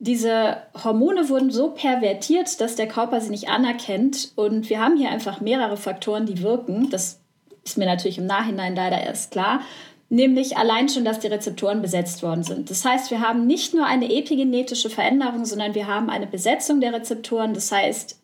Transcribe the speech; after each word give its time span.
diese 0.00 0.56
Hormone 0.82 1.28
wurden 1.28 1.50
so 1.50 1.70
pervertiert, 1.70 2.58
dass 2.60 2.74
der 2.74 2.88
Körper 2.88 3.20
sie 3.20 3.28
nicht 3.28 3.50
anerkennt. 3.50 4.32
Und 4.34 4.70
wir 4.70 4.80
haben 4.80 4.96
hier 4.96 5.10
einfach 5.10 5.42
mehrere 5.42 5.76
Faktoren, 5.76 6.24
die 6.24 6.42
wirken. 6.42 6.88
Das 6.88 7.20
ist 7.64 7.76
mir 7.76 7.84
natürlich 7.84 8.16
im 8.16 8.24
Nachhinein 8.24 8.74
leider 8.74 8.98
erst 8.98 9.30
klar. 9.30 9.60
Nämlich 10.08 10.56
allein 10.56 10.88
schon, 10.88 11.04
dass 11.04 11.20
die 11.20 11.26
Rezeptoren 11.26 11.82
besetzt 11.82 12.22
worden 12.22 12.42
sind. 12.42 12.70
Das 12.70 12.84
heißt, 12.84 13.10
wir 13.10 13.20
haben 13.20 13.46
nicht 13.46 13.74
nur 13.74 13.84
eine 13.84 14.10
epigenetische 14.10 14.88
Veränderung, 14.88 15.44
sondern 15.44 15.74
wir 15.74 15.86
haben 15.86 16.08
eine 16.08 16.26
Besetzung 16.26 16.80
der 16.80 16.94
Rezeptoren. 16.94 17.52
Das 17.52 17.70
heißt, 17.70 18.18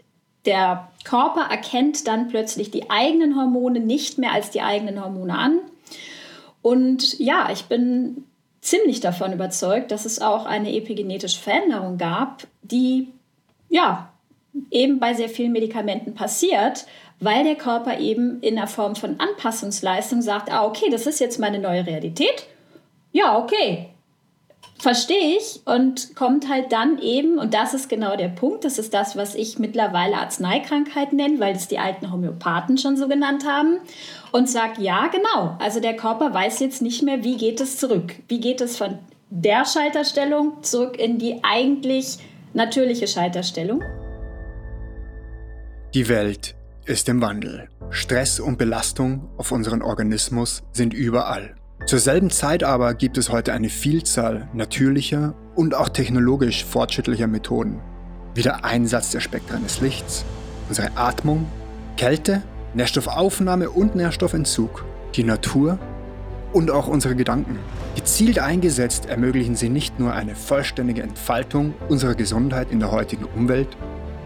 der 0.46 0.88
Körper 1.04 1.42
erkennt 1.50 2.08
dann 2.08 2.28
plötzlich 2.28 2.70
die 2.70 2.88
eigenen 2.88 3.36
Hormone 3.36 3.80
nicht 3.80 4.16
mehr 4.16 4.32
als 4.32 4.48
die 4.50 4.62
eigenen 4.62 5.04
Hormone 5.04 5.36
an. 5.36 5.58
Und 6.62 7.18
ja, 7.18 7.50
ich 7.52 7.66
bin 7.66 8.24
ziemlich 8.66 9.00
davon 9.00 9.32
überzeugt, 9.32 9.90
dass 9.90 10.04
es 10.04 10.20
auch 10.20 10.44
eine 10.44 10.74
epigenetische 10.74 11.40
Veränderung 11.40 11.98
gab, 11.98 12.46
die 12.62 13.08
ja 13.68 14.10
eben 14.70 14.98
bei 14.98 15.14
sehr 15.14 15.28
vielen 15.28 15.52
Medikamenten 15.52 16.14
passiert, 16.14 16.86
weil 17.20 17.44
der 17.44 17.54
Körper 17.54 17.98
eben 17.98 18.40
in 18.40 18.56
der 18.56 18.66
Form 18.66 18.96
von 18.96 19.20
Anpassungsleistung 19.20 20.20
sagt, 20.20 20.50
ah 20.50 20.64
okay, 20.64 20.90
das 20.90 21.06
ist 21.06 21.20
jetzt 21.20 21.38
meine 21.38 21.58
neue 21.58 21.86
Realität. 21.86 22.46
Ja, 23.12 23.38
okay, 23.38 23.90
verstehe 24.78 25.36
ich 25.36 25.62
und 25.64 26.14
kommt 26.14 26.48
halt 26.48 26.72
dann 26.72 26.98
eben, 26.98 27.38
und 27.38 27.54
das 27.54 27.74
ist 27.74 27.88
genau 27.88 28.16
der 28.16 28.28
Punkt, 28.28 28.64
das 28.64 28.78
ist 28.78 28.92
das, 28.94 29.16
was 29.16 29.34
ich 29.34 29.58
mittlerweile 29.58 30.16
Arzneikrankheit 30.16 31.12
nenne, 31.12 31.40
weil 31.40 31.54
das 31.54 31.68
die 31.68 31.78
alten 31.78 32.12
Homöopathen 32.12 32.78
schon 32.78 32.96
so 32.96 33.08
genannt 33.08 33.46
haben, 33.46 33.78
und 34.32 34.50
sagt, 34.50 34.78
ja, 34.78 35.06
genau, 35.06 35.56
also 35.60 35.80
der 35.80 35.96
Körper 35.96 36.32
weiß 36.34 36.60
jetzt 36.60 36.82
nicht 36.82 37.02
mehr, 37.02 37.24
wie 37.24 37.36
geht 37.36 37.60
es 37.60 37.78
zurück, 37.78 38.14
wie 38.28 38.40
geht 38.40 38.60
es 38.60 38.76
von 38.76 38.98
der 39.30 39.64
Schalterstellung 39.64 40.62
zurück 40.62 40.98
in 40.98 41.18
die 41.18 41.40
eigentlich 41.42 42.18
natürliche 42.52 43.08
Schalterstellung. 43.08 43.82
Die 45.94 46.08
Welt 46.08 46.54
ist 46.84 47.08
im 47.08 47.20
Wandel. 47.20 47.68
Stress 47.90 48.38
und 48.38 48.58
Belastung 48.58 49.28
auf 49.38 49.52
unseren 49.52 49.82
Organismus 49.82 50.62
sind 50.72 50.92
überall. 50.92 51.55
Zur 51.86 52.00
selben 52.00 52.30
Zeit 52.30 52.64
aber 52.64 52.94
gibt 52.94 53.16
es 53.16 53.30
heute 53.30 53.52
eine 53.52 53.68
Vielzahl 53.68 54.48
natürlicher 54.52 55.34
und 55.54 55.72
auch 55.72 55.88
technologisch 55.88 56.64
fortschrittlicher 56.64 57.28
Methoden, 57.28 57.78
wie 58.34 58.42
der 58.42 58.64
Einsatz 58.64 59.12
der 59.12 59.20
Spektren 59.20 59.62
des 59.62 59.80
Lichts, 59.80 60.24
unsere 60.68 60.96
Atmung, 60.96 61.46
Kälte, 61.96 62.42
Nährstoffaufnahme 62.74 63.70
und 63.70 63.94
Nährstoffentzug, 63.94 64.84
die 65.14 65.22
Natur 65.22 65.78
und 66.52 66.72
auch 66.72 66.88
unsere 66.88 67.14
Gedanken. 67.14 67.56
Gezielt 67.94 68.40
eingesetzt 68.40 69.06
ermöglichen 69.06 69.54
sie 69.54 69.68
nicht 69.68 70.00
nur 70.00 70.12
eine 70.12 70.34
vollständige 70.34 71.04
Entfaltung 71.04 71.72
unserer 71.88 72.16
Gesundheit 72.16 72.72
in 72.72 72.80
der 72.80 72.90
heutigen 72.90 73.26
Umwelt, 73.26 73.76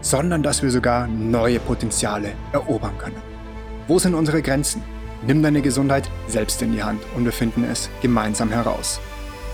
sondern 0.01 0.41
dass 0.41 0.63
wir 0.63 0.71
sogar 0.71 1.07
neue 1.07 1.59
Potenziale 1.59 2.31
erobern 2.53 2.97
können. 2.97 3.21
Wo 3.87 3.99
sind 3.99 4.15
unsere 4.15 4.41
Grenzen? 4.41 4.81
Nimm 5.23 5.43
deine 5.43 5.61
Gesundheit 5.61 6.09
selbst 6.27 6.63
in 6.63 6.71
die 6.71 6.81
Hand 6.81 6.99
und 7.15 7.25
wir 7.25 7.31
finden 7.31 7.63
es 7.63 7.91
gemeinsam 8.01 8.49
heraus. 8.49 8.99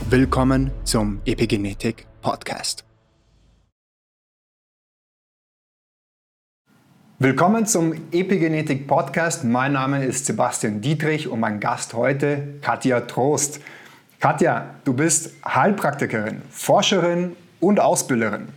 Willkommen 0.10 0.72
zum 0.86 1.20
Epigenetik 1.26 2.08
Podcast. 2.22 2.86
Willkommen 7.20 7.66
zum 7.66 7.94
Epigenetik 8.14 8.88
Podcast. 8.88 9.44
Mein 9.44 9.74
Name 9.74 10.06
ist 10.06 10.26
Sebastian 10.26 10.80
Dietrich 10.80 11.28
und 11.28 11.42
mein 11.42 11.60
Gast 11.60 11.94
heute 11.94 12.60
Katja 12.62 13.02
Trost. 13.02 13.60
Katja, 14.22 14.74
du 14.86 14.94
bist 14.94 15.32
Heilpraktikerin, 15.44 16.44
Forscherin 16.50 17.36
und 17.60 17.82
Ausbilderin. 17.82 18.48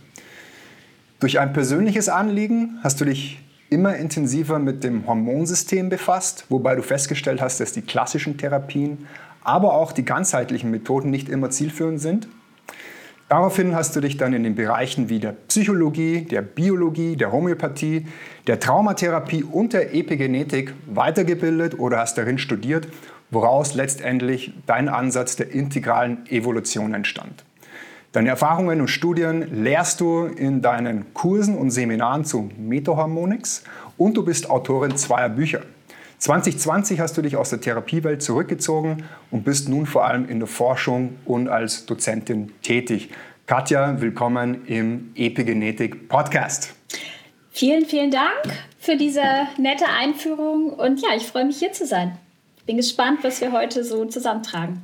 Durch 1.19 1.39
ein 1.39 1.51
persönliches 1.51 2.07
Anliegen 2.07 2.79
hast 2.83 3.01
du 3.01 3.05
dich 3.05 3.41
immer 3.71 3.95
intensiver 3.95 4.59
mit 4.59 4.83
dem 4.83 5.07
Hormonsystem 5.07 5.89
befasst, 5.89 6.45
wobei 6.49 6.75
du 6.75 6.83
festgestellt 6.83 7.41
hast, 7.41 7.61
dass 7.61 7.71
die 7.71 7.81
klassischen 7.81 8.37
Therapien, 8.37 9.07
aber 9.43 9.73
auch 9.73 9.93
die 9.93 10.05
ganzheitlichen 10.05 10.69
Methoden 10.69 11.09
nicht 11.09 11.29
immer 11.29 11.49
zielführend 11.49 11.99
sind. 11.99 12.27
Daraufhin 13.29 13.73
hast 13.73 13.95
du 13.95 14.01
dich 14.01 14.17
dann 14.17 14.33
in 14.33 14.43
den 14.43 14.55
Bereichen 14.55 15.07
wie 15.07 15.19
der 15.19 15.31
Psychologie, 15.31 16.23
der 16.25 16.41
Biologie, 16.41 17.15
der 17.15 17.31
Homöopathie, 17.31 18.05
der 18.45 18.59
Traumatherapie 18.59 19.45
und 19.45 19.71
der 19.71 19.95
Epigenetik 19.95 20.73
weitergebildet 20.87 21.79
oder 21.79 21.99
hast 21.99 22.17
darin 22.17 22.39
studiert, 22.39 22.89
woraus 23.29 23.73
letztendlich 23.73 24.53
dein 24.65 24.89
Ansatz 24.89 25.37
der 25.37 25.49
integralen 25.51 26.25
Evolution 26.27 26.93
entstand. 26.93 27.45
Deine 28.13 28.27
Erfahrungen 28.27 28.81
und 28.81 28.89
Studien 28.89 29.63
lehrst 29.63 30.01
du 30.01 30.25
in 30.25 30.61
deinen 30.61 31.13
Kursen 31.13 31.57
und 31.57 31.71
Seminaren 31.71 32.25
zu 32.25 32.49
Metaharmonics 32.57 33.63
und 33.97 34.17
du 34.17 34.25
bist 34.25 34.49
Autorin 34.49 34.97
zweier 34.97 35.29
Bücher. 35.29 35.61
2020 36.17 36.99
hast 36.99 37.17
du 37.17 37.21
dich 37.21 37.37
aus 37.37 37.51
der 37.51 37.61
Therapiewelt 37.61 38.21
zurückgezogen 38.21 39.05
und 39.31 39.45
bist 39.45 39.69
nun 39.69 39.85
vor 39.85 40.05
allem 40.05 40.27
in 40.27 40.39
der 40.39 40.47
Forschung 40.49 41.15
und 41.23 41.47
als 41.47 41.85
Dozentin 41.85 42.51
tätig. 42.61 43.11
Katja, 43.45 44.01
willkommen 44.01 44.67
im 44.67 45.13
Epigenetik 45.15 46.09
Podcast. 46.09 46.73
Vielen, 47.49 47.85
vielen 47.85 48.11
Dank 48.11 48.41
für 48.77 48.97
diese 48.97 49.23
nette 49.57 49.85
Einführung 49.87 50.71
und 50.71 51.01
ja, 51.01 51.15
ich 51.15 51.23
freue 51.27 51.45
mich 51.45 51.59
hier 51.59 51.71
zu 51.71 51.85
sein. 51.85 52.17
Bin 52.65 52.75
gespannt, 52.75 53.19
was 53.21 53.39
wir 53.39 53.53
heute 53.53 53.85
so 53.85 54.03
zusammentragen. 54.03 54.81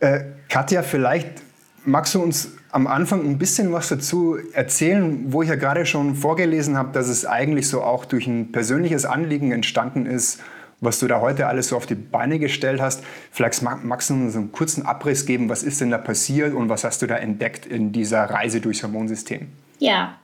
Äh, 0.00 0.20
Katja, 0.48 0.82
vielleicht 0.82 1.47
Magst 1.88 2.14
du 2.14 2.22
uns 2.22 2.52
am 2.70 2.86
Anfang 2.86 3.24
ein 3.24 3.38
bisschen 3.38 3.72
was 3.72 3.88
dazu 3.88 4.36
erzählen, 4.52 5.32
wo 5.32 5.42
ich 5.42 5.48
ja 5.48 5.54
gerade 5.54 5.86
schon 5.86 6.14
vorgelesen 6.14 6.76
habe, 6.76 6.92
dass 6.92 7.08
es 7.08 7.24
eigentlich 7.24 7.66
so 7.66 7.82
auch 7.82 8.04
durch 8.04 8.26
ein 8.26 8.52
persönliches 8.52 9.06
Anliegen 9.06 9.52
entstanden 9.52 10.04
ist, 10.04 10.40
was 10.82 10.98
du 10.98 11.06
da 11.06 11.22
heute 11.22 11.46
alles 11.46 11.68
so 11.68 11.76
auf 11.76 11.86
die 11.86 11.94
Beine 11.94 12.38
gestellt 12.38 12.78
hast. 12.78 13.02
Vielleicht 13.30 13.62
magst 13.62 14.10
du 14.10 14.14
uns 14.14 14.36
einen 14.36 14.52
kurzen 14.52 14.84
Abriss 14.84 15.24
geben, 15.24 15.48
was 15.48 15.62
ist 15.62 15.80
denn 15.80 15.90
da 15.90 15.96
passiert 15.96 16.52
und 16.52 16.68
was 16.68 16.84
hast 16.84 17.00
du 17.00 17.06
da 17.06 17.16
entdeckt 17.16 17.64
in 17.64 17.90
dieser 17.90 18.24
Reise 18.24 18.60
durchs 18.60 18.82
Hormonsystem? 18.82 19.48
Ja, 19.78 20.18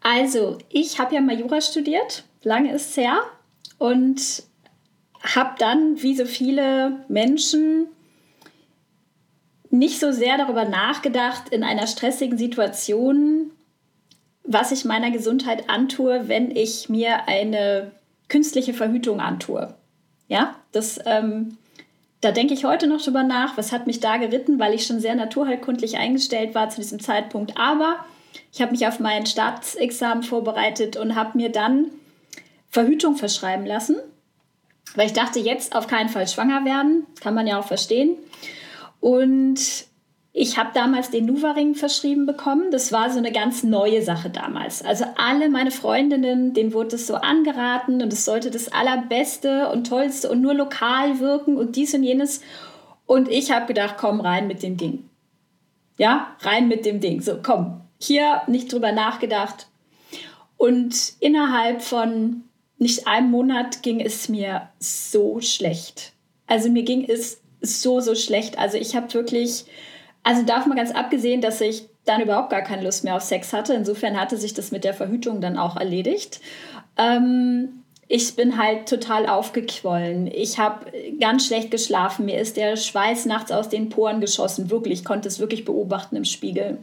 also 0.00 0.56
ich 0.70 0.98
habe 0.98 1.14
ja 1.14 1.20
mal 1.20 1.38
Jura 1.38 1.60
studiert, 1.60 2.24
lange 2.42 2.72
ist 2.72 2.90
es 2.90 2.96
her, 2.96 3.18
und 3.76 4.42
habe 5.22 5.50
dann, 5.58 6.00
wie 6.00 6.16
so 6.16 6.24
viele 6.24 7.04
Menschen, 7.08 7.88
nicht 9.78 10.00
so 10.00 10.12
sehr 10.12 10.38
darüber 10.38 10.64
nachgedacht 10.64 11.50
in 11.50 11.62
einer 11.62 11.86
stressigen 11.86 12.38
Situation, 12.38 13.50
was 14.44 14.72
ich 14.72 14.84
meiner 14.84 15.10
Gesundheit 15.10 15.68
antue, 15.68 16.28
wenn 16.28 16.50
ich 16.50 16.88
mir 16.88 17.28
eine 17.28 17.92
künstliche 18.28 18.74
Verhütung 18.74 19.20
antue. 19.20 19.74
Ja, 20.28 20.56
das, 20.72 20.98
ähm, 21.06 21.58
da 22.20 22.30
denke 22.30 22.54
ich 22.54 22.64
heute 22.64 22.86
noch 22.86 23.02
drüber 23.02 23.22
nach, 23.22 23.56
was 23.56 23.72
hat 23.72 23.86
mich 23.86 24.00
da 24.00 24.16
geritten, 24.16 24.58
weil 24.58 24.74
ich 24.74 24.86
schon 24.86 25.00
sehr 25.00 25.14
naturheilkundlich 25.14 25.96
eingestellt 25.96 26.54
war 26.54 26.70
zu 26.70 26.80
diesem 26.80 27.00
Zeitpunkt. 27.00 27.58
Aber 27.58 27.96
ich 28.52 28.62
habe 28.62 28.72
mich 28.72 28.86
auf 28.86 29.00
mein 29.00 29.26
Staatsexamen 29.26 30.22
vorbereitet 30.22 30.96
und 30.96 31.14
habe 31.14 31.36
mir 31.36 31.50
dann 31.50 31.86
Verhütung 32.70 33.16
verschreiben 33.16 33.66
lassen, 33.66 33.96
weil 34.94 35.06
ich 35.06 35.12
dachte, 35.12 35.38
jetzt 35.38 35.74
auf 35.74 35.86
keinen 35.86 36.08
Fall 36.08 36.26
schwanger 36.26 36.64
werden, 36.64 37.06
kann 37.20 37.34
man 37.34 37.46
ja 37.46 37.58
auch 37.58 37.66
verstehen. 37.66 38.16
Und 39.04 39.60
ich 40.32 40.56
habe 40.56 40.70
damals 40.72 41.10
den 41.10 41.26
Nuvaring 41.26 41.74
verschrieben 41.74 42.24
bekommen. 42.24 42.70
Das 42.70 42.90
war 42.90 43.10
so 43.10 43.18
eine 43.18 43.32
ganz 43.32 43.62
neue 43.62 44.00
Sache 44.00 44.30
damals. 44.30 44.82
Also 44.82 45.04
alle 45.18 45.50
meine 45.50 45.70
Freundinnen, 45.70 46.54
denen 46.54 46.72
wurde 46.72 46.96
es 46.96 47.06
so 47.06 47.16
angeraten 47.16 48.00
und 48.00 48.10
es 48.14 48.24
sollte 48.24 48.50
das 48.50 48.72
allerbeste 48.72 49.68
und 49.68 49.86
tollste 49.88 50.30
und 50.30 50.40
nur 50.40 50.54
lokal 50.54 51.20
wirken 51.20 51.58
und 51.58 51.76
dies 51.76 51.92
und 51.92 52.02
jenes. 52.02 52.40
Und 53.04 53.28
ich 53.28 53.52
habe 53.52 53.66
gedacht, 53.66 53.96
komm 53.98 54.22
rein 54.22 54.46
mit 54.46 54.62
dem 54.62 54.78
Ding. 54.78 55.10
Ja, 55.98 56.34
rein 56.40 56.66
mit 56.66 56.86
dem 56.86 57.00
Ding. 57.00 57.20
So, 57.20 57.40
komm, 57.42 57.82
hier 58.00 58.40
nicht 58.46 58.72
drüber 58.72 58.92
nachgedacht. 58.92 59.66
Und 60.56 61.12
innerhalb 61.20 61.82
von 61.82 62.44
nicht 62.78 63.06
einem 63.06 63.30
Monat 63.30 63.82
ging 63.82 64.00
es 64.00 64.30
mir 64.30 64.70
so 64.78 65.42
schlecht. 65.42 66.14
Also 66.46 66.70
mir 66.70 66.84
ging 66.84 67.04
es 67.04 67.43
so, 67.66 68.00
so 68.00 68.14
schlecht. 68.14 68.58
Also 68.58 68.76
ich 68.76 68.94
habe 68.96 69.12
wirklich, 69.14 69.64
also 70.22 70.42
darf 70.42 70.66
man 70.66 70.76
ganz 70.76 70.90
abgesehen, 70.90 71.40
dass 71.40 71.60
ich 71.60 71.86
dann 72.04 72.20
überhaupt 72.20 72.50
gar 72.50 72.62
keine 72.62 72.82
Lust 72.82 73.04
mehr 73.04 73.16
auf 73.16 73.22
Sex 73.22 73.52
hatte. 73.52 73.74
Insofern 73.74 74.18
hatte 74.18 74.36
sich 74.36 74.54
das 74.54 74.70
mit 74.70 74.84
der 74.84 74.94
Verhütung 74.94 75.40
dann 75.40 75.58
auch 75.58 75.76
erledigt. 75.76 76.40
Ähm, 76.98 77.84
ich 78.08 78.36
bin 78.36 78.58
halt 78.58 78.88
total 78.88 79.26
aufgequollen. 79.26 80.26
Ich 80.26 80.58
habe 80.58 80.86
ganz 81.18 81.46
schlecht 81.46 81.70
geschlafen. 81.70 82.26
Mir 82.26 82.38
ist 82.38 82.56
der 82.56 82.76
Schweiß 82.76 83.26
nachts 83.26 83.50
aus 83.50 83.68
den 83.68 83.88
Poren 83.88 84.20
geschossen. 84.20 84.70
Wirklich, 84.70 85.00
ich 85.00 85.04
konnte 85.04 85.28
es 85.28 85.40
wirklich 85.40 85.64
beobachten 85.64 86.16
im 86.16 86.24
Spiegel. 86.24 86.78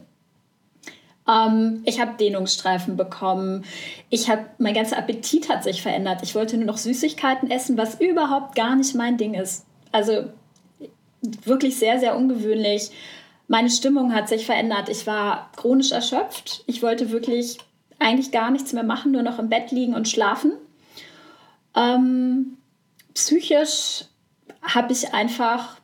Ähm, 1.28 1.82
ich 1.84 2.00
habe 2.00 2.16
Dehnungsstreifen 2.18 2.96
bekommen. 2.96 3.64
Ich 4.10 4.28
habe 4.28 4.46
mein 4.58 4.74
ganzer 4.74 4.98
Appetit 4.98 5.48
hat 5.48 5.62
sich 5.62 5.82
verändert. 5.82 6.20
Ich 6.22 6.34
wollte 6.34 6.56
nur 6.56 6.66
noch 6.66 6.78
Süßigkeiten 6.78 7.50
essen, 7.50 7.78
was 7.78 8.00
überhaupt 8.00 8.56
gar 8.56 8.74
nicht 8.74 8.94
mein 8.94 9.16
Ding 9.16 9.34
ist. 9.34 9.64
Also 9.92 10.24
wirklich 11.22 11.76
sehr, 11.76 11.98
sehr 11.98 12.16
ungewöhnlich. 12.16 12.90
Meine 13.48 13.70
Stimmung 13.70 14.14
hat 14.14 14.28
sich 14.28 14.46
verändert. 14.46 14.88
Ich 14.88 15.06
war 15.06 15.50
chronisch 15.56 15.92
erschöpft. 15.92 16.64
Ich 16.66 16.82
wollte 16.82 17.10
wirklich 17.10 17.58
eigentlich 17.98 18.32
gar 18.32 18.50
nichts 18.50 18.72
mehr 18.72 18.82
machen, 18.82 19.12
nur 19.12 19.22
noch 19.22 19.38
im 19.38 19.48
Bett 19.48 19.70
liegen 19.70 19.94
und 19.94 20.08
schlafen. 20.08 20.52
Ähm, 21.76 22.58
psychisch 23.14 24.04
habe 24.62 24.92
ich 24.92 25.14
einfach 25.14 25.76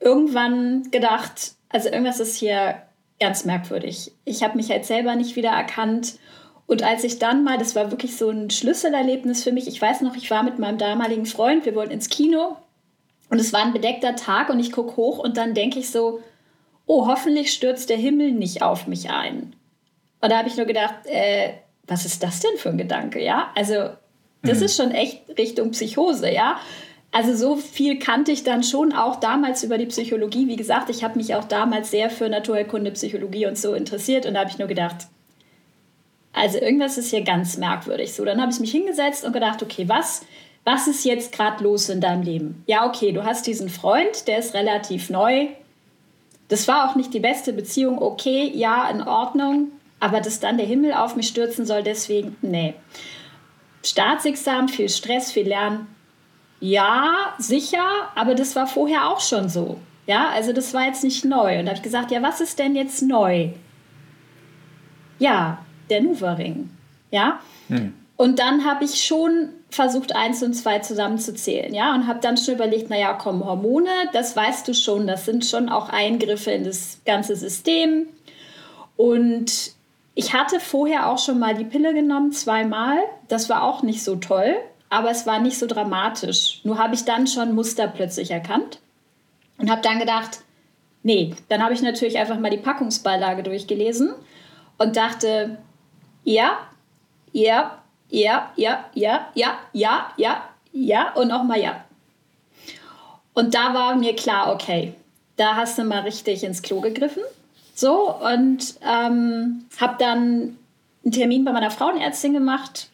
irgendwann 0.00 0.90
gedacht, 0.90 1.52
also 1.68 1.88
irgendwas 1.88 2.20
ist 2.20 2.36
hier 2.36 2.82
ganz 3.20 3.44
merkwürdig. 3.44 4.12
Ich 4.24 4.42
habe 4.42 4.56
mich 4.56 4.70
halt 4.70 4.84
selber 4.84 5.14
nicht 5.16 5.36
wieder 5.36 5.50
erkannt. 5.50 6.18
Und 6.66 6.82
als 6.82 7.04
ich 7.04 7.18
dann 7.18 7.44
mal, 7.44 7.58
das 7.58 7.74
war 7.74 7.90
wirklich 7.90 8.16
so 8.16 8.30
ein 8.30 8.50
Schlüsselerlebnis 8.50 9.44
für 9.44 9.52
mich, 9.52 9.68
ich 9.68 9.80
weiß 9.80 10.00
noch, 10.00 10.16
ich 10.16 10.30
war 10.30 10.42
mit 10.42 10.58
meinem 10.58 10.78
damaligen 10.78 11.26
Freund, 11.26 11.66
wir 11.66 11.74
wollten 11.74 11.92
ins 11.92 12.08
Kino 12.08 12.56
und 13.34 13.40
es 13.40 13.52
war 13.52 13.64
ein 13.64 13.72
bedeckter 13.72 14.14
Tag 14.14 14.48
und 14.48 14.60
ich 14.60 14.70
gucke 14.70 14.96
hoch 14.96 15.18
und 15.18 15.36
dann 15.36 15.54
denke 15.54 15.80
ich 15.80 15.90
so, 15.90 16.20
oh, 16.86 17.08
hoffentlich 17.08 17.52
stürzt 17.52 17.90
der 17.90 17.96
Himmel 17.96 18.30
nicht 18.30 18.62
auf 18.62 18.86
mich 18.86 19.10
ein. 19.10 19.56
Und 20.20 20.30
da 20.30 20.38
habe 20.38 20.46
ich 20.46 20.56
nur 20.56 20.66
gedacht, 20.66 20.94
äh, 21.06 21.54
was 21.84 22.04
ist 22.04 22.22
das 22.22 22.38
denn 22.38 22.56
für 22.58 22.68
ein 22.68 22.78
Gedanke, 22.78 23.20
ja? 23.20 23.50
Also 23.56 23.90
das 24.44 24.60
mhm. 24.60 24.64
ist 24.64 24.76
schon 24.76 24.92
echt 24.92 25.22
Richtung 25.36 25.72
Psychose, 25.72 26.32
ja? 26.32 26.60
Also 27.10 27.34
so 27.34 27.56
viel 27.56 27.98
kannte 27.98 28.30
ich 28.30 28.44
dann 28.44 28.62
schon 28.62 28.92
auch 28.92 29.16
damals 29.16 29.64
über 29.64 29.78
die 29.78 29.86
Psychologie. 29.86 30.46
Wie 30.46 30.54
gesagt, 30.54 30.88
ich 30.88 31.02
habe 31.02 31.18
mich 31.18 31.34
auch 31.34 31.44
damals 31.44 31.90
sehr 31.90 32.10
für 32.10 32.28
Naturheilkunde, 32.28 32.92
Psychologie 32.92 33.46
und 33.46 33.58
so 33.58 33.74
interessiert 33.74 34.26
und 34.26 34.34
da 34.34 34.40
habe 34.42 34.50
ich 34.50 34.58
nur 34.58 34.68
gedacht, 34.68 35.08
also 36.32 36.58
irgendwas 36.58 36.98
ist 36.98 37.10
hier 37.10 37.22
ganz 37.22 37.56
merkwürdig. 37.56 38.14
So, 38.14 38.24
dann 38.24 38.40
habe 38.40 38.52
ich 38.52 38.60
mich 38.60 38.70
hingesetzt 38.70 39.24
und 39.24 39.32
gedacht, 39.32 39.60
okay, 39.60 39.88
was, 39.88 40.24
was 40.64 40.86
ist 40.88 41.04
jetzt 41.04 41.32
gerade 41.32 41.62
los 41.62 41.88
in 41.88 42.00
deinem 42.00 42.22
Leben? 42.22 42.62
Ja, 42.66 42.86
okay, 42.86 43.12
du 43.12 43.24
hast 43.24 43.46
diesen 43.46 43.68
Freund, 43.68 44.26
der 44.26 44.38
ist 44.38 44.54
relativ 44.54 45.10
neu. 45.10 45.48
Das 46.48 46.66
war 46.68 46.88
auch 46.88 46.96
nicht 46.96 47.12
die 47.12 47.20
beste 47.20 47.52
Beziehung. 47.52 48.00
Okay, 48.00 48.50
ja, 48.54 48.88
in 48.88 49.02
Ordnung. 49.02 49.72
Aber 50.00 50.20
dass 50.20 50.40
dann 50.40 50.56
der 50.56 50.66
Himmel 50.66 50.92
auf 50.92 51.16
mich 51.16 51.28
stürzen 51.28 51.66
soll, 51.66 51.82
deswegen, 51.82 52.36
nee. 52.42 52.74
Staatsexamen, 53.82 54.68
viel 54.68 54.88
Stress, 54.88 55.32
viel 55.32 55.48
Lernen. 55.48 55.86
Ja, 56.60 57.34
sicher, 57.38 57.84
aber 58.14 58.34
das 58.34 58.56
war 58.56 58.66
vorher 58.66 59.08
auch 59.08 59.20
schon 59.20 59.48
so. 59.48 59.78
Ja, 60.06 60.28
also 60.30 60.52
das 60.52 60.72
war 60.74 60.86
jetzt 60.86 61.04
nicht 61.04 61.24
neu. 61.24 61.58
Und 61.58 61.66
da 61.66 61.70
habe 61.70 61.78
ich 61.78 61.82
gesagt, 61.82 62.10
ja, 62.10 62.22
was 62.22 62.40
ist 62.40 62.58
denn 62.58 62.74
jetzt 62.74 63.02
neu? 63.02 63.50
Ja, 65.18 65.58
der 65.90 66.02
Nuva-Ring. 66.02 66.70
Ja. 67.10 67.40
Hm. 67.68 67.94
Und 68.16 68.38
dann 68.38 68.64
habe 68.64 68.84
ich 68.84 69.02
schon 69.02 69.50
versucht, 69.74 70.14
eins 70.14 70.42
und 70.42 70.54
zwei 70.54 70.78
zusammenzuzählen, 70.78 71.74
ja, 71.74 71.94
und 71.94 72.06
habe 72.06 72.20
dann 72.20 72.36
schon 72.36 72.54
überlegt, 72.54 72.90
naja, 72.90 73.12
komm, 73.14 73.44
Hormone, 73.44 73.90
das 74.12 74.36
weißt 74.36 74.66
du 74.68 74.74
schon, 74.74 75.06
das 75.06 75.24
sind 75.24 75.44
schon 75.44 75.68
auch 75.68 75.88
Eingriffe 75.88 76.50
in 76.50 76.64
das 76.64 77.00
ganze 77.04 77.36
System. 77.36 78.06
Und 78.96 79.72
ich 80.14 80.32
hatte 80.32 80.60
vorher 80.60 81.10
auch 81.10 81.18
schon 81.18 81.38
mal 81.38 81.54
die 81.54 81.64
Pille 81.64 81.92
genommen, 81.92 82.32
zweimal. 82.32 82.98
Das 83.28 83.48
war 83.48 83.62
auch 83.64 83.82
nicht 83.82 84.04
so 84.04 84.16
toll, 84.16 84.54
aber 84.90 85.10
es 85.10 85.26
war 85.26 85.40
nicht 85.40 85.58
so 85.58 85.66
dramatisch. 85.66 86.60
Nur 86.64 86.78
habe 86.78 86.94
ich 86.94 87.04
dann 87.04 87.26
schon 87.26 87.54
Muster 87.54 87.88
plötzlich 87.88 88.30
erkannt 88.30 88.78
und 89.58 89.70
habe 89.70 89.82
dann 89.82 89.98
gedacht, 89.98 90.40
nee, 91.02 91.34
dann 91.48 91.62
habe 91.62 91.74
ich 91.74 91.82
natürlich 91.82 92.18
einfach 92.18 92.38
mal 92.38 92.50
die 92.50 92.58
Packungsbeilage 92.58 93.42
durchgelesen 93.42 94.14
und 94.78 94.96
dachte, 94.96 95.58
ja, 96.22 96.58
ja, 97.32 97.82
ja, 98.14 98.52
ja, 98.56 98.84
ja, 98.94 99.28
ja, 99.34 99.58
ja, 99.72 100.12
ja, 100.16 100.42
ja 100.72 101.12
und 101.14 101.28
nochmal 101.28 101.60
ja. 101.60 101.84
Und 103.32 103.54
da 103.54 103.74
war 103.74 103.96
mir 103.96 104.14
klar, 104.14 104.52
okay, 104.52 104.94
da 105.36 105.56
hast 105.56 105.78
du 105.78 105.84
mal 105.84 106.02
richtig 106.02 106.44
ins 106.44 106.62
Klo 106.62 106.80
gegriffen. 106.80 107.22
So, 107.74 108.14
und 108.14 108.76
ähm, 108.82 109.64
habe 109.80 109.96
dann 109.98 110.56
einen 111.04 111.12
Termin 111.12 111.44
bei 111.44 111.52
meiner 111.52 111.72
Frauenärztin 111.72 112.32
gemacht. 112.32 112.88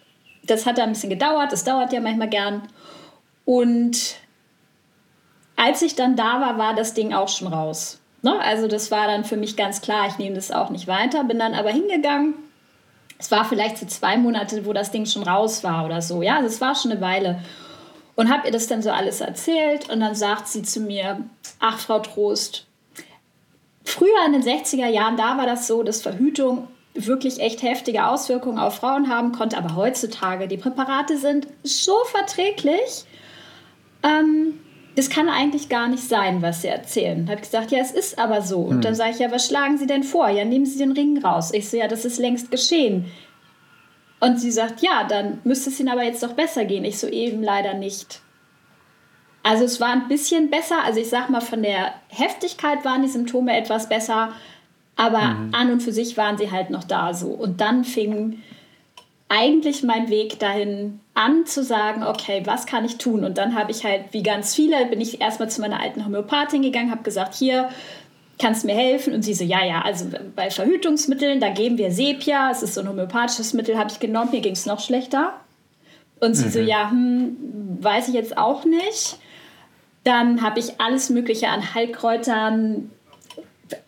Das 0.44 0.64
hat 0.64 0.78
dann 0.78 0.88
ein 0.88 0.92
bisschen 0.92 1.10
gedauert, 1.10 1.52
das 1.52 1.64
dauert 1.64 1.92
ja 1.92 2.00
manchmal 2.00 2.30
gern. 2.30 2.62
Und 3.44 4.16
als 5.56 5.82
ich 5.82 5.96
dann 5.96 6.16
da 6.16 6.40
war, 6.40 6.56
war 6.56 6.74
das 6.74 6.94
Ding 6.94 7.12
auch 7.12 7.28
schon 7.28 7.48
raus. 7.48 8.00
Ne? 8.22 8.40
Also 8.40 8.68
das 8.68 8.90
war 8.90 9.06
dann 9.06 9.24
für 9.24 9.36
mich 9.36 9.56
ganz 9.56 9.82
klar, 9.82 10.08
ich 10.08 10.16
nehme 10.16 10.34
das 10.34 10.50
auch 10.50 10.70
nicht 10.70 10.86
weiter. 10.86 11.24
Bin 11.24 11.38
dann 11.38 11.52
aber 11.52 11.70
hingegangen. 11.70 12.34
Es 13.20 13.30
war 13.30 13.44
vielleicht 13.44 13.78
so 13.78 13.86
zwei 13.86 14.16
Monate, 14.16 14.66
wo 14.66 14.72
das 14.72 14.90
Ding 14.90 15.06
schon 15.06 15.22
raus 15.22 15.62
war 15.62 15.84
oder 15.84 16.02
so. 16.02 16.22
Ja, 16.22 16.36
also 16.36 16.48
es 16.48 16.60
war 16.60 16.74
schon 16.74 16.90
eine 16.90 17.00
Weile. 17.00 17.40
Und 18.16 18.32
habe 18.32 18.46
ihr 18.46 18.52
das 18.52 18.66
dann 18.66 18.82
so 18.82 18.90
alles 18.90 19.20
erzählt. 19.20 19.88
Und 19.88 20.00
dann 20.00 20.16
sagt 20.16 20.48
sie 20.48 20.62
zu 20.62 20.80
mir, 20.80 21.22
ach 21.60 21.78
Frau 21.78 22.00
Trost, 22.00 22.66
Früher 23.90 24.24
in 24.26 24.32
den 24.32 24.42
60er 24.42 24.86
Jahren, 24.86 25.16
da 25.16 25.36
war 25.36 25.46
das 25.46 25.66
so, 25.66 25.82
dass 25.82 26.02
Verhütung 26.02 26.68
wirklich 26.94 27.40
echt 27.40 27.62
heftige 27.62 28.06
Auswirkungen 28.06 28.58
auf 28.58 28.76
Frauen 28.76 29.08
haben 29.08 29.32
konnte, 29.32 29.56
aber 29.56 29.74
heutzutage, 29.74 30.48
die 30.48 30.56
Präparate 30.56 31.16
sind 31.16 31.46
so 31.62 31.94
verträglich, 32.04 33.04
ähm, 34.02 34.60
das 34.96 35.08
kann 35.08 35.28
eigentlich 35.28 35.68
gar 35.68 35.88
nicht 35.88 36.02
sein, 36.02 36.42
was 36.42 36.62
Sie 36.62 36.68
erzählen. 36.68 37.28
Habe 37.28 37.36
ich 37.36 37.46
gesagt, 37.46 37.70
ja, 37.70 37.78
es 37.78 37.92
ist 37.92 38.18
aber 38.18 38.42
so. 38.42 38.58
Und 38.58 38.76
hm. 38.76 38.80
dann 38.80 38.94
sage 38.94 39.12
ich, 39.12 39.18
ja, 39.18 39.30
was 39.30 39.46
schlagen 39.46 39.78
Sie 39.78 39.86
denn 39.86 40.02
vor? 40.02 40.28
Ja, 40.28 40.44
nehmen 40.44 40.66
Sie 40.66 40.78
den 40.78 40.92
Ring 40.92 41.22
raus. 41.24 41.52
Ich 41.52 41.68
so, 41.68 41.76
ja, 41.76 41.88
das 41.88 42.04
ist 42.04 42.18
längst 42.18 42.50
geschehen. 42.50 43.06
Und 44.20 44.38
sie 44.38 44.50
sagt, 44.50 44.82
ja, 44.82 45.04
dann 45.04 45.40
müsste 45.44 45.70
es 45.70 45.80
Ihnen 45.80 45.88
aber 45.88 46.04
jetzt 46.04 46.22
doch 46.22 46.34
besser 46.34 46.66
gehen. 46.66 46.84
Ich 46.84 46.98
so, 46.98 47.08
eben 47.08 47.42
leider 47.42 47.74
nicht. 47.74 48.20
Also 49.42 49.64
es 49.64 49.80
war 49.80 49.92
ein 49.92 50.08
bisschen 50.08 50.50
besser. 50.50 50.84
Also 50.84 51.00
ich 51.00 51.08
sag 51.08 51.30
mal, 51.30 51.40
von 51.40 51.62
der 51.62 51.94
Heftigkeit 52.08 52.84
waren 52.84 53.02
die 53.02 53.08
Symptome 53.08 53.56
etwas 53.56 53.88
besser, 53.88 54.32
aber 54.96 55.20
mhm. 55.20 55.54
an 55.54 55.72
und 55.72 55.82
für 55.82 55.92
sich 55.92 56.18
waren 56.18 56.36
sie 56.36 56.50
halt 56.50 56.68
noch 56.68 56.84
da 56.84 57.14
so. 57.14 57.28
Und 57.28 57.62
dann 57.62 57.84
fing 57.84 58.42
eigentlich 59.30 59.82
mein 59.82 60.10
Weg 60.10 60.38
dahin 60.38 61.00
an 61.20 61.44
zu 61.44 61.62
sagen, 61.62 62.02
okay, 62.02 62.42
was 62.46 62.64
kann 62.64 62.84
ich 62.84 62.96
tun? 62.96 63.24
Und 63.24 63.36
dann 63.36 63.54
habe 63.54 63.70
ich 63.70 63.84
halt, 63.84 64.04
wie 64.12 64.22
ganz 64.22 64.54
viele, 64.54 64.86
bin 64.86 65.00
ich 65.00 65.20
erstmal 65.20 65.50
zu 65.50 65.60
meiner 65.60 65.80
alten 65.80 66.04
Homöopathin 66.04 66.62
gegangen, 66.62 66.90
habe 66.90 67.02
gesagt, 67.02 67.34
hier, 67.34 67.68
kannst 68.38 68.62
du 68.62 68.68
mir 68.68 68.74
helfen? 68.74 69.12
Und 69.12 69.22
sie 69.22 69.34
so, 69.34 69.44
ja, 69.44 69.62
ja, 69.62 69.82
also 69.82 70.06
bei 70.34 70.50
Verhütungsmitteln, 70.50 71.38
da 71.38 71.50
geben 71.50 71.76
wir 71.76 71.92
Sepia, 71.92 72.50
es 72.50 72.62
ist 72.62 72.74
so 72.74 72.80
ein 72.80 72.88
homöopathisches 72.88 73.52
Mittel, 73.52 73.76
habe 73.76 73.90
ich 73.90 74.00
genommen, 74.00 74.30
mir 74.32 74.40
ging 74.40 74.54
es 74.54 74.64
noch 74.64 74.80
schlechter. 74.80 75.34
Und 76.20 76.34
sie 76.34 76.46
mhm. 76.46 76.50
so, 76.50 76.60
ja, 76.60 76.90
hm, 76.90 77.36
weiß 77.80 78.08
ich 78.08 78.14
jetzt 78.14 78.38
auch 78.38 78.64
nicht. 78.64 79.18
Dann 80.04 80.40
habe 80.40 80.58
ich 80.58 80.80
alles 80.80 81.10
Mögliche 81.10 81.48
an 81.48 81.74
Heilkräutern, 81.74 82.90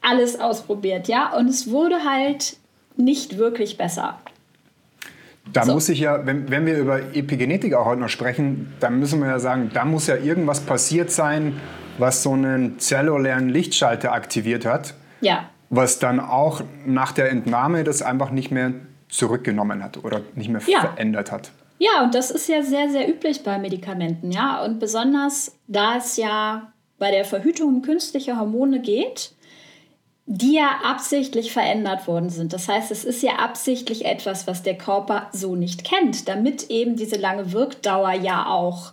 alles 0.02 0.38
ausprobiert, 0.38 1.08
ja. 1.08 1.34
Und 1.34 1.48
es 1.48 1.70
wurde 1.70 2.04
halt 2.04 2.56
nicht 2.96 3.38
wirklich 3.38 3.78
besser. 3.78 4.18
Da 5.52 5.64
so. 5.64 5.74
muss 5.74 5.88
ich 5.88 6.00
ja, 6.00 6.24
wenn, 6.24 6.50
wenn 6.50 6.66
wir 6.66 6.78
über 6.78 7.14
Epigenetik 7.14 7.74
auch 7.74 7.84
heute 7.84 8.00
noch 8.00 8.08
sprechen, 8.08 8.72
dann 8.80 8.98
müssen 8.98 9.20
wir 9.20 9.28
ja 9.28 9.38
sagen, 9.38 9.70
da 9.74 9.84
muss 9.84 10.06
ja 10.06 10.16
irgendwas 10.16 10.60
passiert 10.60 11.10
sein, 11.10 11.60
was 11.98 12.22
so 12.22 12.32
einen 12.32 12.78
zellulären 12.78 13.48
Lichtschalter 13.48 14.12
aktiviert 14.12 14.64
hat. 14.64 14.94
Ja. 15.20 15.50
Was 15.68 15.98
dann 15.98 16.20
auch 16.20 16.62
nach 16.86 17.12
der 17.12 17.30
Entnahme 17.30 17.84
das 17.84 18.02
einfach 18.02 18.30
nicht 18.30 18.50
mehr 18.50 18.72
zurückgenommen 19.08 19.82
hat 19.82 20.02
oder 20.04 20.20
nicht 20.34 20.48
mehr 20.48 20.62
ja. 20.66 20.80
verändert 20.80 21.32
hat. 21.32 21.50
Ja, 21.78 22.04
und 22.04 22.14
das 22.14 22.30
ist 22.30 22.48
ja 22.48 22.62
sehr, 22.62 22.88
sehr 22.90 23.08
üblich 23.08 23.42
bei 23.42 23.58
Medikamenten, 23.58 24.30
ja. 24.30 24.64
Und 24.64 24.78
besonders 24.78 25.56
da 25.66 25.96
es 25.96 26.16
ja 26.16 26.72
bei 26.98 27.10
der 27.10 27.24
Verhütung 27.24 27.68
um 27.68 27.82
künstliche 27.82 28.38
Hormone 28.38 28.80
geht, 28.80 29.32
die 30.26 30.54
ja 30.54 30.80
absichtlich 30.84 31.52
verändert 31.52 32.06
worden 32.06 32.30
sind. 32.30 32.52
Das 32.52 32.68
heißt, 32.68 32.90
es 32.90 33.04
ist 33.04 33.22
ja 33.22 33.36
absichtlich 33.36 34.04
etwas, 34.04 34.46
was 34.46 34.62
der 34.62 34.78
Körper 34.78 35.28
so 35.32 35.56
nicht 35.56 35.84
kennt, 35.84 36.28
damit 36.28 36.70
eben 36.70 36.96
diese 36.96 37.16
lange 37.16 37.52
Wirkdauer 37.52 38.12
ja 38.12 38.46
auch 38.46 38.92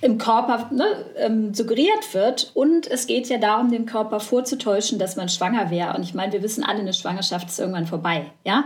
im 0.00 0.16
Körper 0.16 0.70
ne, 0.72 0.86
ähm, 1.16 1.52
suggeriert 1.52 2.14
wird. 2.14 2.52
Und 2.54 2.86
es 2.86 3.06
geht 3.06 3.28
ja 3.28 3.38
darum, 3.38 3.70
dem 3.70 3.84
Körper 3.84 4.20
vorzutäuschen, 4.20 4.98
dass 4.98 5.16
man 5.16 5.28
schwanger 5.28 5.70
wäre. 5.70 5.94
Und 5.96 6.02
ich 6.02 6.14
meine, 6.14 6.32
wir 6.32 6.42
wissen 6.42 6.64
alle, 6.64 6.78
eine 6.78 6.94
Schwangerschaft 6.94 7.48
ist 7.48 7.58
irgendwann 7.58 7.86
vorbei. 7.86 8.30
Ja? 8.44 8.64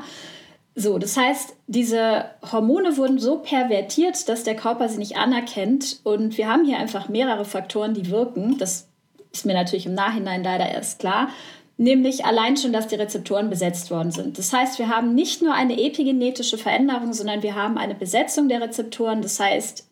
So, 0.77 0.99
das 0.99 1.17
heißt, 1.17 1.57
diese 1.67 2.27
Hormone 2.53 2.97
wurden 2.97 3.19
so 3.19 3.39
pervertiert, 3.39 4.29
dass 4.29 4.45
der 4.45 4.55
Körper 4.55 4.89
sie 4.89 4.99
nicht 4.99 5.17
anerkennt. 5.17 6.01
Und 6.05 6.39
wir 6.39 6.49
haben 6.49 6.65
hier 6.65 6.79
einfach 6.79 7.09
mehrere 7.09 7.45
Faktoren, 7.45 7.95
die 7.95 8.11
wirken. 8.11 8.59
Das 8.59 8.87
ist 9.33 9.47
mir 9.47 9.55
natürlich 9.55 9.87
im 9.87 9.95
Nachhinein 9.95 10.43
leider 10.43 10.69
erst 10.69 10.99
klar. 10.99 11.29
Nämlich 11.77 12.25
allein 12.25 12.57
schon, 12.57 12.73
dass 12.73 12.89
die 12.89 12.97
Rezeptoren 12.97 13.51
besetzt 13.51 13.91
worden 13.91 14.11
sind. 14.11 14.37
Das 14.37 14.53
heißt, 14.53 14.81
wir 14.81 14.89
haben 14.89 15.15
nicht 15.15 15.43
nur 15.43 15.55
eine 15.55 15.81
epigenetische 15.81 16.59
Veränderung, 16.59 17.13
sondern 17.13 17.43
wir 17.43 17.55
haben 17.55 17.79
eine 17.79 17.95
Besetzung 17.95 18.49
der 18.49 18.61
Rezeptoren. 18.61 19.23
Das 19.23 19.39
heißt, 19.39 19.87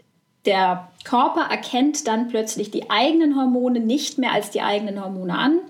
der 0.46 0.88
Körper 1.04 1.42
erkennt 1.48 2.08
dann 2.08 2.28
plötzlich 2.28 2.70
die 2.70 2.90
eigenen 2.90 3.36
Hormone 3.36 3.80
nicht 3.80 4.18
mehr 4.18 4.32
als 4.32 4.50
die 4.50 4.62
eigenen 4.62 5.02
Hormone 5.02 5.38
an. 5.38 5.60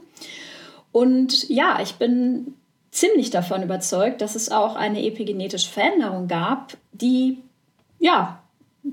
Und 0.92 1.48
ja, 1.50 1.80
ich 1.82 1.96
bin 1.96 2.54
ziemlich 2.90 3.28
davon 3.28 3.62
überzeugt, 3.62 4.22
dass 4.22 4.34
es 4.34 4.50
auch 4.50 4.74
eine 4.76 5.04
epigenetische 5.04 5.70
Veränderung 5.70 6.28
gab, 6.28 6.78
die 6.92 7.42
ja 7.98 8.38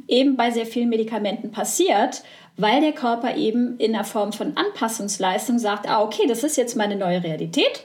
eben 0.07 0.35
bei 0.35 0.51
sehr 0.51 0.65
vielen 0.65 0.89
Medikamenten 0.89 1.51
passiert, 1.51 2.23
weil 2.57 2.81
der 2.81 2.93
Körper 2.93 3.35
eben 3.35 3.77
in 3.77 3.93
der 3.93 4.03
Form 4.03 4.33
von 4.33 4.55
Anpassungsleistung 4.55 5.59
sagt, 5.59 5.87
ah, 5.87 6.01
okay, 6.01 6.27
das 6.27 6.43
ist 6.43 6.57
jetzt 6.57 6.75
meine 6.75 6.95
neue 6.95 7.23
Realität. 7.23 7.83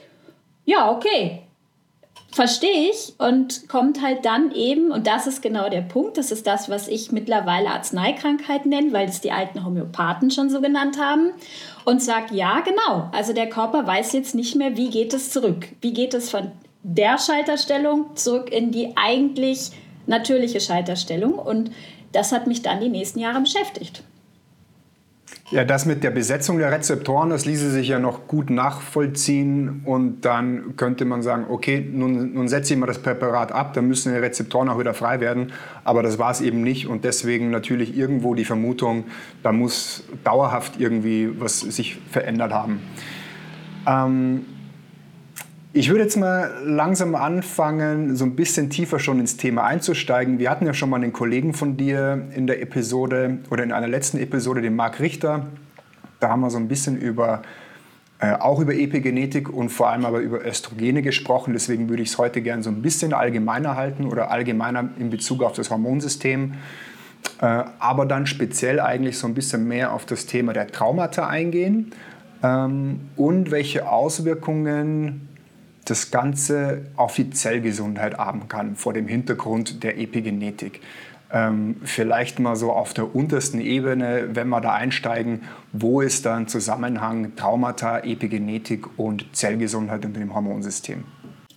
Ja, 0.65 0.91
okay, 0.91 1.43
verstehe 2.31 2.89
ich 2.89 3.15
und 3.17 3.67
kommt 3.69 4.01
halt 4.01 4.23
dann 4.23 4.51
eben, 4.51 4.91
und 4.91 5.07
das 5.07 5.25
ist 5.25 5.41
genau 5.41 5.69
der 5.69 5.81
Punkt, 5.81 6.17
das 6.17 6.31
ist 6.31 6.45
das, 6.45 6.69
was 6.69 6.87
ich 6.87 7.11
mittlerweile 7.11 7.69
Arzneikrankheit 7.69 8.65
nenne, 8.65 8.93
weil 8.93 9.07
das 9.07 9.21
die 9.21 9.31
alten 9.31 9.65
Homöopathen 9.65 10.29
schon 10.29 10.49
so 10.49 10.61
genannt 10.61 10.99
haben, 10.99 11.31
und 11.85 12.03
sagt, 12.03 12.31
ja, 12.31 12.59
genau, 12.59 13.09
also 13.13 13.33
der 13.33 13.49
Körper 13.49 13.87
weiß 13.87 14.13
jetzt 14.13 14.35
nicht 14.35 14.55
mehr, 14.55 14.77
wie 14.77 14.89
geht 14.89 15.13
es 15.13 15.31
zurück, 15.31 15.69
wie 15.81 15.93
geht 15.93 16.13
es 16.13 16.29
von 16.29 16.51
der 16.83 17.17
Schalterstellung 17.17 18.15
zurück 18.15 18.51
in 18.51 18.71
die 18.71 18.93
eigentlich 18.95 19.71
natürliche 20.05 20.61
Schalterstellung 20.61 21.33
und 21.33 21.71
das 22.11 22.31
hat 22.31 22.47
mich 22.47 22.61
dann 22.61 22.79
die 22.79 22.89
nächsten 22.89 23.19
Jahre 23.19 23.41
beschäftigt. 23.41 24.03
Ja, 25.51 25.65
das 25.65 25.87
mit 25.87 26.03
der 26.03 26.11
Besetzung 26.11 26.59
der 26.59 26.71
Rezeptoren, 26.71 27.31
das 27.31 27.45
ließe 27.45 27.71
sich 27.71 27.87
ja 27.87 27.97
noch 27.97 28.27
gut 28.27 28.51
nachvollziehen. 28.51 29.81
Und 29.83 30.21
dann 30.21 30.75
könnte 30.77 31.05
man 31.05 31.23
sagen, 31.23 31.45
okay, 31.49 31.83
nun, 31.91 32.33
nun 32.33 32.47
setze 32.47 32.75
ich 32.75 32.79
mal 32.79 32.85
das 32.85 32.99
Präparat 32.99 33.51
ab, 33.51 33.73
dann 33.73 33.87
müssen 33.87 34.13
die 34.13 34.19
Rezeptoren 34.19 34.69
auch 34.69 34.77
wieder 34.77 34.93
frei 34.93 35.19
werden, 35.19 35.51
aber 35.83 36.03
das 36.03 36.19
war 36.19 36.29
es 36.29 36.41
eben 36.41 36.61
nicht. 36.61 36.87
Und 36.87 37.03
deswegen 37.03 37.49
natürlich 37.49 37.97
irgendwo 37.97 38.35
die 38.35 38.45
Vermutung, 38.45 39.05
da 39.41 39.51
muss 39.51 40.03
dauerhaft 40.23 40.79
irgendwie 40.79 41.31
was 41.39 41.61
sich 41.61 41.97
verändert 42.11 42.53
haben. 42.53 42.81
Ähm, 43.87 44.45
ich 45.79 45.87
würde 45.87 46.03
jetzt 46.03 46.17
mal 46.17 46.51
langsam 46.65 47.15
anfangen, 47.15 48.13
so 48.17 48.25
ein 48.25 48.35
bisschen 48.35 48.69
tiefer 48.69 48.99
schon 48.99 49.17
ins 49.21 49.37
Thema 49.37 49.63
einzusteigen. 49.63 50.37
Wir 50.37 50.49
hatten 50.49 50.65
ja 50.65 50.73
schon 50.73 50.89
mal 50.89 50.97
einen 50.97 51.13
Kollegen 51.13 51.53
von 51.53 51.77
dir 51.77 52.27
in 52.35 52.47
der 52.47 52.61
Episode 52.61 53.37
oder 53.49 53.63
in 53.63 53.71
einer 53.71 53.87
letzten 53.87 54.17
Episode, 54.17 54.59
den 54.61 54.75
Marc 54.75 54.99
Richter. 54.99 55.45
Da 56.19 56.31
haben 56.31 56.41
wir 56.41 56.49
so 56.49 56.57
ein 56.57 56.67
bisschen 56.67 56.97
über 56.97 57.43
äh, 58.19 58.33
auch 58.33 58.59
über 58.59 58.75
Epigenetik 58.75 59.47
und 59.47 59.69
vor 59.69 59.87
allem 59.87 60.03
aber 60.03 60.19
über 60.19 60.45
Östrogene 60.45 61.01
gesprochen. 61.01 61.53
Deswegen 61.53 61.87
würde 61.87 62.03
ich 62.03 62.09
es 62.09 62.17
heute 62.17 62.41
gerne 62.41 62.61
so 62.61 62.69
ein 62.69 62.81
bisschen 62.81 63.13
allgemeiner 63.13 63.77
halten 63.77 64.05
oder 64.05 64.31
allgemeiner 64.31 64.89
in 64.99 65.09
Bezug 65.09 65.41
auf 65.43 65.53
das 65.53 65.69
Hormonsystem. 65.69 66.55
Äh, 67.39 67.63
aber 67.79 68.05
dann 68.05 68.27
speziell 68.27 68.81
eigentlich 68.81 69.17
so 69.17 69.27
ein 69.27 69.33
bisschen 69.33 69.65
mehr 69.65 69.93
auf 69.93 70.05
das 70.05 70.25
Thema 70.25 70.51
der 70.51 70.67
Traumata 70.67 71.27
eingehen 71.27 71.93
ähm, 72.43 72.99
und 73.15 73.51
welche 73.51 73.89
Auswirkungen 73.89 75.28
das 75.89 76.11
Ganze 76.11 76.85
offiziell 76.95 77.61
Gesundheit 77.61 78.17
haben 78.17 78.47
kann 78.47 78.75
vor 78.75 78.93
dem 78.93 79.07
Hintergrund 79.07 79.83
der 79.83 79.97
Epigenetik. 79.97 80.81
Ähm, 81.31 81.75
vielleicht 81.83 82.39
mal 82.39 82.55
so 82.55 82.71
auf 82.71 82.93
der 82.93 83.15
untersten 83.15 83.61
Ebene, 83.61 84.29
wenn 84.33 84.49
wir 84.49 84.61
da 84.61 84.73
einsteigen, 84.73 85.43
wo 85.71 86.01
ist 86.01 86.25
da 86.25 86.35
ein 86.35 86.47
Zusammenhang 86.47 87.35
Traumata, 87.35 87.99
Epigenetik 87.99 88.97
und 88.97 89.25
Zellgesundheit 89.35 90.05
unter 90.05 90.19
dem 90.19 90.33
Hormonsystem? 90.33 91.03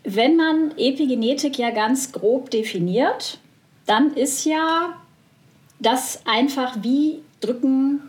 Wenn 0.05 0.37
man 0.37 0.73
Epigenetik 0.77 1.59
ja 1.59 1.71
ganz 1.71 2.13
grob 2.13 2.51
definiert, 2.51 3.41
dann 3.87 4.13
ist 4.15 4.45
ja 4.45 4.95
das 5.81 6.23
einfach, 6.27 6.79
wie 6.83 7.21
drücken 7.41 8.01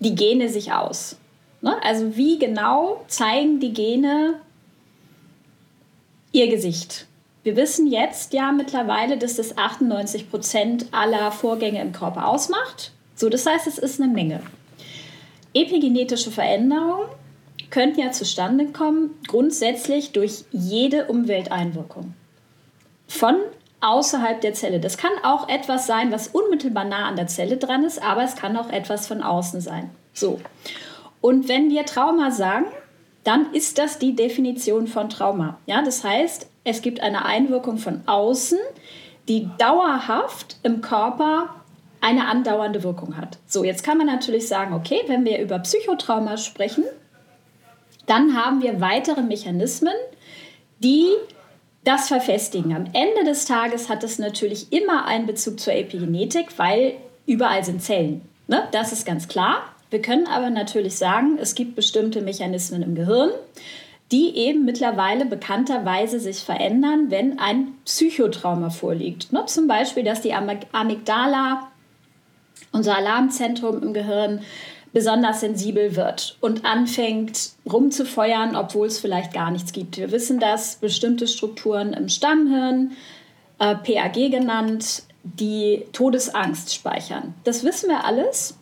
die 0.00 0.14
Gene 0.14 0.48
sich 0.48 0.72
aus. 0.72 1.16
Ne? 1.64 1.82
Also 1.82 2.14
wie 2.14 2.38
genau 2.38 3.02
zeigen 3.08 3.58
die 3.58 3.72
Gene 3.72 4.34
ihr 6.30 6.48
Gesicht? 6.48 7.06
Wir 7.42 7.56
wissen 7.56 7.86
jetzt 7.86 8.34
ja 8.34 8.52
mittlerweile, 8.52 9.16
dass 9.16 9.36
das 9.36 9.56
98 9.56 10.30
Prozent 10.30 10.86
aller 10.92 11.32
Vorgänge 11.32 11.80
im 11.80 11.92
Körper 11.92 12.28
ausmacht. 12.28 12.92
So, 13.16 13.30
das 13.30 13.46
heißt, 13.46 13.66
es 13.66 13.78
ist 13.78 13.98
eine 13.98 14.12
Menge. 14.12 14.40
Epigenetische 15.54 16.30
Veränderungen 16.30 17.08
könnten 17.70 18.00
ja 18.00 18.12
zustande 18.12 18.66
kommen, 18.66 19.10
grundsätzlich 19.26 20.12
durch 20.12 20.44
jede 20.52 21.06
Umwelteinwirkung. 21.06 22.12
Von 23.08 23.36
außerhalb 23.80 24.40
der 24.42 24.52
Zelle. 24.52 24.80
Das 24.80 24.98
kann 24.98 25.12
auch 25.22 25.48
etwas 25.48 25.86
sein, 25.86 26.12
was 26.12 26.28
unmittelbar 26.28 26.84
nah 26.84 27.06
an 27.08 27.16
der 27.16 27.26
Zelle 27.26 27.56
dran 27.56 27.84
ist, 27.84 28.02
aber 28.02 28.22
es 28.22 28.36
kann 28.36 28.56
auch 28.58 28.68
etwas 28.70 29.06
von 29.06 29.22
außen 29.22 29.62
sein. 29.62 29.90
So. 30.12 30.40
Und 31.24 31.48
wenn 31.48 31.70
wir 31.70 31.86
Trauma 31.86 32.30
sagen, 32.30 32.66
dann 33.24 33.54
ist 33.54 33.78
das 33.78 33.98
die 33.98 34.14
Definition 34.14 34.86
von 34.86 35.08
Trauma. 35.08 35.56
Ja, 35.64 35.80
das 35.80 36.04
heißt, 36.04 36.50
es 36.64 36.82
gibt 36.82 37.00
eine 37.00 37.24
Einwirkung 37.24 37.78
von 37.78 38.02
außen, 38.04 38.58
die 39.26 39.48
dauerhaft 39.56 40.58
im 40.64 40.82
Körper 40.82 41.48
eine 42.02 42.28
andauernde 42.28 42.82
Wirkung 42.82 43.16
hat. 43.16 43.38
So, 43.46 43.64
jetzt 43.64 43.82
kann 43.82 43.96
man 43.96 44.06
natürlich 44.06 44.48
sagen, 44.48 44.74
okay, 44.74 45.00
wenn 45.06 45.24
wir 45.24 45.40
über 45.40 45.58
Psychotrauma 45.60 46.36
sprechen, 46.36 46.84
dann 48.04 48.36
haben 48.36 48.60
wir 48.60 48.82
weitere 48.82 49.22
Mechanismen, 49.22 49.94
die 50.80 51.08
das 51.84 52.08
verfestigen. 52.08 52.76
Am 52.76 52.84
Ende 52.92 53.24
des 53.24 53.46
Tages 53.46 53.88
hat 53.88 54.04
es 54.04 54.18
natürlich 54.18 54.74
immer 54.74 55.06
einen 55.06 55.24
Bezug 55.24 55.58
zur 55.58 55.72
Epigenetik, 55.72 56.58
weil 56.58 56.96
überall 57.24 57.64
sind 57.64 57.80
Zellen. 57.82 58.20
Ne? 58.46 58.68
Das 58.72 58.92
ist 58.92 59.06
ganz 59.06 59.26
klar. 59.26 59.73
Wir 59.94 60.02
können 60.02 60.26
aber 60.26 60.50
natürlich 60.50 60.96
sagen, 60.96 61.38
es 61.40 61.54
gibt 61.54 61.76
bestimmte 61.76 62.20
Mechanismen 62.20 62.82
im 62.82 62.96
Gehirn, 62.96 63.30
die 64.10 64.36
eben 64.36 64.64
mittlerweile 64.64 65.24
bekannterweise 65.24 66.18
sich 66.18 66.38
verändern, 66.38 67.12
wenn 67.12 67.38
ein 67.38 67.74
Psychotrauma 67.84 68.70
vorliegt. 68.70 69.32
Ne? 69.32 69.44
Zum 69.46 69.68
Beispiel, 69.68 70.02
dass 70.02 70.20
die 70.20 70.34
Amygdala, 70.34 71.68
unser 72.72 72.96
Alarmzentrum 72.96 73.84
im 73.84 73.94
Gehirn, 73.94 74.40
besonders 74.92 75.38
sensibel 75.38 75.94
wird 75.94 76.38
und 76.40 76.64
anfängt 76.64 77.50
rumzufeuern, 77.72 78.56
obwohl 78.56 78.88
es 78.88 78.98
vielleicht 78.98 79.32
gar 79.32 79.52
nichts 79.52 79.72
gibt. 79.72 79.96
Wir 79.96 80.10
wissen, 80.10 80.40
dass 80.40 80.74
bestimmte 80.74 81.28
Strukturen 81.28 81.92
im 81.92 82.08
Stammhirn, 82.08 82.96
äh, 83.60 83.76
PAG 83.76 84.32
genannt, 84.32 85.04
die 85.22 85.84
Todesangst 85.92 86.74
speichern. 86.74 87.32
Das 87.44 87.62
wissen 87.62 87.88
wir 87.88 88.04
alles. 88.04 88.56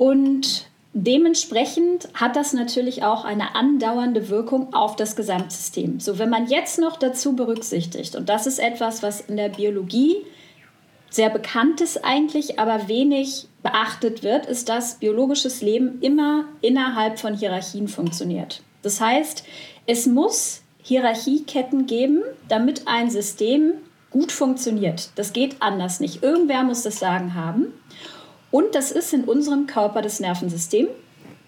Und 0.00 0.64
dementsprechend 0.94 2.08
hat 2.14 2.34
das 2.34 2.54
natürlich 2.54 3.02
auch 3.02 3.26
eine 3.26 3.54
andauernde 3.54 4.30
Wirkung 4.30 4.72
auf 4.72 4.96
das 4.96 5.14
Gesamtsystem. 5.14 6.00
So, 6.00 6.18
wenn 6.18 6.30
man 6.30 6.46
jetzt 6.46 6.78
noch 6.78 6.96
dazu 6.96 7.36
berücksichtigt, 7.36 8.16
und 8.16 8.30
das 8.30 8.46
ist 8.46 8.60
etwas, 8.60 9.02
was 9.02 9.20
in 9.20 9.36
der 9.36 9.50
Biologie 9.50 10.16
sehr 11.10 11.28
bekannt 11.28 11.82
ist 11.82 12.02
eigentlich, 12.02 12.58
aber 12.58 12.88
wenig 12.88 13.46
beachtet 13.62 14.22
wird, 14.22 14.46
ist, 14.46 14.70
dass 14.70 14.94
biologisches 14.94 15.60
Leben 15.60 16.00
immer 16.00 16.46
innerhalb 16.62 17.18
von 17.18 17.34
Hierarchien 17.34 17.86
funktioniert. 17.86 18.62
Das 18.80 19.02
heißt, 19.02 19.44
es 19.84 20.06
muss 20.06 20.62
Hierarchieketten 20.82 21.84
geben, 21.84 22.22
damit 22.48 22.88
ein 22.88 23.10
System 23.10 23.74
gut 24.08 24.32
funktioniert. 24.32 25.10
Das 25.16 25.34
geht 25.34 25.56
anders 25.60 26.00
nicht. 26.00 26.22
Irgendwer 26.22 26.62
muss 26.62 26.84
das 26.84 26.98
Sagen 26.98 27.34
haben. 27.34 27.74
Und 28.50 28.74
das 28.74 28.90
ist 28.90 29.12
in 29.12 29.24
unserem 29.24 29.66
Körper 29.66 30.02
das 30.02 30.20
Nervensystem 30.20 30.88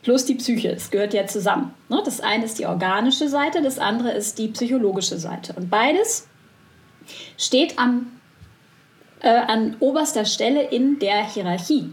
plus 0.03 0.25
die 0.25 0.35
Psyche. 0.35 0.71
Es 0.71 0.91
gehört 0.91 1.15
ja 1.15 1.27
zusammen. 1.27 1.75
Ne? 1.89 2.03
Das 2.05 2.21
eine 2.21 2.45
ist 2.45 2.59
die 2.59 2.67
organische 2.67 3.29
Seite, 3.29 3.63
das 3.63 3.79
andere 3.79 4.13
ist 4.13 4.39
die 4.39 4.49
psychologische 4.49 5.19
Seite. 5.19 5.55
Und 5.55 5.71
beides 5.71 6.29
steht 7.39 7.79
am, 7.79 8.13
äh, 9.21 9.29
an 9.29 9.77
oberster 9.81 10.25
Stelle 10.25 10.63
in 10.63 10.99
der 10.99 11.25
Hierarchie. 11.25 11.91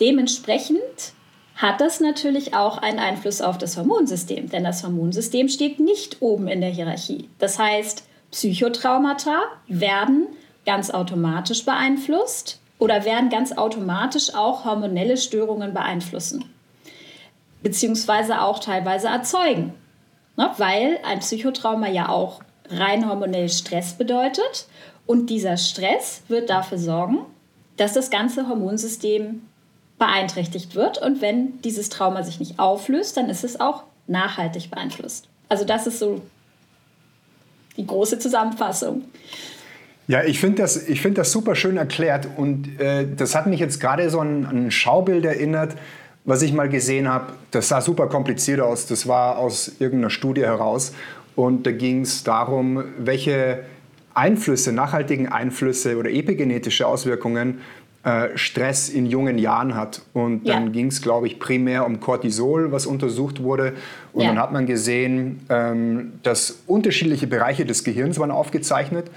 Dementsprechend 0.00 1.14
hat 1.56 1.80
das 1.80 2.00
natürlich 2.00 2.54
auch 2.54 2.78
einen 2.78 2.98
Einfluss 2.98 3.42
auf 3.42 3.58
das 3.58 3.76
Hormonsystem, 3.76 4.48
denn 4.48 4.64
das 4.64 4.82
Hormonsystem 4.82 5.48
steht 5.48 5.78
nicht 5.78 6.18
oben 6.20 6.48
in 6.48 6.62
der 6.62 6.70
Hierarchie. 6.70 7.28
Das 7.38 7.58
heißt, 7.58 8.04
Psychotraumata 8.30 9.42
werden 9.66 10.28
ganz 10.64 10.90
automatisch 10.90 11.64
beeinflusst 11.64 12.59
oder 12.80 13.04
werden 13.04 13.28
ganz 13.28 13.52
automatisch 13.52 14.34
auch 14.34 14.64
hormonelle 14.64 15.16
Störungen 15.16 15.72
beeinflussen, 15.72 16.44
beziehungsweise 17.62 18.40
auch 18.40 18.58
teilweise 18.58 19.06
erzeugen, 19.06 19.74
ne? 20.36 20.50
weil 20.56 20.98
ein 21.04 21.20
Psychotrauma 21.20 21.88
ja 21.88 22.08
auch 22.08 22.40
rein 22.68 23.08
hormonell 23.08 23.48
Stress 23.48 23.92
bedeutet 23.92 24.66
und 25.06 25.30
dieser 25.30 25.56
Stress 25.56 26.22
wird 26.28 26.50
dafür 26.50 26.78
sorgen, 26.78 27.18
dass 27.76 27.92
das 27.92 28.10
ganze 28.10 28.48
Hormonsystem 28.48 29.42
beeinträchtigt 29.98 30.74
wird 30.74 30.98
und 30.98 31.20
wenn 31.20 31.60
dieses 31.60 31.90
Trauma 31.90 32.22
sich 32.22 32.40
nicht 32.40 32.58
auflöst, 32.58 33.16
dann 33.16 33.28
ist 33.28 33.44
es 33.44 33.60
auch 33.60 33.84
nachhaltig 34.06 34.70
beeinflusst. 34.70 35.28
Also 35.50 35.64
das 35.64 35.86
ist 35.86 35.98
so 35.98 36.22
die 37.76 37.86
große 37.86 38.18
Zusammenfassung. 38.18 39.04
Ja, 40.10 40.24
ich 40.24 40.40
finde 40.40 40.62
das, 40.62 40.76
find 40.76 41.18
das 41.18 41.30
super 41.30 41.54
schön 41.54 41.76
erklärt 41.76 42.26
und 42.36 42.80
äh, 42.80 43.06
das 43.16 43.36
hat 43.36 43.46
mich 43.46 43.60
jetzt 43.60 43.78
gerade 43.78 44.10
so 44.10 44.18
an, 44.18 44.44
ein 44.44 44.70
Schaubild 44.72 45.24
erinnert, 45.24 45.76
was 46.24 46.42
ich 46.42 46.52
mal 46.52 46.68
gesehen 46.68 47.08
habe. 47.08 47.34
Das 47.52 47.68
sah 47.68 47.80
super 47.80 48.08
kompliziert 48.08 48.58
aus, 48.60 48.88
das 48.88 49.06
war 49.06 49.38
aus 49.38 49.70
irgendeiner 49.78 50.10
Studie 50.10 50.40
heraus 50.42 50.94
und 51.36 51.64
da 51.64 51.70
ging 51.70 52.00
es 52.00 52.24
darum, 52.24 52.82
welche 52.98 53.60
Einflüsse, 54.12 54.72
nachhaltigen 54.72 55.28
Einflüsse 55.28 55.96
oder 55.96 56.10
epigenetische 56.10 56.88
Auswirkungen 56.88 57.60
äh, 58.02 58.30
Stress 58.34 58.88
in 58.88 59.06
jungen 59.06 59.38
Jahren 59.38 59.76
hat. 59.76 60.02
Und 60.12 60.48
dann 60.48 60.64
ja. 60.64 60.70
ging 60.70 60.86
es, 60.86 61.02
glaube 61.02 61.26
ich, 61.26 61.38
primär 61.38 61.86
um 61.86 62.00
Cortisol, 62.00 62.72
was 62.72 62.86
untersucht 62.86 63.42
wurde. 63.42 63.74
Und 64.12 64.22
ja. 64.22 64.30
dann 64.30 64.38
hat 64.40 64.52
man 64.52 64.66
gesehen, 64.66 65.40
ähm, 65.50 66.14
dass 66.22 66.62
unterschiedliche 66.66 67.26
Bereiche 67.26 67.64
des 67.64 67.84
Gehirns 67.84 68.18
waren 68.18 68.30
aufgezeichnet 68.30 69.10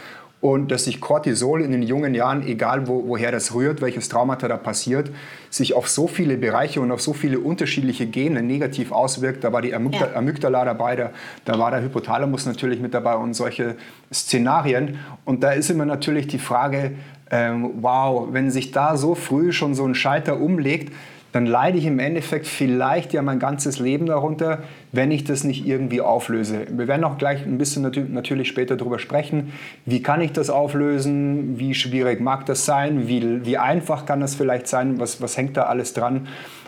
und 0.43 0.73
dass 0.73 0.83
sich 0.83 0.99
Cortisol 0.99 1.61
in 1.61 1.71
den 1.71 1.83
jungen 1.83 2.13
Jahren, 2.13 2.45
egal 2.45 2.85
wo, 2.85 3.07
woher 3.07 3.31
das 3.31 3.53
rührt, 3.53 3.79
welches 3.79 4.09
Traumata 4.09 4.49
da 4.49 4.57
passiert, 4.57 5.09
sich 5.49 5.73
auf 5.73 5.87
so 5.87 6.05
viele 6.05 6.35
Bereiche 6.35 6.81
und 6.81 6.91
auf 6.91 7.01
so 7.01 7.13
viele 7.13 7.39
unterschiedliche 7.39 8.07
Gene 8.07 8.43
negativ 8.43 8.91
auswirkt. 8.91 9.45
Da 9.45 9.53
war 9.53 9.61
die 9.61 9.73
Amygdala, 9.73 10.11
ja. 10.11 10.17
Amygdala 10.17 10.65
dabei, 10.65 10.97
da, 10.97 11.11
da 11.45 11.57
war 11.57 11.71
der 11.71 11.81
Hypothalamus 11.81 12.45
natürlich 12.45 12.81
mit 12.81 12.93
dabei 12.93 13.15
und 13.15 13.35
solche 13.35 13.77
Szenarien. 14.13 14.99
Und 15.23 15.43
da 15.43 15.51
ist 15.51 15.69
immer 15.69 15.85
natürlich 15.85 16.27
die 16.27 16.39
Frage, 16.39 16.91
ähm, 17.31 17.75
wow, 17.79 18.27
wenn 18.31 18.51
sich 18.51 18.71
da 18.71 18.97
so 18.97 19.15
früh 19.15 19.53
schon 19.53 19.75
so 19.75 19.85
ein 19.85 19.95
Schalter 19.95 20.41
umlegt, 20.41 20.91
dann 21.33 21.47
leide 21.47 21.79
ich 21.79 21.85
im 21.85 21.99
Endeffekt 21.99 22.45
vielleicht 22.45 23.11
ja 23.11 23.21
mein 23.21 23.39
ganzes 23.39 23.79
Leben 23.79 24.05
darunter, 24.05 24.59
wenn 24.91 25.11
ich 25.11 25.23
das 25.23 25.43
nicht 25.43 25.65
irgendwie 25.65 25.99
auflöse. 25.99 26.67
Wir 26.69 26.87
werden 26.87 27.03
auch 27.03 27.17
gleich 27.17 27.43
ein 27.43 27.57
bisschen 27.57 27.91
natürlich 28.13 28.47
später 28.47 28.77
darüber 28.77 28.99
sprechen, 28.99 29.51
wie 29.85 30.03
kann 30.03 30.21
ich 30.21 30.31
das 30.31 30.51
auflösen, 30.51 31.59
wie 31.59 31.73
schwierig 31.73 32.21
mag 32.21 32.45
das 32.45 32.65
sein, 32.65 33.07
wie, 33.07 33.45
wie 33.45 33.57
einfach 33.57 34.05
kann 34.05 34.21
das 34.21 34.35
vielleicht 34.35 34.67
sein, 34.67 34.99
was, 34.99 35.21
was 35.21 35.35
hängt 35.35 35.57
da 35.57 35.63
alles 35.63 35.93
dran. 35.93 36.27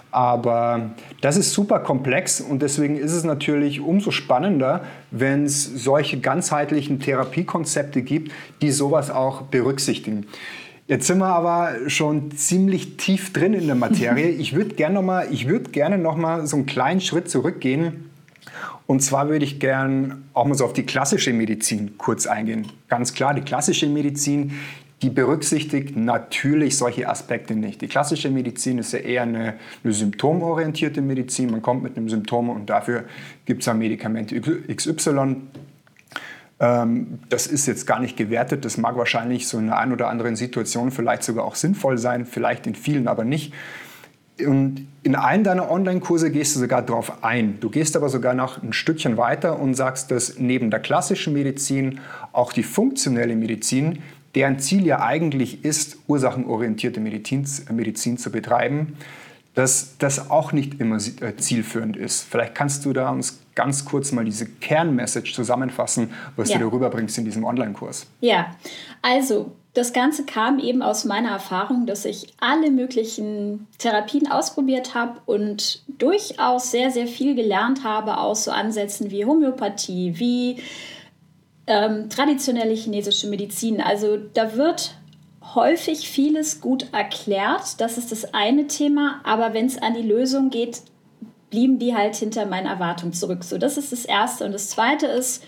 Aber 0.09 0.91
das 1.21 1.37
ist 1.37 1.51
super 1.51 1.79
komplex 1.79 2.41
und 2.41 2.61
deswegen 2.61 2.97
ist 2.97 3.11
es 3.11 3.23
natürlich 3.23 3.81
umso 3.81 4.11
spannender, 4.11 4.81
wenn 5.11 5.43
es 5.43 5.63
solche 5.63 6.19
ganzheitlichen 6.19 6.99
Therapiekonzepte 6.99 8.01
gibt, 8.01 8.31
die 8.61 8.71
sowas 8.71 9.11
auch 9.11 9.43
berücksichtigen. 9.43 10.25
Jetzt 10.87 11.07
sind 11.07 11.17
wir 11.17 11.33
aber 11.33 11.89
schon 11.89 12.31
ziemlich 12.37 12.97
tief 12.97 13.33
drin 13.33 13.53
in 13.53 13.65
der 13.65 13.75
Materie. 13.75 14.29
Ich 14.45 14.53
würde 14.53 14.75
gerne 14.75 14.95
noch 14.95 15.01
mal, 15.01 15.27
ich 15.31 15.47
würde 15.47 15.71
gerne 15.71 15.97
noch 15.97 16.15
mal 16.15 16.45
so 16.45 16.57
einen 16.57 16.67
kleinen 16.67 17.01
Schritt 17.01 17.29
zurückgehen. 17.29 18.11
Und 18.85 19.01
zwar 19.01 19.29
würde 19.29 19.45
ich 19.45 19.59
gerne 19.59 20.17
auch 20.33 20.45
mal 20.45 20.53
so 20.53 20.65
auf 20.65 20.73
die 20.73 20.85
klassische 20.85 21.33
Medizin 21.33 21.97
kurz 21.97 22.27
eingehen. 22.27 22.67
Ganz 22.87 23.15
klar, 23.15 23.33
die 23.33 23.41
klassische 23.41 23.87
Medizin, 23.87 24.51
die 25.01 25.09
berücksichtigt 25.09 25.97
natürlich 25.97 26.77
solche 26.77 27.09
Aspekte 27.09 27.55
nicht. 27.55 27.81
Die 27.81 27.87
klassische 27.87 28.29
Medizin 28.29 28.77
ist 28.77 28.93
ja 28.93 28.99
eher 28.99 29.23
eine, 29.23 29.55
eine 29.83 29.93
symptomorientierte 29.93 31.01
Medizin. 31.01 31.49
Man 31.49 31.63
kommt 31.63 31.81
mit 31.81 31.97
einem 31.97 32.09
Symptom 32.09 32.49
und 32.49 32.69
dafür 32.69 33.05
gibt 33.45 33.63
es 33.63 33.67
ein 33.67 33.79
Medikament 33.79 34.33
XY. 34.73 35.37
Ähm, 36.59 37.19
das 37.29 37.47
ist 37.47 37.65
jetzt 37.65 37.85
gar 37.85 37.99
nicht 37.99 38.17
gewertet. 38.17 38.65
Das 38.65 38.77
mag 38.77 38.97
wahrscheinlich 38.97 39.47
so 39.47 39.57
in 39.57 39.65
einer 39.65 39.77
ein 39.77 39.91
oder 39.91 40.09
anderen 40.09 40.35
Situation 40.35 40.91
vielleicht 40.91 41.23
sogar 41.23 41.45
auch 41.45 41.55
sinnvoll 41.55 41.97
sein, 41.97 42.25
vielleicht 42.25 42.67
in 42.67 42.75
vielen 42.75 43.07
aber 43.07 43.25
nicht. 43.25 43.53
Und 44.39 44.87
in 45.03 45.15
einem 45.15 45.45
deiner 45.45 45.71
Online-Kurse 45.71 46.29
gehst 46.29 46.55
du 46.55 46.59
sogar 46.59 46.81
darauf 46.81 47.23
ein. 47.23 47.59
Du 47.61 47.69
gehst 47.69 47.95
aber 47.95 48.09
sogar 48.09 48.33
noch 48.33 48.61
ein 48.61 48.73
Stückchen 48.73 49.15
weiter 49.15 49.59
und 49.59 49.75
sagst, 49.75 50.11
dass 50.11 50.39
neben 50.39 50.71
der 50.71 50.81
klassischen 50.81 51.33
Medizin 51.33 51.99
auch 52.33 52.51
die 52.51 52.63
funktionelle 52.63 53.35
Medizin, 53.35 53.99
deren 54.33 54.59
Ziel 54.59 54.85
ja 54.85 55.01
eigentlich 55.01 55.63
ist, 55.63 55.97
ursachenorientierte 56.07 56.99
Medizin, 56.99 57.45
Medizin 57.71 58.17
zu 58.17 58.29
betreiben, 58.29 58.97
dass 59.55 59.97
das 59.97 60.29
auch 60.29 60.51
nicht 60.51 60.79
immer 60.79 60.97
äh, 60.97 61.35
zielführend 61.37 61.97
ist. 61.97 62.27
Vielleicht 62.29 62.55
kannst 62.55 62.85
du 62.85 62.93
da 62.93 63.09
uns 63.09 63.39
ganz 63.55 63.85
kurz 63.85 64.11
mal 64.11 64.25
diese 64.25 64.45
Kernmessage 64.45 65.33
zusammenfassen, 65.33 66.11
was 66.35 66.49
ja. 66.49 66.57
du 66.57 66.65
darüber 66.65 66.89
bringst 66.89 67.17
in 67.17 67.25
diesem 67.25 67.45
Online-Kurs. 67.45 68.05
Ja, 68.19 68.53
also 69.01 69.53
das 69.73 69.93
Ganze 69.93 70.25
kam 70.25 70.59
eben 70.59 70.81
aus 70.81 71.05
meiner 71.05 71.29
Erfahrung, 71.29 71.85
dass 71.85 72.05
ich 72.05 72.33
alle 72.39 72.71
möglichen 72.71 73.67
Therapien 73.77 74.29
ausprobiert 74.29 74.93
habe 74.93 75.19
und 75.25 75.83
durchaus 75.87 76.71
sehr, 76.71 76.91
sehr 76.91 77.07
viel 77.07 77.35
gelernt 77.35 77.83
habe 77.83 78.17
aus 78.17 78.45
so 78.45 78.51
Ansätzen 78.51 79.11
wie 79.11 79.25
Homöopathie, 79.25 80.13
wie 80.17 80.57
ähm, 81.67 82.09
traditionelle 82.09 82.73
chinesische 82.73 83.27
Medizin. 83.27 83.81
Also 83.81 84.17
da 84.33 84.55
wird 84.55 84.95
häufig 85.53 86.09
vieles 86.09 86.61
gut 86.61 86.87
erklärt, 86.91 87.79
das 87.79 87.97
ist 87.97 88.11
das 88.11 88.33
eine 88.33 88.67
Thema, 88.67 89.21
aber 89.23 89.53
wenn 89.53 89.67
es 89.67 89.77
an 89.77 89.93
die 89.93 90.01
Lösung 90.01 90.49
geht, 90.49 90.81
blieben 91.49 91.79
die 91.79 91.95
halt 91.95 92.15
hinter 92.15 92.45
meinen 92.45 92.67
Erwartungen 92.67 93.13
zurück. 93.13 93.43
So, 93.43 93.57
das 93.57 93.77
ist 93.77 93.91
das 93.91 94.05
Erste. 94.05 94.45
Und 94.45 94.51
das 94.51 94.69
Zweite 94.69 95.07
ist 95.07 95.43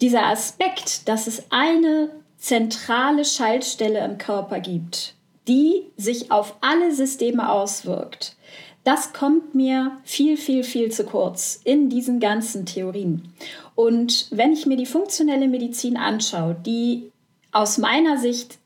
dieser 0.00 0.26
Aspekt, 0.26 1.08
dass 1.08 1.26
es 1.26 1.44
eine 1.50 2.10
zentrale 2.38 3.24
Schaltstelle 3.24 4.04
im 4.04 4.16
Körper 4.16 4.60
gibt, 4.60 5.14
die 5.48 5.86
sich 5.96 6.30
auf 6.30 6.56
alle 6.60 6.94
Systeme 6.94 7.50
auswirkt. 7.50 8.36
Das 8.84 9.12
kommt 9.12 9.54
mir 9.54 9.98
viel, 10.04 10.36
viel, 10.36 10.62
viel 10.62 10.90
zu 10.90 11.04
kurz 11.04 11.60
in 11.64 11.90
diesen 11.90 12.20
ganzen 12.20 12.64
Theorien. 12.64 13.34
Und 13.74 14.28
wenn 14.30 14.52
ich 14.52 14.64
mir 14.64 14.76
die 14.76 14.86
funktionelle 14.86 15.48
Medizin 15.48 15.96
anschaue, 15.96 16.56
die 16.64 17.10
aus 17.52 17.76
meiner 17.76 18.16
Sicht 18.16 18.58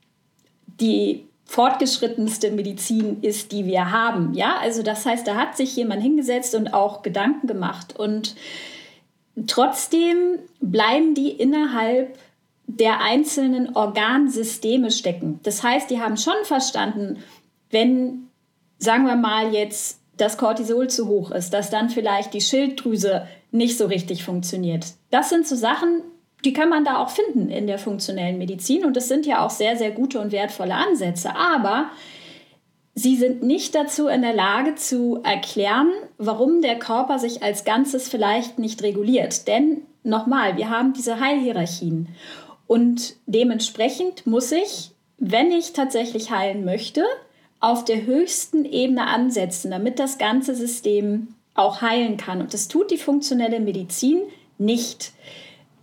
die 0.80 1.26
fortgeschrittenste 1.44 2.50
Medizin 2.50 3.22
ist, 3.22 3.52
die 3.52 3.66
wir 3.66 3.90
haben. 3.90 4.32
Ja, 4.34 4.56
also 4.60 4.82
das 4.82 5.04
heißt, 5.04 5.26
da 5.26 5.36
hat 5.36 5.56
sich 5.56 5.76
jemand 5.76 6.02
hingesetzt 6.02 6.54
und 6.54 6.72
auch 6.72 7.02
Gedanken 7.02 7.46
gemacht. 7.46 7.94
Und 7.98 8.36
trotzdem 9.46 10.38
bleiben 10.60 11.14
die 11.14 11.30
innerhalb 11.30 12.18
der 12.66 13.00
einzelnen 13.00 13.76
Organsysteme 13.76 14.90
stecken. 14.90 15.40
Das 15.42 15.62
heißt, 15.62 15.90
die 15.90 16.00
haben 16.00 16.16
schon 16.16 16.44
verstanden, 16.44 17.18
wenn, 17.70 18.28
sagen 18.78 19.04
wir 19.04 19.16
mal, 19.16 19.52
jetzt 19.52 20.00
das 20.16 20.38
Cortisol 20.38 20.88
zu 20.88 21.08
hoch 21.08 21.30
ist, 21.32 21.50
dass 21.50 21.70
dann 21.70 21.90
vielleicht 21.90 22.32
die 22.32 22.40
Schilddrüse 22.40 23.26
nicht 23.50 23.76
so 23.76 23.86
richtig 23.86 24.24
funktioniert. 24.24 24.86
Das 25.10 25.28
sind 25.28 25.46
so 25.46 25.56
Sachen, 25.56 26.02
die 26.44 26.52
kann 26.52 26.68
man 26.68 26.84
da 26.84 26.98
auch 26.98 27.10
finden 27.10 27.50
in 27.50 27.66
der 27.66 27.78
funktionellen 27.78 28.38
Medizin. 28.38 28.84
Und 28.84 28.96
das 28.96 29.08
sind 29.08 29.26
ja 29.26 29.44
auch 29.44 29.50
sehr, 29.50 29.76
sehr 29.76 29.90
gute 29.90 30.20
und 30.20 30.32
wertvolle 30.32 30.74
Ansätze. 30.74 31.34
Aber 31.36 31.90
sie 32.94 33.16
sind 33.16 33.42
nicht 33.42 33.74
dazu 33.74 34.08
in 34.08 34.22
der 34.22 34.34
Lage 34.34 34.74
zu 34.74 35.20
erklären, 35.22 35.90
warum 36.18 36.62
der 36.62 36.78
Körper 36.78 37.18
sich 37.18 37.42
als 37.42 37.64
Ganzes 37.64 38.08
vielleicht 38.08 38.58
nicht 38.58 38.82
reguliert. 38.82 39.46
Denn 39.46 39.82
nochmal, 40.02 40.56
wir 40.56 40.70
haben 40.70 40.92
diese 40.92 41.20
Heilhierarchien. 41.20 42.08
Und 42.66 43.14
dementsprechend 43.26 44.26
muss 44.26 44.50
ich, 44.50 44.90
wenn 45.18 45.52
ich 45.52 45.72
tatsächlich 45.72 46.30
heilen 46.30 46.64
möchte, 46.64 47.04
auf 47.60 47.84
der 47.84 48.06
höchsten 48.06 48.64
Ebene 48.64 49.06
ansetzen, 49.06 49.70
damit 49.70 50.00
das 50.00 50.18
ganze 50.18 50.54
System 50.54 51.28
auch 51.54 51.80
heilen 51.80 52.16
kann. 52.16 52.40
Und 52.40 52.54
das 52.54 52.66
tut 52.66 52.90
die 52.90 52.98
funktionelle 52.98 53.60
Medizin 53.60 54.22
nicht 54.58 55.12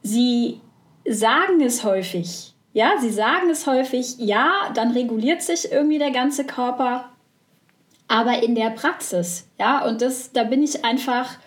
sie 0.03 0.61
sagen 1.07 1.61
es 1.61 1.83
häufig. 1.83 2.53
Ja, 2.73 2.93
sie 2.99 3.09
sagen 3.09 3.49
es 3.49 3.65
häufig, 3.65 4.15
ja, 4.19 4.71
dann 4.75 4.91
reguliert 4.91 5.41
sich 5.41 5.71
irgendwie 5.71 5.97
der 5.97 6.11
ganze 6.11 6.45
Körper, 6.45 7.09
aber 8.07 8.43
in 8.43 8.55
der 8.55 8.71
Praxis, 8.71 9.47
ja, 9.59 9.85
und 9.85 10.01
das, 10.01 10.31
da 10.31 10.43
bin 10.43 10.63
ich 10.63 10.85
einfach 10.85 11.37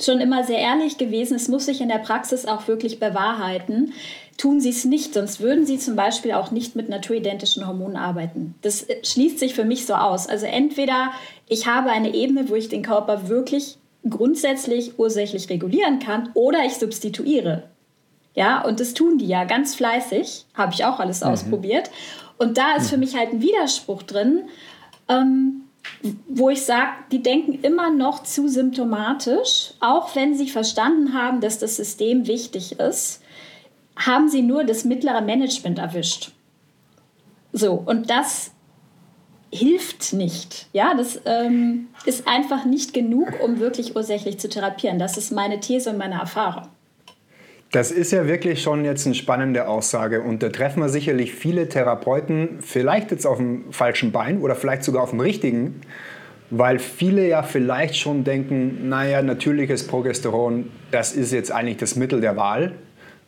schon 0.00 0.20
immer 0.20 0.44
sehr 0.44 0.58
ehrlich 0.58 0.98
gewesen, 0.98 1.34
es 1.34 1.48
muss 1.48 1.66
sich 1.66 1.80
in 1.80 1.88
der 1.88 1.98
Praxis 1.98 2.46
auch 2.46 2.66
wirklich 2.68 2.98
bewahrheiten. 2.98 3.92
Tun 4.38 4.60
sie 4.60 4.70
es 4.70 4.84
nicht, 4.84 5.14
sonst 5.14 5.40
würden 5.40 5.66
sie 5.66 5.78
zum 5.78 5.94
Beispiel 5.94 6.32
auch 6.32 6.50
nicht 6.50 6.74
mit 6.74 6.88
naturidentischen 6.88 7.66
Hormonen 7.66 7.96
arbeiten. 7.96 8.54
Das 8.62 8.86
schließt 9.02 9.38
sich 9.38 9.54
für 9.54 9.64
mich 9.64 9.86
so 9.86 9.94
aus. 9.94 10.26
Also 10.26 10.46
entweder 10.46 11.12
ich 11.48 11.66
habe 11.66 11.90
eine 11.90 12.14
Ebene, 12.14 12.48
wo 12.48 12.54
ich 12.54 12.68
den 12.68 12.82
Körper 12.82 13.28
wirklich 13.28 13.76
grundsätzlich 14.08 14.98
ursächlich 14.98 15.48
regulieren 15.48 16.00
kann, 16.00 16.30
oder 16.34 16.64
ich 16.64 16.74
substituiere. 16.74 17.64
Ja, 18.34 18.62
und 18.64 18.80
das 18.80 18.94
tun 18.94 19.18
die 19.18 19.26
ja 19.26 19.44
ganz 19.44 19.74
fleißig. 19.74 20.46
Habe 20.54 20.72
ich 20.72 20.84
auch 20.84 20.98
alles 21.00 21.20
mhm. 21.20 21.28
ausprobiert. 21.28 21.90
Und 22.38 22.58
da 22.58 22.76
ist 22.76 22.84
mhm. 22.84 22.88
für 22.88 22.96
mich 22.98 23.16
halt 23.16 23.32
ein 23.32 23.42
Widerspruch 23.42 24.02
drin, 24.02 24.44
ähm, 25.08 25.62
wo 26.28 26.50
ich 26.50 26.62
sage, 26.62 26.90
die 27.10 27.22
denken 27.22 27.60
immer 27.62 27.90
noch 27.90 28.22
zu 28.22 28.48
symptomatisch, 28.48 29.74
auch 29.80 30.14
wenn 30.14 30.36
sie 30.36 30.48
verstanden 30.48 31.14
haben, 31.14 31.40
dass 31.40 31.58
das 31.58 31.76
System 31.76 32.26
wichtig 32.26 32.78
ist, 32.78 33.22
haben 33.96 34.28
sie 34.28 34.42
nur 34.42 34.64
das 34.64 34.84
mittlere 34.84 35.20
Management 35.20 35.78
erwischt. 35.78 36.32
So, 37.52 37.74
und 37.74 38.10
das 38.10 38.52
hilft 39.52 40.14
nicht. 40.14 40.66
Ja, 40.72 40.94
das 40.94 41.20
ähm, 41.26 41.88
ist 42.06 42.26
einfach 42.26 42.64
nicht 42.64 42.94
genug, 42.94 43.28
um 43.44 43.60
wirklich 43.60 43.94
ursächlich 43.94 44.38
zu 44.38 44.48
therapieren. 44.48 44.98
Das 44.98 45.18
ist 45.18 45.30
meine 45.30 45.60
These 45.60 45.90
und 45.90 45.98
meine 45.98 46.18
Erfahrung. 46.18 46.68
Das 47.72 47.90
ist 47.90 48.12
ja 48.12 48.26
wirklich 48.26 48.62
schon 48.62 48.84
jetzt 48.84 49.06
eine 49.06 49.14
spannende 49.14 49.66
Aussage 49.66 50.20
und 50.20 50.42
da 50.42 50.50
treffen 50.50 50.82
wir 50.82 50.90
sicherlich 50.90 51.32
viele 51.32 51.70
Therapeuten, 51.70 52.58
vielleicht 52.60 53.10
jetzt 53.10 53.26
auf 53.26 53.38
dem 53.38 53.72
falschen 53.72 54.12
Bein 54.12 54.42
oder 54.42 54.54
vielleicht 54.54 54.84
sogar 54.84 55.02
auf 55.02 55.10
dem 55.10 55.20
richtigen, 55.20 55.80
weil 56.50 56.78
viele 56.78 57.26
ja 57.26 57.42
vielleicht 57.42 57.96
schon 57.96 58.24
denken, 58.24 58.90
naja, 58.90 59.22
natürliches 59.22 59.86
Progesteron, 59.86 60.70
das 60.90 61.14
ist 61.14 61.32
jetzt 61.32 61.50
eigentlich 61.50 61.78
das 61.78 61.96
Mittel 61.96 62.20
der 62.20 62.36
Wahl. 62.36 62.72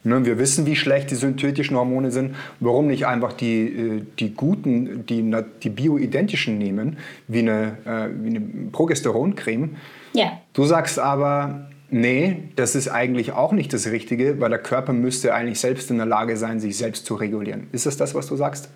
Ne, 0.06 0.26
wir 0.26 0.38
wissen, 0.38 0.66
wie 0.66 0.76
schlecht 0.76 1.10
die 1.10 1.14
synthetischen 1.14 1.78
Hormone 1.78 2.10
sind. 2.10 2.36
Warum 2.60 2.88
nicht 2.88 3.06
einfach 3.06 3.32
die, 3.32 3.62
äh, 3.62 4.02
die 4.18 4.34
guten, 4.34 5.06
die, 5.06 5.34
die 5.62 5.70
bioidentischen 5.70 6.58
nehmen, 6.58 6.98
wie 7.26 7.38
eine, 7.38 7.78
äh, 7.86 8.08
wie 8.22 8.36
eine 8.36 8.42
Progesteroncreme? 8.70 9.76
Ja. 10.12 10.32
Du 10.52 10.66
sagst 10.66 10.98
aber, 10.98 11.70
nee, 11.94 12.48
das 12.56 12.74
ist 12.74 12.88
eigentlich 12.88 13.32
auch 13.32 13.52
nicht 13.52 13.72
das 13.72 13.86
Richtige, 13.86 14.40
weil 14.40 14.50
der 14.50 14.58
Körper 14.58 14.92
müsste 14.92 15.32
eigentlich 15.32 15.60
selbst 15.60 15.90
in 15.90 15.96
der 15.96 16.06
Lage 16.06 16.36
sein, 16.36 16.58
sich 16.58 16.76
selbst 16.76 17.06
zu 17.06 17.14
regulieren. 17.14 17.68
Ist 17.72 17.86
das 17.86 17.96
das, 17.96 18.14
was 18.14 18.26
du 18.26 18.36
sagst? 18.36 18.68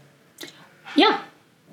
Ja, 0.94 1.18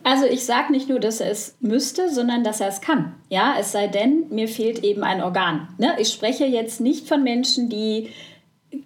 also 0.03 0.25
ich 0.25 0.43
sage 0.43 0.71
nicht 0.71 0.89
nur, 0.89 0.99
dass 0.99 1.21
er 1.21 1.29
es 1.29 1.55
müsste, 1.59 2.09
sondern 2.09 2.43
dass 2.43 2.61
er 2.61 2.67
es 2.67 2.81
kann. 2.81 3.13
Ja, 3.29 3.55
es 3.59 3.71
sei 3.71 3.87
denn, 3.87 4.25
mir 4.29 4.47
fehlt 4.47 4.83
eben 4.83 5.03
ein 5.03 5.21
Organ. 5.21 5.67
Ne? 5.77 5.95
Ich 5.99 6.09
spreche 6.09 6.45
jetzt 6.45 6.81
nicht 6.81 7.07
von 7.07 7.23
Menschen, 7.23 7.69
die 7.69 8.09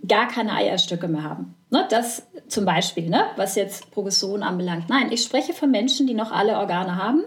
gar 0.07 0.27
keine 0.27 0.53
Eierstöcke 0.53 1.07
mehr 1.07 1.23
haben. 1.23 1.55
Ne? 1.71 1.87
Das 1.89 2.27
zum 2.49 2.65
Beispiel, 2.65 3.09
ne? 3.09 3.23
was 3.37 3.55
jetzt 3.55 3.89
Progesteron 3.91 4.43
anbelangt. 4.43 4.89
Nein, 4.89 5.11
ich 5.11 5.23
spreche 5.23 5.53
von 5.53 5.71
Menschen, 5.71 6.07
die 6.07 6.13
noch 6.13 6.31
alle 6.31 6.57
Organe 6.57 6.97
haben. 6.97 7.23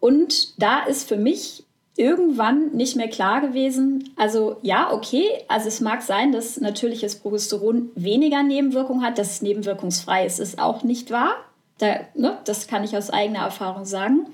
Und 0.00 0.60
da 0.60 0.84
ist 0.84 1.08
für 1.08 1.16
mich 1.16 1.64
irgendwann 1.96 2.70
nicht 2.72 2.96
mehr 2.96 3.08
klar 3.08 3.40
gewesen. 3.40 4.10
Also 4.16 4.56
ja, 4.62 4.92
okay, 4.92 5.24
also 5.48 5.68
es 5.68 5.80
mag 5.80 6.02
sein, 6.02 6.32
dass 6.32 6.60
natürliches 6.60 7.16
Progesteron 7.16 7.90
weniger 7.94 8.42
Nebenwirkungen 8.42 9.02
hat, 9.02 9.18
dass 9.18 9.32
es 9.32 9.42
nebenwirkungsfrei 9.42 10.24
ist, 10.24 10.38
ist 10.38 10.58
auch 10.58 10.82
nicht 10.82 11.10
wahr. 11.10 11.34
Da, 11.78 12.00
ne, 12.14 12.38
das 12.44 12.66
kann 12.66 12.84
ich 12.84 12.96
aus 12.96 13.10
eigener 13.10 13.40
Erfahrung 13.40 13.84
sagen. 13.84 14.26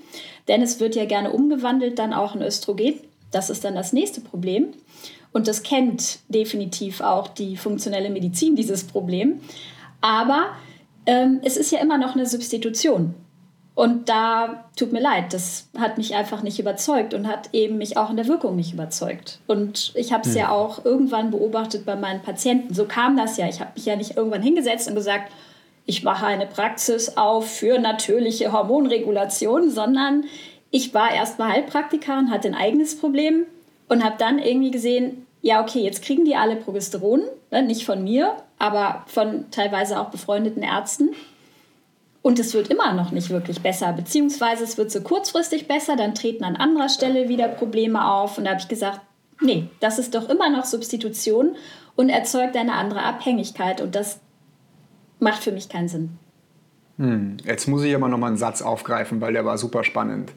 Denn 0.47 0.61
es 0.61 0.79
wird 0.79 0.95
ja 0.95 1.05
gerne 1.05 1.31
umgewandelt 1.31 1.99
dann 1.99 2.13
auch 2.13 2.35
in 2.35 2.41
Östrogen. 2.41 2.95
Das 3.31 3.49
ist 3.49 3.63
dann 3.63 3.75
das 3.75 3.93
nächste 3.93 4.21
Problem. 4.21 4.73
Und 5.33 5.47
das 5.47 5.63
kennt 5.63 6.19
definitiv 6.29 7.01
auch 7.01 7.27
die 7.27 7.57
funktionelle 7.57 8.09
Medizin, 8.09 8.55
dieses 8.55 8.85
Problem. 8.85 9.41
Aber 10.01 10.47
ähm, 11.05 11.41
es 11.43 11.57
ist 11.57 11.71
ja 11.71 11.79
immer 11.79 11.97
noch 11.97 12.15
eine 12.15 12.25
Substitution. 12.25 13.15
Und 13.77 14.09
da 14.09 14.63
tut 14.75 14.91
mir 14.91 14.99
leid, 14.99 15.33
das 15.33 15.67
hat 15.77 15.99
mich 15.99 16.15
einfach 16.15 16.41
nicht 16.41 16.57
überzeugt 16.57 17.13
und 17.13 17.27
hat 17.27 17.49
eben 17.53 17.77
mich 17.77 17.95
auch 17.95 18.09
in 18.09 18.15
der 18.15 18.27
Wirkung 18.27 18.55
nicht 18.55 18.73
überzeugt. 18.73 19.37
Und 19.45 19.91
ich 19.93 20.11
habe 20.11 20.27
es 20.27 20.33
hm. 20.33 20.41
ja 20.41 20.49
auch 20.49 20.83
irgendwann 20.83 21.29
beobachtet 21.29 21.85
bei 21.85 21.95
meinen 21.95 22.23
Patienten. 22.23 22.73
So 22.73 22.85
kam 22.85 23.15
das 23.15 23.37
ja. 23.37 23.47
Ich 23.47 23.59
habe 23.59 23.69
mich 23.75 23.85
ja 23.85 23.95
nicht 23.95 24.17
irgendwann 24.17 24.41
hingesetzt 24.41 24.89
und 24.89 24.95
gesagt, 24.95 25.31
ich 25.85 26.01
mache 26.01 26.25
eine 26.25 26.47
Praxis 26.47 27.17
auf 27.17 27.51
für 27.51 27.77
natürliche 27.77 28.51
Hormonregulation, 28.51 29.69
sondern 29.69 30.23
ich 30.71 30.95
war 30.95 31.13
erstmal 31.13 31.51
Heilpraktikerin, 31.51 32.31
hatte 32.31 32.47
ein 32.47 32.55
eigenes 32.55 32.99
Problem 32.99 33.45
und 33.89 34.03
habe 34.03 34.15
dann 34.17 34.39
irgendwie 34.39 34.71
gesehen, 34.71 35.27
ja, 35.43 35.61
okay, 35.61 35.81
jetzt 35.81 36.01
kriegen 36.01 36.25
die 36.25 36.35
alle 36.35 36.55
Progesteron, 36.55 37.21
ne, 37.51 37.61
nicht 37.61 37.85
von 37.85 38.03
mir, 38.03 38.37
aber 38.57 39.03
von 39.05 39.51
teilweise 39.51 39.99
auch 39.99 40.09
befreundeten 40.09 40.63
Ärzten. 40.63 41.11
Und 42.27 42.39
es 42.39 42.53
wird 42.53 42.67
immer 42.67 42.91
noch 42.91 43.11
nicht 43.11 43.29
wirklich 43.29 43.61
besser, 43.61 43.93
beziehungsweise 43.93 44.65
es 44.65 44.77
wird 44.77 44.91
so 44.91 44.99
kurzfristig 44.99 45.65
besser, 45.65 45.95
dann 45.95 46.13
treten 46.13 46.43
an 46.43 46.57
anderer 46.57 46.89
Stelle 46.89 47.29
wieder 47.29 47.47
Probleme 47.47 48.05
auf. 48.05 48.37
Und 48.37 48.43
da 48.43 48.49
habe 48.49 48.59
ich 48.59 48.67
gesagt, 48.67 48.99
nee, 49.39 49.69
das 49.79 49.97
ist 49.97 50.13
doch 50.13 50.27
immer 50.27 50.49
noch 50.49 50.65
Substitution 50.65 51.55
und 51.95 52.09
erzeugt 52.09 52.57
eine 52.57 52.73
andere 52.73 53.03
Abhängigkeit. 53.03 53.79
Und 53.79 53.95
das 53.95 54.19
macht 55.21 55.41
für 55.41 55.53
mich 55.53 55.69
keinen 55.69 55.87
Sinn. 55.87 56.19
Hm. 56.97 57.37
Jetzt 57.45 57.69
muss 57.69 57.83
ich 57.83 57.95
aber 57.95 58.09
noch 58.09 58.17
mal 58.17 58.27
einen 58.27 58.35
Satz 58.35 58.61
aufgreifen, 58.61 59.21
weil 59.21 59.31
der 59.31 59.45
war 59.45 59.57
super 59.57 59.85
spannend. 59.85 60.33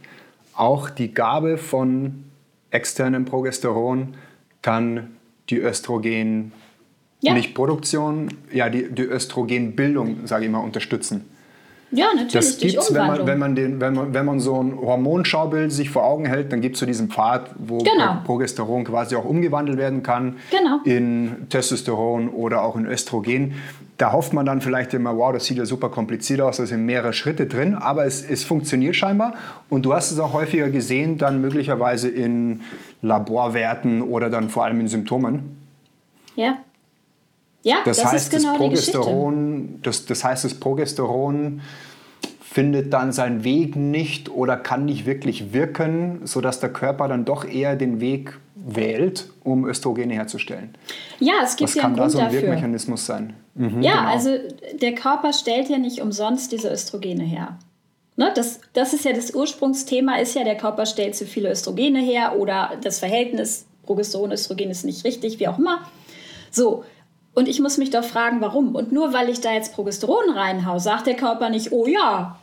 Auch 0.55 0.91
die 0.91 1.13
Gabe 1.13 1.59
von 1.59 2.23
externem 2.71 3.25
Progesteron 3.25 4.15
kann 4.63 5.17
die 5.49 5.59
Östrogen 5.59 6.53
ja. 7.21 7.35
nicht 7.35 7.53
Produktion, 7.53 8.33
ja 8.53 8.71
die, 8.71 8.95
die 8.95 9.03
Östrogenbildung, 9.03 10.29
sage 10.29 10.45
ich 10.45 10.53
mal, 10.53 10.61
unterstützen. 10.61 11.30
Ja, 11.93 12.07
natürlich. 12.15 12.33
Das 12.33 12.59
gibt 12.59 12.79
es, 12.79 12.95
wenn 12.95 13.07
man, 13.07 13.27
wenn, 13.27 13.39
man 13.39 13.57
wenn, 13.57 13.95
man, 13.95 14.15
wenn 14.15 14.25
man 14.25 14.41
so 14.41 14.63
ein 14.63 14.79
Hormonschaubild 14.79 15.73
sich 15.73 15.91
vor 15.91 16.05
Augen 16.05 16.25
hält, 16.25 16.53
dann 16.53 16.61
gibt 16.61 16.77
es 16.77 16.81
so 16.81 16.87
diesen 16.87 17.09
Pfad, 17.11 17.51
wo 17.59 17.79
genau. 17.79 18.19
Progesteron 18.25 18.85
quasi 18.85 19.17
auch 19.17 19.25
umgewandelt 19.25 19.77
werden 19.77 20.03
kann 20.03 20.37
genau. 20.51 20.81
in 20.85 21.49
Testosteron 21.49 22.29
oder 22.29 22.63
auch 22.63 22.77
in 22.77 22.87
Östrogen. 22.87 23.55
Da 23.99 24.13
hofft 24.13 24.33
man 24.33 24.47
dann 24.47 24.61
vielleicht 24.61 24.95
immer, 24.95 25.17
wow, 25.17 25.33
das 25.33 25.45
sieht 25.47 25.59
ja 25.59 25.67
super 25.67 25.89
kompliziert 25.89 26.41
aus, 26.41 26.59
da 26.59 26.67
sind 26.67 26.87
mehrere 26.87 27.13
Schritte 27.13 27.47
drin, 27.47 27.75
aber 27.75 28.07
es, 28.07 28.23
es 28.23 28.45
funktioniert 28.45 28.95
scheinbar. 28.95 29.35
Und 29.69 29.85
du 29.85 29.93
hast 29.93 30.13
es 30.13 30.19
auch 30.21 30.33
häufiger 30.33 30.71
gesehen, 30.71 31.19
dann 31.19 31.41
möglicherweise 31.41 32.09
in 32.09 32.61
Laborwerten 33.03 34.01
oder 34.01 34.31
dann 34.31 34.49
vor 34.49 34.65
allem 34.65 34.81
in 34.81 34.89
Symptomen. 34.89 35.57
Ja. 36.37 36.59
Ja, 37.63 37.77
das, 37.85 37.99
das 37.99 38.13
heißt, 38.13 38.33
ist 38.33 38.41
genau 38.41 38.53
das 38.53 38.59
Progesteron, 38.59 39.79
das, 39.83 40.07
das 40.07 40.25
heißt, 40.25 40.45
das 40.45 40.55
Progesteron 40.55 41.61
findet 42.41 42.93
dann 42.93 43.13
seinen 43.13 43.45
Weg 43.45 43.77
nicht 43.77 44.29
oder 44.29 44.57
kann 44.57 44.85
nicht 44.85 45.07
wirklich 45.07 45.53
wirken, 45.53 46.23
sodass 46.25 46.59
der 46.59 46.73
Körper 46.73 47.07
dann 47.07 47.25
doch 47.25 47.45
eher 47.45 47.77
den 47.77 48.01
Weg 48.01 48.39
wählt, 48.57 49.31
um 49.45 49.67
Östrogene 49.67 50.15
herzustellen. 50.15 50.75
Ja, 51.21 51.35
es 51.45 51.57
gibt 51.57 51.71
Was 51.71 51.75
ja 51.77 51.83
kann 51.83 51.93
einen 51.93 51.99
da 51.99 52.11
so 52.11 52.19
ein 52.19 52.25
dafür. 52.25 52.43
Wirkmechanismus 52.43 53.07
sein? 53.07 53.35
Mhm, 53.55 53.83
ja, 53.83 54.01
genau. 54.01 54.09
also 54.09 54.31
der 54.81 54.95
Körper 54.95 55.33
stellt 55.33 55.69
ja 55.69 55.79
nicht 55.79 56.01
umsonst 56.01 56.51
diese 56.53 56.71
Östrogene 56.71 57.25
her. 57.25 57.59
Ne, 58.17 58.33
das, 58.35 58.61
das 58.73 58.93
ist 58.93 59.05
ja 59.05 59.13
das 59.13 59.35
Ursprungsthema, 59.35 60.19
ist 60.19 60.35
ja, 60.35 60.45
der 60.45 60.57
Körper 60.57 60.85
stellt 60.87 61.15
zu 61.15 61.27
viele 61.27 61.51
Östrogene 61.51 62.01
her 62.01 62.37
oder 62.39 62.73
das 62.83 62.99
Verhältnis 62.99 63.67
Progesteron-Östrogen 63.85 64.71
ist 64.71 64.85
nicht 64.85 65.05
richtig, 65.05 65.41
wie 65.41 65.49
auch 65.49 65.59
immer. 65.59 65.81
So, 66.51 66.85
und 67.35 67.49
ich 67.49 67.61
muss 67.61 67.79
mich 67.79 67.91
doch 67.91 68.05
fragen, 68.05 68.41
warum. 68.41 68.75
Und 68.75 68.93
nur 68.93 69.13
weil 69.13 69.29
ich 69.29 69.41
da 69.41 69.53
jetzt 69.53 69.75
Progesteron 69.75 70.31
reinhau, 70.31 70.79
sagt 70.79 71.07
der 71.07 71.17
Körper 71.17 71.49
nicht, 71.49 71.73
oh 71.73 71.87
ja, 71.87 72.39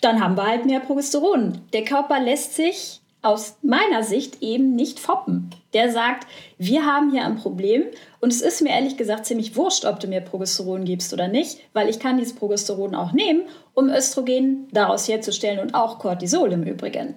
dann 0.00 0.22
haben 0.22 0.36
wir 0.36 0.46
halt 0.46 0.66
mehr 0.66 0.80
Progesteron. 0.80 1.60
Der 1.72 1.84
Körper 1.84 2.20
lässt 2.20 2.54
sich 2.54 3.00
aus 3.22 3.56
meiner 3.62 4.04
Sicht 4.04 4.42
eben 4.42 4.76
nicht 4.76 5.00
foppen. 5.00 5.50
Der 5.72 5.90
sagt, 5.90 6.26
wir 6.58 6.86
haben 6.86 7.10
hier 7.10 7.24
ein 7.24 7.36
Problem 7.36 7.84
und 8.20 8.32
es 8.32 8.40
ist 8.40 8.62
mir 8.62 8.70
ehrlich 8.70 8.96
gesagt 8.96 9.26
ziemlich 9.26 9.56
wurscht, 9.56 9.84
ob 9.84 9.98
du 9.98 10.06
mir 10.06 10.20
Progesteron 10.20 10.84
gibst 10.84 11.12
oder 11.12 11.26
nicht, 11.26 11.58
weil 11.72 11.88
ich 11.88 11.98
kann 11.98 12.18
dieses 12.18 12.34
Progesteron 12.34 12.94
auch 12.94 13.12
nehmen, 13.12 13.42
um 13.74 13.88
Östrogen 13.88 14.68
daraus 14.70 15.08
herzustellen 15.08 15.58
und 15.58 15.74
auch 15.74 15.98
Cortisol 15.98 16.52
im 16.52 16.62
Übrigen. 16.62 17.16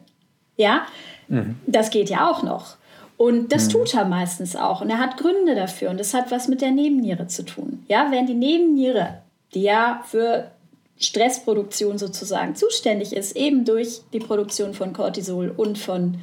Ja, 0.58 0.88
mhm. 1.28 1.60
das 1.68 1.92
geht 1.92 2.10
ja 2.10 2.30
auch 2.30 2.42
noch. 2.44 2.79
Und 3.20 3.52
das 3.52 3.68
mhm. 3.68 3.72
tut 3.72 3.94
er 3.96 4.06
meistens 4.06 4.56
auch. 4.56 4.80
Und 4.80 4.90
er 4.90 4.98
hat 4.98 5.18
Gründe 5.18 5.54
dafür. 5.54 5.90
Und 5.90 6.00
das 6.00 6.14
hat 6.14 6.32
was 6.32 6.48
mit 6.48 6.62
der 6.62 6.72
Nebenniere 6.72 7.28
zu 7.28 7.44
tun. 7.44 7.84
Ja, 7.90 8.08
wenn 8.12 8.28
die 8.28 8.34
Nebenniere, 8.34 9.24
die 9.54 9.64
ja 9.64 10.02
für 10.08 10.52
Stressproduktion 10.98 11.98
sozusagen 11.98 12.56
zuständig 12.56 13.12
ist, 13.12 13.36
eben 13.36 13.66
durch 13.66 14.04
die 14.14 14.20
Produktion 14.20 14.74
von 14.74 14.94
Cortisol 14.94 15.50
und 15.50 15.78
von 15.78 16.18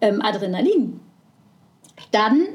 ähm, 0.00 0.22
Adrenalin, 0.22 1.00
dann 2.12 2.46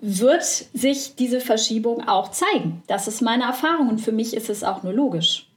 wird 0.00 0.44
sich 0.44 1.16
diese 1.16 1.40
Verschiebung 1.40 2.06
auch 2.06 2.30
zeigen. 2.30 2.84
Das 2.86 3.08
ist 3.08 3.20
meine 3.20 3.46
Erfahrung 3.46 3.88
und 3.88 3.98
für 4.00 4.12
mich 4.12 4.34
ist 4.34 4.48
es 4.48 4.62
auch 4.62 4.84
nur 4.84 4.92
logisch. 4.92 5.48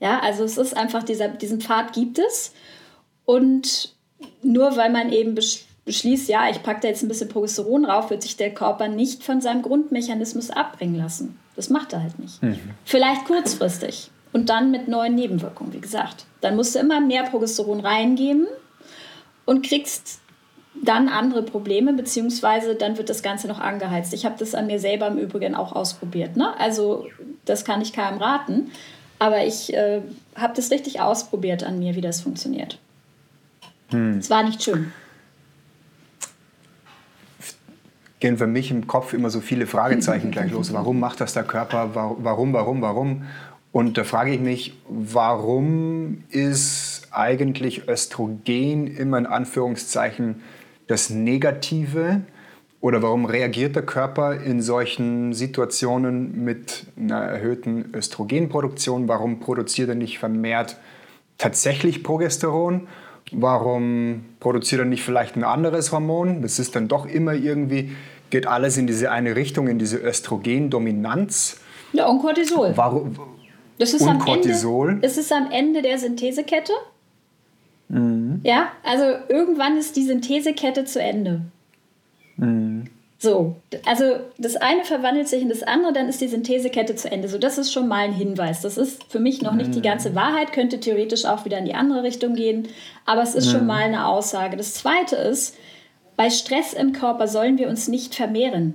Ja, 0.00 0.20
also 0.20 0.44
es 0.44 0.58
ist 0.58 0.76
einfach, 0.76 1.02
dieser, 1.02 1.28
diesen 1.28 1.62
Pfad 1.62 1.94
gibt 1.94 2.18
es 2.18 2.52
und 3.24 3.94
nur 4.42 4.76
weil 4.76 4.90
man 4.90 5.10
eben 5.10 5.34
beschließt, 5.84 6.28
ja, 6.28 6.48
ich 6.48 6.62
packe 6.62 6.80
da 6.82 6.88
jetzt 6.88 7.02
ein 7.02 7.08
bisschen 7.08 7.28
Progesteron 7.28 7.84
rauf, 7.84 8.10
wird 8.10 8.22
sich 8.22 8.36
der 8.36 8.54
Körper 8.54 8.88
nicht 8.88 9.24
von 9.24 9.40
seinem 9.40 9.62
Grundmechanismus 9.62 10.50
abbringen 10.50 10.96
lassen. 10.96 11.38
Das 11.56 11.70
macht 11.70 11.92
er 11.92 12.02
halt 12.02 12.18
nicht. 12.18 12.42
Mhm. 12.42 12.58
Vielleicht 12.84 13.24
kurzfristig 13.24 14.10
und 14.32 14.48
dann 14.48 14.70
mit 14.70 14.88
neuen 14.88 15.14
Nebenwirkungen, 15.14 15.72
wie 15.72 15.80
gesagt. 15.80 16.24
Dann 16.40 16.56
musst 16.56 16.74
du 16.74 16.78
immer 16.78 17.00
mehr 17.00 17.24
Progesteron 17.24 17.80
reingeben 17.80 18.46
und 19.44 19.66
kriegst 19.66 20.20
dann 20.74 21.08
andere 21.08 21.42
Probleme, 21.42 21.92
beziehungsweise 21.92 22.74
dann 22.74 22.96
wird 22.96 23.10
das 23.10 23.22
Ganze 23.22 23.46
noch 23.46 23.60
angeheizt. 23.60 24.14
Ich 24.14 24.24
habe 24.24 24.36
das 24.38 24.54
an 24.54 24.66
mir 24.66 24.78
selber 24.78 25.08
im 25.08 25.18
Übrigen 25.18 25.54
auch 25.54 25.72
ausprobiert. 25.72 26.36
Ne? 26.36 26.58
Also 26.58 27.06
das 27.44 27.64
kann 27.64 27.82
ich 27.82 27.92
keinem 27.92 28.18
raten, 28.18 28.70
aber 29.18 29.44
ich 29.44 29.74
äh, 29.74 30.00
habe 30.34 30.54
das 30.56 30.70
richtig 30.70 31.00
ausprobiert 31.00 31.62
an 31.62 31.78
mir, 31.78 31.94
wie 31.94 32.00
das 32.00 32.22
funktioniert. 32.22 32.78
Hm. 33.90 34.18
Es 34.18 34.30
war 34.30 34.42
nicht 34.42 34.62
schön. 34.62 34.92
Gehen 38.22 38.38
für 38.38 38.46
mich 38.46 38.70
im 38.70 38.86
Kopf 38.86 39.12
immer 39.12 39.28
so 39.28 39.40
viele 39.40 39.66
Fragezeichen 39.66 40.30
gleich 40.30 40.50
los. 40.52 40.72
Warum 40.72 40.98
macht 40.98 41.20
das 41.20 41.34
der 41.34 41.42
Körper? 41.42 41.90
Warum, 41.94 42.54
warum, 42.54 42.80
warum? 42.80 43.24
Und 43.72 43.98
da 43.98 44.04
frage 44.04 44.32
ich 44.32 44.40
mich, 44.40 44.78
warum 44.88 46.24
ist 46.30 47.08
eigentlich 47.10 47.88
Östrogen 47.88 48.86
immer 48.86 49.18
in 49.18 49.26
Anführungszeichen 49.26 50.42
das 50.86 51.10
Negative? 51.10 52.22
Oder 52.80 53.02
warum 53.02 53.24
reagiert 53.24 53.76
der 53.76 53.84
Körper 53.84 54.40
in 54.40 54.60
solchen 54.60 55.32
Situationen 55.32 56.44
mit 56.44 56.86
einer 56.96 57.22
erhöhten 57.22 57.92
Östrogenproduktion? 57.94 59.08
Warum 59.08 59.40
produziert 59.40 59.88
er 59.88 59.94
nicht 59.94 60.18
vermehrt 60.18 60.76
tatsächlich 61.38 62.02
Progesteron? 62.02 62.88
Warum 63.32 64.24
produziert 64.40 64.80
er 64.80 64.84
nicht 64.84 65.02
vielleicht 65.02 65.36
ein 65.36 65.44
anderes 65.44 65.92
Hormon? 65.92 66.42
Das 66.42 66.58
ist 66.58 66.76
dann 66.76 66.88
doch 66.88 67.06
immer 67.06 67.34
irgendwie 67.34 67.92
geht 68.32 68.46
alles 68.46 68.78
in 68.78 68.86
diese 68.86 69.10
eine 69.10 69.36
Richtung, 69.36 69.68
in 69.68 69.78
diese 69.78 69.98
Östrogendominanz. 69.98 71.60
Ja, 71.92 72.06
und 72.06 72.20
Cortisol. 72.20 72.72
Warum? 72.74 73.14
Das 73.78 73.92
ist 73.92 74.02
und 74.02 74.08
am 74.08 74.18
Cortisol? 74.18 74.90
Ende, 74.90 75.06
es 75.06 75.18
ist 75.18 75.30
am 75.32 75.50
Ende 75.50 75.82
der 75.82 75.98
Synthesekette. 75.98 76.72
Ja, 78.42 78.68
also 78.82 79.04
irgendwann 79.28 79.76
ist 79.76 79.96
die 79.96 80.02
Synthesekette 80.02 80.86
zu 80.86 81.00
Ende. 81.00 81.42
So, 83.22 83.54
also 83.86 84.16
das 84.36 84.56
eine 84.56 84.82
verwandelt 84.82 85.28
sich 85.28 85.42
in 85.42 85.48
das 85.48 85.62
andere, 85.62 85.92
dann 85.92 86.08
ist 86.08 86.20
die 86.20 86.26
Synthesekette 86.26 86.96
zu 86.96 87.08
Ende. 87.08 87.28
So, 87.28 87.38
das 87.38 87.56
ist 87.56 87.72
schon 87.72 87.86
mal 87.86 88.00
ein 88.00 88.12
Hinweis. 88.12 88.62
Das 88.62 88.76
ist 88.76 89.04
für 89.04 89.20
mich 89.20 89.42
noch 89.42 89.52
nicht 89.52 89.76
die 89.76 89.80
ganze 89.80 90.16
Wahrheit, 90.16 90.52
könnte 90.52 90.80
theoretisch 90.80 91.24
auch 91.24 91.44
wieder 91.44 91.56
in 91.56 91.64
die 91.64 91.74
andere 91.74 92.02
Richtung 92.02 92.34
gehen, 92.34 92.66
aber 93.06 93.22
es 93.22 93.36
ist 93.36 93.48
schon 93.48 93.64
mal 93.64 93.84
eine 93.84 94.08
Aussage. 94.08 94.56
Das 94.56 94.74
zweite 94.74 95.14
ist, 95.14 95.56
bei 96.16 96.30
Stress 96.30 96.72
im 96.72 96.92
Körper 96.92 97.28
sollen 97.28 97.58
wir 97.58 97.68
uns 97.68 97.86
nicht 97.86 98.16
vermehren. 98.16 98.74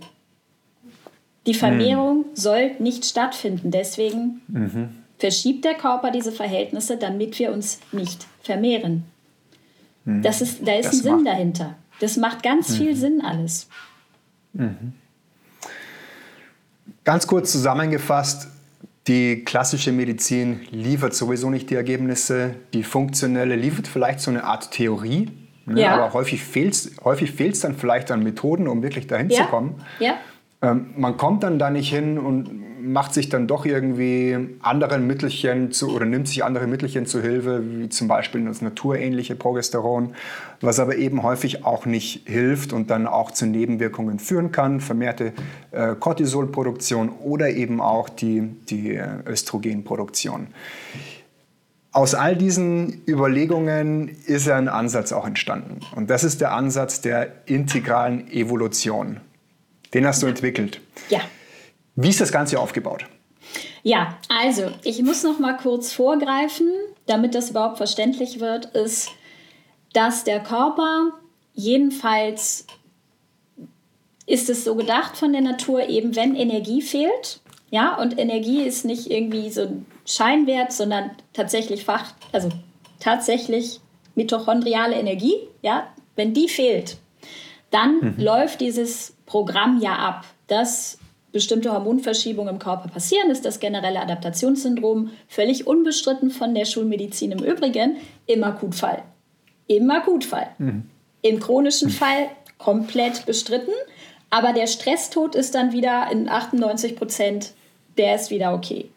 Die 1.45 1.53
Vermehrung 1.53 2.23
soll 2.33 2.71
nicht 2.79 3.03
stattfinden. 3.03 3.69
Deswegen 3.71 4.41
verschiebt 5.17 5.65
der 5.65 5.73
Körper 5.73 6.09
diese 6.09 6.31
Verhältnisse, 6.31 6.95
damit 6.95 7.37
wir 7.37 7.51
uns 7.51 7.81
nicht 7.91 8.25
vermehren. 8.41 9.03
Das 10.05 10.41
ist, 10.41 10.65
da 10.65 10.75
ist 10.75 10.85
Das 10.85 10.93
ein 10.93 11.03
Sinn 11.03 11.25
dahinter. 11.25 11.75
Das 11.99 12.15
macht 12.15 12.43
ganz 12.43 12.77
viel 12.77 12.95
Sinn 12.95 13.19
alles. 13.21 13.67
Ganz 17.03 17.27
kurz 17.27 17.51
zusammengefasst, 17.51 18.47
die 19.07 19.45
klassische 19.45 19.91
Medizin 19.91 20.61
liefert 20.71 21.13
sowieso 21.13 21.49
nicht 21.49 21.69
die 21.69 21.75
Ergebnisse. 21.75 22.55
Die 22.73 22.83
funktionelle 22.83 23.55
liefert 23.55 23.87
vielleicht 23.87 24.19
so 24.19 24.31
eine 24.31 24.43
Art 24.43 24.71
Theorie. 24.71 25.29
Ne? 25.65 25.81
Ja. 25.81 25.95
Aber 25.95 26.13
häufig 26.13 26.43
fehlt 26.43 26.73
es 26.73 26.91
häufig 27.03 27.31
fehlt's 27.31 27.61
dann 27.61 27.75
vielleicht 27.75 28.11
an 28.11 28.23
Methoden, 28.23 28.67
um 28.67 28.83
wirklich 28.83 29.07
dahin 29.07 29.29
Ja? 29.29 29.43
zu 29.43 29.49
kommen. 29.49 29.75
Ja? 29.99 30.15
Ähm, 30.61 30.87
man 30.97 31.15
kommt 31.17 31.43
dann 31.43 31.59
da 31.59 31.69
nicht 31.69 31.89
hin 31.89 32.17
und 32.17 32.49
macht 32.87 33.13
sich 33.13 33.29
dann 33.29 33.47
doch 33.47 33.65
irgendwie 33.65 34.37
andere 34.61 34.99
Mittelchen 34.99 35.71
zu 35.71 35.93
oder 35.93 36.05
nimmt 36.05 36.27
sich 36.27 36.43
andere 36.43 36.67
Mittelchen 36.67 37.05
zu 37.05 37.21
Hilfe, 37.21 37.63
wie 37.65 37.89
zum 37.89 38.07
Beispiel 38.07 38.45
das 38.45 38.61
naturähnliche 38.61 39.35
Progesteron, 39.35 40.15
was 40.61 40.79
aber 40.79 40.95
eben 40.95 41.23
häufig 41.23 41.65
auch 41.65 41.85
nicht 41.85 42.27
hilft 42.27 42.73
und 42.73 42.89
dann 42.89 43.07
auch 43.07 43.31
zu 43.31 43.45
Nebenwirkungen 43.45 44.19
führen 44.19 44.51
kann, 44.51 44.79
vermehrte 44.79 45.33
äh, 45.71 45.95
Cortisolproduktion 45.95 47.09
oder 47.09 47.49
eben 47.49 47.81
auch 47.81 48.09
die, 48.09 48.41
die 48.69 48.95
äh, 48.95 49.07
Östrogenproduktion. 49.25 50.47
Aus 51.91 52.13
all 52.13 52.35
diesen 52.35 53.01
Überlegungen 53.07 54.09
ist 54.25 54.47
ein 54.49 54.67
Ansatz 54.67 55.11
auch 55.11 55.25
entstanden. 55.25 55.79
Und 55.95 56.09
das 56.09 56.23
ist 56.23 56.41
der 56.41 56.53
Ansatz 56.53 57.01
der 57.01 57.31
integralen 57.47 58.31
Evolution. 58.31 59.19
Den 59.93 60.05
hast 60.05 60.21
du 60.21 60.27
entwickelt. 60.27 60.79
Ja. 61.09 61.21
Wie 61.97 62.09
ist 62.09 62.21
das 62.21 62.31
Ganze 62.31 62.59
aufgebaut? 62.59 63.05
Ja, 63.81 64.17
also 64.29 64.69
ich 64.83 65.01
muss 65.01 65.23
noch 65.23 65.39
mal 65.39 65.57
kurz 65.57 65.93
vorgreifen, 65.93 66.69
damit 67.07 67.33
das 67.33 67.49
überhaupt 67.49 67.77
verständlich 67.77 68.39
wird, 68.39 68.67
ist, 68.67 69.09
dass 69.93 70.23
der 70.23 70.41
Körper 70.41 71.11
jedenfalls 71.53 72.67
ist 74.27 74.49
es 74.49 74.63
so 74.63 74.75
gedacht 74.75 75.17
von 75.17 75.31
der 75.31 75.41
Natur 75.41 75.89
eben, 75.89 76.15
wenn 76.15 76.35
Energie 76.35 76.83
fehlt, 76.83 77.39
ja, 77.71 77.95
und 77.95 78.19
Energie 78.19 78.61
ist 78.61 78.85
nicht 78.85 79.09
irgendwie 79.09 79.49
so 79.49 79.61
ein 79.61 79.85
Scheinwert, 80.05 80.71
sondern 80.73 81.11
tatsächlich 81.33 81.83
Fach, 81.83 82.13
also 82.31 82.49
tatsächlich 82.99 83.79
mitochondriale 84.13 84.95
Energie, 84.95 85.35
ja, 85.63 85.87
wenn 86.15 86.33
die 86.33 86.47
fehlt, 86.47 86.97
dann 87.71 88.15
läuft 88.17 88.61
dieses 88.61 89.15
Programm 89.25 89.81
ja 89.81 89.95
ab, 89.95 90.25
dass 90.47 90.99
bestimmte 91.37 91.71
Hormonverschiebungen 91.71 92.55
im 92.55 92.59
Körper 92.59 92.89
passieren, 92.89 93.29
ist 93.29 93.45
das 93.45 93.59
generelle 93.59 94.01
Adaptationssyndrom 94.01 95.11
völlig 95.27 95.67
unbestritten 95.67 96.31
von 96.31 96.55
der 96.55 96.65
Schulmedizin 96.65 97.31
im 97.31 97.43
Übrigen 97.43 97.97
im 98.25 98.43
Akutfall. 98.43 99.03
Im 99.67 99.91
Akutfall. 99.91 100.47
Im 101.21 101.39
chronischen 101.39 101.91
Fall 101.91 102.29
komplett 102.57 103.27
bestritten, 103.27 103.73
aber 104.31 104.51
der 104.51 104.65
Stresstod 104.65 105.35
ist 105.35 105.53
dann 105.53 105.73
wieder 105.73 106.09
in 106.11 106.27
98 106.27 106.95
Prozent, 106.95 107.51
der 107.99 108.15
ist 108.15 108.31
wieder 108.31 108.55
okay. 108.55 108.89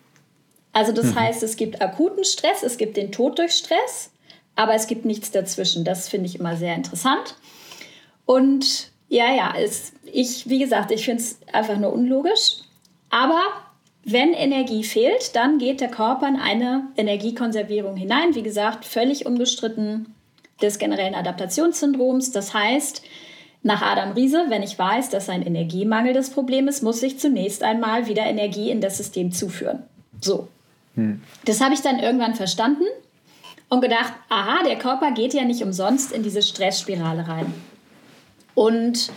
Also 0.72 0.92
das 0.92 1.14
heißt, 1.14 1.42
es 1.42 1.56
gibt 1.56 1.82
akuten 1.82 2.24
Stress, 2.24 2.62
es 2.62 2.78
gibt 2.78 2.96
den 2.96 3.12
Tod 3.12 3.38
durch 3.38 3.52
Stress, 3.52 4.12
aber 4.56 4.74
es 4.74 4.86
gibt 4.86 5.04
nichts 5.04 5.30
dazwischen. 5.30 5.84
Das 5.84 6.08
finde 6.08 6.26
ich 6.26 6.38
immer 6.38 6.56
sehr 6.56 6.74
interessant. 6.74 7.36
Und 8.24 8.89
ja, 9.10 9.34
ja, 9.34 9.54
es, 9.58 9.92
ich, 10.04 10.48
wie 10.48 10.60
gesagt, 10.60 10.92
ich 10.92 11.04
finde 11.04 11.22
es 11.22 11.38
einfach 11.52 11.76
nur 11.76 11.92
unlogisch. 11.92 12.60
Aber 13.10 13.42
wenn 14.04 14.32
Energie 14.32 14.84
fehlt, 14.84 15.34
dann 15.34 15.58
geht 15.58 15.80
der 15.80 15.90
Körper 15.90 16.28
in 16.28 16.36
eine 16.36 16.84
Energiekonservierung 16.96 17.96
hinein. 17.96 18.34
Wie 18.34 18.42
gesagt, 18.42 18.84
völlig 18.84 19.26
unbestritten 19.26 20.14
des 20.62 20.78
generellen 20.78 21.16
Adaptationssyndroms. 21.16 22.30
Das 22.30 22.54
heißt, 22.54 23.02
nach 23.64 23.82
Adam 23.82 24.12
Riese, 24.12 24.44
wenn 24.48 24.62
ich 24.62 24.78
weiß, 24.78 25.10
dass 25.10 25.28
ein 25.28 25.42
Energiemangel 25.42 26.14
das 26.14 26.30
Problem 26.30 26.68
ist, 26.68 26.82
muss 26.82 27.02
ich 27.02 27.18
zunächst 27.18 27.64
einmal 27.64 28.06
wieder 28.06 28.22
Energie 28.22 28.70
in 28.70 28.80
das 28.80 28.96
System 28.96 29.32
zuführen. 29.32 29.82
So. 30.20 30.48
Das 31.44 31.60
habe 31.60 31.74
ich 31.74 31.80
dann 31.80 31.98
irgendwann 31.98 32.36
verstanden 32.36 32.84
und 33.68 33.80
gedacht, 33.80 34.12
aha, 34.28 34.62
der 34.64 34.76
Körper 34.76 35.10
geht 35.12 35.34
ja 35.34 35.44
nicht 35.44 35.62
umsonst 35.62 36.12
in 36.12 36.22
diese 36.22 36.42
Stressspirale 36.42 37.26
rein. 37.26 37.52
Und 38.54 39.10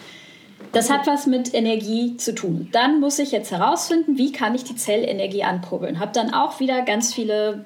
das 0.71 0.89
hat 0.89 1.05
was 1.05 1.27
mit 1.27 1.53
Energie 1.53 2.17
zu 2.17 2.33
tun. 2.33 2.69
Dann 2.71 2.99
muss 2.99 3.19
ich 3.19 3.31
jetzt 3.31 3.51
herausfinden, 3.51 4.17
wie 4.17 4.31
kann 4.31 4.55
ich 4.55 4.63
die 4.63 4.75
Zellenergie 4.75 5.43
ankurbeln. 5.43 5.99
Habe 5.99 6.11
dann 6.13 6.33
auch 6.33 6.59
wieder 6.59 6.81
ganz 6.81 7.13
viele 7.13 7.65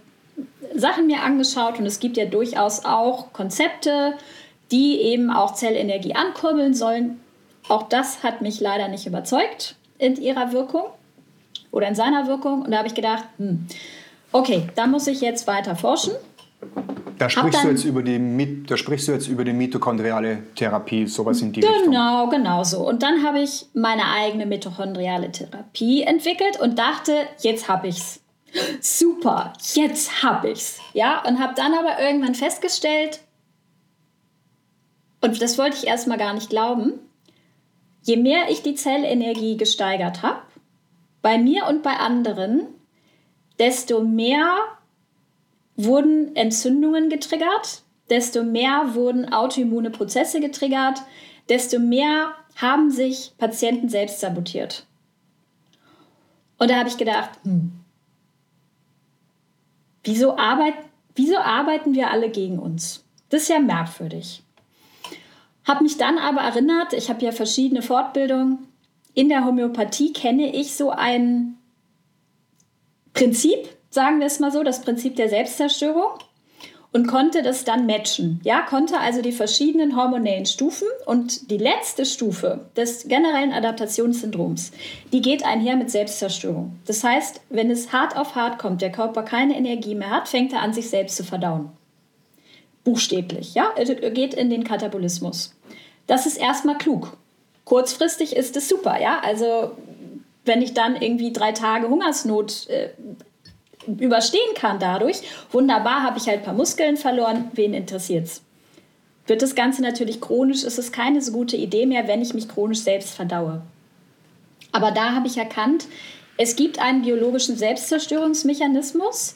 Sachen 0.75 1.07
mir 1.07 1.23
angeschaut 1.23 1.79
und 1.79 1.85
es 1.85 1.99
gibt 1.99 2.17
ja 2.17 2.25
durchaus 2.25 2.85
auch 2.85 3.31
Konzepte, 3.33 4.13
die 4.71 4.99
eben 4.99 5.31
auch 5.31 5.53
Zellenergie 5.53 6.15
ankurbeln 6.15 6.73
sollen. 6.73 7.19
Auch 7.69 7.83
das 7.83 8.23
hat 8.23 8.41
mich 8.41 8.59
leider 8.59 8.87
nicht 8.87 9.07
überzeugt 9.07 9.75
in 9.97 10.15
ihrer 10.15 10.51
Wirkung 10.51 10.83
oder 11.71 11.87
in 11.87 11.95
seiner 11.95 12.27
Wirkung. 12.27 12.63
Und 12.63 12.71
da 12.71 12.79
habe 12.79 12.87
ich 12.87 12.95
gedacht, 12.95 13.23
hm, 13.37 13.67
okay, 14.31 14.67
da 14.75 14.87
muss 14.87 15.07
ich 15.07 15.21
jetzt 15.21 15.47
weiter 15.47 15.75
forschen. 15.75 16.13
Da 17.17 17.29
sprichst, 17.29 17.63
du 17.63 17.69
jetzt 17.69 17.83
über 17.83 18.03
die, 18.03 18.63
da 18.65 18.77
sprichst 18.77 19.07
du 19.07 19.11
jetzt 19.11 19.27
über 19.27 19.43
die 19.43 19.53
mitochondriale 19.53 20.43
Therapie, 20.55 21.07
sowas 21.07 21.41
in 21.41 21.51
die 21.51 21.61
Richtung. 21.61 21.85
Genau, 21.85 22.29
genau 22.29 22.63
so. 22.63 22.87
Und 22.87 23.01
dann 23.01 23.23
habe 23.23 23.39
ich 23.39 23.65
meine 23.73 24.05
eigene 24.05 24.45
mitochondriale 24.45 25.31
Therapie 25.31 26.03
entwickelt 26.03 26.59
und 26.59 26.77
dachte, 26.77 27.13
jetzt 27.39 27.67
habe 27.67 27.87
ich's. 27.87 28.21
Super, 28.81 29.53
jetzt 29.73 30.23
habe 30.23 30.49
ich's. 30.49 30.79
Ja, 30.93 31.23
und 31.27 31.39
habe 31.39 31.53
dann 31.55 31.73
aber 31.73 31.99
irgendwann 31.99 32.35
festgestellt, 32.35 33.21
und 35.21 35.41
das 35.41 35.57
wollte 35.57 35.77
ich 35.77 35.87
erstmal 35.87 36.17
gar 36.17 36.33
nicht 36.33 36.49
glauben, 36.49 36.93
je 38.03 38.17
mehr 38.17 38.49
ich 38.49 38.61
die 38.61 38.75
Zellenergie 38.75 39.57
gesteigert 39.57 40.21
habe, 40.21 40.41
bei 41.21 41.37
mir 41.37 41.65
und 41.65 41.81
bei 41.83 41.97
anderen, 41.97 42.67
desto 43.59 44.01
mehr 44.01 44.55
wurden 45.77 46.35
Entzündungen 46.35 47.09
getriggert, 47.09 47.83
desto 48.09 48.43
mehr 48.43 48.95
wurden 48.95 49.31
autoimmune 49.31 49.91
Prozesse 49.91 50.41
getriggert, 50.41 51.01
desto 51.47 51.79
mehr 51.79 52.33
haben 52.55 52.89
sich 52.89 53.31
Patienten 53.37 53.87
selbst 53.87 54.19
sabotiert. 54.19 54.85
Und 56.57 56.71
da 56.71 56.77
habe 56.77 56.89
ich 56.89 56.97
gedacht, 56.97 57.29
hm, 57.43 57.71
wieso, 60.03 60.35
arbeit, 60.35 60.73
wieso 61.15 61.37
arbeiten 61.37 61.93
wir 61.93 62.09
alle 62.09 62.29
gegen 62.29 62.57
uns? 62.57 63.05
Das 63.29 63.43
ist 63.43 63.49
ja 63.49 63.59
merkwürdig. 63.59 64.41
Habe 65.65 65.83
mich 65.83 65.97
dann 65.97 66.17
aber 66.17 66.41
erinnert, 66.41 66.93
ich 66.93 67.09
habe 67.09 67.23
ja 67.23 67.31
verschiedene 67.31 67.81
Fortbildungen. 67.81 68.67
In 69.13 69.29
der 69.29 69.45
Homöopathie 69.45 70.13
kenne 70.13 70.55
ich 70.55 70.75
so 70.75 70.89
ein 70.89 71.57
Prinzip, 73.13 73.76
sagen 73.89 74.19
wir 74.19 74.27
es 74.27 74.39
mal 74.39 74.51
so, 74.51 74.63
das 74.63 74.81
Prinzip 74.81 75.15
der 75.15 75.29
Selbstzerstörung 75.29 76.19
und 76.93 77.07
konnte 77.07 77.43
das 77.43 77.63
dann 77.63 77.85
matchen. 77.85 78.39
Ja, 78.43 78.61
konnte 78.61 78.99
also 78.99 79.21
die 79.21 79.31
verschiedenen 79.31 79.95
hormonellen 79.95 80.45
Stufen 80.45 80.87
und 81.05 81.51
die 81.51 81.57
letzte 81.57 82.05
Stufe 82.05 82.65
des 82.75 83.07
generellen 83.07 83.53
Adaptationssyndroms, 83.53 84.71
die 85.11 85.21
geht 85.21 85.45
einher 85.45 85.75
mit 85.75 85.91
Selbstzerstörung. 85.91 86.79
Das 86.85 87.03
heißt, 87.03 87.41
wenn 87.49 87.69
es 87.69 87.91
hart 87.91 88.17
auf 88.17 88.35
hart 88.35 88.57
kommt, 88.59 88.81
der 88.81 88.91
Körper 88.91 89.23
keine 89.23 89.57
Energie 89.57 89.95
mehr 89.95 90.09
hat, 90.09 90.27
fängt 90.27 90.53
er 90.53 90.61
an, 90.61 90.73
sich 90.73 90.89
selbst 90.89 91.17
zu 91.17 91.23
verdauen. 91.23 91.69
Buchstäblich, 92.83 93.53
ja, 93.53 93.71
er 93.75 93.85
geht 94.11 94.33
in 94.33 94.49
den 94.49 94.63
Katabolismus. 94.63 95.53
Das 96.07 96.25
ist 96.25 96.37
erstmal 96.37 96.77
klug. 96.77 97.17
Kurzfristig 97.65 98.33
ist 98.33 98.55
es 98.55 98.69
super, 98.69 98.99
ja, 99.01 99.19
also 99.21 99.71
wenn 100.45 100.61
ich 100.61 100.73
dann 100.73 100.95
irgendwie 100.95 101.33
drei 101.33 101.51
Tage 101.51 101.89
Hungersnot 101.89 102.67
äh, 102.69 102.89
überstehen 103.87 104.53
kann 104.55 104.79
dadurch, 104.79 105.21
wunderbar, 105.51 106.03
habe 106.03 106.17
ich 106.17 106.27
halt 106.27 106.39
ein 106.39 106.45
paar 106.45 106.53
Muskeln 106.53 106.97
verloren, 106.97 107.49
wen 107.53 107.73
interessiert's? 107.73 108.43
Wird 109.25 109.41
das 109.41 109.55
Ganze 109.55 109.81
natürlich 109.81 110.21
chronisch, 110.21 110.63
ist 110.63 110.77
es 110.77 110.91
keine 110.91 111.21
so 111.21 111.31
gute 111.31 111.57
Idee 111.57 111.85
mehr, 111.85 112.07
wenn 112.07 112.21
ich 112.21 112.33
mich 112.33 112.47
chronisch 112.47 112.79
selbst 112.79 113.13
verdaue. 113.13 113.61
Aber 114.71 114.91
da 114.91 115.13
habe 115.13 115.27
ich 115.27 115.37
erkannt, 115.37 115.87
Es 116.37 116.55
gibt 116.55 116.79
einen 116.79 117.01
biologischen 117.01 117.57
Selbstzerstörungsmechanismus, 117.57 119.35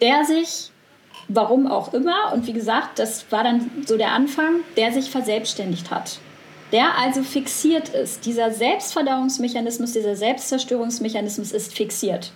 der 0.00 0.24
sich, 0.24 0.70
warum 1.28 1.66
auch 1.66 1.92
immer, 1.92 2.32
und 2.32 2.46
wie 2.46 2.54
gesagt, 2.54 2.98
das 2.98 3.30
war 3.30 3.44
dann 3.44 3.70
so 3.86 3.98
der 3.98 4.12
Anfang, 4.12 4.60
der 4.78 4.92
sich 4.92 5.10
verselbstständigt 5.10 5.90
hat. 5.90 6.18
Der 6.72 6.96
also 6.96 7.22
fixiert 7.22 7.90
ist. 7.90 8.24
Dieser 8.24 8.50
Selbstverdauungsmechanismus, 8.50 9.92
dieser 9.92 10.16
Selbstzerstörungsmechanismus 10.16 11.52
ist 11.52 11.74
fixiert 11.74 12.32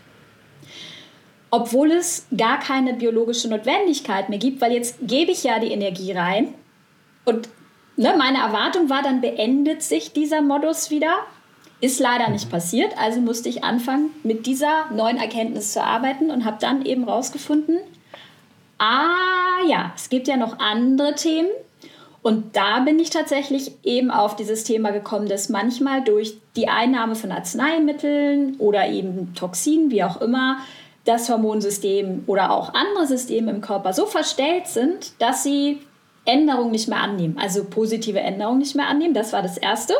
obwohl 1.50 1.92
es 1.92 2.26
gar 2.36 2.58
keine 2.58 2.94
biologische 2.94 3.48
Notwendigkeit 3.48 4.28
mehr 4.28 4.38
gibt, 4.38 4.60
weil 4.60 4.72
jetzt 4.72 4.96
gebe 5.02 5.30
ich 5.30 5.44
ja 5.44 5.58
die 5.58 5.70
Energie 5.70 6.12
rein 6.12 6.54
und 7.24 7.48
ne, 7.96 8.14
meine 8.16 8.38
Erwartung 8.38 8.88
war, 8.88 9.02
dann 9.02 9.20
beendet 9.20 9.82
sich 9.82 10.12
dieser 10.12 10.42
Modus 10.42 10.90
wieder. 10.90 11.18
Ist 11.80 12.00
leider 12.00 12.30
nicht 12.30 12.50
passiert, 12.50 12.96
also 12.98 13.20
musste 13.20 13.50
ich 13.50 13.62
anfangen, 13.62 14.10
mit 14.22 14.46
dieser 14.46 14.90
neuen 14.90 15.18
Erkenntnis 15.18 15.72
zu 15.72 15.82
arbeiten 15.82 16.30
und 16.30 16.46
habe 16.46 16.56
dann 16.58 16.86
eben 16.86 17.04
rausgefunden, 17.04 17.78
ah 18.78 19.62
ja, 19.68 19.92
es 19.94 20.08
gibt 20.08 20.26
ja 20.26 20.36
noch 20.36 20.58
andere 20.58 21.14
Themen. 21.14 21.50
Und 22.22 22.56
da 22.56 22.80
bin 22.80 22.98
ich 22.98 23.10
tatsächlich 23.10 23.72
eben 23.84 24.10
auf 24.10 24.34
dieses 24.34 24.64
Thema 24.64 24.90
gekommen, 24.90 25.28
dass 25.28 25.48
manchmal 25.48 26.02
durch 26.02 26.38
die 26.56 26.68
Einnahme 26.68 27.14
von 27.14 27.30
Arzneimitteln 27.30 28.56
oder 28.56 28.88
eben 28.88 29.34
Toxinen, 29.34 29.90
wie 29.90 30.02
auch 30.02 30.20
immer, 30.20 30.58
das 31.06 31.28
Hormonsystem 31.28 32.24
oder 32.26 32.50
auch 32.50 32.74
andere 32.74 33.06
Systeme 33.06 33.50
im 33.50 33.60
Körper 33.60 33.92
so 33.92 34.06
verstellt 34.06 34.66
sind, 34.66 35.20
dass 35.20 35.42
sie 35.42 35.80
Änderungen 36.24 36.72
nicht 36.72 36.88
mehr 36.88 37.00
annehmen, 37.00 37.38
also 37.40 37.64
positive 37.64 38.18
Änderungen 38.20 38.58
nicht 38.58 38.74
mehr 38.74 38.88
annehmen. 38.88 39.14
Das 39.14 39.32
war 39.32 39.42
das 39.42 39.56
Erste. 39.56 39.94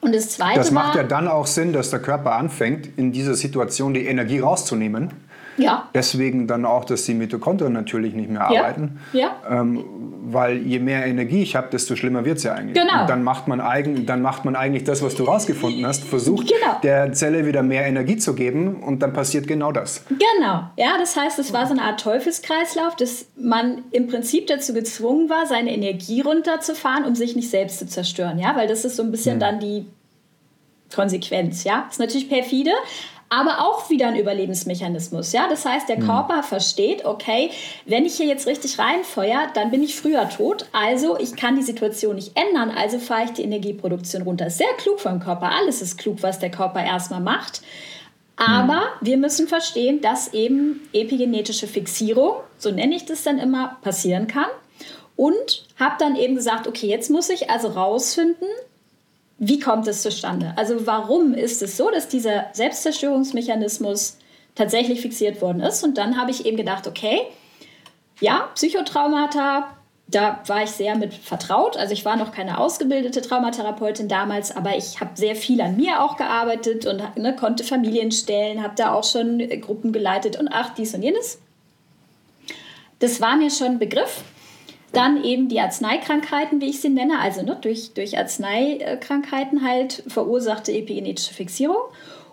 Und 0.00 0.14
das 0.14 0.30
Zweite 0.30 0.58
Das 0.58 0.70
macht 0.70 0.94
war, 0.94 1.02
ja 1.02 1.08
dann 1.08 1.28
auch 1.28 1.46
Sinn, 1.46 1.72
dass 1.72 1.90
der 1.90 2.00
Körper 2.00 2.32
anfängt, 2.32 2.96
in 2.96 3.12
dieser 3.12 3.34
Situation 3.34 3.92
die 3.92 4.06
Energie 4.06 4.38
rauszunehmen 4.38 5.10
ja. 5.60 5.88
Deswegen 5.94 6.46
dann 6.46 6.64
auch, 6.64 6.84
dass 6.84 7.04
die 7.04 7.14
Mitochondrien 7.14 7.72
natürlich 7.72 8.14
nicht 8.14 8.30
mehr 8.30 8.42
arbeiten. 8.42 8.98
Ja. 9.12 9.36
ja. 9.48 9.60
Ähm, 9.60 9.84
weil 10.22 10.58
je 10.58 10.78
mehr 10.78 11.06
Energie 11.06 11.42
ich 11.42 11.56
habe, 11.56 11.68
desto 11.70 11.96
schlimmer 11.96 12.24
wird 12.24 12.38
es 12.38 12.44
ja 12.44 12.54
eigentlich. 12.54 12.74
Genau. 12.74 13.02
Und 13.02 13.10
dann 13.10 13.22
macht, 13.22 13.48
man 13.48 13.60
eigen, 13.60 14.06
dann 14.06 14.22
macht 14.22 14.44
man 14.44 14.56
eigentlich 14.56 14.84
das, 14.84 15.02
was 15.02 15.14
du 15.14 15.24
rausgefunden 15.24 15.86
hast, 15.86 16.04
versucht 16.04 16.48
genau. 16.48 16.78
der 16.82 17.12
Zelle 17.12 17.46
wieder 17.46 17.62
mehr 17.62 17.86
Energie 17.86 18.16
zu 18.16 18.34
geben 18.34 18.82
und 18.82 19.00
dann 19.00 19.12
passiert 19.12 19.46
genau 19.46 19.72
das. 19.72 20.04
Genau. 20.08 20.64
Ja, 20.76 20.98
das 20.98 21.16
heißt, 21.16 21.38
es 21.38 21.52
war 21.52 21.66
so 21.66 21.72
eine 21.72 21.82
Art 21.82 22.00
Teufelskreislauf, 22.00 22.96
dass 22.96 23.26
man 23.36 23.82
im 23.90 24.06
Prinzip 24.08 24.46
dazu 24.46 24.72
gezwungen 24.72 25.28
war, 25.28 25.46
seine 25.46 25.72
Energie 25.72 26.20
runterzufahren, 26.20 27.04
um 27.04 27.14
sich 27.14 27.36
nicht 27.36 27.50
selbst 27.50 27.78
zu 27.78 27.86
zerstören. 27.86 28.38
Ja, 28.38 28.54
weil 28.56 28.68
das 28.68 28.84
ist 28.84 28.96
so 28.96 29.02
ein 29.02 29.10
bisschen 29.10 29.34
hm. 29.34 29.40
dann 29.40 29.60
die 29.60 29.86
Konsequenz. 30.94 31.64
Ja, 31.64 31.86
ist 31.90 32.00
natürlich 32.00 32.28
perfide, 32.28 32.72
aber 33.30 33.60
auch 33.60 33.88
wieder 33.88 34.08
ein 34.08 34.16
Überlebensmechanismus. 34.16 35.32
Ja? 35.32 35.48
Das 35.48 35.64
heißt, 35.64 35.88
der 35.88 36.00
mhm. 36.00 36.06
Körper 36.06 36.42
versteht, 36.42 37.04
okay, 37.04 37.50
wenn 37.86 38.04
ich 38.04 38.14
hier 38.14 38.26
jetzt 38.26 38.46
richtig 38.46 38.78
reinfeuer, 38.78 39.46
dann 39.54 39.70
bin 39.70 39.82
ich 39.82 39.96
früher 39.96 40.28
tot. 40.28 40.66
Also 40.72 41.18
ich 41.18 41.36
kann 41.36 41.56
die 41.56 41.62
Situation 41.62 42.16
nicht 42.16 42.36
ändern, 42.36 42.70
also 42.70 42.98
fahre 42.98 43.24
ich 43.24 43.30
die 43.30 43.44
Energieproduktion 43.44 44.22
runter. 44.22 44.50
Sehr 44.50 44.72
klug 44.78 45.00
vom 45.00 45.20
Körper. 45.20 45.52
Alles 45.52 45.80
ist 45.80 45.96
klug, 45.96 46.18
was 46.22 46.40
der 46.40 46.50
Körper 46.50 46.84
erstmal 46.84 47.20
macht. 47.20 47.62
Aber 48.36 48.80
mhm. 49.00 49.06
wir 49.06 49.16
müssen 49.16 49.46
verstehen, 49.46 50.00
dass 50.00 50.34
eben 50.34 50.88
epigenetische 50.92 51.68
Fixierung, 51.68 52.36
so 52.58 52.70
nenne 52.70 52.96
ich 52.96 53.04
das 53.04 53.22
dann 53.22 53.38
immer, 53.38 53.76
passieren 53.82 54.26
kann. 54.26 54.48
Und 55.14 55.66
habe 55.78 55.96
dann 55.98 56.16
eben 56.16 56.34
gesagt, 56.34 56.66
okay, 56.66 56.86
jetzt 56.86 57.10
muss 57.10 57.28
ich 57.28 57.50
also 57.50 57.68
rausfinden, 57.68 58.48
wie 59.42 59.58
kommt 59.58 59.88
es 59.88 60.02
zustande? 60.02 60.52
Also 60.56 60.86
warum 60.86 61.32
ist 61.32 61.62
es 61.62 61.78
so, 61.78 61.90
dass 61.90 62.08
dieser 62.08 62.50
Selbstzerstörungsmechanismus 62.52 64.18
tatsächlich 64.54 65.00
fixiert 65.00 65.40
worden 65.40 65.60
ist? 65.60 65.82
Und 65.82 65.96
dann 65.96 66.20
habe 66.20 66.30
ich 66.30 66.44
eben 66.44 66.58
gedacht, 66.58 66.86
okay, 66.86 67.22
ja, 68.20 68.50
Psychotraumata, 68.54 69.70
da 70.08 70.40
war 70.46 70.64
ich 70.64 70.70
sehr 70.70 70.94
mit 70.94 71.14
vertraut. 71.14 71.78
Also 71.78 71.94
ich 71.94 72.04
war 72.04 72.16
noch 72.16 72.32
keine 72.32 72.58
ausgebildete 72.58 73.22
Traumatherapeutin 73.22 74.08
damals, 74.08 74.54
aber 74.54 74.76
ich 74.76 75.00
habe 75.00 75.12
sehr 75.14 75.34
viel 75.34 75.62
an 75.62 75.78
mir 75.78 76.02
auch 76.02 76.18
gearbeitet 76.18 76.84
und 76.84 77.02
ne, 77.16 77.34
konnte 77.34 77.64
Familien 77.64 78.12
stellen, 78.12 78.62
habe 78.62 78.74
da 78.76 78.92
auch 78.92 79.04
schon 79.04 79.38
Gruppen 79.62 79.90
geleitet 79.92 80.38
und 80.38 80.48
ach, 80.52 80.74
dies 80.74 80.92
und 80.92 81.02
jenes. 81.02 81.40
Das 82.98 83.22
war 83.22 83.36
mir 83.36 83.50
schon 83.50 83.68
ein 83.68 83.78
Begriff. 83.78 84.22
Dann 84.92 85.22
eben 85.22 85.48
die 85.48 85.60
Arzneikrankheiten, 85.60 86.60
wie 86.60 86.70
ich 86.70 86.80
sie 86.80 86.88
nenne, 86.88 87.20
also 87.20 87.42
ne, 87.42 87.56
durch, 87.60 87.94
durch 87.94 88.18
Arzneikrankheiten 88.18 89.64
halt 89.64 90.02
verursachte 90.08 90.72
epigenetische 90.72 91.32
Fixierung. 91.32 91.76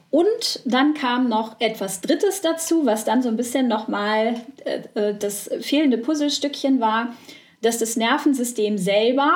Und 0.10 0.62
dann 0.66 0.94
kam 0.94 1.28
noch 1.30 1.60
etwas 1.60 2.02
Drittes 2.02 2.42
dazu, 2.42 2.86
was 2.86 3.04
dann 3.04 3.22
so 3.22 3.30
ein 3.30 3.38
bisschen 3.38 3.68
nochmal 3.68 4.42
äh, 4.66 4.82
äh, 4.96 5.16
das 5.18 5.50
fehlende 5.62 5.98
Puzzlestückchen 5.98 6.80
war, 6.80 7.14
dass 7.62 7.80
das 7.80 7.98
Nervensystem 7.98 8.78
selber, 8.78 9.34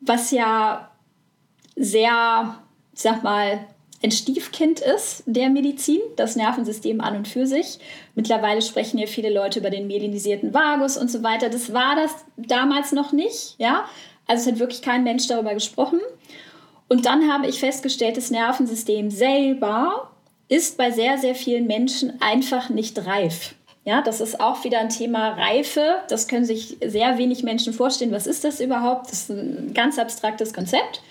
was 0.00 0.30
ja 0.30 0.90
sehr, 1.76 2.58
sag 2.94 3.22
mal, 3.22 3.66
ein 4.02 4.10
Stiefkind 4.10 4.80
ist 4.80 5.22
der 5.26 5.48
Medizin, 5.48 6.00
das 6.16 6.36
Nervensystem 6.36 7.00
an 7.00 7.16
und 7.16 7.28
für 7.28 7.46
sich. 7.46 7.78
Mittlerweile 8.14 8.60
sprechen 8.60 8.98
ja 8.98 9.06
viele 9.06 9.32
Leute 9.32 9.60
über 9.60 9.70
den 9.70 9.86
melinisierten 9.86 10.52
Vagus 10.52 10.96
und 10.96 11.10
so 11.10 11.22
weiter. 11.22 11.48
Das 11.48 11.72
war 11.72 11.94
das 11.94 12.12
damals 12.36 12.92
noch 12.92 13.12
nicht, 13.12 13.54
ja. 13.58 13.84
Also 14.26 14.42
es 14.42 14.52
hat 14.52 14.60
wirklich 14.60 14.82
kein 14.82 15.04
Mensch 15.04 15.26
darüber 15.28 15.54
gesprochen. 15.54 16.00
Und 16.88 17.06
dann 17.06 17.32
habe 17.32 17.46
ich 17.46 17.60
festgestellt, 17.60 18.16
das 18.16 18.30
Nervensystem 18.30 19.10
selber 19.10 20.10
ist 20.48 20.76
bei 20.76 20.90
sehr, 20.90 21.16
sehr 21.18 21.34
vielen 21.34 21.66
Menschen 21.66 22.20
einfach 22.20 22.68
nicht 22.68 23.06
reif. 23.06 23.54
Ja, 23.84 24.00
das 24.02 24.20
ist 24.20 24.40
auch 24.40 24.62
wieder 24.64 24.78
ein 24.78 24.90
Thema 24.90 25.30
Reife. 25.30 26.02
Das 26.08 26.28
können 26.28 26.44
sich 26.44 26.76
sehr 26.84 27.18
wenig 27.18 27.42
Menschen 27.42 27.72
vorstellen. 27.72 28.12
Was 28.12 28.26
ist 28.26 28.44
das 28.44 28.60
überhaupt? 28.60 29.06
Das 29.10 29.22
ist 29.22 29.30
ein 29.30 29.72
ganz 29.74 29.98
abstraktes 29.98 30.52
Konzept. 30.52 31.02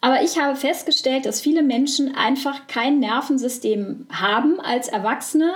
Aber 0.00 0.22
ich 0.22 0.38
habe 0.38 0.56
festgestellt, 0.56 1.26
dass 1.26 1.40
viele 1.40 1.62
Menschen 1.62 2.14
einfach 2.14 2.66
kein 2.66 3.00
Nervensystem 3.00 4.06
haben 4.10 4.60
als 4.60 4.88
Erwachsene, 4.88 5.52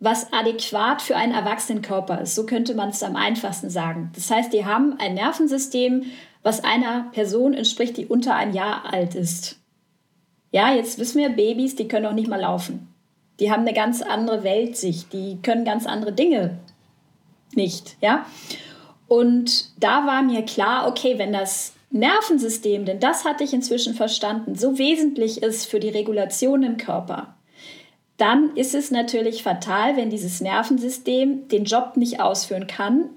was 0.00 0.32
adäquat 0.32 1.02
für 1.02 1.16
einen 1.16 1.34
erwachsenen 1.34 1.82
Körper 1.82 2.20
ist. 2.20 2.34
So 2.34 2.46
könnte 2.46 2.74
man 2.74 2.90
es 2.90 3.02
am 3.02 3.16
einfachsten 3.16 3.70
sagen. 3.70 4.10
Das 4.14 4.30
heißt, 4.30 4.52
die 4.52 4.64
haben 4.64 4.98
ein 4.98 5.14
Nervensystem, 5.14 6.04
was 6.42 6.64
einer 6.64 7.10
Person 7.12 7.54
entspricht, 7.54 7.96
die 7.96 8.06
unter 8.06 8.34
ein 8.34 8.54
Jahr 8.54 8.92
alt 8.92 9.14
ist. 9.14 9.58
Ja, 10.50 10.72
jetzt 10.72 10.98
wissen 10.98 11.20
wir, 11.20 11.30
Babys, 11.30 11.74
die 11.74 11.88
können 11.88 12.06
auch 12.06 12.12
nicht 12.12 12.28
mal 12.28 12.40
laufen. 12.40 12.88
Die 13.40 13.50
haben 13.50 13.62
eine 13.62 13.72
ganz 13.72 14.02
andere 14.02 14.44
Weltsicht, 14.44 15.12
die 15.12 15.38
können 15.42 15.64
ganz 15.64 15.86
andere 15.86 16.12
Dinge 16.12 16.58
nicht, 17.56 17.96
ja. 18.00 18.26
Und 19.06 19.80
da 19.82 20.06
war 20.06 20.22
mir 20.22 20.42
klar, 20.42 20.88
okay, 20.88 21.18
wenn 21.18 21.32
das 21.32 21.74
Nervensystem, 21.94 22.84
denn 22.84 22.98
das 22.98 23.24
hatte 23.24 23.44
ich 23.44 23.54
inzwischen 23.54 23.94
verstanden, 23.94 24.56
so 24.56 24.78
wesentlich 24.78 25.44
ist 25.44 25.66
für 25.66 25.78
die 25.78 25.90
Regulation 25.90 26.64
im 26.64 26.76
Körper, 26.76 27.36
dann 28.16 28.56
ist 28.56 28.74
es 28.74 28.90
natürlich 28.90 29.44
fatal, 29.44 29.96
wenn 29.96 30.10
dieses 30.10 30.40
Nervensystem 30.40 31.46
den 31.46 31.64
Job 31.64 31.96
nicht 31.96 32.20
ausführen 32.20 32.66
kann, 32.66 33.10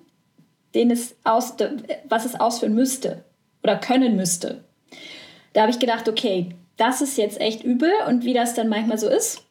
den 0.76 0.92
es 0.92 1.16
aus, 1.24 1.56
was 2.08 2.26
es 2.26 2.40
ausführen 2.40 2.76
müsste 2.76 3.24
oder 3.63 3.78
können 3.78 4.16
müsste. 4.16 4.63
Da 5.54 5.62
habe 5.62 5.72
ich 5.72 5.80
gedacht, 5.80 6.08
okay, 6.08 6.50
das 6.78 7.02
ist 7.02 7.18
jetzt 7.18 7.42
echt 7.42 7.63
übel 7.63 7.92
und 8.08 8.26
wie 8.26 8.34
das 8.34 8.54
dann 8.54 8.70
manchmal 8.70 9.00
so 9.00 9.10
ist, 9.10 9.44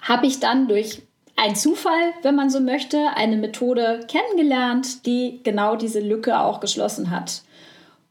habe 0.00 0.26
ich 0.26 0.40
dann 0.40 0.66
durch 0.66 1.02
einen 1.36 1.56
Zufall, 1.56 2.14
wenn 2.22 2.34
man 2.34 2.48
so 2.48 2.60
möchte, 2.60 3.10
eine 3.16 3.36
Methode 3.36 4.00
kennengelernt, 4.08 5.04
die 5.04 5.40
genau 5.42 5.76
diese 5.76 6.00
Lücke 6.00 6.40
auch 6.40 6.60
geschlossen 6.60 7.10
hat 7.10 7.42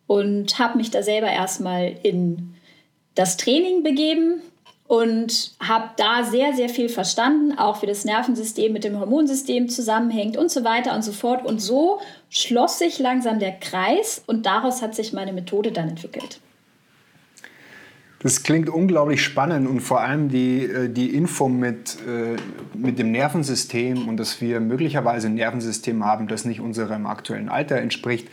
und 0.07 0.57
habe 0.57 0.77
mich 0.77 0.89
da 0.89 1.03
selber 1.03 1.27
erstmal 1.27 1.95
in 2.03 2.55
das 3.15 3.37
Training 3.37 3.83
begeben 3.83 4.41
und 4.87 5.51
habe 5.59 5.89
da 5.97 6.23
sehr, 6.23 6.53
sehr 6.53 6.69
viel 6.69 6.87
verstanden, 6.87 7.57
auch 7.57 7.81
wie 7.81 7.87
das 7.87 8.05
Nervensystem 8.05 8.71
mit 8.71 8.85
dem 8.85 8.99
Hormonsystem 8.99 9.67
zusammenhängt 9.67 10.37
und 10.37 10.49
so 10.49 10.63
weiter 10.63 10.95
und 10.95 11.03
so 11.03 11.11
fort. 11.11 11.45
Und 11.45 11.59
so 11.59 11.99
schloss 12.29 12.79
sich 12.79 12.97
langsam 12.97 13.39
der 13.39 13.51
Kreis 13.51 14.23
und 14.25 14.45
daraus 14.45 14.81
hat 14.81 14.95
sich 14.95 15.11
meine 15.11 15.33
Methode 15.33 15.73
dann 15.73 15.89
entwickelt. 15.89 16.39
Das 18.19 18.41
klingt 18.41 18.69
unglaublich 18.69 19.21
spannend 19.21 19.67
und 19.67 19.81
vor 19.81 20.01
allem 20.01 20.29
die, 20.29 20.63
äh, 20.63 20.89
die 20.89 21.13
Info 21.13 21.49
mit, 21.49 21.97
äh, 22.07 22.35
mit 22.75 22.97
dem 22.97 23.11
Nervensystem 23.11 24.07
und 24.07 24.17
dass 24.17 24.41
wir 24.41 24.59
möglicherweise 24.59 25.27
ein 25.27 25.35
Nervensystem 25.35 26.03
haben, 26.03 26.27
das 26.27 26.43
nicht 26.43 26.59
unserem 26.59 27.05
aktuellen 27.05 27.47
Alter 27.47 27.77
entspricht, 27.77 28.27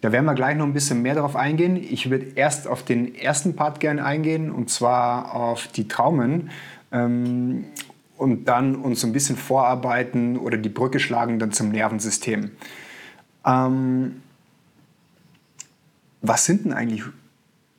da 0.00 0.12
werden 0.12 0.26
wir 0.26 0.34
gleich 0.34 0.56
noch 0.56 0.64
ein 0.64 0.74
bisschen 0.74 1.02
mehr 1.02 1.14
darauf 1.14 1.34
eingehen. 1.34 1.76
Ich 1.76 2.10
würde 2.10 2.26
erst 2.34 2.68
auf 2.68 2.84
den 2.84 3.14
ersten 3.14 3.56
Part 3.56 3.80
gerne 3.80 4.04
eingehen, 4.04 4.50
und 4.50 4.70
zwar 4.70 5.34
auf 5.34 5.66
die 5.68 5.88
Traumen. 5.88 6.50
Ähm, 6.92 7.64
und 8.16 8.46
dann 8.46 8.76
uns 8.76 9.04
ein 9.04 9.12
bisschen 9.12 9.36
vorarbeiten 9.36 10.36
oder 10.36 10.56
die 10.56 10.68
Brücke 10.68 10.98
schlagen 10.98 11.38
dann 11.38 11.52
zum 11.52 11.70
Nervensystem. 11.70 12.50
Ähm, 13.46 14.22
was 16.20 16.44
sind 16.44 16.64
denn 16.64 16.72
eigentlich 16.72 17.04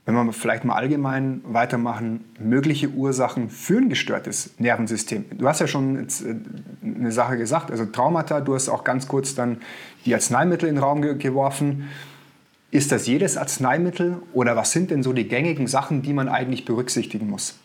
wenn 0.09 0.25
wir 0.25 0.33
vielleicht 0.33 0.65
mal 0.65 0.73
allgemein 0.73 1.41
weitermachen, 1.43 2.25
mögliche 2.39 2.89
Ursachen 2.89 3.49
für 3.49 3.77
ein 3.77 3.89
gestörtes 3.89 4.55
Nervensystem. 4.57 5.25
Du 5.37 5.47
hast 5.47 5.59
ja 5.59 5.67
schon 5.67 5.97
äh, 5.97 6.07
eine 6.83 7.11
Sache 7.11 7.37
gesagt, 7.37 7.69
also 7.69 7.85
Traumata, 7.85 8.41
du 8.41 8.55
hast 8.55 8.69
auch 8.69 8.83
ganz 8.83 9.07
kurz 9.07 9.35
dann 9.35 9.57
die 10.05 10.13
Arzneimittel 10.13 10.69
in 10.69 10.75
den 10.75 10.83
Raum 10.83 11.01
ge 11.01 11.15
geworfen. 11.17 11.89
Ist 12.71 12.91
das 12.91 13.07
jedes 13.07 13.35
Arzneimittel 13.35 14.21
oder 14.33 14.55
was 14.55 14.71
sind 14.71 14.91
denn 14.91 15.01
so 15.01 15.11
die 15.13 15.27
gängigen 15.27 15.67
Sachen, 15.67 16.01
die 16.01 16.13
man 16.13 16.29
eigentlich 16.29 16.65
berücksichtigen 16.65 17.29
muss? 17.29 17.55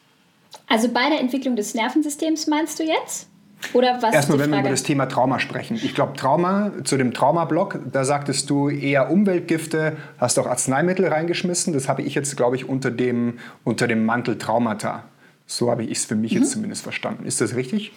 Also 0.66 0.89
bei 0.89 1.09
der 1.11 1.20
Entwicklung 1.20 1.57
des 1.57 1.74
Nervensystems 1.74 2.47
meinst 2.47 2.78
du 2.78 2.85
jetzt? 2.85 3.28
Oder 3.72 4.03
was 4.03 4.14
Erstmal, 4.14 4.39
wenn 4.39 4.51
wir 4.51 4.61
über 4.61 4.68
das 4.68 4.82
Thema 4.82 5.07
Trauma 5.07 5.39
sprechen. 5.39 5.76
Ich 5.76 5.95
glaube, 5.95 6.16
Trauma, 6.16 6.72
zu 6.85 6.97
dem 6.97 7.14
Trauma-Block, 7.14 7.78
da 7.91 8.05
sagtest 8.05 8.51
du 8.51 8.68
eher 8.68 9.11
Umweltgifte, 9.11 9.97
hast 10.18 10.39
auch 10.39 10.47
Arzneimittel 10.47 11.07
reingeschmissen. 11.09 11.72
Das 11.72 11.89
habe 11.89 12.03
ich 12.03 12.14
jetzt, 12.14 12.37
glaube 12.37 12.57
ich, 12.57 12.68
unter 12.68 12.91
dem, 12.91 13.39
unter 13.64 13.87
dem 13.87 14.05
Mantel 14.05 14.37
Traumata. 14.37 15.05
So 15.47 15.70
habe 15.70 15.85
ich 15.85 15.99
es 15.99 16.05
für 16.05 16.16
mich 16.16 16.32
mhm. 16.32 16.41
jetzt 16.41 16.53
zumindest 16.53 16.82
verstanden. 16.82 17.24
Ist 17.24 17.41
das 17.41 17.55
richtig? 17.55 17.93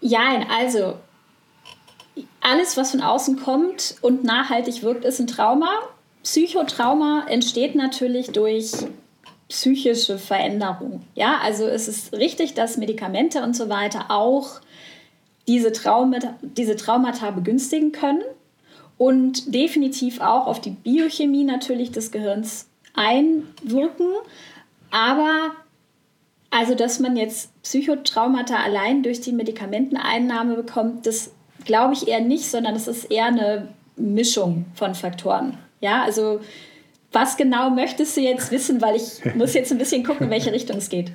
Ja, 0.00 0.20
also 0.58 0.98
alles, 2.40 2.76
was 2.76 2.92
von 2.92 3.00
außen 3.00 3.40
kommt 3.40 3.96
und 4.00 4.24
nachhaltig 4.24 4.82
wirkt, 4.82 5.04
ist 5.04 5.20
ein 5.20 5.26
Trauma. 5.26 5.70
Psychotrauma 6.22 7.26
entsteht 7.28 7.74
natürlich 7.74 8.28
durch 8.28 8.72
psychische 9.48 10.18
Veränderung. 10.18 11.02
Ja, 11.14 11.38
also 11.42 11.66
es 11.66 11.88
ist 11.88 12.12
richtig, 12.12 12.54
dass 12.54 12.76
Medikamente 12.76 13.42
und 13.42 13.56
so 13.56 13.68
weiter 13.68 14.10
auch 14.10 14.60
diese 15.46 15.72
Traumata, 15.72 16.34
diese 16.42 16.76
Traumata 16.76 17.30
begünstigen 17.30 17.92
können 17.92 18.22
und 18.98 19.54
definitiv 19.54 20.20
auch 20.20 20.46
auf 20.46 20.60
die 20.60 20.70
Biochemie 20.70 21.44
natürlich 21.44 21.90
des 21.90 22.10
Gehirns 22.10 22.68
einwirken. 22.94 24.08
Aber 24.90 25.52
also, 26.50 26.74
dass 26.74 26.98
man 26.98 27.16
jetzt 27.16 27.50
Psychotraumata 27.62 28.56
allein 28.56 29.02
durch 29.02 29.20
die 29.20 29.32
Medikamenteneinnahme 29.32 30.56
bekommt, 30.56 31.06
das 31.06 31.32
glaube 31.68 31.94
ich 31.94 32.08
eher 32.08 32.20
nicht, 32.20 32.50
sondern 32.50 32.74
es 32.74 32.88
ist 32.88 33.04
eher 33.04 33.26
eine 33.26 33.68
Mischung 33.96 34.64
von 34.74 34.96
Faktoren. 34.96 35.58
Ja, 35.80 36.02
also 36.02 36.40
was 37.12 37.36
genau 37.36 37.70
möchtest 37.70 38.16
du 38.16 38.20
jetzt 38.20 38.50
wissen, 38.50 38.82
weil 38.82 38.96
ich 38.96 39.22
muss 39.36 39.54
jetzt 39.54 39.70
ein 39.70 39.78
bisschen 39.78 40.02
gucken, 40.02 40.26
in 40.26 40.30
welche 40.30 40.52
Richtung 40.52 40.78
es 40.78 40.88
geht. 40.88 41.12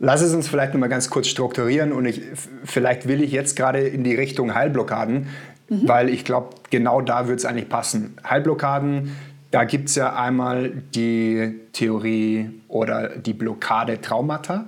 Lass 0.00 0.20
es 0.20 0.34
uns 0.34 0.46
vielleicht 0.46 0.74
noch 0.74 0.80
mal 0.80 0.88
ganz 0.88 1.10
kurz 1.10 1.28
strukturieren 1.28 1.92
und 1.92 2.04
ich, 2.06 2.20
vielleicht 2.64 3.08
will 3.08 3.22
ich 3.22 3.32
jetzt 3.32 3.56
gerade 3.56 3.80
in 3.80 4.04
die 4.04 4.14
Richtung 4.14 4.54
Heilblockaden, 4.54 5.28
mhm. 5.68 5.88
weil 5.88 6.08
ich 6.08 6.24
glaube, 6.24 6.50
genau 6.70 7.00
da 7.00 7.26
wird 7.26 7.38
es 7.38 7.44
eigentlich 7.44 7.68
passen. 7.68 8.16
Heilblockaden, 8.28 9.16
da 9.50 9.64
gibt 9.64 9.88
es 9.88 9.94
ja 9.94 10.14
einmal 10.14 10.70
die 10.94 11.54
Theorie 11.72 12.50
oder 12.68 13.08
die 13.08 13.32
Blockade 13.32 14.00
Traumata. 14.00 14.66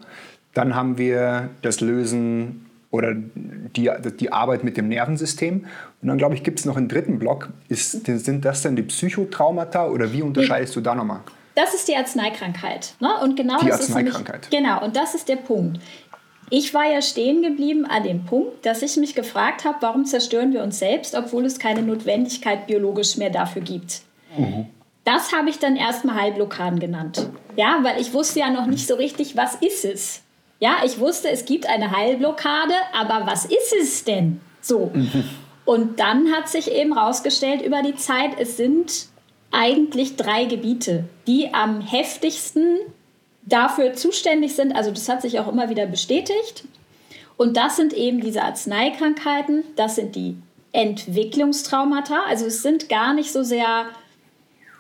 Dann 0.55 0.75
haben 0.75 0.99
wir 0.99 1.51
das 1.63 1.81
Lösen 1.81 2.70
oder 2.91 3.14
die, 3.14 3.91
die 4.18 4.32
Arbeit 4.32 4.64
mit 4.64 4.76
dem 4.76 4.88
Nervensystem. 4.88 5.66
Und 6.03 6.09
dann, 6.09 6.18
glaube 6.18 6.34
ich, 6.34 6.43
gibt 6.43 6.59
es 6.59 6.64
noch 6.64 6.76
einen 6.76 6.88
dritten 6.88 7.18
Block. 7.18 7.51
Ist, 7.68 8.05
sind 8.05 8.45
das 8.45 8.62
dann 8.62 8.76
die 8.76 8.82
Psychotraumata 8.82 9.88
oder 9.88 10.12
wie 10.12 10.22
unterscheidest 10.22 10.74
du 10.76 10.80
da 10.80 10.95
nochmal? 10.95 11.20
Das 11.55 11.74
ist 11.74 11.88
die 11.88 11.97
Arzneikrankheit. 11.97 12.95
Ne? 13.01 13.09
Und 13.22 13.36
genau 13.36 13.59
die 13.61 13.68
das 13.68 13.80
Arzneikrankheit. 13.80 14.47
Ist 14.47 14.53
nämlich, 14.53 14.70
genau, 14.70 14.84
und 14.84 14.97
das 14.97 15.14
ist 15.14 15.28
der 15.28 15.36
Punkt. 15.36 15.80
Ich 16.53 16.74
war 16.74 16.91
ja 16.91 17.01
stehen 17.01 17.43
geblieben 17.43 17.86
an 17.86 18.03
dem 18.03 18.24
Punkt, 18.24 18.66
dass 18.66 18.82
ich 18.82 18.97
mich 18.97 19.14
gefragt 19.14 19.64
habe, 19.64 19.78
warum 19.80 20.05
zerstören 20.05 20.53
wir 20.53 20.64
uns 20.64 20.80
selbst, 20.80 21.14
obwohl 21.14 21.45
es 21.45 21.61
keine 21.61 21.82
Notwendigkeit 21.82 22.66
biologisch 22.66 23.16
mehr 23.16 23.30
dafür 23.30 23.62
gibt. 23.62 24.03
Mhm. 24.36 24.66
Das 25.05 25.32
habe 25.32 25.49
ich 25.49 25.59
dann 25.61 25.76
erstmal 25.76 26.20
Heilblockaden 26.20 26.80
genannt. 26.80 27.28
Ja, 27.57 27.78
weil 27.82 28.01
ich 28.01 28.12
wusste 28.12 28.41
ja 28.41 28.51
noch 28.51 28.66
nicht 28.66 28.86
so 28.86 28.97
richtig, 28.97 29.36
was 29.36 29.55
ist 29.57 29.84
es. 29.84 30.22
Ja, 30.61 30.83
ich 30.85 31.01
wusste, 31.01 31.31
es 31.31 31.47
gibt 31.47 31.67
eine 31.67 31.91
Heilblockade, 31.91 32.75
aber 32.93 33.27
was 33.27 33.47
ist 33.47 33.75
es 33.81 34.05
denn? 34.05 34.41
So. 34.61 34.91
Mhm. 34.93 35.25
Und 35.65 35.99
dann 35.99 36.33
hat 36.33 36.49
sich 36.49 36.71
eben 36.71 36.95
herausgestellt 36.95 37.63
über 37.63 37.83
die 37.83 37.97
Zeit, 37.97 38.39
es 38.39 38.57
sind 38.57 39.07
eigentlich 39.51 40.17
drei 40.17 40.45
Gebiete, 40.45 41.05
die 41.27 41.53
am 41.53 41.81
heftigsten 41.81 42.79
dafür 43.43 43.95
zuständig 43.95 44.55
sind. 44.55 44.77
Also 44.77 44.91
das 44.91 45.09
hat 45.09 45.23
sich 45.23 45.41
auch 45.41 45.49
immer 45.49 45.71
wieder 45.71 45.87
bestätigt. 45.87 46.65
Und 47.37 47.57
das 47.57 47.77
sind 47.77 47.95
eben 47.95 48.21
diese 48.21 48.43
Arzneikrankheiten, 48.43 49.65
das 49.77 49.97
sind 49.97 50.15
die 50.15 50.37
Entwicklungstraumata. 50.73 52.21
Also 52.29 52.47
es 52.47 52.63
sind 52.63 52.89
gar 52.91 53.15
nicht 53.15 53.33
so 53.33 53.43
sehr 53.43 53.87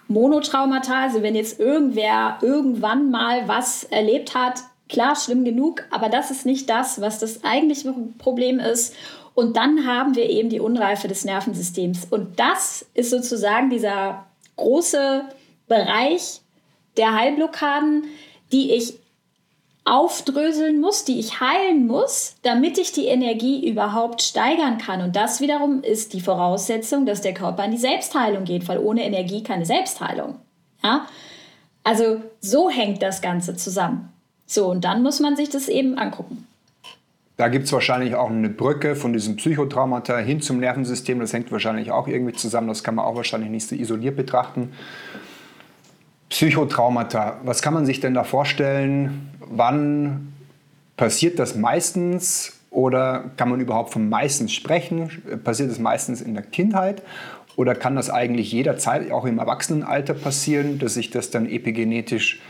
Monotraumata. 0.08 1.00
Also 1.00 1.22
wenn 1.22 1.34
jetzt 1.34 1.58
irgendwer 1.58 2.38
irgendwann 2.42 3.10
mal 3.10 3.48
was 3.48 3.84
erlebt 3.84 4.34
hat, 4.34 4.60
klar, 4.90 5.16
schlimm 5.16 5.44
genug, 5.44 5.84
aber 5.90 6.08
das 6.08 6.30
ist 6.30 6.44
nicht 6.44 6.68
das, 6.68 7.00
was 7.00 7.18
das 7.18 7.44
eigentliche 7.44 7.94
Problem 8.18 8.58
ist. 8.58 8.94
Und 9.34 9.56
dann 9.56 9.86
haben 9.86 10.16
wir 10.16 10.28
eben 10.28 10.50
die 10.50 10.60
Unreife 10.60 11.08
des 11.08 11.24
Nervensystems. 11.24 12.06
Und 12.10 12.38
das 12.38 12.84
ist 12.94 13.10
sozusagen 13.10 13.70
dieser 13.70 14.26
große 14.56 15.24
Bereich 15.68 16.40
der 16.96 17.14
Heilblockaden, 17.14 18.04
die 18.52 18.72
ich 18.72 18.98
aufdröseln 19.84 20.80
muss, 20.80 21.04
die 21.04 21.18
ich 21.18 21.40
heilen 21.40 21.86
muss, 21.86 22.36
damit 22.42 22.78
ich 22.78 22.92
die 22.92 23.06
Energie 23.06 23.68
überhaupt 23.68 24.22
steigern 24.22 24.78
kann. 24.78 25.00
Und 25.00 25.16
das 25.16 25.40
wiederum 25.40 25.82
ist 25.82 26.12
die 26.12 26.20
Voraussetzung, 26.20 27.06
dass 27.06 27.22
der 27.22 27.34
Körper 27.34 27.64
in 27.64 27.70
die 27.70 27.78
Selbstheilung 27.78 28.44
geht, 28.44 28.68
weil 28.68 28.78
ohne 28.78 29.04
Energie 29.04 29.42
keine 29.42 29.64
Selbstheilung. 29.64 30.36
Ja? 30.82 31.06
Also 31.82 32.20
so 32.40 32.68
hängt 32.68 33.02
das 33.02 33.22
Ganze 33.22 33.56
zusammen. 33.56 34.09
So, 34.50 34.66
und 34.66 34.84
dann 34.84 35.04
muss 35.04 35.20
man 35.20 35.36
sich 35.36 35.48
das 35.48 35.68
eben 35.68 35.96
angucken. 35.96 36.44
Da 37.36 37.46
gibt 37.46 37.66
es 37.66 37.72
wahrscheinlich 37.72 38.16
auch 38.16 38.30
eine 38.30 38.48
Brücke 38.48 38.96
von 38.96 39.12
diesem 39.12 39.36
Psychotraumata 39.36 40.18
hin 40.18 40.40
zum 40.40 40.58
Nervensystem. 40.58 41.20
Das 41.20 41.32
hängt 41.32 41.52
wahrscheinlich 41.52 41.92
auch 41.92 42.08
irgendwie 42.08 42.32
zusammen. 42.32 42.66
Das 42.66 42.82
kann 42.82 42.96
man 42.96 43.04
auch 43.04 43.14
wahrscheinlich 43.14 43.48
nicht 43.48 43.68
so 43.68 43.76
isoliert 43.76 44.16
betrachten. 44.16 44.72
Psychotraumata, 46.30 47.36
was 47.44 47.62
kann 47.62 47.74
man 47.74 47.86
sich 47.86 48.00
denn 48.00 48.12
da 48.12 48.24
vorstellen? 48.24 49.30
Wann 49.38 50.32
passiert 50.96 51.38
das 51.38 51.54
meistens 51.54 52.58
oder 52.70 53.30
kann 53.36 53.50
man 53.50 53.60
überhaupt 53.60 53.92
von 53.92 54.08
meistens 54.08 54.52
sprechen? 54.52 55.22
Passiert 55.44 55.70
es 55.70 55.78
meistens 55.78 56.20
in 56.20 56.34
der 56.34 56.42
Kindheit 56.42 57.04
oder 57.54 57.76
kann 57.76 57.94
das 57.94 58.10
eigentlich 58.10 58.50
jederzeit 58.50 59.12
auch 59.12 59.26
im 59.26 59.38
Erwachsenenalter 59.38 60.14
passieren, 60.14 60.80
dass 60.80 60.94
sich 60.94 61.10
das 61.10 61.30
dann 61.30 61.48
epigenetisch 61.48 62.40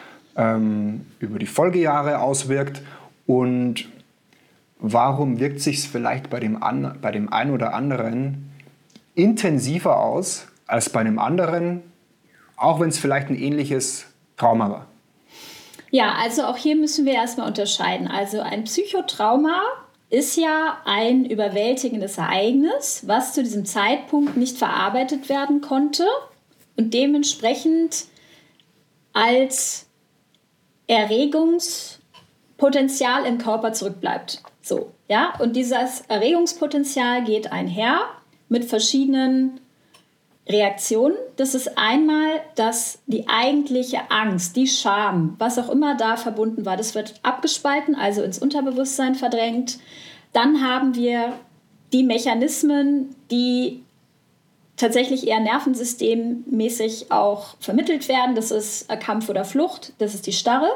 ähm, 0.40 1.06
über 1.18 1.38
die 1.38 1.46
Folgejahre 1.46 2.20
auswirkt? 2.20 2.82
Und 3.26 3.86
warum 4.78 5.38
wirkt 5.38 5.60
sich 5.60 5.78
es 5.78 5.86
vielleicht 5.86 6.30
bei 6.30 6.40
dem, 6.40 6.62
an, 6.62 6.98
bei 7.00 7.12
dem 7.12 7.32
einen 7.32 7.52
oder 7.52 7.74
anderen 7.74 8.50
intensiver 9.14 10.00
aus 10.00 10.46
als 10.66 10.88
bei 10.88 11.04
dem 11.04 11.18
anderen, 11.18 11.82
auch 12.56 12.80
wenn 12.80 12.88
es 12.88 12.98
vielleicht 12.98 13.28
ein 13.28 13.36
ähnliches 13.36 14.06
Trauma 14.36 14.70
war? 14.70 14.86
Ja, 15.90 16.14
also 16.22 16.44
auch 16.44 16.56
hier 16.56 16.76
müssen 16.76 17.04
wir 17.04 17.14
erstmal 17.14 17.48
unterscheiden. 17.48 18.06
Also 18.06 18.40
ein 18.40 18.64
Psychotrauma 18.64 19.60
ist 20.08 20.36
ja 20.36 20.78
ein 20.84 21.24
überwältigendes 21.24 22.16
Ereignis, 22.16 23.02
was 23.06 23.34
zu 23.34 23.42
diesem 23.42 23.64
Zeitpunkt 23.64 24.36
nicht 24.36 24.56
verarbeitet 24.56 25.28
werden 25.28 25.60
konnte 25.60 26.04
und 26.76 26.94
dementsprechend 26.94 28.06
als 29.12 29.89
Erregungspotenzial 30.90 33.24
im 33.24 33.38
Körper 33.38 33.72
zurückbleibt. 33.72 34.42
So, 34.60 34.90
ja, 35.08 35.32
und 35.38 35.54
dieses 35.54 36.00
Erregungspotenzial 36.08 37.22
geht 37.22 37.52
einher 37.52 38.00
mit 38.48 38.64
verschiedenen 38.64 39.60
Reaktionen. 40.48 41.14
Das 41.36 41.54
ist 41.54 41.78
einmal, 41.78 42.40
dass 42.56 42.98
die 43.06 43.28
eigentliche 43.28 44.10
Angst, 44.10 44.56
die 44.56 44.66
Scham, 44.66 45.36
was 45.38 45.60
auch 45.60 45.68
immer 45.68 45.96
da 45.96 46.16
verbunden 46.16 46.66
war, 46.66 46.76
das 46.76 46.96
wird 46.96 47.20
abgespalten, 47.22 47.94
also 47.94 48.24
ins 48.24 48.40
Unterbewusstsein 48.40 49.14
verdrängt. 49.14 49.78
Dann 50.32 50.60
haben 50.60 50.96
wir 50.96 51.34
die 51.92 52.02
Mechanismen, 52.02 53.14
die 53.30 53.84
tatsächlich 54.80 55.26
eher 55.26 55.40
nervensystemmäßig 55.40 57.12
auch 57.12 57.56
vermittelt 57.60 58.08
werden. 58.08 58.34
Das 58.34 58.50
ist 58.50 58.88
Kampf 59.00 59.28
oder 59.28 59.44
Flucht, 59.44 59.92
das 59.98 60.14
ist 60.14 60.26
die 60.26 60.32
Starre. 60.32 60.68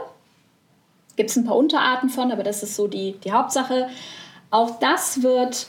Gibt 1.16 1.30
es 1.30 1.36
ein 1.36 1.44
paar 1.44 1.56
Unterarten 1.56 2.08
von, 2.10 2.32
aber 2.32 2.42
das 2.42 2.62
ist 2.62 2.76
so 2.76 2.88
die, 2.88 3.12
die 3.24 3.32
Hauptsache. 3.32 3.88
Auch 4.50 4.78
das 4.78 5.22
wird 5.22 5.68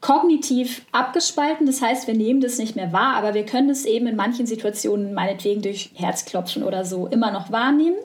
kognitiv 0.00 0.86
abgespalten. 0.92 1.66
Das 1.66 1.82
heißt, 1.82 2.06
wir 2.06 2.14
nehmen 2.14 2.40
das 2.40 2.58
nicht 2.58 2.76
mehr 2.76 2.92
wahr, 2.92 3.16
aber 3.16 3.34
wir 3.34 3.44
können 3.44 3.70
es 3.70 3.84
eben 3.84 4.06
in 4.06 4.16
manchen 4.16 4.46
Situationen, 4.46 5.14
meinetwegen 5.14 5.62
durch 5.62 5.90
Herzklopfen 5.94 6.62
oder 6.62 6.84
so, 6.84 7.06
immer 7.06 7.32
noch 7.32 7.50
wahrnehmen. 7.50 7.96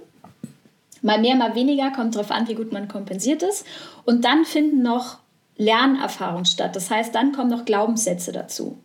Mal 1.01 1.19
mehr, 1.19 1.35
mal 1.35 1.55
weniger, 1.55 1.91
kommt 1.91 2.15
darauf 2.15 2.31
an, 2.31 2.47
wie 2.47 2.55
gut 2.55 2.71
man 2.71 2.87
kompensiert 2.87 3.43
ist. 3.43 3.65
Und 4.05 4.23
dann 4.23 4.45
finden 4.45 4.81
noch 4.81 5.17
Lernerfahrungen 5.57 6.45
statt. 6.45 6.75
Das 6.75 6.89
heißt, 6.89 7.13
dann 7.13 7.33
kommen 7.33 7.49
noch 7.49 7.65
Glaubenssätze 7.65 8.31
dazu. 8.31 8.77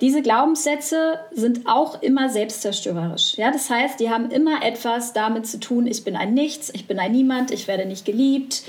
Diese 0.00 0.22
Glaubenssätze 0.22 1.20
sind 1.32 1.66
auch 1.66 2.02
immer 2.02 2.28
selbstzerstörerisch. 2.28 3.36
Ja, 3.36 3.50
das 3.50 3.70
heißt, 3.70 4.00
die 4.00 4.10
haben 4.10 4.30
immer 4.30 4.64
etwas 4.64 5.12
damit 5.12 5.46
zu 5.46 5.60
tun, 5.60 5.86
ich 5.86 6.04
bin 6.04 6.16
ein 6.16 6.34
Nichts, 6.34 6.70
ich 6.74 6.86
bin 6.86 6.98
ein 6.98 7.12
Niemand, 7.12 7.50
ich 7.50 7.68
werde 7.68 7.86
nicht 7.86 8.04
geliebt, 8.04 8.64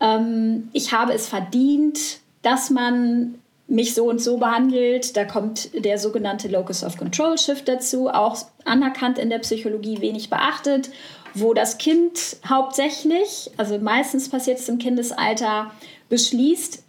ähm, 0.00 0.68
ich 0.72 0.92
habe 0.92 1.12
es 1.12 1.28
verdient, 1.28 2.18
dass 2.42 2.70
man 2.70 3.36
mich 3.68 3.94
so 3.94 4.08
und 4.08 4.20
so 4.20 4.38
behandelt. 4.38 5.16
Da 5.16 5.24
kommt 5.24 5.70
der 5.84 5.98
sogenannte 5.98 6.48
Locus 6.48 6.84
of 6.84 6.96
Control 6.96 7.38
Shift 7.38 7.68
dazu, 7.68 8.08
auch 8.08 8.36
anerkannt 8.64 9.18
in 9.18 9.30
der 9.30 9.38
Psychologie, 9.40 10.00
wenig 10.00 10.30
beachtet, 10.30 10.90
wo 11.34 11.54
das 11.54 11.78
Kind 11.78 12.36
hauptsächlich, 12.48 13.50
also 13.56 13.78
meistens 13.78 14.28
passiert 14.28 14.58
es 14.58 14.68
im 14.68 14.78
Kindesalter, 14.78 15.70
beschließt, 16.08 16.84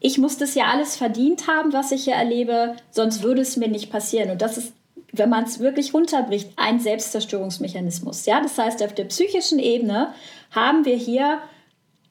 ich 0.00 0.18
muss 0.18 0.38
das 0.38 0.54
ja 0.54 0.66
alles 0.66 0.96
verdient 0.96 1.48
haben, 1.48 1.72
was 1.72 1.92
ich 1.92 2.04
hier 2.04 2.14
erlebe, 2.14 2.76
sonst 2.90 3.22
würde 3.22 3.42
es 3.42 3.56
mir 3.56 3.68
nicht 3.68 3.90
passieren. 3.90 4.30
Und 4.30 4.42
das 4.42 4.56
ist, 4.56 4.72
wenn 5.12 5.28
man 5.28 5.44
es 5.44 5.58
wirklich 5.58 5.92
runterbricht, 5.92 6.50
ein 6.56 6.78
Selbstzerstörungsmechanismus. 6.78 8.26
Ja? 8.26 8.40
Das 8.40 8.56
heißt, 8.58 8.82
auf 8.82 8.94
der 8.94 9.04
psychischen 9.04 9.58
Ebene 9.58 10.12
haben 10.52 10.84
wir 10.84 10.96
hier 10.96 11.38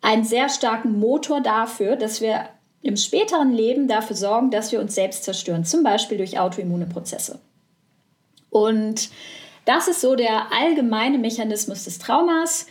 einen 0.01 0.25
sehr 0.25 0.49
starken 0.49 0.99
Motor 0.99 1.41
dafür, 1.41 1.95
dass 1.95 2.21
wir 2.21 2.49
im 2.81 2.97
späteren 2.97 3.51
Leben 3.51 3.87
dafür 3.87 4.15
sorgen, 4.15 4.51
dass 4.51 4.71
wir 4.71 4.79
uns 4.79 4.95
selbst 4.95 5.23
zerstören, 5.23 5.65
zum 5.65 5.83
Beispiel 5.83 6.17
durch 6.17 6.39
autoimmune 6.39 6.85
Prozesse. 6.85 7.39
Und 8.49 9.09
das 9.65 9.87
ist 9.87 10.01
so 10.01 10.15
der 10.15 10.53
allgemeine 10.53 11.17
Mechanismus 11.17 11.85
des 11.85 11.99
Traumas. 11.99 12.67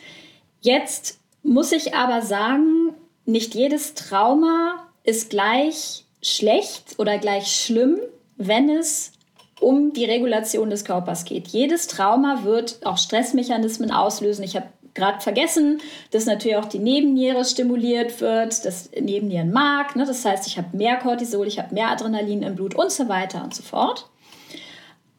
Jetzt 0.60 1.18
muss 1.42 1.72
ich 1.72 1.94
aber 1.94 2.22
sagen, 2.22 2.94
nicht 3.24 3.54
jedes 3.54 3.94
Trauma 3.94 4.85
ist 5.06 5.30
gleich 5.30 6.04
schlecht 6.22 6.98
oder 6.98 7.18
gleich 7.18 7.46
schlimm, 7.46 7.98
wenn 8.36 8.68
es 8.68 9.12
um 9.60 9.92
die 9.92 10.04
Regulation 10.04 10.68
des 10.68 10.84
Körpers 10.84 11.24
geht. 11.24 11.48
Jedes 11.48 11.86
Trauma 11.86 12.44
wird 12.44 12.84
auch 12.84 12.98
Stressmechanismen 12.98 13.90
auslösen. 13.90 14.44
Ich 14.44 14.54
habe 14.54 14.66
gerade 14.92 15.20
vergessen, 15.20 15.80
dass 16.10 16.26
natürlich 16.26 16.56
auch 16.56 16.66
die 16.66 16.78
Nebenniere 16.78 17.44
stimuliert 17.44 18.20
wird, 18.20 18.64
das 18.64 18.90
Nebennierenmark. 18.92 19.96
Ne? 19.96 20.04
Das 20.04 20.24
heißt, 20.24 20.46
ich 20.46 20.58
habe 20.58 20.76
mehr 20.76 20.96
Cortisol, 20.96 21.46
ich 21.46 21.58
habe 21.58 21.72
mehr 21.72 21.90
Adrenalin 21.90 22.42
im 22.42 22.56
Blut 22.56 22.74
und 22.74 22.90
so 22.90 23.08
weiter 23.08 23.42
und 23.44 23.54
so 23.54 23.62
fort. 23.62 24.08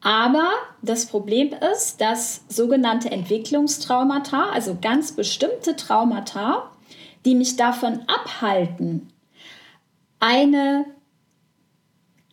Aber 0.02 0.52
das 0.82 1.08
Problem 1.08 1.56
ist, 1.74 2.02
dass 2.02 2.42
sogenannte 2.50 3.12
Entwicklungstraumata, 3.12 4.52
also 4.52 4.78
ganz 4.80 5.14
bestimmte 5.14 5.76
Traumata, 5.76 6.72
die 7.26 7.36
mich 7.36 7.56
davon 7.56 8.02
abhalten, 8.08 9.12
eine 10.20 10.86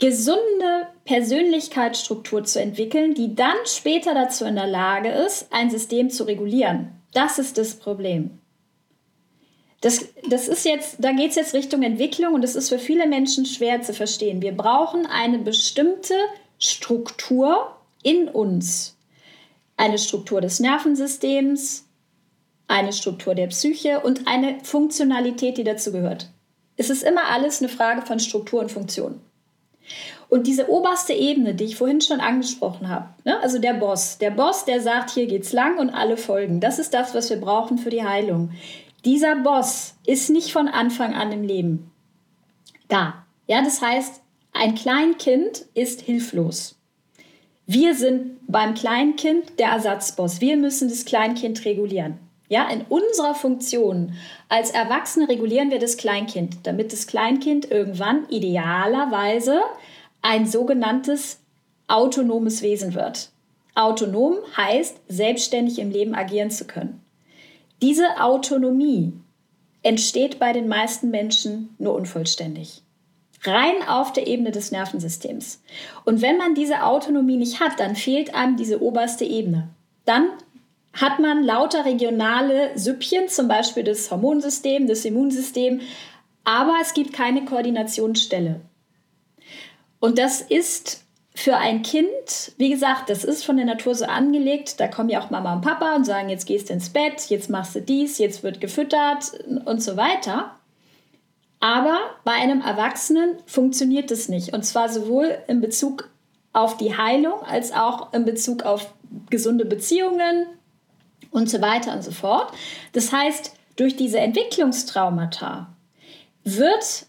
gesunde 0.00 0.88
Persönlichkeitsstruktur 1.04 2.44
zu 2.44 2.60
entwickeln, 2.60 3.14
die 3.14 3.34
dann 3.34 3.56
später 3.64 4.14
dazu 4.14 4.44
in 4.44 4.56
der 4.56 4.66
Lage 4.66 5.08
ist, 5.08 5.52
ein 5.52 5.70
System 5.70 6.10
zu 6.10 6.24
regulieren. 6.24 6.90
Das 7.12 7.38
ist 7.38 7.58
das 7.58 7.76
Problem. 7.76 8.38
Das, 9.80 10.06
das 10.28 10.48
ist 10.48 10.64
jetzt, 10.64 10.96
da 10.98 11.12
geht 11.12 11.30
es 11.30 11.36
jetzt 11.36 11.52
Richtung 11.52 11.82
Entwicklung 11.82 12.34
und 12.34 12.42
das 12.42 12.56
ist 12.56 12.70
für 12.70 12.78
viele 12.78 13.06
Menschen 13.06 13.44
schwer 13.44 13.82
zu 13.82 13.92
verstehen. 13.92 14.40
Wir 14.40 14.56
brauchen 14.56 15.06
eine 15.06 15.38
bestimmte 15.38 16.14
Struktur 16.58 17.76
in 18.02 18.28
uns. 18.28 18.96
Eine 19.76 19.98
Struktur 19.98 20.40
des 20.40 20.60
Nervensystems, 20.60 21.84
eine 22.66 22.92
Struktur 22.92 23.34
der 23.34 23.48
Psyche 23.48 24.00
und 24.00 24.26
eine 24.26 24.58
Funktionalität, 24.62 25.58
die 25.58 25.64
dazu 25.64 25.92
gehört. 25.92 26.30
Es 26.76 26.90
ist 26.90 27.02
immer 27.02 27.26
alles 27.30 27.60
eine 27.60 27.68
Frage 27.68 28.02
von 28.02 28.18
Struktur 28.18 28.60
und 28.60 28.72
Funktion. 28.72 29.20
Und 30.28 30.46
diese 30.46 30.70
oberste 30.70 31.12
Ebene, 31.12 31.54
die 31.54 31.64
ich 31.64 31.76
vorhin 31.76 32.00
schon 32.00 32.20
angesprochen 32.20 32.88
habe, 32.88 33.10
ne, 33.24 33.38
also 33.40 33.58
der 33.58 33.74
Boss, 33.74 34.18
der 34.18 34.30
Boss, 34.30 34.64
der 34.64 34.80
sagt, 34.80 35.10
hier 35.10 35.26
geht's 35.26 35.52
lang 35.52 35.78
und 35.78 35.90
alle 35.90 36.16
folgen, 36.16 36.60
das 36.60 36.78
ist 36.78 36.94
das, 36.94 37.14
was 37.14 37.30
wir 37.30 37.40
brauchen 37.40 37.78
für 37.78 37.90
die 37.90 38.04
Heilung. 38.04 38.50
Dieser 39.04 39.36
Boss 39.36 39.94
ist 40.06 40.30
nicht 40.30 40.52
von 40.52 40.66
Anfang 40.66 41.14
an 41.14 41.30
im 41.30 41.42
Leben 41.42 41.90
da. 42.88 43.26
Ja, 43.46 43.62
das 43.62 43.82
heißt, 43.82 44.22
ein 44.52 44.74
Kleinkind 44.74 45.66
ist 45.74 46.00
hilflos. 46.00 46.76
Wir 47.66 47.94
sind 47.94 48.38
beim 48.46 48.74
Kleinkind 48.74 49.58
der 49.58 49.68
Ersatzboss. 49.68 50.40
Wir 50.40 50.56
müssen 50.56 50.88
das 50.88 51.04
Kleinkind 51.04 51.64
regulieren. 51.64 52.18
Ja, 52.48 52.68
in 52.68 52.82
unserer 52.82 53.34
Funktion 53.34 54.12
als 54.48 54.70
Erwachsene 54.70 55.28
regulieren 55.28 55.70
wir 55.70 55.78
das 55.78 55.96
Kleinkind, 55.96 56.58
damit 56.64 56.92
das 56.92 57.06
Kleinkind 57.06 57.70
irgendwann 57.70 58.28
idealerweise 58.28 59.62
ein 60.20 60.46
sogenanntes 60.46 61.40
autonomes 61.88 62.62
Wesen 62.62 62.94
wird. 62.94 63.30
Autonom 63.74 64.36
heißt, 64.56 65.00
selbstständig 65.08 65.78
im 65.78 65.90
Leben 65.90 66.14
agieren 66.14 66.50
zu 66.50 66.66
können. 66.66 67.02
Diese 67.82 68.20
Autonomie 68.20 69.12
entsteht 69.82 70.38
bei 70.38 70.52
den 70.52 70.68
meisten 70.68 71.10
Menschen 71.10 71.74
nur 71.78 71.94
unvollständig. 71.94 72.82
Rein 73.42 73.86
auf 73.86 74.12
der 74.12 74.26
Ebene 74.26 74.52
des 74.52 74.70
Nervensystems. 74.70 75.62
Und 76.04 76.22
wenn 76.22 76.38
man 76.38 76.54
diese 76.54 76.84
Autonomie 76.84 77.36
nicht 77.36 77.60
hat, 77.60 77.78
dann 77.78 77.94
fehlt 77.94 78.34
einem 78.34 78.56
diese 78.56 78.80
oberste 78.80 79.24
Ebene. 79.24 79.68
Dann 80.06 80.30
hat 80.94 81.18
man 81.18 81.42
lauter 81.42 81.84
regionale 81.84 82.78
Süppchen, 82.78 83.28
zum 83.28 83.48
Beispiel 83.48 83.82
das 83.82 84.10
Hormonsystem, 84.10 84.86
das 84.86 85.04
Immunsystem, 85.04 85.80
aber 86.44 86.76
es 86.80 86.94
gibt 86.94 87.12
keine 87.12 87.44
Koordinationsstelle. 87.44 88.60
Und 89.98 90.18
das 90.18 90.40
ist 90.40 91.04
für 91.34 91.56
ein 91.56 91.82
Kind, 91.82 92.52
wie 92.58 92.70
gesagt, 92.70 93.10
das 93.10 93.24
ist 93.24 93.44
von 93.44 93.56
der 93.56 93.66
Natur 93.66 93.94
so 93.94 94.04
angelegt, 94.04 94.78
da 94.78 94.86
kommen 94.86 95.08
ja 95.08 95.20
auch 95.20 95.30
Mama 95.30 95.54
und 95.54 95.62
Papa 95.62 95.96
und 95.96 96.04
sagen, 96.04 96.28
jetzt 96.28 96.46
gehst 96.46 96.68
du 96.68 96.74
ins 96.74 96.90
Bett, 96.90 97.28
jetzt 97.28 97.50
machst 97.50 97.74
du 97.74 97.82
dies, 97.82 98.18
jetzt 98.18 98.44
wird 98.44 98.60
gefüttert 98.60 99.32
und 99.64 99.82
so 99.82 99.96
weiter. 99.96 100.54
Aber 101.58 101.98
bei 102.24 102.32
einem 102.32 102.60
Erwachsenen 102.60 103.38
funktioniert 103.46 104.10
das 104.10 104.28
nicht. 104.28 104.52
Und 104.52 104.64
zwar 104.64 104.88
sowohl 104.88 105.38
in 105.48 105.60
Bezug 105.60 106.10
auf 106.52 106.76
die 106.76 106.96
Heilung 106.96 107.42
als 107.42 107.72
auch 107.72 108.12
in 108.12 108.24
Bezug 108.24 108.62
auf 108.62 108.92
gesunde 109.30 109.64
Beziehungen 109.64 110.46
und 111.34 111.50
so 111.50 111.60
weiter 111.60 111.92
und 111.92 112.02
so 112.02 112.12
fort. 112.12 112.52
Das 112.92 113.12
heißt, 113.12 113.52
durch 113.76 113.96
diese 113.96 114.20
Entwicklungstraumata 114.20 115.66
wird 116.44 117.06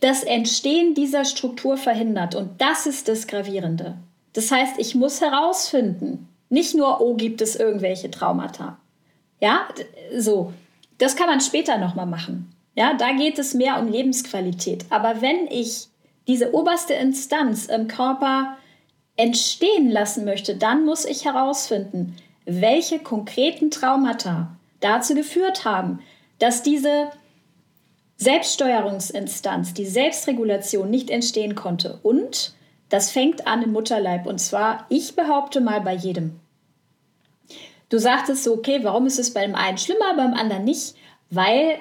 das 0.00 0.22
Entstehen 0.22 0.94
dieser 0.94 1.24
Struktur 1.24 1.76
verhindert. 1.76 2.34
Und 2.34 2.60
das 2.60 2.86
ist 2.86 3.08
das 3.08 3.26
Gravierende. 3.26 3.98
Das 4.32 4.50
heißt, 4.50 4.78
ich 4.78 4.94
muss 4.94 5.20
herausfinden, 5.20 6.28
nicht 6.48 6.74
nur, 6.74 7.00
oh, 7.00 7.14
gibt 7.14 7.40
es 7.40 7.56
irgendwelche 7.56 8.10
Traumata. 8.10 8.78
Ja, 9.40 9.66
so. 10.16 10.52
Das 10.98 11.16
kann 11.16 11.26
man 11.26 11.40
später 11.40 11.78
nochmal 11.78 12.06
machen. 12.06 12.54
Ja, 12.74 12.94
da 12.94 13.12
geht 13.12 13.38
es 13.38 13.54
mehr 13.54 13.80
um 13.80 13.88
Lebensqualität. 13.88 14.86
Aber 14.90 15.20
wenn 15.20 15.48
ich 15.48 15.88
diese 16.28 16.54
oberste 16.54 16.94
Instanz 16.94 17.66
im 17.66 17.88
Körper 17.88 18.56
entstehen 19.16 19.90
lassen 19.90 20.24
möchte, 20.24 20.56
dann 20.56 20.84
muss 20.84 21.04
ich 21.04 21.24
herausfinden, 21.24 22.16
welche 22.46 23.00
konkreten 23.00 23.70
Traumata 23.70 24.56
dazu 24.80 25.14
geführt 25.14 25.64
haben, 25.64 26.00
dass 26.38 26.62
diese 26.62 27.10
Selbststeuerungsinstanz, 28.16 29.74
die 29.74 29.84
Selbstregulation 29.84 30.88
nicht 30.88 31.10
entstehen 31.10 31.54
konnte. 31.54 31.98
Und 32.02 32.54
das 32.88 33.10
fängt 33.10 33.46
an 33.46 33.62
im 33.62 33.72
Mutterleib. 33.72 34.26
Und 34.26 34.38
zwar, 34.38 34.86
ich 34.88 35.16
behaupte 35.16 35.60
mal, 35.60 35.80
bei 35.80 35.94
jedem. 35.94 36.40
Du 37.88 37.98
sagtest 37.98 38.44
so, 38.44 38.54
okay, 38.54 38.80
warum 38.82 39.06
ist 39.06 39.18
es 39.18 39.34
beim 39.34 39.54
einen 39.54 39.78
schlimmer, 39.78 40.14
beim 40.16 40.34
anderen 40.34 40.64
nicht? 40.64 40.94
Weil 41.30 41.78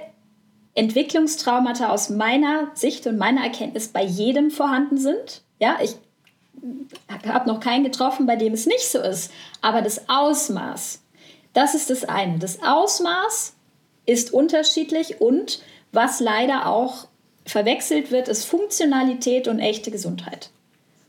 Entwicklungstraumata 0.73 1.89
aus 1.89 2.09
meiner 2.09 2.71
Sicht 2.73 3.07
und 3.07 3.17
meiner 3.17 3.43
Erkenntnis 3.43 3.87
bei 3.87 4.03
jedem 4.03 4.51
vorhanden 4.51 4.97
sind. 4.97 5.41
Ja, 5.59 5.77
ich 5.81 5.95
habe 7.27 7.47
noch 7.47 7.59
keinen 7.59 7.83
getroffen, 7.83 8.25
bei 8.25 8.35
dem 8.35 8.53
es 8.53 8.65
nicht 8.65 8.89
so 8.89 8.99
ist. 8.99 9.31
Aber 9.61 9.81
das 9.81 10.09
Ausmaß, 10.09 11.01
das 11.53 11.75
ist 11.75 11.89
das 11.89 12.03
eine. 12.03 12.39
Das 12.39 12.61
Ausmaß 12.61 13.53
ist 14.05 14.33
unterschiedlich 14.33 15.21
und 15.21 15.61
was 15.91 16.19
leider 16.19 16.67
auch 16.67 17.07
verwechselt 17.45 18.11
wird, 18.11 18.27
ist 18.27 18.45
Funktionalität 18.45 19.47
und 19.47 19.59
echte 19.59 19.91
Gesundheit. 19.91 20.49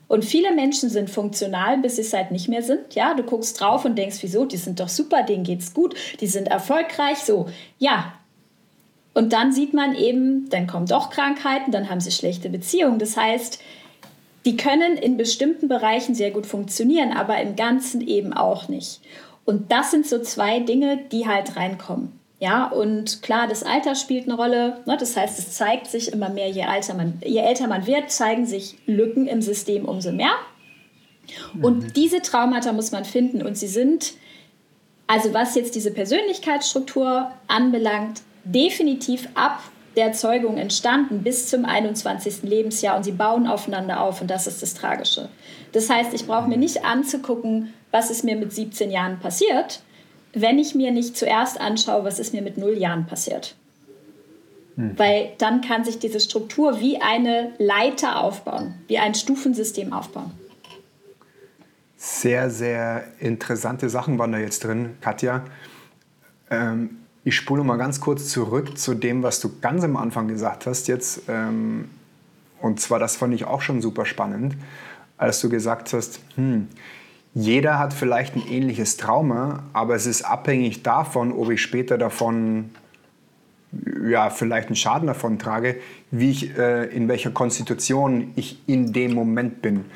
Und 0.09 0.25
viele 0.25 0.55
Menschen 0.55 0.89
sind 0.89 1.11
funktional, 1.11 1.79
bis 1.79 1.97
sie 1.97 2.03
es 2.03 2.13
halt 2.13 2.31
nicht 2.31 2.49
mehr 2.49 2.63
sind. 2.63 2.95
Ja, 2.95 3.15
du 3.15 3.25
guckst 3.25 3.61
drauf 3.61 3.85
und 3.85 3.97
denkst, 3.97 4.19
wieso? 4.21 4.45
Die 4.45 4.57
sind 4.57 4.79
doch 4.79 4.89
super, 4.89 5.25
denen 5.25 5.43
geht's 5.43 5.75
gut, 5.75 5.97
die 6.21 6.29
sind 6.29 6.47
erfolgreich. 6.47 7.19
So, 7.19 7.49
ja. 7.79 8.15
Und 9.15 9.33
dann 9.33 9.53
sieht 9.53 9.73
man 9.75 9.95
eben, 9.95 10.49
dann 10.51 10.67
kommen 10.67 10.87
doch 10.87 11.11
Krankheiten, 11.11 11.73
dann 11.73 11.91
haben 11.91 12.01
sie 12.01 12.13
schlechte 12.13 12.51
Beziehungen. 12.51 12.99
Das 12.99 13.17
heißt, 13.17 13.61
die 14.47 14.57
können 14.57 14.97
in 14.97 15.17
bestimmten 15.17 15.69
Bereichen 15.69 16.15
sehr 16.15 16.31
gut 16.31 16.47
funktionieren, 16.47 17.13
aber 17.13 17.39
im 17.41 17.57
Ganzen 17.57 18.01
eben 18.01 18.33
auch 18.33 18.69
nicht. 18.69 19.01
Und 19.45 19.73
das 19.73 19.91
sind 19.91 20.07
so 20.07 20.21
zwei 20.21 20.61
Dinge, 20.61 20.99
die 21.11 21.27
halt 21.27 21.57
reinkommen. 21.57 22.13
Ja, 22.39 22.67
und 22.67 23.23
klar, 23.23 23.49
das 23.49 23.63
Alter 23.63 23.95
spielt 23.95 24.25
eine 24.25 24.37
Rolle. 24.37 24.81
Ne? 24.87 24.97
Das 24.99 25.17
heißt, 25.17 25.39
es 25.39 25.55
zeigt 25.55 25.89
sich 25.89 26.13
immer 26.13 26.29
mehr, 26.29 26.49
je, 26.49 26.63
alter 26.63 26.95
man, 26.95 27.21
je 27.25 27.39
älter 27.39 27.67
man 27.67 27.87
wird, 27.87 28.11
zeigen 28.11 28.47
sich 28.47 28.77
Lücken 28.87 29.27
im 29.27 29.43
System 29.43 29.85
umso 29.85 30.13
mehr. 30.13 30.35
Und 31.61 31.83
mhm. 31.83 31.93
diese 31.95 32.23
Traumata 32.23 32.73
muss 32.73 32.93
man 32.93 33.05
finden. 33.05 33.43
Und 33.43 33.57
sie 33.57 33.67
sind, 33.67 34.13
also 35.07 35.33
was 35.35 35.55
jetzt 35.55 35.75
diese 35.75 35.91
Persönlichkeitsstruktur 35.91 37.33
anbelangt, 37.49 38.23
definitiv 38.45 39.29
ab 39.35 39.61
der 39.97 40.13
Zeugung 40.13 40.59
entstanden 40.59 41.23
bis 41.23 41.49
zum 41.49 41.65
21. 41.65 42.43
Lebensjahr 42.43 42.97
und 42.97 43.05
sie 43.05 43.13
bauen 43.13 43.47
aufeinander 43.47 44.01
auf 44.01 44.21
und 44.21 44.31
das 44.31 44.47
ist 44.47 44.63
das 44.63 44.75
Tragische. 44.75 45.29
Das 45.73 45.89
heißt, 45.89 46.13
ich 46.13 46.27
brauche 46.27 46.49
mir 46.49 46.59
nicht 46.59 46.85
anzugucken, 46.85 47.73
was 47.91 48.11
ist 48.11 48.23
mir 48.23 48.37
mit 48.37 48.53
17 48.53 48.91
Jahren 48.91 49.19
passiert, 49.19 49.83
wenn 50.35 50.59
ich 50.59 50.75
mir 50.75 50.91
nicht 50.91 51.17
zuerst 51.17 51.61
anschaue, 51.61 52.05
was 52.05 52.19
ist 52.19 52.35
mir 52.35 52.43
mit 52.43 52.59
0 52.59 52.77
Jahren 52.77 53.07
passiert. 53.07 53.55
Hm. 54.77 54.99
Weil 54.99 55.33
dann 55.39 55.63
kann 55.63 55.85
sich 55.85 55.99
diese 55.99 56.21
Struktur 56.21 56.81
wie 56.81 57.01
eine 57.01 57.53
Leiter 57.59 58.23
aufbauen, 58.23 58.75
wie 58.89 58.99
ein 58.99 59.15
Stufensystem 59.15 59.95
aufbauen. 59.95 60.33
Sehr, 61.97 62.51
sehr 62.51 63.05
interessante 63.21 63.89
Sachen 63.89 64.19
waren 64.19 64.33
da 64.33 64.39
jetzt 64.39 64.63
drin, 64.63 64.97
Katja. 65.01 65.45
Ähm, 66.51 66.99
ich 67.27 67.35
spule 67.35 67.65
mal 67.65 67.77
ganz 67.77 68.01
kurz 68.01 68.29
zurück 68.29 68.79
zu 68.79 68.95
dem, 68.95 69.25
was 69.25 69.41
du 69.41 69.59
ganz 69.61 69.83
am 69.83 69.97
Anfang 69.97 70.29
gesagt 70.29 70.65
hast 70.65 70.87
jetzt. 70.87 71.23
Ähm, 71.27 71.87
und 72.61 72.79
zwar, 72.79 73.01
das 73.01 73.17
fand 73.17 73.35
ich 73.35 73.45
auch 73.45 73.63
schon 73.63 73.83
super 73.83 74.07
spannend, 74.07 74.57
als 75.19 75.41
du 75.41 75.49
gesagt 75.49 75.93
hast, 75.93 76.21
hm, 76.37 76.69
jeder 77.35 77.81
hat 77.81 77.93
vielleicht 77.93 78.37
ein 78.37 78.47
ähnliches 78.49 78.97
Trauma, 78.97 79.65
aber 79.73 79.97
es 79.97 80.07
ist 80.07 80.23
abhängig 80.23 80.85
davon, 80.85 81.33
ob 81.33 81.51
ich 81.51 81.61
später 81.61 81.99
davon 81.99 82.71
ja, 84.09 84.31
vielleicht 84.31 84.69
einen 84.69 84.77
Schaden 84.77 85.09
davon 85.09 85.41
trage, 85.41 85.81
wie 86.13 86.31
ich, 86.31 86.57
äh, 86.57 86.85
in 86.85 87.09
welcher 87.09 87.33
Konstitution 87.33 88.31
ich 88.37 88.63
in 88.69 88.93
dem 88.93 89.15
Moment 89.15 89.63
bin. 89.63 89.87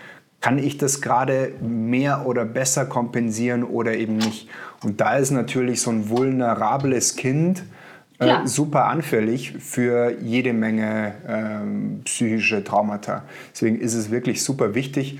Kann 0.40 0.58
ich 0.58 0.78
das 0.78 1.00
gerade 1.00 1.52
mehr 1.60 2.26
oder 2.26 2.44
besser 2.44 2.86
kompensieren 2.86 3.62
oder 3.62 3.96
eben 3.96 4.16
nicht? 4.16 4.48
Und 4.82 5.00
da 5.00 5.16
ist 5.16 5.30
natürlich 5.30 5.82
so 5.82 5.90
ein 5.90 6.08
vulnerables 6.08 7.16
Kind 7.16 7.62
äh, 8.20 8.46
super 8.46 8.86
anfällig 8.86 9.52
für 9.58 10.16
jede 10.20 10.52
Menge 10.52 11.14
ähm, 11.26 12.00
psychische 12.04 12.62
Traumata. 12.62 13.24
Deswegen 13.52 13.78
ist 13.78 13.94
es 13.94 14.10
wirklich 14.10 14.42
super 14.42 14.74
wichtig, 14.74 15.18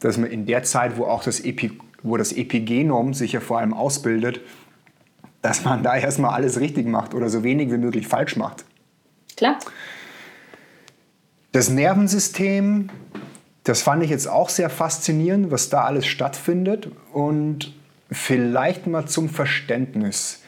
dass 0.00 0.18
man 0.18 0.30
in 0.30 0.46
der 0.46 0.62
Zeit, 0.62 0.96
wo 0.96 1.04
auch 1.04 1.22
das, 1.22 1.40
Epi, 1.40 1.78
wo 2.02 2.16
das 2.16 2.32
Epigenom 2.32 3.14
sich 3.14 3.32
ja 3.32 3.40
vor 3.40 3.58
allem 3.58 3.72
ausbildet, 3.72 4.40
dass 5.42 5.64
man 5.64 5.82
da 5.82 5.96
erstmal 5.96 6.32
alles 6.32 6.60
richtig 6.60 6.86
macht 6.86 7.14
oder 7.14 7.28
so 7.28 7.44
wenig 7.44 7.70
wie 7.70 7.78
möglich 7.78 8.08
falsch 8.08 8.36
macht. 8.36 8.64
Klar. 9.36 9.58
Das 11.52 11.70
Nervensystem, 11.70 12.90
das 13.70 13.82
fand 13.82 14.02
ich 14.02 14.10
jetzt 14.10 14.28
auch 14.28 14.48
sehr 14.48 14.68
faszinierend, 14.68 15.52
was 15.52 15.68
da 15.68 15.84
alles 15.84 16.04
stattfindet. 16.04 16.88
Und 17.12 17.72
vielleicht 18.10 18.88
mal 18.88 19.06
zum 19.06 19.28
Verständnis. 19.28 20.42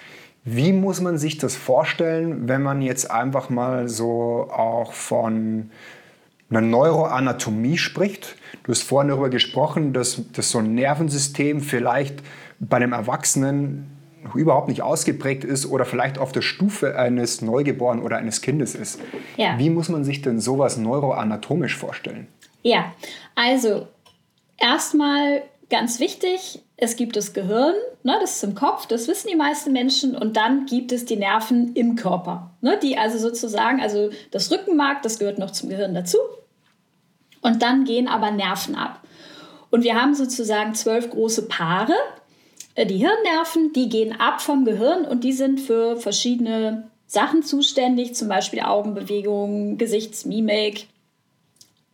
Wie 0.45 0.73
muss 0.73 1.01
man 1.01 1.19
sich 1.19 1.39
das 1.39 1.55
vorstellen, 1.55 2.49
wenn 2.49 2.63
man 2.63 2.83
jetzt 2.83 3.13
einfach 3.13 3.49
mal 3.49 3.89
so 3.89 4.51
auch 4.51 4.93
von 4.93 5.71
einer 6.51 6.63
Neuroanatomie 6.63 7.79
spricht? 7.79 8.35
Du 8.65 8.73
hast 8.73 8.83
vorhin 8.83 9.11
darüber 9.11 9.31
gesprochen, 9.31 9.93
dass, 9.93 10.21
dass 10.33 10.51
so 10.51 10.59
ein 10.59 10.75
Nervensystem 10.75 11.61
vielleicht 11.61 12.25
bei 12.59 12.79
einem 12.79 12.93
Erwachsenen 12.93 13.87
überhaupt 14.35 14.67
nicht 14.67 14.83
ausgeprägt 14.83 15.45
ist 15.45 15.67
oder 15.67 15.85
vielleicht 15.85 16.19
auf 16.19 16.33
der 16.33 16.43
Stufe 16.43 16.99
eines 16.99 17.41
Neugeborenen 17.41 18.05
oder 18.05 18.17
eines 18.17 18.41
Kindes 18.41 18.75
ist. 18.75 18.99
Ja. 19.37 19.61
Wie 19.61 19.71
muss 19.71 19.89
man 19.89 20.03
sich 20.03 20.23
denn 20.23 20.41
sowas 20.41 20.77
neuroanatomisch 20.77 21.77
vorstellen? 21.77 22.27
Ja, 22.63 22.93
also 23.35 23.87
erstmal 24.57 25.43
ganz 25.69 26.01
wichtig, 26.01 26.61
es 26.77 26.97
gibt 26.97 27.17
das 27.17 27.33
Gehirn, 27.33 27.75
ne, 28.03 28.17
das 28.21 28.37
ist 28.37 28.45
im 28.45 28.55
Kopf, 28.55 28.87
das 28.87 29.09
wissen 29.09 29.29
die 29.29 29.37
meisten 29.37 29.73
Menschen, 29.73 30.17
und 30.17 30.37
dann 30.37 30.67
gibt 30.67 30.93
es 30.93 31.05
die 31.05 31.17
Nerven 31.17 31.75
im 31.75 31.97
Körper, 31.97 32.51
ne, 32.61 32.79
die 32.83 32.97
also 32.99 33.19
sozusagen, 33.19 33.81
also 33.81 34.11
das 34.31 34.51
Rückenmark, 34.51 35.03
das 35.03 35.19
gehört 35.19 35.39
noch 35.39 35.51
zum 35.51 35.69
Gehirn 35.69 35.95
dazu, 35.95 36.19
und 37.41 37.63
dann 37.63 37.85
gehen 37.85 38.09
aber 38.09 38.31
Nerven 38.31 38.75
ab. 38.75 39.01
Und 39.71 39.85
wir 39.85 40.01
haben 40.01 40.15
sozusagen 40.15 40.75
zwölf 40.75 41.11
große 41.11 41.49
Paare. 41.49 41.95
Äh, 42.75 42.87
die 42.87 42.99
Hirnnerven, 42.99 43.73
die 43.73 43.89
gehen 43.89 44.21
ab 44.21 44.41
vom 44.41 44.65
Gehirn 44.65 45.05
und 45.05 45.25
die 45.25 45.33
sind 45.33 45.61
für 45.61 45.97
verschiedene 45.97 46.89
Sachen 47.07 47.43
zuständig, 47.43 48.15
zum 48.15 48.29
Beispiel 48.29 48.61
Augenbewegungen, 48.61 49.79
Gesichtsmimik, 49.79 50.89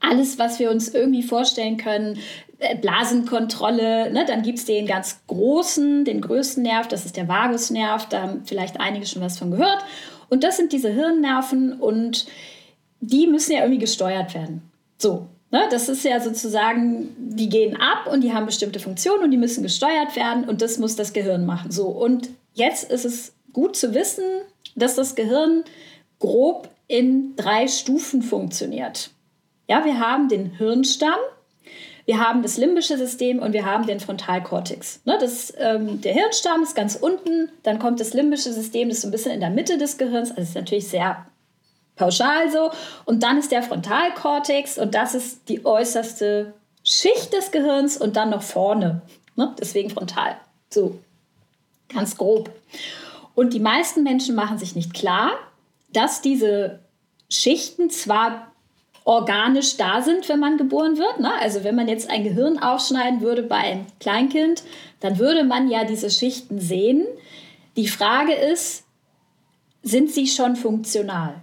alles, 0.01 0.39
was 0.39 0.59
wir 0.59 0.71
uns 0.71 0.89
irgendwie 0.89 1.23
vorstellen 1.23 1.77
können, 1.77 2.19
äh, 2.59 2.77
Blasenkontrolle, 2.77 4.11
ne? 4.13 4.25
dann 4.27 4.43
gibt 4.43 4.59
es 4.59 4.65
den 4.65 4.87
ganz 4.87 5.21
großen, 5.27 6.05
den 6.05 6.21
größten 6.21 6.63
Nerv, 6.63 6.89
das 6.89 7.05
ist 7.05 7.17
der 7.17 7.29
Vagusnerv, 7.29 8.09
da 8.09 8.23
haben 8.23 8.43
vielleicht 8.45 8.81
einige 8.81 9.07
schon 9.07 9.23
was 9.23 9.39
von 9.39 9.51
gehört. 9.51 9.85
Und 10.29 10.45
das 10.45 10.57
sind 10.57 10.73
diese 10.73 10.91
Hirnnerven 10.91 11.73
und 11.75 12.27
die 13.01 13.27
müssen 13.27 13.53
ja 13.53 13.61
irgendwie 13.61 13.79
gesteuert 13.79 14.35
werden. 14.35 14.63
So, 14.99 15.27
Ne, 15.51 15.63
das 15.71 15.89
ist 15.89 16.05
ja 16.05 16.21
sozusagen, 16.21 17.09
die 17.17 17.49
gehen 17.49 17.75
ab 17.77 18.07
und 18.13 18.23
die 18.23 18.35
haben 18.35 18.45
bestimmte 18.45 18.81
Funktionen 18.81 19.25
und 19.25 19.31
die 19.31 19.39
müssen 19.39 19.63
gesteuert 19.63 20.15
werden 20.15 20.45
und 20.45 20.61
das 20.61 20.77
muss 20.77 20.95
das 20.95 21.15
Gehirn 21.15 21.47
machen. 21.47 21.71
So, 21.71 21.87
und 21.87 22.29
jetzt 22.53 22.91
ist 22.91 23.07
es 23.07 23.33
gut 23.55 23.75
zu 23.75 23.95
wissen, 23.95 24.25
dass 24.77 24.95
das 24.95 25.15
Gehirn 25.15 25.65
grob 26.19 26.69
in 26.87 27.35
drei 27.37 27.67
Stufen 27.67 28.21
funktioniert. 28.21 29.11
Ja, 29.69 29.85
wir 29.85 30.01
haben 30.01 30.29
den 30.29 30.47
Hirnstamm, 30.57 31.19
wir 32.07 32.19
haben 32.19 32.43
das 32.43 32.57
limbische 32.57 32.97
System 32.97 33.39
und 33.39 33.53
wir 33.53 33.67
haben 33.67 33.87
den 33.87 34.01
Frontalkortex. 34.01 35.03
Ne, 35.05 35.19
das, 35.21 35.53
ähm, 35.59 36.01
der 36.01 36.15
Hirnstamm 36.15 36.63
ist 36.63 36.75
ganz 36.75 36.97
unten, 36.97 37.51
dann 37.63 37.79
kommt 37.79 38.01
das 38.01 38.15
limbische 38.15 38.53
System, 38.53 38.89
das 38.89 38.99
ist 38.99 39.03
so 39.03 39.09
ein 39.09 39.13
bisschen 39.13 39.33
in 39.33 39.41
der 39.41 39.51
Mitte 39.51 39.77
des 39.77 39.99
Gehirns. 39.99 40.31
Also 40.31 40.43
ist 40.43 40.55
natürlich 40.55 40.89
sehr 40.89 41.27
pauschal 41.97 42.51
so. 42.51 42.71
Und 43.05 43.23
dann 43.23 43.39
ist 43.39 43.53
der 43.53 43.63
Frontalkortex 43.63 44.79
und 44.79 44.95
das 44.95 45.15
ist 45.15 45.49
die 45.51 45.67
äußerste 45.67 46.55
Schicht 46.83 47.35
des 47.35 47.51
Gehirns 47.51 47.99
und 47.99 48.17
dann 48.17 48.31
noch 48.31 48.43
vorne. 48.43 49.03
Ne? 49.37 49.55
Deswegen 49.61 49.91
frontal. 49.91 50.37
So, 50.71 50.99
ganz 51.93 52.17
grob. 52.17 52.51
Und 53.35 53.53
die 53.53 53.61
meisten 53.61 54.03
Menschen 54.03 54.35
machen 54.35 54.59
sich 54.59 54.75
nicht 54.75 54.95
klar, 54.95 55.33
dass 55.93 56.23
diese 56.23 56.79
Schichten 57.29 57.91
zwar 57.91 58.53
organisch 59.09 59.79
da 59.79 60.03
sind, 60.03 60.29
wenn 60.29 60.39
man 60.39 60.59
geboren 60.59 60.99
wird. 60.99 61.19
Ne? 61.19 61.33
Also 61.41 61.65
wenn 61.65 61.75
man 61.75 61.89
jetzt 61.89 62.11
ein 62.11 62.25
Gehirn 62.25 62.59
aufschneiden 62.59 63.23
würde 63.23 63.43
bei 63.43 63.57
einem 63.57 63.87
Kleinkind, 64.01 64.63
dann 65.01 65.19
würde 65.19 65.45
man 65.45 65.71
ja 65.71 65.85
diese 65.85 66.11
Schichten 66.11 66.61
sehen. 66.61 67.07
Die 67.79 67.89
Frage 67.89 68.35
ist, 68.35 68.85
sind 69.83 70.11
sie 70.11 70.27
schon 70.27 70.57
funktional? 70.57 71.37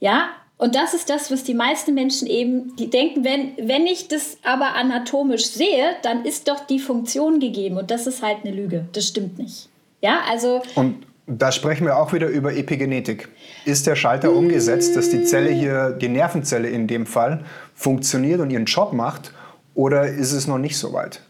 Ja, 0.00 0.30
und 0.58 0.74
das 0.74 0.92
ist 0.92 1.08
das, 1.08 1.30
was 1.30 1.44
die 1.44 1.54
meisten 1.54 1.94
Menschen 1.94 2.26
eben, 2.26 2.74
die 2.74 2.90
denken, 2.90 3.22
wenn, 3.22 3.52
wenn 3.56 3.86
ich 3.86 4.08
das 4.08 4.38
aber 4.42 4.74
anatomisch 4.74 5.46
sehe, 5.46 5.94
dann 6.02 6.24
ist 6.24 6.48
doch 6.48 6.66
die 6.66 6.80
Funktion 6.80 7.38
gegeben. 7.38 7.76
Und 7.76 7.92
das 7.92 8.08
ist 8.08 8.22
halt 8.22 8.38
eine 8.44 8.52
Lüge. 8.52 8.86
Das 8.92 9.06
stimmt 9.06 9.38
nicht. 9.38 9.68
Ja, 10.00 10.22
also. 10.28 10.62
Und 10.74 11.06
da 11.38 11.52
sprechen 11.52 11.86
wir 11.86 11.96
auch 11.96 12.12
wieder 12.12 12.28
über 12.28 12.54
Epigenetik. 12.54 13.28
Ist 13.64 13.86
der 13.86 13.96
Schalter 13.96 14.32
umgesetzt, 14.32 14.96
dass 14.96 15.10
die 15.10 15.24
Zelle 15.24 15.50
hier, 15.50 15.90
die 15.90 16.08
Nervenzelle 16.08 16.68
in 16.68 16.86
dem 16.86 17.06
Fall, 17.06 17.44
funktioniert 17.74 18.40
und 18.40 18.50
ihren 18.50 18.66
Job 18.66 18.92
macht? 18.92 19.32
Oder 19.74 20.06
ist 20.06 20.32
es 20.32 20.46
noch 20.46 20.58
nicht 20.58 20.76
so 20.76 20.92
weit? 20.92 21.20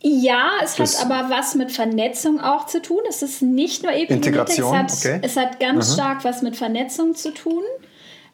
Ja, 0.00 0.50
es 0.62 0.76
das 0.76 1.04
hat 1.04 1.10
aber 1.10 1.30
was 1.30 1.54
mit 1.54 1.70
Vernetzung 1.70 2.40
auch 2.40 2.66
zu 2.66 2.82
tun. 2.82 3.00
Es 3.08 3.22
ist 3.22 3.40
nicht 3.40 3.82
nur 3.82 3.92
Epigenetik, 3.92 4.34
Integration, 4.34 4.86
es 4.86 5.04
hat, 5.04 5.06
okay. 5.06 5.20
es 5.22 5.36
hat 5.36 5.60
ganz 5.60 5.90
mhm. 5.90 5.94
stark 5.94 6.24
was 6.24 6.42
mit 6.42 6.56
Vernetzung 6.56 7.14
zu 7.14 7.32
tun. 7.32 7.62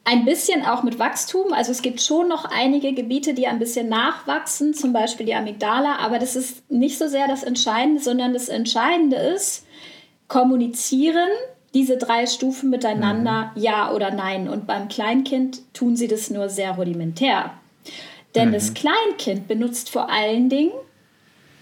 Ein 0.04 0.24
bisschen 0.24 0.64
auch 0.64 0.82
mit 0.82 0.98
Wachstum. 0.98 1.52
Also 1.52 1.70
es 1.70 1.82
gibt 1.82 2.00
schon 2.00 2.28
noch 2.28 2.46
einige 2.46 2.94
Gebiete, 2.94 3.34
die 3.34 3.46
ein 3.46 3.58
bisschen 3.58 3.90
nachwachsen, 3.90 4.72
zum 4.72 4.94
Beispiel 4.94 5.26
die 5.26 5.34
Amygdala, 5.34 5.96
aber 5.96 6.18
das 6.18 6.34
ist 6.34 6.70
nicht 6.70 6.96
so 6.96 7.08
sehr 7.08 7.28
das 7.28 7.42
Entscheidende, 7.42 8.00
sondern 8.00 8.32
das 8.32 8.48
Entscheidende 8.48 9.16
ist, 9.16 9.66
kommunizieren 10.28 11.28
diese 11.74 11.96
drei 11.96 12.26
Stufen 12.26 12.70
miteinander, 12.70 13.52
mhm. 13.54 13.62
ja 13.62 13.92
oder 13.92 14.10
nein. 14.10 14.48
Und 14.48 14.66
beim 14.66 14.88
Kleinkind 14.88 15.60
tun 15.74 15.96
sie 15.96 16.08
das 16.08 16.30
nur 16.30 16.48
sehr 16.48 16.72
rudimentär. 16.72 17.52
Denn 18.34 18.48
mhm. 18.48 18.52
das 18.52 18.74
Kleinkind 18.74 19.48
benutzt 19.48 19.90
vor 19.90 20.10
allen 20.10 20.48
Dingen 20.48 20.72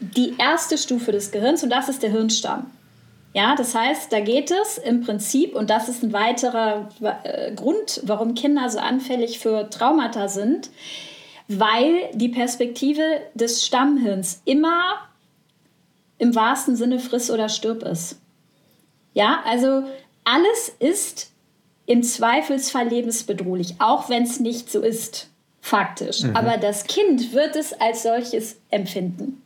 die 0.00 0.34
erste 0.38 0.78
Stufe 0.78 1.12
des 1.12 1.30
Gehirns 1.30 1.62
und 1.62 1.70
das 1.70 1.88
ist 1.88 2.02
der 2.02 2.10
Hirnstamm. 2.10 2.70
Ja, 3.32 3.54
das 3.54 3.74
heißt, 3.74 4.12
da 4.12 4.20
geht 4.20 4.50
es 4.50 4.78
im 4.78 5.02
Prinzip, 5.02 5.54
und 5.54 5.68
das 5.68 5.90
ist 5.90 6.02
ein 6.02 6.14
weiterer 6.14 6.88
äh, 7.22 7.52
Grund, 7.54 8.00
warum 8.04 8.34
Kinder 8.34 8.70
so 8.70 8.78
anfällig 8.78 9.38
für 9.38 9.68
Traumata 9.68 10.28
sind, 10.28 10.70
weil 11.46 12.08
die 12.14 12.30
Perspektive 12.30 13.02
des 13.34 13.66
Stammhirns 13.66 14.40
immer 14.46 14.94
im 16.16 16.34
wahrsten 16.34 16.76
Sinne 16.76 16.98
friss 16.98 17.30
oder 17.30 17.50
stirb 17.50 17.82
ist. 17.82 18.18
Ja, 19.16 19.42
also 19.46 19.84
alles 20.24 20.72
ist 20.78 21.32
im 21.86 22.02
Zweifelsfall 22.02 22.88
lebensbedrohlich, 22.88 23.76
auch 23.78 24.10
wenn 24.10 24.24
es 24.24 24.40
nicht 24.40 24.70
so 24.70 24.82
ist, 24.82 25.30
faktisch. 25.62 26.22
Mhm. 26.22 26.36
Aber 26.36 26.58
das 26.58 26.84
Kind 26.84 27.32
wird 27.32 27.56
es 27.56 27.72
als 27.72 28.02
solches 28.02 28.56
empfinden. 28.70 29.40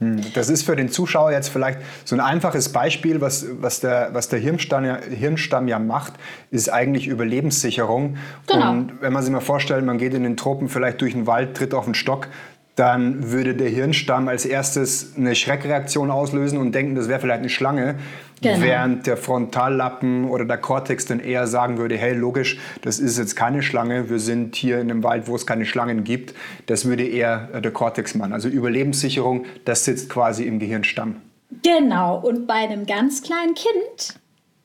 Hm, 0.00 0.20
das 0.34 0.50
ist 0.50 0.64
für 0.64 0.76
den 0.76 0.90
Zuschauer 0.90 1.32
jetzt 1.32 1.48
vielleicht 1.48 1.78
so 2.04 2.14
ein 2.14 2.20
einfaches 2.20 2.70
Beispiel, 2.72 3.22
was, 3.22 3.46
was, 3.60 3.80
der, 3.80 4.10
was 4.12 4.28
der 4.28 4.38
Hirnstamm 4.38 4.84
ja, 4.84 4.98
Hirnstamm 4.98 5.66
ja 5.66 5.78
macht, 5.78 6.14
ist 6.50 6.70
eigentlich 6.70 7.06
Überlebenssicherung. 7.06 8.18
Genau. 8.46 8.70
Und 8.70 9.00
wenn 9.00 9.14
man 9.14 9.22
sich 9.22 9.32
mal 9.32 9.40
vorstellt, 9.40 9.84
man 9.84 9.96
geht 9.96 10.12
in 10.12 10.24
den 10.24 10.36
Tropen 10.36 10.68
vielleicht 10.68 11.00
durch 11.00 11.12
den 11.12 11.26
Wald, 11.26 11.56
tritt 11.56 11.72
auf 11.72 11.86
den 11.86 11.94
Stock, 11.94 12.28
dann 12.76 13.30
würde 13.30 13.54
der 13.54 13.68
Hirnstamm 13.68 14.28
als 14.28 14.46
erstes 14.46 15.14
eine 15.16 15.34
Schreckreaktion 15.34 16.10
auslösen 16.10 16.58
und 16.58 16.74
denken, 16.74 16.94
das 16.94 17.08
wäre 17.08 17.20
vielleicht 17.20 17.40
eine 17.40 17.48
Schlange. 17.48 17.96
Genau. 18.42 18.62
Während 18.62 19.06
der 19.06 19.18
Frontallappen 19.18 20.24
oder 20.24 20.46
der 20.46 20.56
Kortex 20.56 21.04
dann 21.04 21.20
eher 21.20 21.46
sagen 21.46 21.76
würde, 21.76 21.98
hey, 21.98 22.14
logisch, 22.14 22.58
das 22.80 22.98
ist 22.98 23.18
jetzt 23.18 23.36
keine 23.36 23.62
Schlange, 23.62 24.08
wir 24.08 24.18
sind 24.18 24.56
hier 24.56 24.80
in 24.80 24.90
einem 24.90 25.02
Wald, 25.02 25.28
wo 25.28 25.36
es 25.36 25.46
keine 25.46 25.66
Schlangen 25.66 26.04
gibt. 26.04 26.34
Das 26.64 26.86
würde 26.86 27.06
eher 27.06 27.50
äh, 27.52 27.60
der 27.60 27.70
Kortex 27.70 28.14
machen. 28.14 28.32
Also 28.32 28.48
Überlebenssicherung, 28.48 29.44
das 29.66 29.84
sitzt 29.84 30.08
quasi 30.08 30.44
im 30.44 30.58
Gehirnstamm. 30.58 31.16
Genau, 31.62 32.18
und 32.18 32.46
bei 32.46 32.54
einem 32.54 32.86
ganz 32.86 33.22
kleinen 33.22 33.54
Kind 33.54 34.18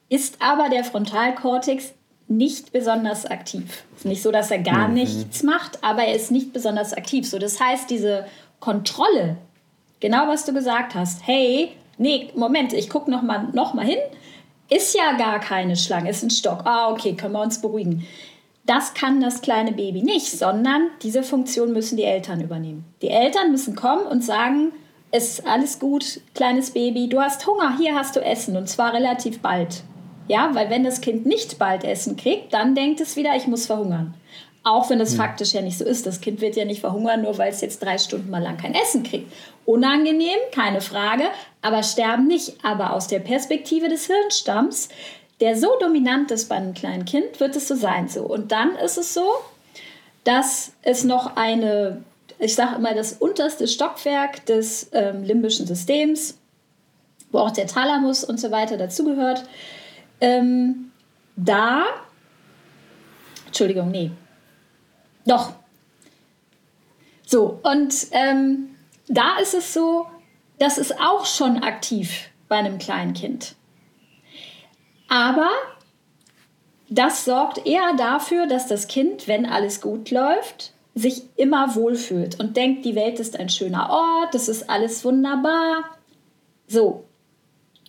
ist 0.08 0.38
aber 0.40 0.70
der 0.70 0.86
Frontalkortex 0.86 1.94
nicht 2.28 2.72
besonders 2.72 3.26
aktiv. 3.26 3.84
Es 3.94 4.00
ist 4.00 4.06
nicht 4.06 4.22
so, 4.22 4.32
dass 4.32 4.52
er 4.52 4.60
gar 4.60 4.88
mhm. 4.88 4.96
nichts 4.96 5.44
macht, 5.44 5.84
aber 5.84 6.04
er 6.04 6.16
ist 6.16 6.32
nicht 6.32 6.54
besonders 6.54 6.94
aktiv. 6.94 7.28
So, 7.28 7.38
das 7.38 7.60
heißt, 7.60 7.90
diese 7.90 8.26
Kontrolle, 8.60 9.38
genau 10.00 10.28
was 10.28 10.46
du 10.46 10.54
gesagt 10.54 10.96
hast, 10.96 11.26
hey, 11.26 11.72
nee, 11.98 12.30
Moment, 12.36 12.74
ich 12.74 12.90
gucke 12.90 13.12
noch 13.12 13.22
mal, 13.22 13.50
noch 13.54 13.74
mal 13.74 13.86
hin, 13.86 14.00
ist 14.70 14.96
ja 14.96 15.14
gar 15.18 15.40
keine 15.40 15.76
Schlange, 15.76 16.10
ist 16.10 16.24
ein 16.24 16.32
Stock. 16.32 16.62
Ah, 16.66 16.90
okay, 16.90 17.14
können 17.14 17.34
wir 17.34 17.42
uns 17.42 17.62
beruhigen. 17.62 18.08
Das 18.66 18.96
kann 18.96 19.22
das 19.22 19.42
kleine 19.42 19.74
Baby 19.74 20.02
nicht, 20.02 20.32
sondern 20.32 20.90
diese 21.04 21.22
Funktion 21.22 21.72
müssen 21.72 21.98
die 21.98 22.04
Eltern 22.04 22.42
übernehmen. 22.42 22.84
Die 23.04 23.10
Eltern 23.10 23.52
müssen 23.52 23.76
kommen 23.76 24.08
und 24.08 24.24
sagen, 24.24 24.72
es 25.12 25.38
ist 25.40 25.48
alles 25.48 25.78
gut, 25.78 26.20
kleines 26.34 26.72
Baby, 26.72 27.08
du 27.08 27.22
hast 27.22 27.46
Hunger, 27.46 27.78
hier 27.78 27.94
hast 27.94 28.16
du 28.16 28.22
Essen 28.22 28.58
und 28.58 28.68
zwar 28.68 28.94
relativ 28.94 29.40
bald. 29.40 29.84
Ja, 30.28 30.50
weil 30.54 30.70
wenn 30.70 30.84
das 30.84 31.02
Kind 31.02 31.26
nicht 31.26 31.60
bald 31.60 31.84
Essen 31.84 32.16
kriegt, 32.16 32.54
dann 32.54 32.76
denkt 32.76 33.00
es 33.00 33.16
wieder, 33.16 33.36
ich 33.36 33.48
muss 33.48 33.68
verhungern. 33.68 34.16
Auch 34.64 34.90
wenn 34.90 34.98
das 34.98 35.12
hm. 35.12 35.18
faktisch 35.18 35.54
ja 35.54 35.62
nicht 35.62 35.78
so 35.78 35.86
ist. 35.86 36.08
Das 36.08 36.22
Kind 36.22 36.42
wird 36.42 36.56
ja 36.56 36.66
nicht 36.66 36.82
verhungern, 36.82 37.22
nur 37.22 37.38
weil 37.38 37.52
es 37.52 37.62
jetzt 37.62 37.84
drei 37.84 38.00
Stunden 38.00 38.32
mal 38.32 38.42
lang 38.42 38.58
kein 38.58 38.74
Essen 38.74 39.04
kriegt. 39.04 39.32
Unangenehm, 39.66 40.40
keine 40.52 40.82
Frage, 40.82 41.26
aber 41.62 41.84
sterben 41.84 42.26
nicht. 42.26 42.56
Aber 42.64 42.94
aus 42.94 43.08
der 43.08 43.20
Perspektive 43.20 43.90
des 43.90 44.08
Hirnstamms, 44.08 44.90
der 45.40 45.56
so 45.56 45.70
dominant 45.80 46.32
ist 46.32 46.50
bei 46.50 46.56
einem 46.56 46.74
kleinen 46.74 47.06
Kind, 47.06 47.40
wird 47.40 47.56
es 47.56 47.68
so 47.68 47.76
sein. 47.76 48.08
So. 48.08 48.24
Und 48.24 48.52
dann 48.52 48.76
ist 48.76 48.98
es 48.98 49.14
so, 49.14 49.28
dass 50.24 50.72
es 50.82 51.04
noch 51.04 51.36
eine, 51.36 52.02
ich 52.40 52.56
sage 52.56 52.78
immer, 52.78 52.96
das 52.96 53.14
unterste 53.14 53.68
Stockwerk 53.68 54.48
des 54.48 54.90
ähm, 54.94 55.24
limbischen 55.24 55.68
Systems, 55.68 56.40
wo 57.32 57.40
auch 57.40 57.52
der 57.52 57.68
Thalamus 57.68 58.24
und 58.24 58.40
so 58.40 58.50
weiter 58.50 58.78
dazugehört, 58.78 59.44
ähm, 60.26 60.92
da, 61.36 61.86
Entschuldigung, 63.46 63.92
nee, 63.92 64.12
doch. 65.26 65.54
So, 67.28 67.60
und 67.64 67.94
ähm, 68.12 68.76
da 69.08 69.38
ist 69.38 69.54
es 69.54 69.74
so, 69.74 70.08
das 70.58 70.78
ist 70.78 71.00
auch 71.00 71.26
schon 71.26 71.62
aktiv 71.64 72.30
bei 72.48 72.58
einem 72.58 72.80
kleinen 72.80 73.14
Kind. 73.14 73.56
Aber 75.08 75.50
das 76.90 77.26
sorgt 77.26 77.66
eher 77.66 77.94
dafür, 77.98 78.48
dass 78.48 78.68
das 78.68 78.88
Kind, 78.88 79.28
wenn 79.28 79.46
alles 79.46 79.82
gut 79.82 80.10
läuft, 80.12 80.74
sich 80.96 81.24
immer 81.36 81.76
wohlfühlt 81.76 82.40
und 82.40 82.58
denkt, 82.58 82.86
die 82.86 82.96
Welt 82.96 83.20
ist 83.20 83.38
ein 83.38 83.50
schöner 83.50 83.90
Ort, 83.90 84.34
das 84.34 84.48
ist 84.48 84.70
alles 84.70 85.04
wunderbar. 85.04 85.84
So, 86.68 87.06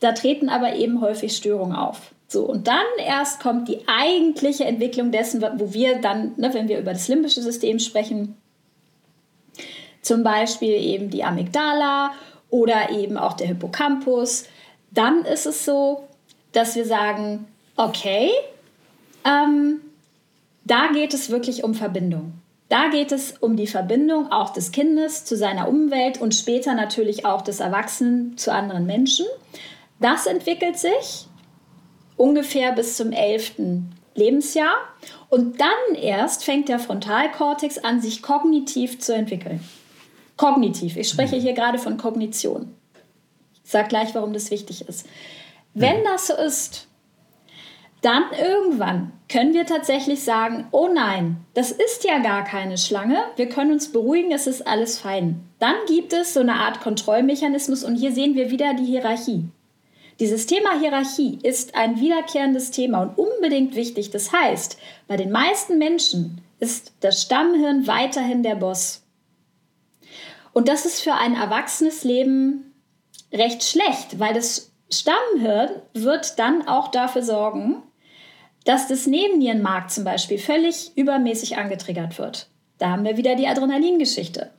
da 0.01 0.12
treten 0.12 0.49
aber 0.49 0.74
eben 0.74 1.01
häufig 1.01 1.37
Störungen 1.37 1.76
auf. 1.76 2.12
So, 2.28 2.44
und 2.44 2.66
dann 2.66 2.84
erst 2.98 3.40
kommt 3.40 3.68
die 3.68 3.86
eigentliche 3.86 4.64
Entwicklung 4.64 5.12
dessen, 5.12 5.42
wo 5.56 5.72
wir 5.72 6.00
dann, 6.00 6.32
ne, 6.36 6.52
wenn 6.52 6.68
wir 6.68 6.78
über 6.78 6.92
das 6.92 7.06
limbische 7.08 7.40
System 7.40 7.78
sprechen, 7.78 8.36
zum 10.02 10.22
Beispiel 10.22 10.72
eben 10.72 11.10
die 11.10 11.24
Amygdala 11.24 12.12
oder 12.50 12.90
eben 12.90 13.16
auch 13.16 13.34
der 13.34 13.48
Hippocampus, 13.48 14.46
dann 14.90 15.24
ist 15.24 15.46
es 15.46 15.64
so, 15.64 16.04
dass 16.52 16.74
wir 16.74 16.84
sagen, 16.84 17.46
okay, 17.76 18.30
ähm, 19.24 19.80
da 20.64 20.88
geht 20.92 21.14
es 21.14 21.30
wirklich 21.30 21.62
um 21.62 21.74
Verbindung. 21.74 22.32
Da 22.68 22.88
geht 22.88 23.12
es 23.12 23.34
um 23.38 23.56
die 23.56 23.68
Verbindung 23.68 24.32
auch 24.32 24.50
des 24.50 24.72
Kindes 24.72 25.24
zu 25.24 25.36
seiner 25.36 25.68
Umwelt 25.68 26.20
und 26.20 26.34
später 26.34 26.74
natürlich 26.74 27.24
auch 27.24 27.42
des 27.42 27.60
Erwachsenen 27.60 28.36
zu 28.36 28.52
anderen 28.52 28.86
Menschen. 28.86 29.26
Das 30.00 30.26
entwickelt 30.26 30.76
sich 30.78 31.26
ungefähr 32.16 32.72
bis 32.72 32.96
zum 32.96 33.12
11. 33.12 33.52
Lebensjahr. 34.14 34.74
Und 35.28 35.60
dann 35.60 35.94
erst 35.94 36.44
fängt 36.44 36.68
der 36.68 36.78
Frontalkortex 36.78 37.78
an, 37.78 38.00
sich 38.00 38.22
kognitiv 38.22 38.98
zu 39.00 39.14
entwickeln. 39.14 39.60
Kognitiv. 40.36 40.96
Ich 40.96 41.08
spreche 41.08 41.36
hier 41.36 41.54
gerade 41.54 41.78
von 41.78 41.96
Kognition. 41.96 42.74
Ich 43.64 43.70
sage 43.70 43.88
gleich, 43.88 44.14
warum 44.14 44.32
das 44.32 44.50
wichtig 44.50 44.88
ist. 44.88 45.06
Wenn 45.74 46.04
das 46.04 46.28
so 46.28 46.34
ist, 46.34 46.86
dann 48.02 48.24
irgendwann 48.38 49.12
können 49.28 49.52
wir 49.54 49.66
tatsächlich 49.66 50.22
sagen, 50.22 50.68
oh 50.70 50.88
nein, 50.92 51.38
das 51.54 51.72
ist 51.72 52.04
ja 52.04 52.18
gar 52.18 52.44
keine 52.44 52.78
Schlange, 52.78 53.18
wir 53.36 53.48
können 53.48 53.72
uns 53.72 53.90
beruhigen, 53.90 54.30
es 54.30 54.46
ist 54.46 54.66
alles 54.66 54.98
fein. 54.98 55.40
Dann 55.58 55.74
gibt 55.88 56.12
es 56.12 56.34
so 56.34 56.40
eine 56.40 56.54
Art 56.54 56.80
Kontrollmechanismus 56.80 57.82
und 57.82 57.96
hier 57.96 58.12
sehen 58.12 58.34
wir 58.34 58.50
wieder 58.50 58.74
die 58.74 58.84
Hierarchie. 58.84 59.48
Dieses 60.18 60.46
Thema 60.46 60.78
Hierarchie 60.78 61.38
ist 61.42 61.74
ein 61.74 62.00
wiederkehrendes 62.00 62.70
Thema 62.70 63.02
und 63.02 63.18
unbedingt 63.18 63.74
wichtig. 63.74 64.10
Das 64.10 64.32
heißt, 64.32 64.78
bei 65.08 65.16
den 65.16 65.30
meisten 65.30 65.78
Menschen 65.78 66.40
ist 66.58 66.94
das 67.00 67.20
Stammhirn 67.20 67.86
weiterhin 67.86 68.42
der 68.42 68.54
Boss. 68.54 69.02
Und 70.54 70.68
das 70.68 70.86
ist 70.86 71.02
für 71.02 71.12
ein 71.12 71.34
erwachsenes 71.34 72.02
Leben 72.02 72.72
recht 73.30 73.62
schlecht, 73.62 74.18
weil 74.18 74.32
das 74.32 74.72
Stammhirn 74.90 75.70
wird 75.92 76.38
dann 76.38 76.66
auch 76.66 76.88
dafür 76.88 77.22
sorgen, 77.22 77.82
dass 78.64 78.88
das 78.88 79.06
Nebennierenmark 79.06 79.90
zum 79.90 80.04
Beispiel 80.04 80.38
völlig 80.38 80.92
übermäßig 80.96 81.58
angetriggert 81.58 82.18
wird. 82.18 82.48
Da 82.78 82.90
haben 82.90 83.04
wir 83.04 83.18
wieder 83.18 83.34
die 83.34 83.46
Adrenalingeschichte. 83.46 84.50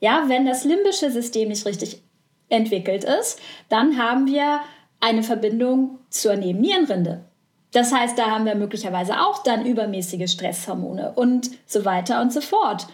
Ja, 0.00 0.24
wenn 0.26 0.44
das 0.44 0.64
limbische 0.64 1.10
System 1.10 1.48
nicht 1.48 1.64
richtig 1.64 2.02
entwickelt 2.48 3.04
ist, 3.04 3.40
dann 3.68 3.96
haben 3.96 4.26
wir 4.26 4.60
eine 5.00 5.22
Verbindung 5.22 5.98
zur 6.10 6.36
Nebennierenrinde. 6.36 7.24
Das 7.72 7.92
heißt, 7.92 8.18
da 8.18 8.30
haben 8.30 8.46
wir 8.46 8.54
möglicherweise 8.54 9.20
auch 9.20 9.42
dann 9.42 9.66
übermäßige 9.66 10.30
Stresshormone 10.30 11.12
und 11.14 11.50
so 11.66 11.84
weiter 11.84 12.22
und 12.22 12.32
so 12.32 12.40
fort. 12.40 12.86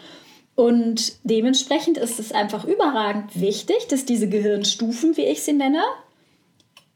Und 0.55 1.13
dementsprechend 1.23 1.97
ist 1.97 2.19
es 2.19 2.31
einfach 2.31 2.65
überragend 2.65 3.39
wichtig, 3.39 3.87
dass 3.87 4.05
diese 4.05 4.29
Gehirnstufen, 4.29 5.17
wie 5.17 5.25
ich 5.25 5.43
sie 5.43 5.53
nenne, 5.53 5.81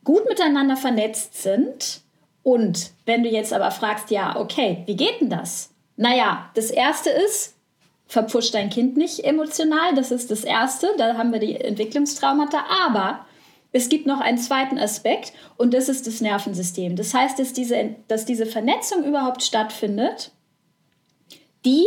gut 0.03 0.27
miteinander 0.27 0.77
vernetzt 0.77 1.41
sind. 1.41 2.01
Und 2.43 2.91
wenn 3.05 3.23
du 3.23 3.29
jetzt 3.29 3.53
aber 3.53 3.71
fragst, 3.71 4.11
ja, 4.11 4.39
okay, 4.39 4.83
wie 4.85 4.95
geht 4.95 5.21
denn 5.21 5.29
das? 5.29 5.71
Naja, 5.95 6.49
das 6.53 6.69
erste 6.69 7.09
ist, 7.09 7.55
verpfuscht 8.07 8.53
dein 8.53 8.69
Kind 8.69 8.95
nicht 8.95 9.25
emotional, 9.25 9.95
das 9.95 10.11
ist 10.11 10.31
das 10.31 10.43
erste, 10.43 10.87
da 10.97 11.17
haben 11.17 11.33
wir 11.33 11.39
die 11.39 11.59
Entwicklungstraumata, 11.59 12.63
aber 12.85 13.25
es 13.77 13.89
gibt 13.89 14.07
noch 14.07 14.19
einen 14.19 14.39
zweiten 14.39 14.79
Aspekt 14.79 15.33
und 15.55 15.73
das 15.73 15.87
ist 15.87 16.07
das 16.07 16.19
Nervensystem. 16.19 16.95
Das 16.95 17.13
heißt, 17.13 17.37
dass 17.37 17.53
diese, 17.53 17.95
dass 18.07 18.25
diese 18.25 18.47
Vernetzung 18.47 19.03
überhaupt 19.03 19.43
stattfindet, 19.43 20.31
die, 21.63 21.85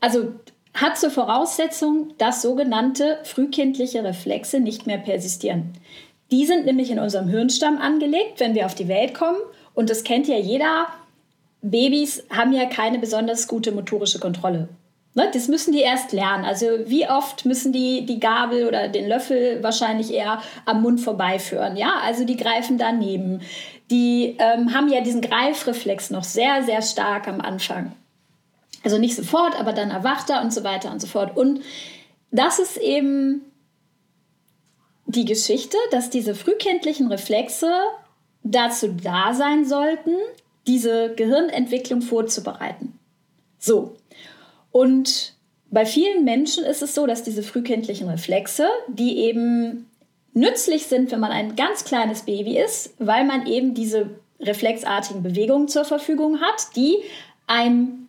also 0.00 0.32
hat 0.74 0.98
zur 0.98 1.10
Voraussetzung, 1.10 2.14
dass 2.18 2.42
sogenannte 2.42 3.20
frühkindliche 3.22 4.02
Reflexe 4.02 4.58
nicht 4.58 4.86
mehr 4.88 4.98
persistieren. 4.98 5.74
Die 6.32 6.44
sind 6.44 6.66
nämlich 6.66 6.90
in 6.90 6.98
unserem 6.98 7.28
Hirnstamm 7.28 7.78
angelegt, 7.78 8.40
wenn 8.40 8.56
wir 8.56 8.66
auf 8.66 8.74
die 8.74 8.88
Welt 8.88 9.14
kommen. 9.14 9.38
Und 9.74 9.90
das 9.90 10.02
kennt 10.02 10.26
ja 10.26 10.36
jeder. 10.36 10.88
Babys 11.62 12.24
haben 12.30 12.52
ja 12.52 12.66
keine 12.66 12.98
besonders 12.98 13.46
gute 13.46 13.70
motorische 13.70 14.18
Kontrolle. 14.18 14.68
Ne, 15.18 15.28
das 15.32 15.48
müssen 15.48 15.72
die 15.72 15.80
erst 15.80 16.12
lernen. 16.12 16.44
Also 16.44 16.66
wie 16.86 17.08
oft 17.08 17.44
müssen 17.44 17.72
die 17.72 18.06
die 18.06 18.20
Gabel 18.20 18.68
oder 18.68 18.86
den 18.86 19.08
Löffel 19.08 19.60
wahrscheinlich 19.64 20.14
eher 20.14 20.40
am 20.64 20.80
Mund 20.80 21.00
vorbeiführen. 21.00 21.76
Ja, 21.76 21.94
also 22.04 22.24
die 22.24 22.36
greifen 22.36 22.78
daneben. 22.78 23.40
Die 23.90 24.36
ähm, 24.38 24.72
haben 24.72 24.88
ja 24.88 25.00
diesen 25.00 25.20
Greifreflex 25.20 26.10
noch 26.10 26.22
sehr, 26.22 26.62
sehr 26.62 26.82
stark 26.82 27.26
am 27.26 27.40
Anfang. 27.40 27.96
Also 28.84 28.98
nicht 28.98 29.16
sofort, 29.16 29.58
aber 29.58 29.72
dann 29.72 29.90
erwacht 29.90 30.30
er 30.30 30.40
und 30.40 30.54
so 30.54 30.62
weiter 30.62 30.92
und 30.92 31.00
so 31.00 31.08
fort. 31.08 31.36
Und 31.36 31.62
das 32.30 32.60
ist 32.60 32.76
eben 32.76 33.42
die 35.06 35.24
Geschichte, 35.24 35.76
dass 35.90 36.10
diese 36.10 36.36
frühkindlichen 36.36 37.08
Reflexe 37.08 37.72
dazu 38.44 38.94
da 39.02 39.34
sein 39.34 39.64
sollten, 39.64 40.14
diese 40.68 41.12
Gehirnentwicklung 41.16 42.02
vorzubereiten. 42.02 42.96
So. 43.58 43.96
Und 44.70 45.34
bei 45.70 45.84
vielen 45.84 46.24
Menschen 46.24 46.64
ist 46.64 46.82
es 46.82 46.94
so, 46.94 47.06
dass 47.06 47.22
diese 47.22 47.42
frühkindlichen 47.42 48.08
Reflexe, 48.08 48.68
die 48.88 49.18
eben 49.18 49.86
nützlich 50.32 50.86
sind, 50.86 51.10
wenn 51.10 51.20
man 51.20 51.32
ein 51.32 51.56
ganz 51.56 51.84
kleines 51.84 52.22
Baby 52.22 52.58
ist, 52.58 52.94
weil 52.98 53.24
man 53.24 53.46
eben 53.46 53.74
diese 53.74 54.10
reflexartigen 54.40 55.22
Bewegungen 55.22 55.68
zur 55.68 55.84
Verfügung 55.84 56.40
hat, 56.40 56.76
die 56.76 56.96
einem 57.46 58.08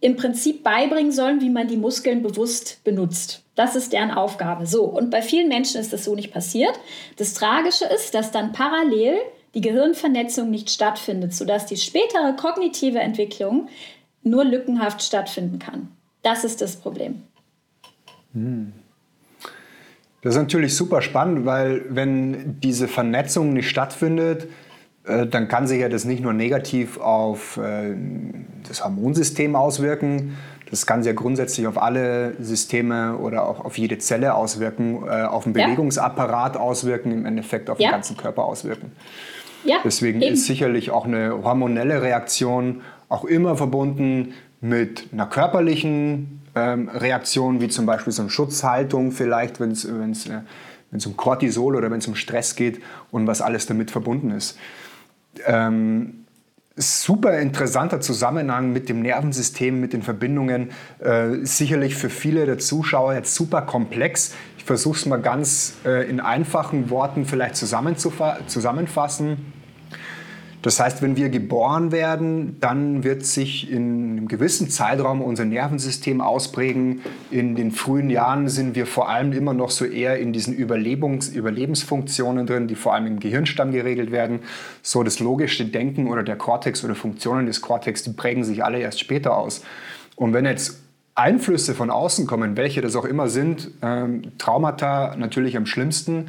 im 0.00 0.16
Prinzip 0.16 0.62
beibringen 0.62 1.12
sollen, 1.12 1.40
wie 1.40 1.48
man 1.48 1.66
die 1.66 1.78
Muskeln 1.78 2.22
bewusst 2.22 2.84
benutzt. 2.84 3.42
Das 3.54 3.74
ist 3.74 3.92
deren 3.92 4.10
Aufgabe. 4.10 4.66
So, 4.66 4.84
und 4.84 5.10
bei 5.10 5.22
vielen 5.22 5.48
Menschen 5.48 5.80
ist 5.80 5.92
das 5.92 6.04
so 6.04 6.14
nicht 6.14 6.32
passiert. 6.32 6.78
Das 7.16 7.34
Tragische 7.34 7.86
ist, 7.86 8.14
dass 8.14 8.30
dann 8.30 8.52
parallel 8.52 9.16
die 9.54 9.60
Gehirnvernetzung 9.60 10.50
nicht 10.50 10.68
stattfindet, 10.68 11.32
sodass 11.32 11.66
die 11.66 11.76
spätere 11.76 12.34
kognitive 12.36 12.98
Entwicklung 12.98 13.68
nur 14.22 14.44
lückenhaft 14.44 15.02
stattfinden 15.02 15.58
kann. 15.58 15.93
Das 16.24 16.42
ist 16.42 16.60
das 16.60 16.74
Problem. 16.74 17.22
Hm. 18.32 18.72
Das 20.22 20.34
ist 20.34 20.40
natürlich 20.40 20.74
super 20.74 21.02
spannend, 21.02 21.44
weil 21.44 21.84
wenn 21.90 22.58
diese 22.60 22.88
Vernetzung 22.88 23.52
nicht 23.52 23.68
stattfindet, 23.68 24.48
äh, 25.06 25.26
dann 25.26 25.48
kann 25.48 25.66
sich 25.66 25.80
ja 25.80 25.90
das 25.90 26.06
nicht 26.06 26.22
nur 26.22 26.32
negativ 26.32 26.98
auf 26.98 27.58
äh, 27.58 27.94
das 28.66 28.82
Hormonsystem 28.82 29.54
auswirken, 29.54 30.36
das 30.70 30.86
kann 30.86 31.02
sich 31.02 31.12
ja 31.12 31.14
grundsätzlich 31.14 31.66
auf 31.66 31.80
alle 31.80 32.34
Systeme 32.42 33.18
oder 33.18 33.46
auch 33.46 33.64
auf 33.64 33.76
jede 33.76 33.98
Zelle 33.98 34.34
auswirken, 34.34 35.06
äh, 35.06 35.22
auf 35.22 35.44
den 35.44 35.52
Bewegungsapparat 35.52 36.56
auswirken, 36.56 37.12
im 37.12 37.26
Endeffekt 37.26 37.68
auf 37.68 37.78
ja. 37.78 37.88
den 37.88 37.92
ganzen 37.92 38.16
Körper 38.16 38.44
auswirken. 38.44 38.92
Ja, 39.64 39.76
Deswegen 39.84 40.22
eben. 40.22 40.34
ist 40.34 40.46
sicherlich 40.46 40.90
auch 40.90 41.04
eine 41.04 41.44
hormonelle 41.44 42.02
Reaktion 42.02 42.80
auch 43.08 43.24
immer 43.24 43.56
verbunden 43.56 44.34
mit 44.64 45.08
einer 45.12 45.26
körperlichen 45.26 46.40
ähm, 46.54 46.88
Reaktion, 46.88 47.60
wie 47.60 47.68
zum 47.68 47.84
Beispiel 47.84 48.14
so 48.14 48.22
eine 48.22 48.30
Schutzhaltung 48.30 49.12
vielleicht, 49.12 49.60
wenn 49.60 49.72
es 49.72 49.84
äh, 49.84 50.40
um 51.04 51.16
Cortisol 51.18 51.76
oder 51.76 51.90
wenn 51.90 51.98
es 51.98 52.06
um 52.06 52.14
Stress 52.14 52.56
geht 52.56 52.80
und 53.10 53.26
was 53.26 53.42
alles 53.42 53.66
damit 53.66 53.90
verbunden 53.90 54.30
ist. 54.30 54.56
Ähm, 55.44 56.24
super 56.76 57.38
interessanter 57.40 58.00
Zusammenhang 58.00 58.72
mit 58.72 58.88
dem 58.88 59.02
Nervensystem, 59.02 59.78
mit 59.80 59.92
den 59.92 60.00
Verbindungen. 60.00 60.70
Äh, 60.98 61.44
sicherlich 61.44 61.94
für 61.94 62.08
viele 62.08 62.46
der 62.46 62.58
Zuschauer 62.58 63.12
jetzt 63.12 63.34
super 63.34 63.60
komplex. 63.60 64.34
Ich 64.56 64.64
versuche 64.64 64.96
es 64.96 65.04
mal 65.04 65.20
ganz 65.20 65.74
äh, 65.84 66.08
in 66.08 66.20
einfachen 66.20 66.88
Worten 66.88 67.26
vielleicht 67.26 67.56
zusammenfassen. 67.56 69.52
Das 70.64 70.80
heißt, 70.80 71.02
wenn 71.02 71.14
wir 71.14 71.28
geboren 71.28 71.92
werden, 71.92 72.56
dann 72.58 73.04
wird 73.04 73.26
sich 73.26 73.70
in 73.70 74.12
einem 74.16 74.28
gewissen 74.28 74.70
Zeitraum 74.70 75.20
unser 75.20 75.44
Nervensystem 75.44 76.22
ausprägen. 76.22 77.02
In 77.30 77.54
den 77.54 77.70
frühen 77.70 78.08
Jahren 78.08 78.48
sind 78.48 78.74
wir 78.74 78.86
vor 78.86 79.10
allem 79.10 79.32
immer 79.32 79.52
noch 79.52 79.68
so 79.68 79.84
eher 79.84 80.18
in 80.18 80.32
diesen 80.32 80.54
Überlebens 80.54 81.28
Überlebensfunktionen 81.28 82.46
drin, 82.46 82.66
die 82.66 82.76
vor 82.76 82.94
allem 82.94 83.06
im 83.06 83.20
Gehirnstamm 83.20 83.72
geregelt 83.72 84.10
werden. 84.10 84.40
So 84.80 85.02
das 85.02 85.20
logische 85.20 85.66
Denken 85.66 86.08
oder 86.08 86.22
der 86.22 86.36
Kortex 86.36 86.82
oder 86.82 86.94
Funktionen 86.94 87.44
des 87.44 87.60
Kortex, 87.60 88.02
die 88.02 88.14
prägen 88.14 88.42
sich 88.42 88.64
alle 88.64 88.78
erst 88.78 89.00
später 89.00 89.36
aus. 89.36 89.62
Und 90.16 90.32
wenn 90.32 90.46
jetzt 90.46 90.80
Einflüsse 91.14 91.74
von 91.74 91.90
außen 91.90 92.26
kommen, 92.26 92.56
welche 92.56 92.80
das 92.80 92.96
auch 92.96 93.04
immer 93.04 93.28
sind, 93.28 93.70
ähm, 93.82 94.32
Traumata 94.38 95.14
natürlich 95.16 95.58
am 95.58 95.66
schlimmsten, 95.66 96.28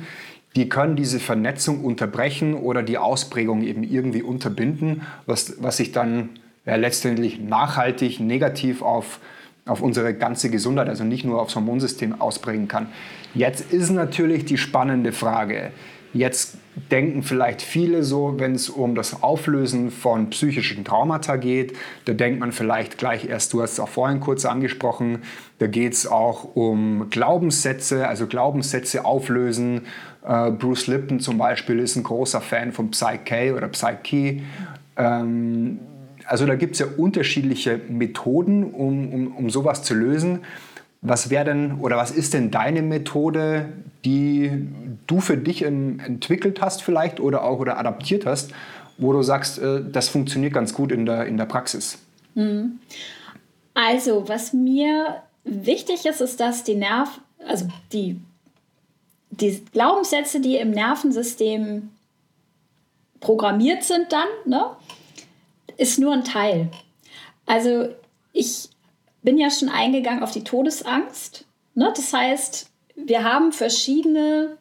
die 0.56 0.70
können 0.70 0.96
diese 0.96 1.20
Vernetzung 1.20 1.84
unterbrechen 1.84 2.54
oder 2.54 2.82
die 2.82 2.98
Ausprägung 2.98 3.64
eben 3.64 3.84
irgendwie 3.84 4.22
unterbinden, 4.22 5.02
was, 5.26 5.62
was 5.62 5.78
sich 5.78 5.92
dann 5.92 6.30
ja, 6.66 6.76
letztendlich 6.76 7.40
nachhaltig 7.40 8.20
negativ 8.20 8.82
auf, 8.82 9.20
auf 9.66 9.82
unsere 9.82 10.14
ganze 10.14 10.50
Gesundheit, 10.50 10.88
also 10.88 11.04
nicht 11.04 11.26
nur 11.26 11.42
aufs 11.42 11.56
Hormonsystem 11.56 12.22
ausprägen 12.22 12.68
kann. 12.68 12.88
Jetzt 13.34 13.74
ist 13.74 13.90
natürlich 13.90 14.46
die 14.46 14.58
spannende 14.58 15.12
Frage. 15.12 15.72
Jetzt 16.14 16.58
denken 16.92 17.24
vielleicht 17.24 17.62
viele 17.62 18.02
so, 18.02 18.36
wenn 18.38 18.56
es 18.56 18.70
um 18.70 18.96
das 18.96 19.22
Auflösen 19.22 19.92
von 19.92 20.30
psychischen 20.30 20.86
Traumata 20.86 21.36
geht, 21.36 21.76
da 22.06 22.14
denkt 22.14 22.40
man 22.40 22.54
vielleicht 22.54 22.98
gleich 22.98 23.28
erst, 23.28 23.52
du 23.52 23.62
hast 23.62 23.74
es 23.74 23.80
auch 23.82 23.90
vorhin 23.90 24.22
kurz 24.22 24.46
angesprochen, 24.46 25.24
da 25.60 25.68
geht 25.68 25.92
es 25.92 26.08
auch 26.08 26.56
um 26.56 27.10
Glaubenssätze, 27.10 28.08
also 28.08 28.28
Glaubenssätze 28.28 29.04
auflösen, 29.04 29.82
Bruce 30.52 30.88
Lipton 30.88 31.20
zum 31.20 31.38
Beispiel 31.38 31.80
ist 31.80 31.96
ein 31.96 32.04
großer 32.04 32.42
Fan 32.42 32.72
von 32.72 32.92
Psyche 32.92 33.54
oder 33.56 33.68
Psyche. 33.68 34.42
Ähm, 34.98 35.80
also 36.26 36.46
da 36.46 36.56
gibt 36.56 36.74
es 36.74 36.80
ja 36.80 36.88
unterschiedliche 36.98 37.80
Methoden, 37.90 38.64
um, 38.64 39.14
um, 39.14 39.36
um 39.36 39.50
sowas 39.50 39.84
zu 39.84 39.94
lösen. 39.94 40.40
Was 41.02 41.30
wäre 41.30 41.46
denn 41.46 41.80
oder 41.80 41.98
was 41.98 42.10
ist 42.10 42.34
denn 42.34 42.50
deine 42.50 42.82
Methode, 42.82 43.70
die 44.04 44.68
du 45.06 45.20
für 45.20 45.38
dich 45.38 45.64
entwickelt 45.64 46.62
hast 46.62 46.82
vielleicht 46.82 47.20
oder 47.20 47.44
auch 47.44 47.60
oder 47.60 47.78
adaptiert 47.78 48.26
hast, 48.26 48.52
wo 48.98 49.14
du 49.14 49.22
sagst, 49.22 49.60
äh, 49.60 49.84
das 49.88 50.10
funktioniert 50.10 50.54
ganz 50.54 50.74
gut 50.74 50.92
in 50.92 51.06
der, 51.06 51.28
in 51.28 51.38
der 51.38 51.46
Praxis? 51.46 52.00
Mhm. 52.34 52.80
Also, 53.76 54.28
was 54.28 54.54
mir 54.54 55.22
wichtig 55.44 56.06
ist, 56.06 56.22
ist, 56.22 56.40
dass 56.40 56.64
die 56.64 56.76
Nerv, 56.76 57.22
also 57.46 57.68
die 57.92 58.20
die 59.40 59.64
Glaubenssätze, 59.72 60.40
die 60.40 60.58
im 60.58 60.72
Nervensystem 60.72 61.92
programmiert 63.20 63.84
sind 63.84 64.12
dann, 64.12 64.28
ne, 64.46 64.66
ist 65.78 66.00
nur 66.00 66.14
ein 66.14 66.24
Teil. 66.24 66.70
Also 67.46 67.90
ich 68.34 68.70
bin 69.24 69.38
ja 69.38 69.50
schon 69.50 69.70
eingegangen 69.70 70.24
auf 70.24 70.32
die 70.32 70.44
Todesangst. 70.44 71.46
Ne? 71.74 71.92
Das 71.96 72.14
heißt, 72.14 72.70
wir 72.96 73.24
haben 73.24 73.52
verschiedene 73.52 74.58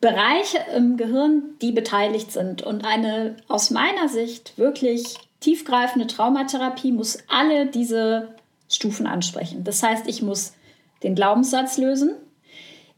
Bereiche 0.00 0.58
im 0.74 0.96
Gehirn, 0.96 1.54
die 1.60 1.72
beteiligt 1.72 2.30
sind. 2.30 2.62
Und 2.62 2.84
eine 2.84 3.36
aus 3.48 3.70
meiner 3.70 4.08
Sicht 4.08 4.56
wirklich 4.56 5.16
tiefgreifende 5.40 6.06
Traumatherapie 6.06 6.92
muss 6.92 7.18
alle 7.28 7.66
diese 7.66 8.34
Stufen 8.68 9.06
ansprechen. 9.06 9.64
Das 9.64 9.82
heißt, 9.82 10.06
ich 10.06 10.22
muss 10.22 10.54
den 11.02 11.14
Glaubenssatz 11.14 11.78
lösen. 11.78 12.14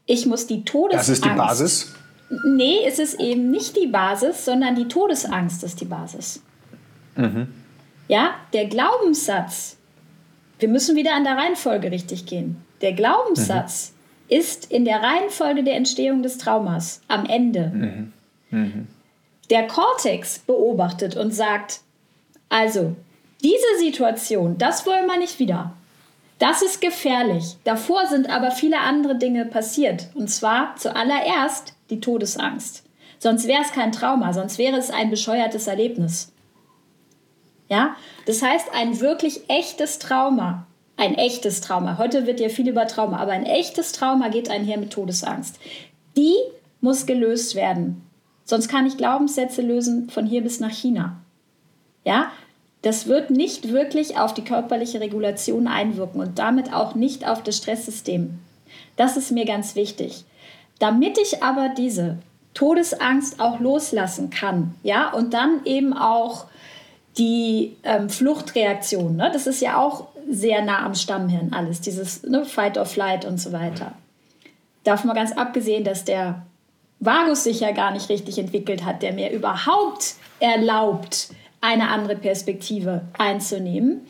Ich 0.05 0.25
muss 0.25 0.47
die 0.47 0.63
Todesangst. 0.63 1.09
Das 1.09 1.15
ist 1.15 1.25
die 1.25 1.29
Basis? 1.29 1.95
Nee, 2.45 2.79
es 2.85 2.99
ist 2.99 3.19
eben 3.19 3.49
nicht 3.51 3.75
die 3.75 3.87
Basis, 3.87 4.45
sondern 4.45 4.75
die 4.75 4.87
Todesangst 4.87 5.63
ist 5.63 5.81
die 5.81 5.85
Basis. 5.85 6.41
Mhm. 7.15 7.47
Ja, 8.07 8.35
der 8.53 8.65
Glaubenssatz, 8.67 9.77
wir 10.59 10.69
müssen 10.69 10.95
wieder 10.95 11.15
an 11.15 11.23
der 11.23 11.37
Reihenfolge 11.37 11.91
richtig 11.91 12.25
gehen. 12.25 12.57
Der 12.81 12.93
Glaubenssatz 12.93 13.93
mhm. 14.29 14.37
ist 14.37 14.71
in 14.71 14.85
der 14.85 15.01
Reihenfolge 15.01 15.63
der 15.63 15.75
Entstehung 15.75 16.23
des 16.23 16.37
Traumas 16.37 17.01
am 17.07 17.25
Ende. 17.25 17.71
Mhm. 17.73 18.13
mhm. 18.51 18.87
Der 19.49 19.65
Kortex 19.65 20.39
beobachtet 20.39 21.17
und 21.17 21.33
sagt, 21.33 21.81
also, 22.49 22.95
diese 23.41 23.79
Situation, 23.79 24.59
das 24.59 24.85
wollen 24.85 25.07
wir 25.07 25.17
nicht 25.17 25.39
wieder. 25.39 25.73
Das 26.39 26.61
ist 26.61 26.79
gefährlich. 26.79 27.57
Davor 27.65 28.07
sind 28.07 28.29
aber 28.29 28.51
viele 28.51 28.79
andere 28.79 29.17
Dinge 29.17 29.45
passiert. 29.45 30.07
Und 30.15 30.29
zwar 30.29 30.75
zuallererst 30.77 31.73
die 31.89 31.99
Todesangst. 31.99 32.83
Sonst 33.19 33.47
wäre 33.47 33.61
es 33.61 33.73
kein 33.73 33.91
Trauma, 33.91 34.31
sonst 34.31 34.57
wäre 34.57 34.77
es 34.77 34.89
ein 34.89 35.09
bescheuertes 35.09 35.67
Erlebnis. 35.67 36.31
Ja, 37.67 37.95
das 38.25 38.41
heißt, 38.41 38.73
ein 38.73 38.99
wirklich 39.01 39.49
echtes 39.49 39.99
Trauma, 39.99 40.65
ein 40.95 41.15
echtes 41.15 41.59
Trauma. 41.59 41.97
Heute 41.97 42.25
wird 42.25 42.39
ja 42.39 42.47
viel 42.47 42.69
über 42.69 42.87
Trauma, 42.87 43.17
aber 43.17 43.33
ein 43.33 43.45
echtes 43.45 43.91
Trauma 43.91 44.29
geht 44.29 44.49
einher 44.49 44.77
mit 44.77 44.91
Todesangst. 44.91 45.59
Die 46.15 46.33
muss 46.79 47.05
gelöst 47.05 47.55
werden. 47.55 48.01
Sonst 48.45 48.69
kann 48.69 48.87
ich 48.87 48.97
Glaubenssätze 48.97 49.61
lösen 49.61 50.09
von 50.09 50.25
hier 50.25 50.41
bis 50.41 50.59
nach 50.59 50.71
China. 50.71 51.17
Ja, 52.05 52.31
das 52.81 53.07
wird 53.07 53.29
nicht 53.29 53.69
wirklich 53.69 54.17
auf 54.17 54.33
die 54.33 54.43
körperliche 54.43 55.01
Regulation 55.01 55.67
einwirken 55.67 56.21
und 56.21 56.39
damit 56.39 56.73
auch 56.73 56.95
nicht 56.95 57.27
auf 57.27 57.43
das 57.43 57.57
Stresssystem. 57.57 58.39
Das 58.95 59.17
ist 59.17 59.31
mir 59.31 59.45
ganz 59.45 59.75
wichtig. 59.75 60.23
Damit 60.79 61.17
ich 61.17 61.43
aber 61.43 61.69
diese 61.69 62.17
Todesangst 62.53 63.39
auch 63.39 63.59
loslassen 63.59 64.29
kann, 64.29 64.75
ja, 64.83 65.11
und 65.11 65.33
dann 65.33 65.61
eben 65.65 65.93
auch 65.93 66.45
die 67.17 67.75
ähm, 67.83 68.09
Fluchtreaktion, 68.09 69.17
ne, 69.17 69.29
das 69.31 69.45
ist 69.45 69.61
ja 69.61 69.77
auch 69.77 70.07
sehr 70.29 70.63
nah 70.63 70.85
am 70.85 70.95
Stammhirn 70.95 71.53
alles, 71.53 71.81
dieses 71.81 72.23
ne, 72.23 72.45
Fight 72.45 72.77
or 72.77 72.85
Flight 72.85 73.25
und 73.25 73.39
so 73.39 73.51
weiter. 73.51 73.93
Davon 74.83 75.07
mal 75.07 75.13
ganz 75.13 75.33
abgesehen, 75.33 75.83
dass 75.83 76.05
der 76.05 76.45
Vagus 76.99 77.43
sich 77.43 77.59
ja 77.59 77.71
gar 77.71 77.91
nicht 77.91 78.09
richtig 78.09 78.37
entwickelt 78.37 78.85
hat, 78.85 79.01
der 79.01 79.13
mir 79.13 79.31
überhaupt 79.31 80.15
erlaubt, 80.39 81.29
eine 81.61 81.89
andere 81.89 82.15
Perspektive 82.15 83.01
einzunehmen. 83.17 84.01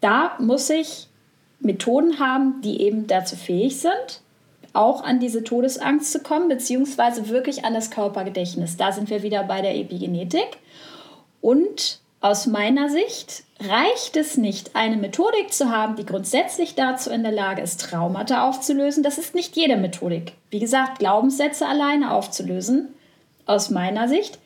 Da 0.00 0.36
muss 0.38 0.70
ich 0.70 1.08
Methoden 1.60 2.18
haben, 2.18 2.60
die 2.62 2.80
eben 2.82 3.06
dazu 3.06 3.36
fähig 3.36 3.80
sind, 3.80 4.22
auch 4.72 5.02
an 5.02 5.20
diese 5.20 5.44
Todesangst 5.44 6.12
zu 6.12 6.20
kommen, 6.20 6.48
beziehungsweise 6.48 7.28
wirklich 7.28 7.64
an 7.64 7.74
das 7.74 7.90
Körpergedächtnis. 7.90 8.76
Da 8.76 8.92
sind 8.92 9.10
wir 9.10 9.22
wieder 9.22 9.44
bei 9.44 9.60
der 9.62 9.76
Epigenetik. 9.76 10.58
Und 11.40 12.00
aus 12.20 12.46
meiner 12.46 12.88
Sicht 12.88 13.44
reicht 13.60 14.16
es 14.16 14.36
nicht, 14.36 14.76
eine 14.76 14.96
Methodik 14.96 15.52
zu 15.52 15.70
haben, 15.70 15.96
die 15.96 16.06
grundsätzlich 16.06 16.74
dazu 16.74 17.10
in 17.10 17.22
der 17.22 17.32
Lage 17.32 17.62
ist, 17.62 17.80
Traumata 17.80 18.48
aufzulösen. 18.48 19.02
Das 19.02 19.18
ist 19.18 19.34
nicht 19.34 19.56
jede 19.56 19.76
Methodik. 19.76 20.34
Wie 20.50 20.60
gesagt, 20.60 20.98
Glaubenssätze 20.98 21.66
alleine 21.66 22.12
aufzulösen, 22.12 22.94
aus 23.46 23.70
meiner 23.70 24.06
Sicht, 24.06 24.38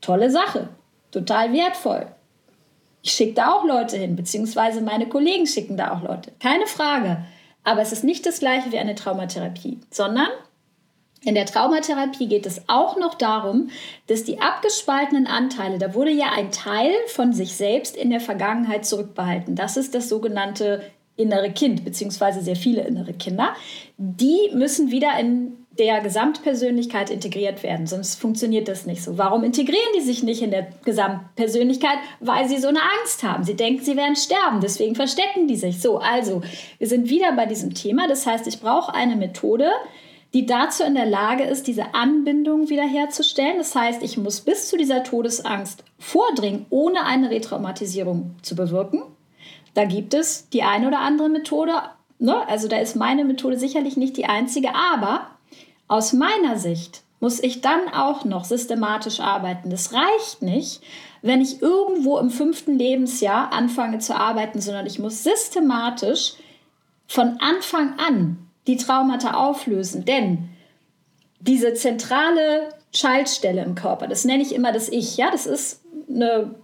tolle 0.00 0.30
Sache, 0.30 0.68
total 1.12 1.52
wertvoll. 1.52 2.06
Ich 3.02 3.12
schicke 3.12 3.34
da 3.34 3.52
auch 3.52 3.64
Leute 3.64 3.96
hin, 3.96 4.16
beziehungsweise 4.16 4.80
meine 4.80 5.08
Kollegen 5.08 5.46
schicken 5.46 5.76
da 5.76 5.92
auch 5.92 6.02
Leute. 6.02 6.32
Keine 6.40 6.66
Frage. 6.66 7.24
Aber 7.64 7.80
es 7.80 7.92
ist 7.92 8.04
nicht 8.04 8.26
das 8.26 8.40
gleiche 8.40 8.72
wie 8.72 8.78
eine 8.78 8.94
Traumatherapie, 8.94 9.78
sondern 9.90 10.28
in 11.24 11.36
der 11.36 11.46
Traumatherapie 11.46 12.26
geht 12.26 12.46
es 12.46 12.62
auch 12.66 12.96
noch 12.96 13.14
darum, 13.14 13.70
dass 14.08 14.24
die 14.24 14.40
abgespaltenen 14.40 15.28
Anteile, 15.28 15.78
da 15.78 15.94
wurde 15.94 16.10
ja 16.10 16.32
ein 16.34 16.50
Teil 16.50 16.90
von 17.06 17.32
sich 17.32 17.54
selbst 17.54 17.96
in 17.96 18.10
der 18.10 18.20
Vergangenheit 18.20 18.84
zurückbehalten. 18.84 19.54
Das 19.54 19.76
ist 19.76 19.94
das 19.94 20.08
sogenannte 20.08 20.82
innere 21.16 21.52
Kind, 21.52 21.84
beziehungsweise 21.84 22.40
sehr 22.40 22.56
viele 22.56 22.82
innere 22.82 23.12
Kinder. 23.12 23.54
Die 23.96 24.50
müssen 24.52 24.90
wieder 24.90 25.18
in 25.20 25.61
der 25.78 26.00
Gesamtpersönlichkeit 26.00 27.10
integriert 27.10 27.62
werden, 27.62 27.86
sonst 27.86 28.16
funktioniert 28.16 28.68
das 28.68 28.84
nicht 28.84 29.02
so. 29.02 29.16
Warum 29.16 29.42
integrieren 29.42 29.92
die 29.96 30.02
sich 30.02 30.22
nicht 30.22 30.42
in 30.42 30.50
der 30.50 30.68
Gesamtpersönlichkeit? 30.84 31.98
Weil 32.20 32.48
sie 32.48 32.58
so 32.58 32.68
eine 32.68 32.80
Angst 33.00 33.22
haben. 33.22 33.44
Sie 33.44 33.54
denken, 33.54 33.82
sie 33.82 33.96
werden 33.96 34.16
sterben, 34.16 34.60
deswegen 34.60 34.94
verstecken 34.94 35.48
die 35.48 35.56
sich. 35.56 35.80
So, 35.80 35.98
also, 35.98 36.42
wir 36.78 36.86
sind 36.86 37.08
wieder 37.08 37.32
bei 37.32 37.46
diesem 37.46 37.72
Thema. 37.72 38.06
Das 38.06 38.26
heißt, 38.26 38.46
ich 38.46 38.60
brauche 38.60 38.94
eine 38.94 39.16
Methode, 39.16 39.70
die 40.34 40.46
dazu 40.46 40.82
in 40.82 40.94
der 40.94 41.06
Lage 41.06 41.44
ist, 41.44 41.66
diese 41.66 41.94
Anbindung 41.94 42.68
wiederherzustellen. 42.68 43.58
Das 43.58 43.74
heißt, 43.74 44.02
ich 44.02 44.18
muss 44.18 44.40
bis 44.40 44.68
zu 44.68 44.76
dieser 44.76 45.02
Todesangst 45.02 45.84
vordringen, 45.98 46.66
ohne 46.70 47.04
eine 47.04 47.30
Retraumatisierung 47.30 48.36
zu 48.42 48.56
bewirken. 48.56 49.02
Da 49.74 49.84
gibt 49.84 50.12
es 50.12 50.48
die 50.50 50.62
eine 50.62 50.88
oder 50.88 51.00
andere 51.00 51.28
Methode. 51.30 51.72
Ne? 52.18 52.46
Also 52.48 52.68
da 52.68 52.78
ist 52.78 52.94
meine 52.94 53.24
Methode 53.24 53.58
sicherlich 53.58 53.96
nicht 53.96 54.16
die 54.16 54.26
einzige, 54.26 54.74
aber 54.74 55.31
aus 55.92 56.14
meiner 56.14 56.58
Sicht 56.58 57.02
muss 57.20 57.38
ich 57.38 57.60
dann 57.60 57.90
auch 57.92 58.24
noch 58.24 58.46
systematisch 58.46 59.20
arbeiten. 59.20 59.68
Das 59.68 59.92
reicht 59.92 60.40
nicht, 60.40 60.80
wenn 61.20 61.42
ich 61.42 61.60
irgendwo 61.60 62.16
im 62.16 62.30
fünften 62.30 62.78
Lebensjahr 62.78 63.52
anfange 63.52 63.98
zu 63.98 64.16
arbeiten, 64.16 64.62
sondern 64.62 64.86
ich 64.86 64.98
muss 64.98 65.22
systematisch 65.22 66.32
von 67.06 67.38
Anfang 67.40 67.98
an 67.98 68.38
die 68.66 68.78
Traumata 68.78 69.34
auflösen. 69.34 70.06
Denn 70.06 70.48
diese 71.40 71.74
zentrale 71.74 72.70
Schaltstelle 72.94 73.62
im 73.62 73.74
Körper, 73.74 74.06
das 74.06 74.24
nenne 74.24 74.42
ich 74.42 74.54
immer 74.54 74.72
das 74.72 74.88
Ich, 74.88 75.18
ja, 75.18 75.30
das 75.30 75.44
ist 75.44 75.82
eine 76.08 76.54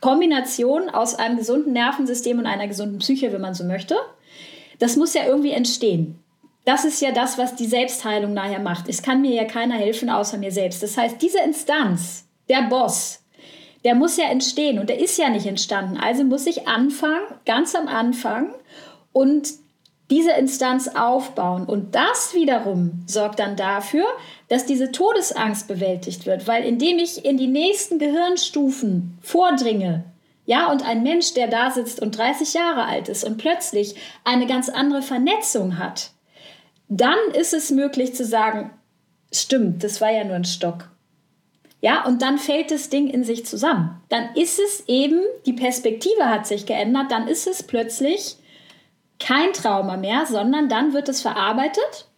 Kombination 0.00 0.88
aus 0.88 1.16
einem 1.16 1.36
gesunden 1.36 1.72
Nervensystem 1.72 2.38
und 2.38 2.46
einer 2.46 2.68
gesunden 2.68 3.00
Psyche, 3.00 3.32
wenn 3.32 3.40
man 3.40 3.54
so 3.54 3.64
möchte. 3.64 3.96
Das 4.78 4.94
muss 4.94 5.14
ja 5.14 5.26
irgendwie 5.26 5.50
entstehen. 5.50 6.22
Das 6.68 6.84
ist 6.84 7.00
ja 7.00 7.12
das, 7.12 7.38
was 7.38 7.54
die 7.54 7.64
Selbstheilung 7.64 8.34
nachher 8.34 8.58
macht. 8.58 8.90
Es 8.90 9.00
kann 9.00 9.22
mir 9.22 9.32
ja 9.32 9.46
keiner 9.46 9.76
helfen 9.76 10.10
außer 10.10 10.36
mir 10.36 10.52
selbst. 10.52 10.82
Das 10.82 10.98
heißt, 10.98 11.16
diese 11.22 11.38
Instanz, 11.38 12.26
der 12.50 12.68
Boss, 12.68 13.22
der 13.84 13.94
muss 13.94 14.18
ja 14.18 14.26
entstehen 14.26 14.78
und 14.78 14.90
der 14.90 15.00
ist 15.00 15.16
ja 15.16 15.30
nicht 15.30 15.46
entstanden. 15.46 15.96
Also 15.96 16.24
muss 16.24 16.46
ich 16.46 16.68
anfangen, 16.68 17.24
ganz 17.46 17.74
am 17.74 17.88
Anfang 17.88 18.52
und 19.14 19.48
diese 20.10 20.32
Instanz 20.32 20.88
aufbauen. 20.88 21.64
Und 21.64 21.94
das 21.94 22.34
wiederum 22.34 23.02
sorgt 23.06 23.38
dann 23.38 23.56
dafür, 23.56 24.04
dass 24.48 24.66
diese 24.66 24.92
Todesangst 24.92 25.68
bewältigt 25.68 26.26
wird, 26.26 26.46
weil 26.46 26.66
indem 26.66 26.98
ich 26.98 27.24
in 27.24 27.38
die 27.38 27.46
nächsten 27.46 27.98
Gehirnstufen 27.98 29.16
vordringe, 29.22 30.04
ja, 30.44 30.70
und 30.70 30.86
ein 30.86 31.02
Mensch, 31.02 31.32
der 31.32 31.48
da 31.48 31.70
sitzt 31.70 32.02
und 32.02 32.18
30 32.18 32.52
Jahre 32.52 32.84
alt 32.84 33.08
ist 33.08 33.24
und 33.24 33.38
plötzlich 33.38 33.94
eine 34.24 34.46
ganz 34.46 34.68
andere 34.68 35.00
Vernetzung 35.00 35.78
hat, 35.78 36.10
dann 36.88 37.18
ist 37.34 37.54
es 37.54 37.70
möglich 37.70 38.14
zu 38.14 38.24
sagen, 38.24 38.70
stimmt, 39.32 39.84
das 39.84 40.00
war 40.00 40.10
ja 40.10 40.24
nur 40.24 40.36
ein 40.36 40.44
Stock. 40.44 40.88
Ja, 41.80 42.04
und 42.04 42.22
dann 42.22 42.38
fällt 42.38 42.70
das 42.70 42.88
Ding 42.88 43.08
in 43.08 43.22
sich 43.22 43.46
zusammen. 43.46 44.02
Dann 44.08 44.34
ist 44.34 44.58
es 44.58 44.84
eben, 44.88 45.20
die 45.46 45.52
Perspektive 45.52 46.28
hat 46.28 46.46
sich 46.46 46.66
geändert, 46.66 47.10
dann 47.10 47.28
ist 47.28 47.46
es 47.46 47.62
plötzlich 47.62 48.36
kein 49.20 49.52
Trauma 49.52 49.96
mehr, 49.96 50.26
sondern 50.26 50.68
dann 50.68 50.92
wird 50.92 51.08
es 51.08 51.22
verarbeitet 51.22 52.08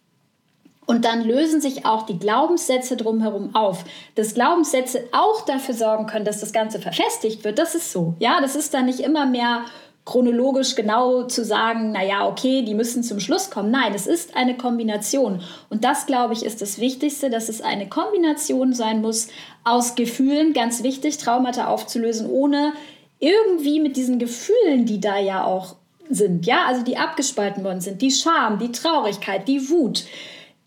und 0.86 1.04
dann 1.04 1.22
lösen 1.22 1.60
sich 1.60 1.84
auch 1.84 2.06
die 2.06 2.18
Glaubenssätze 2.18 2.96
drumherum 2.96 3.54
auf. 3.54 3.84
Dass 4.14 4.34
Glaubenssätze 4.34 5.04
auch 5.12 5.44
dafür 5.44 5.74
sorgen 5.74 6.06
können, 6.06 6.24
dass 6.24 6.40
das 6.40 6.52
Ganze 6.52 6.80
verfestigt 6.80 7.44
wird, 7.44 7.58
das 7.58 7.74
ist 7.74 7.92
so. 7.92 8.14
Ja, 8.18 8.40
das 8.40 8.56
ist 8.56 8.72
dann 8.72 8.86
nicht 8.86 9.00
immer 9.00 9.26
mehr 9.26 9.64
chronologisch 10.10 10.74
genau 10.74 11.22
zu 11.22 11.44
sagen, 11.44 11.92
naja, 11.92 12.26
okay, 12.26 12.62
die 12.62 12.74
müssen 12.74 13.04
zum 13.04 13.20
Schluss 13.20 13.48
kommen. 13.48 13.70
Nein, 13.70 13.94
es 13.94 14.08
ist 14.08 14.34
eine 14.34 14.56
Kombination. 14.56 15.40
Und 15.68 15.84
das, 15.84 16.06
glaube 16.06 16.34
ich, 16.34 16.44
ist 16.44 16.60
das 16.60 16.80
Wichtigste, 16.80 17.30
dass 17.30 17.48
es 17.48 17.62
eine 17.62 17.88
Kombination 17.88 18.72
sein 18.72 19.02
muss 19.02 19.28
aus 19.62 19.94
Gefühlen, 19.94 20.52
ganz 20.52 20.82
wichtig, 20.82 21.18
Traumata 21.18 21.68
aufzulösen, 21.68 22.28
ohne 22.28 22.72
irgendwie 23.20 23.78
mit 23.78 23.96
diesen 23.96 24.18
Gefühlen, 24.18 24.84
die 24.84 25.00
da 25.00 25.16
ja 25.16 25.44
auch 25.44 25.76
sind, 26.08 26.44
ja, 26.44 26.64
also 26.66 26.82
die 26.82 26.96
abgespalten 26.96 27.62
worden 27.62 27.80
sind, 27.80 28.02
die 28.02 28.10
Scham, 28.10 28.58
die 28.58 28.72
Traurigkeit, 28.72 29.46
die 29.46 29.70
Wut, 29.70 30.06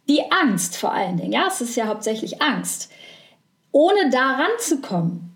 die 0.08 0.22
Angst 0.32 0.78
vor 0.78 0.94
allen 0.94 1.18
Dingen, 1.18 1.34
ja, 1.34 1.48
es 1.50 1.60
ist 1.60 1.76
ja 1.76 1.88
hauptsächlich 1.88 2.42
Angst. 2.42 2.90
Ohne 3.74 4.10
da 4.10 4.38
ranzukommen, 4.38 5.33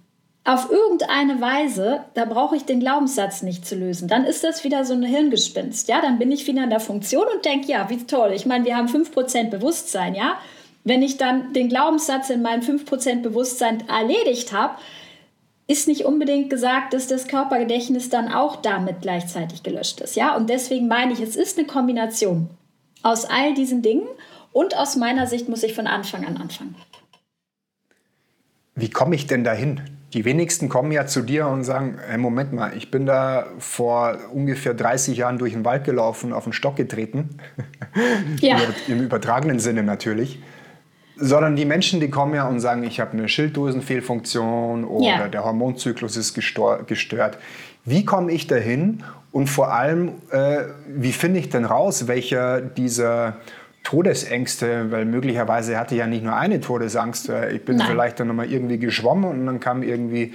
auf 0.48 0.72
irgendeine 0.72 1.42
Weise, 1.42 2.06
da 2.14 2.24
brauche 2.24 2.56
ich 2.56 2.64
den 2.64 2.80
Glaubenssatz 2.80 3.44
nicht 3.44 3.66
zu 3.66 3.76
lösen. 3.76 4.08
Dann 4.08 4.24
ist 4.24 4.46
das 4.46 4.64
wieder 4.64 4.86
so 4.86 4.94
ein 4.94 5.04
Hirngespinst, 5.04 5.90
ja, 5.90 6.00
dann 6.02 6.20
bin 6.20 6.32
ich 6.32 6.48
wieder 6.48 6.64
in 6.64 6.70
der 6.70 6.80
Funktion 6.80 7.26
und 7.36 7.44
denke, 7.44 7.68
ja, 7.68 7.90
wie 7.90 7.98
toll, 8.06 8.32
ich 8.34 8.46
meine, 8.46 8.64
wir 8.64 8.78
haben 8.78 8.88
5% 8.88 9.50
Bewusstsein, 9.50 10.16
ja. 10.16 10.38
Wenn 10.86 11.02
ich 11.02 11.18
dann 11.18 11.52
den 11.52 11.68
Glaubenssatz 11.68 12.30
in 12.30 12.42
meinem 12.42 12.62
5% 12.62 13.22
Bewusstsein 13.22 13.84
erledigt 13.90 14.54
habe, 14.54 14.76
ist 15.68 15.90
nicht 15.90 16.06
unbedingt 16.06 16.50
gesagt, 16.50 16.94
dass 16.94 17.08
das 17.08 17.28
Körpergedächtnis 17.28 18.08
dann 18.08 18.32
auch 18.32 18.56
damit 18.56 19.02
gleichzeitig 19.02 19.64
gelöscht 19.64 20.00
ist. 20.00 20.16
Ja? 20.16 20.38
Und 20.38 20.50
deswegen 20.50 20.88
meine 20.88 21.12
ich, 21.12 21.20
es 21.20 21.36
ist 21.36 21.58
eine 21.58 21.68
Kombination 21.68 22.50
aus 23.04 23.26
all 23.26 23.54
diesen 23.54 23.82
Dingen 23.82 24.08
und 24.54 24.78
aus 24.78 24.96
meiner 24.96 25.28
Sicht 25.28 25.50
muss 25.50 25.64
ich 25.64 25.74
von 25.74 25.88
Anfang 25.88 26.26
an 26.26 26.38
anfangen. 26.38 26.76
Wie 28.76 28.90
komme 28.90 29.16
ich 29.16 29.28
denn 29.28 29.44
dahin? 29.44 29.97
Die 30.14 30.24
wenigsten 30.24 30.70
kommen 30.70 30.92
ja 30.92 31.06
zu 31.06 31.22
dir 31.22 31.48
und 31.48 31.66
sagen, 31.66 31.98
hey, 32.08 32.18
Moment 32.18 32.54
mal, 32.54 32.72
ich 32.78 32.92
bin 32.92 33.06
da 33.06 33.48
vor 33.60 34.18
ungefähr 34.34 34.74
30 34.74 35.18
Jahren 35.18 35.38
durch 35.38 35.52
den 35.52 35.66
Wald 35.66 35.84
gelaufen, 35.84 36.32
auf 36.32 36.46
den 36.46 36.54
Stock 36.54 36.76
getreten. 36.76 37.38
Ja. 38.40 38.60
Im 38.88 39.02
übertragenen 39.02 39.58
Sinne 39.58 39.82
natürlich. 39.82 40.40
Sondern 41.16 41.56
die 41.56 41.66
Menschen, 41.66 42.00
die 42.00 42.10
kommen 42.10 42.36
ja 42.36 42.48
und 42.48 42.60
sagen, 42.60 42.84
ich 42.84 43.00
habe 43.00 43.14
eine 43.14 43.28
Schilddrüsenfehlfunktion 43.28 44.84
oder 44.84 45.06
ja. 45.08 45.28
der 45.28 45.44
Hormonzyklus 45.44 46.16
ist 46.16 46.36
gestört. 46.36 47.40
Wie 47.86 48.06
komme 48.06 48.32
ich 48.32 48.46
dahin 48.46 49.04
und 49.32 49.48
vor 49.48 49.74
allem, 49.74 50.14
äh, 50.30 50.66
wie 50.88 51.12
finde 51.12 51.40
ich 51.40 51.50
denn 51.50 51.66
raus, 51.66 52.08
welcher 52.08 52.62
dieser 52.62 53.38
Todesängste, 53.88 54.92
weil 54.92 55.06
möglicherweise 55.06 55.80
hatte 55.80 55.96
ich 55.96 56.00
ja 56.00 56.08
nicht 56.08 56.22
nur 56.22 56.36
eine 56.36 56.60
Todesangst, 56.60 57.30
äh, 57.30 57.54
ich 57.54 57.64
bin 57.64 57.78
Nein. 57.78 57.88
vielleicht 57.88 58.20
dann 58.20 58.28
nochmal 58.28 58.52
irgendwie 58.52 58.80
geschwommen 58.80 59.24
und 59.24 59.46
dann 59.46 59.62
kam 59.62 59.82
irgendwie 59.82 60.34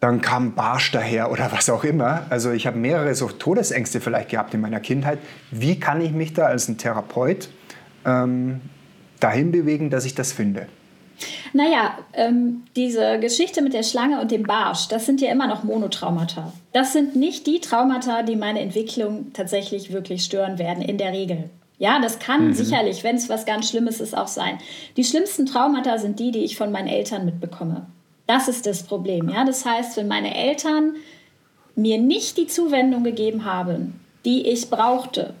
dann 0.00 0.22
kam 0.22 0.54
Barsch 0.54 0.92
daher 0.92 1.30
oder 1.30 1.52
was 1.52 1.68
auch 1.68 1.84
immer. 1.84 2.24
Also 2.30 2.52
ich 2.52 2.66
habe 2.66 2.78
mehrere 2.78 3.14
so 3.14 3.28
Todesängste 3.28 4.00
vielleicht 4.00 4.30
gehabt 4.30 4.54
in 4.54 4.62
meiner 4.62 4.80
Kindheit. 4.80 5.18
Wie 5.50 5.78
kann 5.78 6.00
ich 6.00 6.12
mich 6.12 6.32
da 6.32 6.46
als 6.46 6.68
ein 6.68 6.78
Therapeut 6.78 7.50
ähm, 8.06 8.62
dahin 9.20 9.52
bewegen, 9.52 9.90
dass 9.90 10.06
ich 10.06 10.14
das 10.14 10.32
finde? 10.32 10.68
Naja, 11.52 11.98
ähm, 12.14 12.62
diese 12.76 13.20
Geschichte 13.20 13.60
mit 13.60 13.74
der 13.74 13.82
Schlange 13.82 14.22
und 14.22 14.30
dem 14.30 14.44
Barsch, 14.44 14.88
das 14.88 15.04
sind 15.04 15.20
ja 15.20 15.30
immer 15.30 15.48
noch 15.48 15.64
Monotraumata. 15.64 16.50
Das 16.72 16.94
sind 16.94 17.14
nicht 17.14 17.46
die 17.46 17.60
Traumata, 17.60 18.22
die 18.22 18.36
meine 18.36 18.60
Entwicklung 18.60 19.34
tatsächlich 19.34 19.92
wirklich 19.92 20.24
stören 20.24 20.58
werden, 20.58 20.82
in 20.82 20.96
der 20.96 21.12
Regel. 21.12 21.50
Ja, 21.78 21.98
das 22.00 22.18
kann 22.18 22.48
mhm. 22.48 22.54
sicherlich, 22.54 23.04
wenn 23.04 23.16
es 23.16 23.28
was 23.28 23.44
ganz 23.44 23.68
Schlimmes 23.68 24.00
ist, 24.00 24.16
auch 24.16 24.28
sein. 24.28 24.58
Die 24.96 25.04
schlimmsten 25.04 25.46
Traumata 25.46 25.98
sind 25.98 26.18
die, 26.18 26.30
die 26.30 26.44
ich 26.44 26.56
von 26.56 26.72
meinen 26.72 26.88
Eltern 26.88 27.24
mitbekomme. 27.24 27.86
Das 28.26 28.48
ist 28.48 28.66
das 28.66 28.82
Problem. 28.82 29.28
Ja, 29.28 29.44
das 29.44 29.64
heißt, 29.64 29.96
wenn 29.96 30.08
meine 30.08 30.34
Eltern 30.34 30.96
mir 31.74 31.98
nicht 31.98 32.38
die 32.38 32.46
Zuwendung 32.46 33.04
gegeben 33.04 33.44
haben, 33.44 34.00
die 34.24 34.46
ich 34.46 34.70
brauchte, 34.70 35.34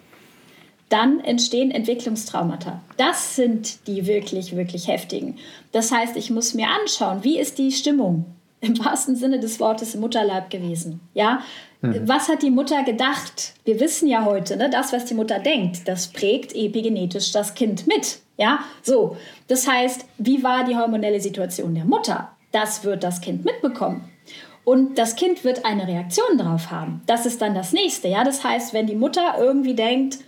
dann 0.88 1.18
entstehen 1.20 1.72
Entwicklungstraumata. 1.72 2.80
Das 2.96 3.34
sind 3.34 3.86
die 3.88 4.06
wirklich, 4.06 4.54
wirklich 4.54 4.86
heftigen. 4.86 5.38
Das 5.72 5.90
heißt, 5.90 6.16
ich 6.16 6.30
muss 6.30 6.54
mir 6.54 6.68
anschauen, 6.68 7.24
wie 7.24 7.38
ist 7.38 7.58
die 7.58 7.72
Stimmung 7.72 8.35
im 8.60 8.78
wahrsten 8.84 9.16
Sinne 9.16 9.38
des 9.38 9.60
Wortes 9.60 9.94
im 9.94 10.00
Mutterleib 10.00 10.50
gewesen. 10.50 11.00
Ja, 11.14 11.40
hm. 11.80 12.08
was 12.08 12.28
hat 12.28 12.42
die 12.42 12.50
Mutter 12.50 12.82
gedacht? 12.84 13.54
Wir 13.64 13.80
wissen 13.80 14.08
ja 14.08 14.24
heute, 14.24 14.56
ne, 14.56 14.70
das, 14.70 14.92
was 14.92 15.04
die 15.04 15.14
Mutter 15.14 15.38
denkt, 15.38 15.86
das 15.86 16.08
prägt 16.08 16.54
epigenetisch 16.54 17.32
das 17.32 17.54
Kind 17.54 17.86
mit. 17.86 18.20
Ja, 18.38 18.60
so. 18.82 19.16
Das 19.48 19.68
heißt, 19.68 20.04
wie 20.18 20.42
war 20.42 20.64
die 20.64 20.76
hormonelle 20.76 21.20
Situation 21.20 21.74
der 21.74 21.84
Mutter? 21.84 22.30
Das 22.52 22.84
wird 22.84 23.02
das 23.02 23.20
Kind 23.20 23.44
mitbekommen. 23.44 24.08
Und 24.64 24.98
das 24.98 25.14
Kind 25.14 25.44
wird 25.44 25.64
eine 25.64 25.86
Reaktion 25.86 26.36
darauf 26.36 26.70
haben. 26.70 27.00
Das 27.06 27.24
ist 27.24 27.40
dann 27.40 27.54
das 27.54 27.72
nächste. 27.72 28.08
Ja, 28.08 28.24
das 28.24 28.42
heißt, 28.42 28.74
wenn 28.74 28.86
die 28.86 28.96
Mutter 28.96 29.36
irgendwie 29.38 29.74
denkt, 29.74 30.18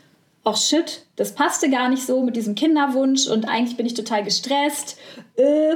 ach 0.45 0.57
shit, 0.57 1.05
das 1.17 1.35
passte 1.35 1.69
gar 1.69 1.89
nicht 1.89 2.07
so 2.07 2.23
mit 2.23 2.37
diesem 2.37 2.55
Kinderwunsch 2.55 3.27
und 3.27 3.49
eigentlich 3.49 3.77
bin 3.77 3.87
ich 3.87 3.95
total 3.95 4.23
gestresst, 4.23 4.99
äh, 5.37 5.75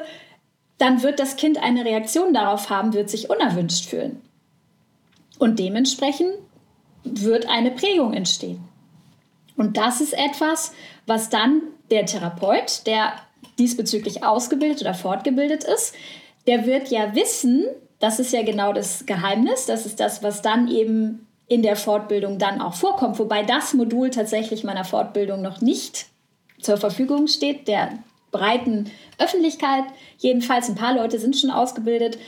dann 0.82 1.04
wird 1.04 1.20
das 1.20 1.36
Kind 1.36 1.62
eine 1.62 1.84
Reaktion 1.84 2.34
darauf 2.34 2.68
haben, 2.68 2.92
wird 2.92 3.08
sich 3.08 3.30
unerwünscht 3.30 3.86
fühlen. 3.86 4.20
Und 5.38 5.60
dementsprechend 5.60 6.32
wird 7.04 7.48
eine 7.48 7.70
Prägung 7.70 8.14
entstehen. 8.14 8.60
Und 9.56 9.76
das 9.76 10.00
ist 10.00 10.12
etwas, 10.12 10.72
was 11.06 11.30
dann 11.30 11.62
der 11.92 12.04
Therapeut, 12.06 12.84
der 12.86 13.12
diesbezüglich 13.60 14.24
ausgebildet 14.24 14.80
oder 14.80 14.94
fortgebildet 14.94 15.62
ist, 15.62 15.94
der 16.48 16.66
wird 16.66 16.88
ja 16.88 17.14
wissen, 17.14 17.64
das 18.00 18.18
ist 18.18 18.32
ja 18.32 18.42
genau 18.42 18.72
das 18.72 19.06
Geheimnis, 19.06 19.66
das 19.66 19.86
ist 19.86 20.00
das, 20.00 20.24
was 20.24 20.42
dann 20.42 20.66
eben 20.66 21.28
in 21.46 21.62
der 21.62 21.76
Fortbildung 21.76 22.40
dann 22.40 22.60
auch 22.60 22.74
vorkommt, 22.74 23.20
wobei 23.20 23.44
das 23.44 23.72
Modul 23.72 24.10
tatsächlich 24.10 24.64
meiner 24.64 24.84
Fortbildung 24.84 25.42
noch 25.42 25.60
nicht 25.60 26.06
zur 26.60 26.76
Verfügung 26.76 27.28
steht, 27.28 27.68
der 27.68 27.98
breiten 28.32 28.90
Öffentlichkeit. 29.18 29.84
Jedenfalls 30.18 30.68
ein 30.68 30.74
paar 30.74 30.94
Leute 30.94 31.20
sind 31.20 31.36
schon 31.36 31.50
ausgebildet, 31.50 32.18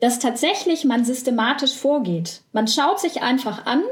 dass 0.00 0.18
tatsächlich 0.18 0.84
man 0.84 1.04
systematisch 1.04 1.74
vorgeht. 1.74 2.42
Man 2.52 2.68
schaut 2.68 3.00
sich 3.00 3.22
einfach 3.22 3.64
an, 3.64 3.82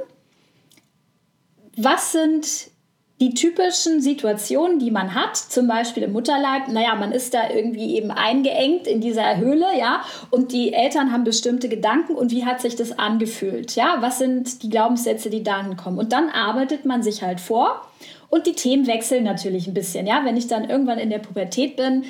was 1.76 2.12
sind 2.12 2.70
die 3.20 3.34
typischen 3.34 4.00
Situationen, 4.00 4.78
die 4.78 4.90
man 4.90 5.14
hat, 5.14 5.36
zum 5.36 5.68
Beispiel 5.68 6.04
im 6.04 6.12
Mutterleib, 6.12 6.68
naja, 6.68 6.94
man 6.94 7.12
ist 7.12 7.34
da 7.34 7.50
irgendwie 7.50 7.96
eben 7.96 8.10
eingeengt 8.10 8.86
in 8.86 9.02
dieser 9.02 9.36
Höhle, 9.36 9.66
ja, 9.78 10.02
und 10.30 10.52
die 10.52 10.72
Eltern 10.72 11.12
haben 11.12 11.24
bestimmte 11.24 11.68
Gedanken 11.68 12.14
und 12.14 12.30
wie 12.30 12.46
hat 12.46 12.62
sich 12.62 12.76
das 12.76 12.98
angefühlt, 12.98 13.76
ja, 13.76 13.98
was 14.00 14.18
sind 14.18 14.62
die 14.62 14.70
Glaubenssätze, 14.70 15.28
die 15.28 15.42
dahin 15.42 15.76
kommen. 15.76 15.98
Und 15.98 16.12
dann 16.12 16.30
arbeitet 16.30 16.86
man 16.86 17.02
sich 17.02 17.22
halt 17.22 17.40
vor 17.40 17.86
und 18.30 18.46
die 18.46 18.54
Themen 18.54 18.86
wechseln 18.86 19.24
natürlich 19.24 19.66
ein 19.66 19.74
bisschen, 19.74 20.06
ja, 20.06 20.24
wenn 20.24 20.36
ich 20.36 20.46
dann 20.46 20.70
irgendwann 20.70 20.98
in 20.98 21.10
der 21.10 21.18
Pubertät 21.18 21.76
bin, 21.76 22.04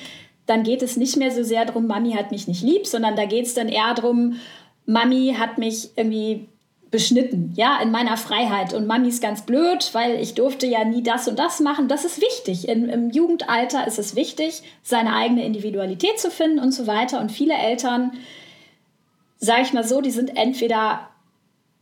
dann 0.46 0.62
geht 0.62 0.82
es 0.82 0.96
nicht 0.96 1.16
mehr 1.16 1.30
so 1.30 1.42
sehr 1.42 1.64
darum, 1.64 1.86
Mami 1.86 2.12
hat 2.12 2.30
mich 2.30 2.46
nicht 2.46 2.62
lieb, 2.62 2.86
sondern 2.86 3.16
da 3.16 3.24
geht 3.24 3.46
es 3.46 3.54
dann 3.54 3.68
eher 3.68 3.94
darum, 3.94 4.36
Mami 4.84 5.36
hat 5.38 5.58
mich 5.58 5.90
irgendwie 5.96 6.48
beschnitten, 6.90 7.52
ja, 7.56 7.80
in 7.80 7.92
meiner 7.92 8.16
Freiheit. 8.16 8.74
Und 8.74 8.86
Mami 8.86 9.08
ist 9.08 9.22
ganz 9.22 9.42
blöd, 9.42 9.90
weil 9.92 10.20
ich 10.20 10.34
durfte 10.34 10.66
ja 10.66 10.84
nie 10.84 11.02
das 11.02 11.28
und 11.28 11.38
das 11.38 11.60
machen. 11.60 11.86
Das 11.86 12.04
ist 12.04 12.20
wichtig. 12.20 12.68
In, 12.68 12.88
Im 12.88 13.10
Jugendalter 13.10 13.86
ist 13.86 13.98
es 13.98 14.16
wichtig, 14.16 14.62
seine 14.82 15.14
eigene 15.14 15.44
Individualität 15.44 16.18
zu 16.18 16.30
finden 16.30 16.58
und 16.58 16.72
so 16.72 16.88
weiter. 16.88 17.20
Und 17.20 17.30
viele 17.30 17.54
Eltern, 17.54 18.12
sage 19.38 19.62
ich 19.62 19.72
mal 19.72 19.84
so, 19.84 20.00
die 20.00 20.10
sind 20.10 20.36
entweder 20.36 21.09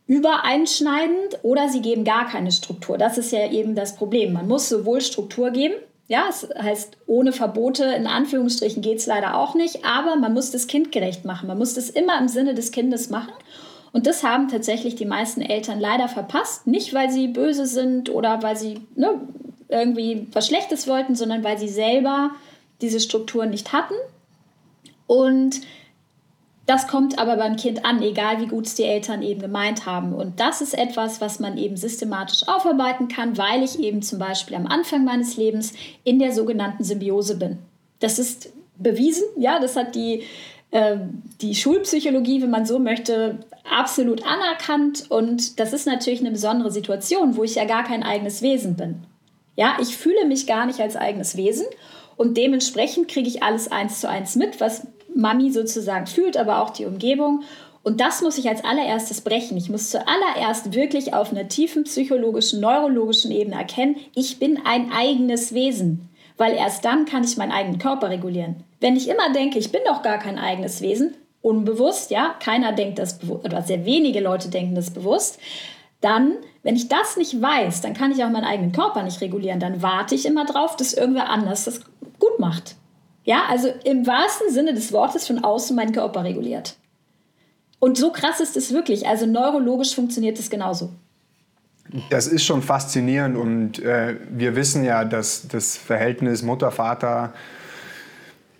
übereinschneidend 0.08 1.38
oder 1.42 1.68
sie 1.68 1.82
geben 1.82 2.02
gar 2.02 2.26
keine 2.26 2.50
Struktur. 2.50 2.98
Das 2.98 3.18
ist 3.18 3.30
ja 3.30 3.48
eben 3.50 3.76
das 3.76 3.94
Problem. 3.94 4.32
Man 4.32 4.48
muss 4.48 4.68
sowohl 4.68 5.00
Struktur 5.00 5.50
geben, 5.50 5.74
ja, 6.08 6.24
es 6.30 6.48
heißt, 6.58 6.96
ohne 7.06 7.32
Verbote 7.32 7.84
in 7.84 8.06
Anführungsstrichen 8.06 8.82
geht 8.82 8.98
es 8.98 9.06
leider 9.06 9.36
auch 9.36 9.54
nicht, 9.54 9.84
aber 9.84 10.16
man 10.16 10.32
muss 10.32 10.50
das 10.50 10.66
kindgerecht 10.66 11.26
machen. 11.26 11.46
Man 11.46 11.58
muss 11.58 11.74
das 11.74 11.90
immer 11.90 12.18
im 12.18 12.28
Sinne 12.28 12.54
des 12.54 12.72
Kindes 12.72 13.10
machen. 13.10 13.32
Und 13.92 14.06
das 14.06 14.24
haben 14.24 14.48
tatsächlich 14.48 14.94
die 14.94 15.04
meisten 15.04 15.42
Eltern 15.42 15.78
leider 15.78 16.08
verpasst. 16.08 16.66
Nicht, 16.66 16.94
weil 16.94 17.10
sie 17.10 17.28
böse 17.28 17.66
sind 17.66 18.08
oder 18.08 18.42
weil 18.42 18.56
sie 18.56 18.80
ne, 18.96 19.20
irgendwie 19.68 20.26
was 20.32 20.46
Schlechtes 20.46 20.88
wollten, 20.88 21.14
sondern 21.14 21.44
weil 21.44 21.58
sie 21.58 21.68
selber 21.68 22.30
diese 22.80 23.00
Strukturen 23.00 23.50
nicht 23.50 23.74
hatten. 23.74 23.94
Und 25.06 25.60
das 26.68 26.86
kommt 26.86 27.18
aber 27.18 27.36
beim 27.38 27.56
Kind 27.56 27.86
an, 27.86 28.02
egal 28.02 28.42
wie 28.42 28.46
gut 28.46 28.66
es 28.66 28.74
die 28.74 28.84
Eltern 28.84 29.22
eben 29.22 29.40
gemeint 29.40 29.86
haben. 29.86 30.12
Und 30.12 30.38
das 30.38 30.60
ist 30.60 30.76
etwas, 30.76 31.18
was 31.18 31.40
man 31.40 31.56
eben 31.56 31.78
systematisch 31.78 32.46
aufarbeiten 32.46 33.08
kann, 33.08 33.38
weil 33.38 33.62
ich 33.62 33.80
eben 33.80 34.02
zum 34.02 34.18
Beispiel 34.18 34.54
am 34.54 34.66
Anfang 34.66 35.02
meines 35.02 35.38
Lebens 35.38 35.72
in 36.04 36.18
der 36.18 36.32
sogenannten 36.32 36.84
Symbiose 36.84 37.38
bin. 37.38 37.56
Das 38.00 38.18
ist 38.18 38.50
bewiesen, 38.76 39.24
ja, 39.38 39.58
das 39.60 39.76
hat 39.76 39.94
die, 39.94 40.24
äh, 40.70 40.98
die 41.40 41.54
Schulpsychologie, 41.54 42.42
wenn 42.42 42.50
man 42.50 42.66
so 42.66 42.78
möchte, 42.78 43.38
absolut 43.64 44.22
anerkannt 44.26 45.10
und 45.10 45.58
das 45.58 45.72
ist 45.72 45.86
natürlich 45.86 46.20
eine 46.20 46.32
besondere 46.32 46.70
Situation, 46.70 47.36
wo 47.36 47.44
ich 47.44 47.54
ja 47.54 47.64
gar 47.64 47.84
kein 47.84 48.02
eigenes 48.02 48.42
Wesen 48.42 48.76
bin. 48.76 49.04
Ja, 49.56 49.78
ich 49.80 49.96
fühle 49.96 50.26
mich 50.26 50.46
gar 50.46 50.66
nicht 50.66 50.80
als 50.80 50.96
eigenes 50.96 51.34
Wesen 51.38 51.64
und 52.16 52.36
dementsprechend 52.36 53.08
kriege 53.08 53.28
ich 53.28 53.42
alles 53.42 53.72
eins 53.72 54.00
zu 54.00 54.08
eins 54.08 54.36
mit, 54.36 54.60
was 54.60 54.86
Mami 55.18 55.50
sozusagen 55.50 56.06
fühlt, 56.06 56.36
aber 56.36 56.62
auch 56.62 56.70
die 56.70 56.86
Umgebung. 56.86 57.42
Und 57.82 58.00
das 58.00 58.22
muss 58.22 58.38
ich 58.38 58.48
als 58.48 58.64
allererstes 58.64 59.20
brechen. 59.20 59.56
Ich 59.56 59.68
muss 59.68 59.90
zuallererst 59.90 60.74
wirklich 60.74 61.14
auf 61.14 61.32
einer 61.32 61.48
tiefen 61.48 61.84
psychologischen, 61.84 62.60
neurologischen 62.60 63.30
Ebene 63.30 63.56
erkennen, 63.56 63.96
ich 64.14 64.38
bin 64.38 64.60
ein 64.64 64.92
eigenes 64.92 65.54
Wesen, 65.54 66.08
weil 66.36 66.54
erst 66.54 66.84
dann 66.84 67.04
kann 67.04 67.24
ich 67.24 67.36
meinen 67.36 67.52
eigenen 67.52 67.78
Körper 67.78 68.10
regulieren. 68.10 68.64
Wenn 68.80 68.96
ich 68.96 69.08
immer 69.08 69.32
denke, 69.32 69.58
ich 69.58 69.72
bin 69.72 69.80
doch 69.86 70.02
gar 70.02 70.18
kein 70.18 70.38
eigenes 70.38 70.80
Wesen, 70.80 71.14
unbewusst, 71.42 72.10
ja, 72.10 72.34
keiner 72.40 72.72
denkt 72.72 72.98
das 72.98 73.18
bewusst, 73.18 73.44
oder 73.44 73.62
sehr 73.62 73.84
wenige 73.84 74.20
Leute 74.20 74.48
denken 74.48 74.74
das 74.74 74.90
bewusst, 74.90 75.38
dann, 76.00 76.34
wenn 76.62 76.76
ich 76.76 76.88
das 76.88 77.16
nicht 77.16 77.40
weiß, 77.42 77.80
dann 77.80 77.94
kann 77.94 78.12
ich 78.12 78.22
auch 78.22 78.30
meinen 78.30 78.44
eigenen 78.44 78.72
Körper 78.72 79.02
nicht 79.02 79.20
regulieren. 79.20 79.58
Dann 79.58 79.82
warte 79.82 80.14
ich 80.14 80.26
immer 80.26 80.44
drauf, 80.44 80.76
dass 80.76 80.94
irgendwer 80.94 81.28
anders 81.28 81.64
das 81.64 81.80
gut 82.20 82.38
macht. 82.38 82.76
Ja, 83.28 83.42
also 83.46 83.68
im 83.84 84.06
wahrsten 84.06 84.50
Sinne 84.50 84.72
des 84.72 84.90
Wortes 84.90 85.26
von 85.26 85.44
außen 85.44 85.76
meinen 85.76 85.92
Körper 85.92 86.24
reguliert. 86.24 86.76
Und 87.78 87.98
so 87.98 88.10
krass 88.10 88.40
ist 88.40 88.56
es 88.56 88.72
wirklich. 88.72 89.06
Also 89.06 89.26
neurologisch 89.26 89.94
funktioniert 89.94 90.38
es 90.38 90.48
genauso. 90.48 90.88
Das 92.08 92.26
ist 92.26 92.42
schon 92.44 92.62
faszinierend 92.62 93.36
und 93.36 93.80
äh, 93.80 94.16
wir 94.30 94.56
wissen 94.56 94.82
ja, 94.82 95.04
dass 95.04 95.46
das 95.46 95.76
Verhältnis 95.76 96.42
Mutter-Vater 96.42 97.34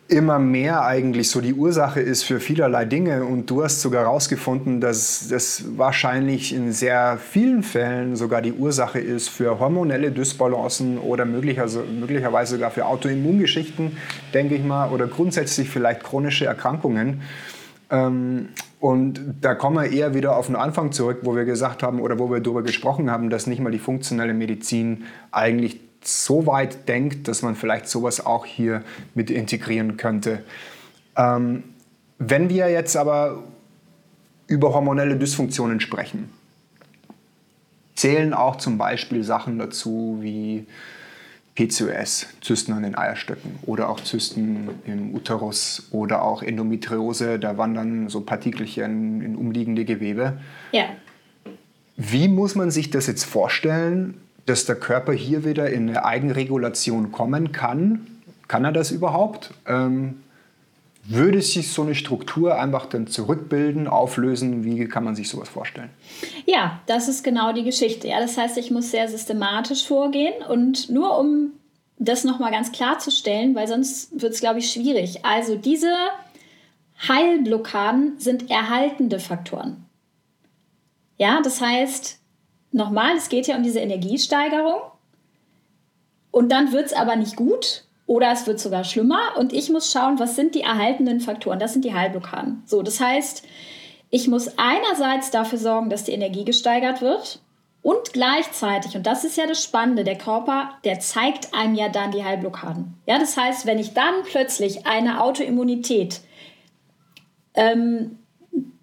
immer 0.09 0.39
mehr 0.39 0.87
eigentlich 0.87 1.29
so 1.29 1.43
die 1.43 1.53
Ursache 1.53 2.01
ist 2.01 2.23
für 2.23 2.41
vielerlei 2.41 2.87
Dinge. 2.87 3.25
Und 3.25 3.51
du 3.51 3.63
hast 3.63 3.83
sogar 3.83 4.05
herausgefunden, 4.05 4.81
dass 4.81 5.29
das 5.29 5.65
wahrscheinlich 5.77 6.55
in 6.55 6.73
sehr 6.73 7.19
vielen 7.19 7.63
Fällen 7.63 8.17
sogar 8.17 8.41
die 8.41 8.55
Ursache 8.55 8.99
ist 8.99 9.29
für 9.29 9.61
hormonelle 9.61 10.11
Dysbalancen 10.11 10.99
oder 10.99 11.27
möglicherweise, 11.27 12.55
sogar 12.55 12.71
für 12.71 12.87
Autoimmungeschichten, 12.87 13.99
denke 14.33 14.55
ich 14.55 14.65
mal, 14.65 14.91
oder 14.91 15.07
grundsätzlich 15.07 15.69
vielleicht 15.69 16.03
chronische 16.03 16.47
Erkrankungen. 16.47 17.21
Ähm, 17.91 18.49
und 18.81 19.21
da 19.41 19.55
kommen 19.55 19.77
wir 19.77 19.91
eher 19.91 20.15
wieder 20.15 20.37
auf 20.37 20.47
den 20.47 20.57
Anfang 20.57 20.93
zurück, 20.93 21.19
wo 21.23 21.37
wir 21.37 21.45
gesagt 21.45 21.83
haben 21.83 22.01
oder 22.01 22.19
wo 22.19 22.31
wir 22.31 22.41
darüber 22.41 22.63
gesprochen 22.63 23.11
haben, 23.11 23.29
dass 23.29 23.47
nicht 23.47 23.61
mal 23.61 23.73
die 23.73 23.79
funktionelle 23.79 24.35
Medizin 24.35 25.05
eigentlich 25.33 25.81
so 26.03 26.47
weit 26.47 26.89
denkt, 26.89 27.29
dass 27.29 27.43
man 27.43 27.57
vielleicht 27.57 27.89
sowas 27.89 28.25
auch 28.25 28.47
hier 28.47 28.83
mit 29.15 29.31
integrieren 29.31 29.97
könnte. 29.97 30.45
Ähm, 31.17 31.65
wenn 32.19 32.49
wir 32.49 32.69
jetzt 32.71 32.97
aber 32.97 33.43
über 34.47 34.73
hormonelle 34.73 35.17
Dysfunktionen 35.17 35.81
sprechen, 35.81 36.31
zählen 37.95 38.33
auch 38.33 38.57
zum 38.57 38.79
Beispiel 38.79 39.23
Sachen 39.25 39.59
dazu 39.59 40.19
wie 40.21 40.67
PCOS, 41.59 42.29
Zysten 42.41 42.73
an 42.73 42.85
den 42.85 42.97
Eierstöcken 42.97 43.59
oder 43.67 43.89
auch 43.89 44.01
Zysten 44.01 44.69
im 44.87 45.13
Uterus 45.13 45.89
oder 45.91 46.23
auch 46.23 46.43
Endometriose, 46.43 47.41
da 47.41 47.59
wandern 47.59 48.09
so 48.09 48.21
Partikelchen 48.21 49.23
in 49.23 49.35
umliegende 49.35 49.85
Gewebe. 49.85 50.39
Ja. 50.71 50.85
Wie 51.97 52.29
muss 52.29 52.55
man 52.55 52.71
sich 52.71 52.91
das 52.91 53.09
jetzt 53.09 53.25
vorstellen, 53.25 54.21
dass 54.49 54.65
der 54.65 54.77
Körper 54.77 55.13
hier 55.13 55.45
wieder 55.45 55.71
in 55.71 55.89
eine 55.89 56.05
Eigenregulation 56.05 57.13
kommen 57.13 57.53
kann. 57.53 58.07
Kann 58.49 58.65
er 58.65 58.73
das 58.73 58.91
überhaupt? 58.91 59.53
Ähm, 59.67 60.23
würde 61.05 61.41
sich 61.41 61.73
so 61.73 61.83
eine 61.83 61.95
Struktur 61.95 62.59
einfach 62.61 62.87
dann 62.87 63.07
zurückbilden, 63.07 63.89
auflösen? 63.89 64.65
Wie 64.65 64.87
kann 64.87 65.05
man 65.05 65.17
sich 65.17 65.29
sowas 65.29 65.49
vorstellen? 65.49 65.91
Ja, 66.47 66.81
das 66.87 67.09
ist 67.09 67.25
genau 67.25 67.53
die 67.53 67.65
Geschichte. 67.65 68.09
Ja, 68.09 68.21
das 68.21 68.37
heißt, 68.37 68.59
ich 68.59 68.71
muss 68.71 68.91
sehr 68.91 69.09
systematisch 69.09 69.87
vorgehen 69.87 70.35
und 70.49 70.91
nur 70.91 71.19
um 71.19 71.53
das 71.99 72.25
nochmal 72.25 72.53
ganz 72.53 72.73
klarzustellen, 72.73 73.55
weil 73.55 73.67
sonst 73.67 74.21
wird 74.21 74.35
es, 74.35 74.41
glaube 74.41 74.61
ich, 74.61 74.71
schwierig. 74.71 75.25
Also 75.25 75.57
diese 75.57 75.93
Heilblockaden 77.07 78.19
sind 78.19 78.51
erhaltende 78.51 79.19
Faktoren. 79.19 79.85
Ja, 81.17 81.41
das 81.43 81.61
heißt, 81.61 82.19
nochmal, 82.73 83.17
es 83.17 83.29
geht 83.29 83.47
ja 83.47 83.57
um 83.57 83.63
diese 83.63 83.81
Energiesteigerung. 83.81 84.81
Und 86.31 86.51
dann 86.53 86.73
wird 86.73 86.87
es 86.87 86.93
aber 86.93 87.17
nicht 87.17 87.37
gut, 87.37 87.85
oder 88.09 88.33
es 88.33 88.47
wird 88.47 88.59
sogar 88.59 88.85
schlimmer 88.85 89.37
und 89.37 89.53
ich 89.53 89.69
muss 89.69 89.93
schauen, 89.93 90.19
was 90.19 90.35
sind 90.35 90.55
die 90.55 90.63
erhaltenen 90.63 91.21
Faktoren. 91.21 91.59
Das 91.59 91.75
sind 91.75 91.85
die 91.85 91.93
Heilblockaden. 91.93 92.63
So, 92.65 92.83
das 92.83 93.01
heißt, 93.01 93.47
ich 94.11 94.29
muss 94.29 94.57
einerseits 94.57 95.31
dafür 95.31 95.59
sorgen, 95.59 95.91
dass 95.91 96.05
die 96.05 96.13
Energie 96.13 96.45
gesteigert 96.45 97.03
wird 97.03 97.41
und 97.83 98.15
gleichzeitig, 98.15 98.97
und 98.97 99.07
das 99.07 99.25
ist 99.25 99.37
ja 99.37 99.47
das 99.47 99.63
Spannende, 99.63 100.05
der 100.05 100.17
Körper, 100.17 100.71
der 100.85 101.01
zeigt 101.01 101.53
einem 101.53 101.75
ja 101.75 101.91
dann 101.91 102.11
die 102.11 102.25
Heilblockaden. 102.25 102.95
Ja, 103.07 103.19
das 103.19 103.37
heißt, 103.37 103.67
wenn 103.67 103.79
ich 103.79 103.93
dann 103.93 104.15
plötzlich 104.25 104.87
eine 104.87 105.23
Autoimmunität, 105.23 106.21
ähm, 107.53 108.19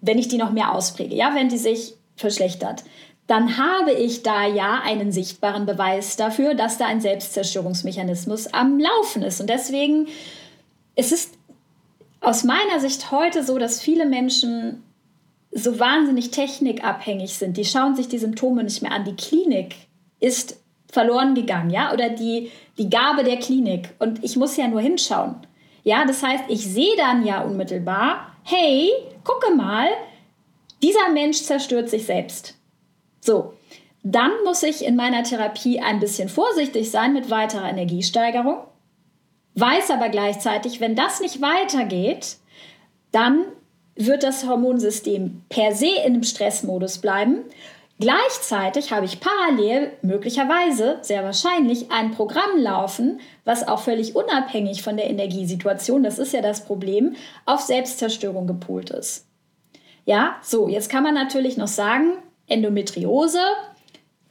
wenn 0.00 0.18
ich 0.18 0.28
die 0.28 0.38
noch 0.38 0.52
mehr 0.52 0.72
auspräge, 0.72 1.16
ja, 1.16 1.34
wenn 1.34 1.48
die 1.48 1.58
sich 1.58 1.94
verschlechtert, 2.14 2.84
dann 3.26 3.56
habe 3.58 3.92
ich 3.92 4.22
da 4.22 4.46
ja 4.46 4.80
einen 4.84 5.10
sichtbaren 5.10 5.66
Beweis 5.66 6.16
dafür, 6.16 6.54
dass 6.54 6.78
da 6.78 6.86
ein 6.86 7.00
Selbstzerstörungsmechanismus 7.00 8.52
am 8.52 8.78
Laufen 8.78 9.22
ist. 9.22 9.40
Und 9.40 9.50
deswegen 9.50 10.06
es 10.96 11.12
ist 11.12 11.34
aus 12.20 12.42
meiner 12.42 12.80
Sicht 12.80 13.12
heute 13.12 13.44
so, 13.44 13.58
dass 13.58 13.80
viele 13.80 14.06
Menschen 14.06 14.82
so 15.52 15.78
wahnsinnig 15.78 16.32
technikabhängig 16.32 17.34
sind. 17.34 17.56
Die 17.56 17.64
schauen 17.64 17.94
sich 17.94 18.08
die 18.08 18.18
Symptome 18.18 18.64
nicht 18.64 18.82
mehr 18.82 18.92
an. 18.92 19.04
Die 19.04 19.14
Klinik 19.14 19.76
ist 20.18 20.58
verloren 20.90 21.34
gegangen, 21.34 21.70
ja, 21.70 21.92
oder 21.92 22.08
die, 22.08 22.50
die 22.78 22.90
Gabe 22.90 23.22
der 23.22 23.38
Klinik. 23.38 23.90
Und 23.98 24.24
ich 24.24 24.36
muss 24.36 24.56
ja 24.56 24.66
nur 24.66 24.80
hinschauen. 24.80 25.36
Ja, 25.84 26.04
das 26.04 26.22
heißt, 26.22 26.44
ich 26.48 26.66
sehe 26.66 26.96
dann 26.96 27.24
ja 27.24 27.42
unmittelbar, 27.42 28.32
hey, 28.42 28.90
gucke 29.22 29.54
mal, 29.54 29.88
dieser 30.82 31.10
Mensch 31.12 31.42
zerstört 31.42 31.90
sich 31.90 32.06
selbst. 32.06 32.54
So, 33.26 33.54
dann 34.04 34.30
muss 34.44 34.62
ich 34.62 34.84
in 34.84 34.94
meiner 34.94 35.24
Therapie 35.24 35.80
ein 35.80 35.98
bisschen 35.98 36.28
vorsichtig 36.28 36.92
sein 36.92 37.12
mit 37.12 37.28
weiterer 37.28 37.68
Energiesteigerung, 37.68 38.58
weiß 39.56 39.90
aber 39.90 40.10
gleichzeitig, 40.10 40.80
wenn 40.80 40.94
das 40.94 41.20
nicht 41.20 41.42
weitergeht, 41.42 42.36
dann 43.10 43.46
wird 43.96 44.22
das 44.22 44.46
Hormonsystem 44.46 45.42
per 45.48 45.74
se 45.74 45.88
in 45.88 46.14
einem 46.14 46.22
Stressmodus 46.22 46.98
bleiben. 46.98 47.38
Gleichzeitig 47.98 48.92
habe 48.92 49.06
ich 49.06 49.18
parallel 49.18 49.90
möglicherweise, 50.02 50.98
sehr 51.00 51.24
wahrscheinlich, 51.24 51.90
ein 51.90 52.12
Programm 52.12 52.58
laufen, 52.58 53.20
was 53.44 53.66
auch 53.66 53.80
völlig 53.80 54.14
unabhängig 54.14 54.82
von 54.82 54.96
der 54.96 55.10
Energiesituation, 55.10 56.04
das 56.04 56.20
ist 56.20 56.32
ja 56.32 56.42
das 56.42 56.64
Problem, 56.64 57.16
auf 57.44 57.60
Selbstzerstörung 57.62 58.46
gepolt 58.46 58.90
ist. 58.90 59.26
Ja, 60.04 60.36
so, 60.42 60.68
jetzt 60.68 60.90
kann 60.90 61.02
man 61.02 61.14
natürlich 61.14 61.56
noch 61.56 61.66
sagen, 61.66 62.18
Endometriose 62.48 63.40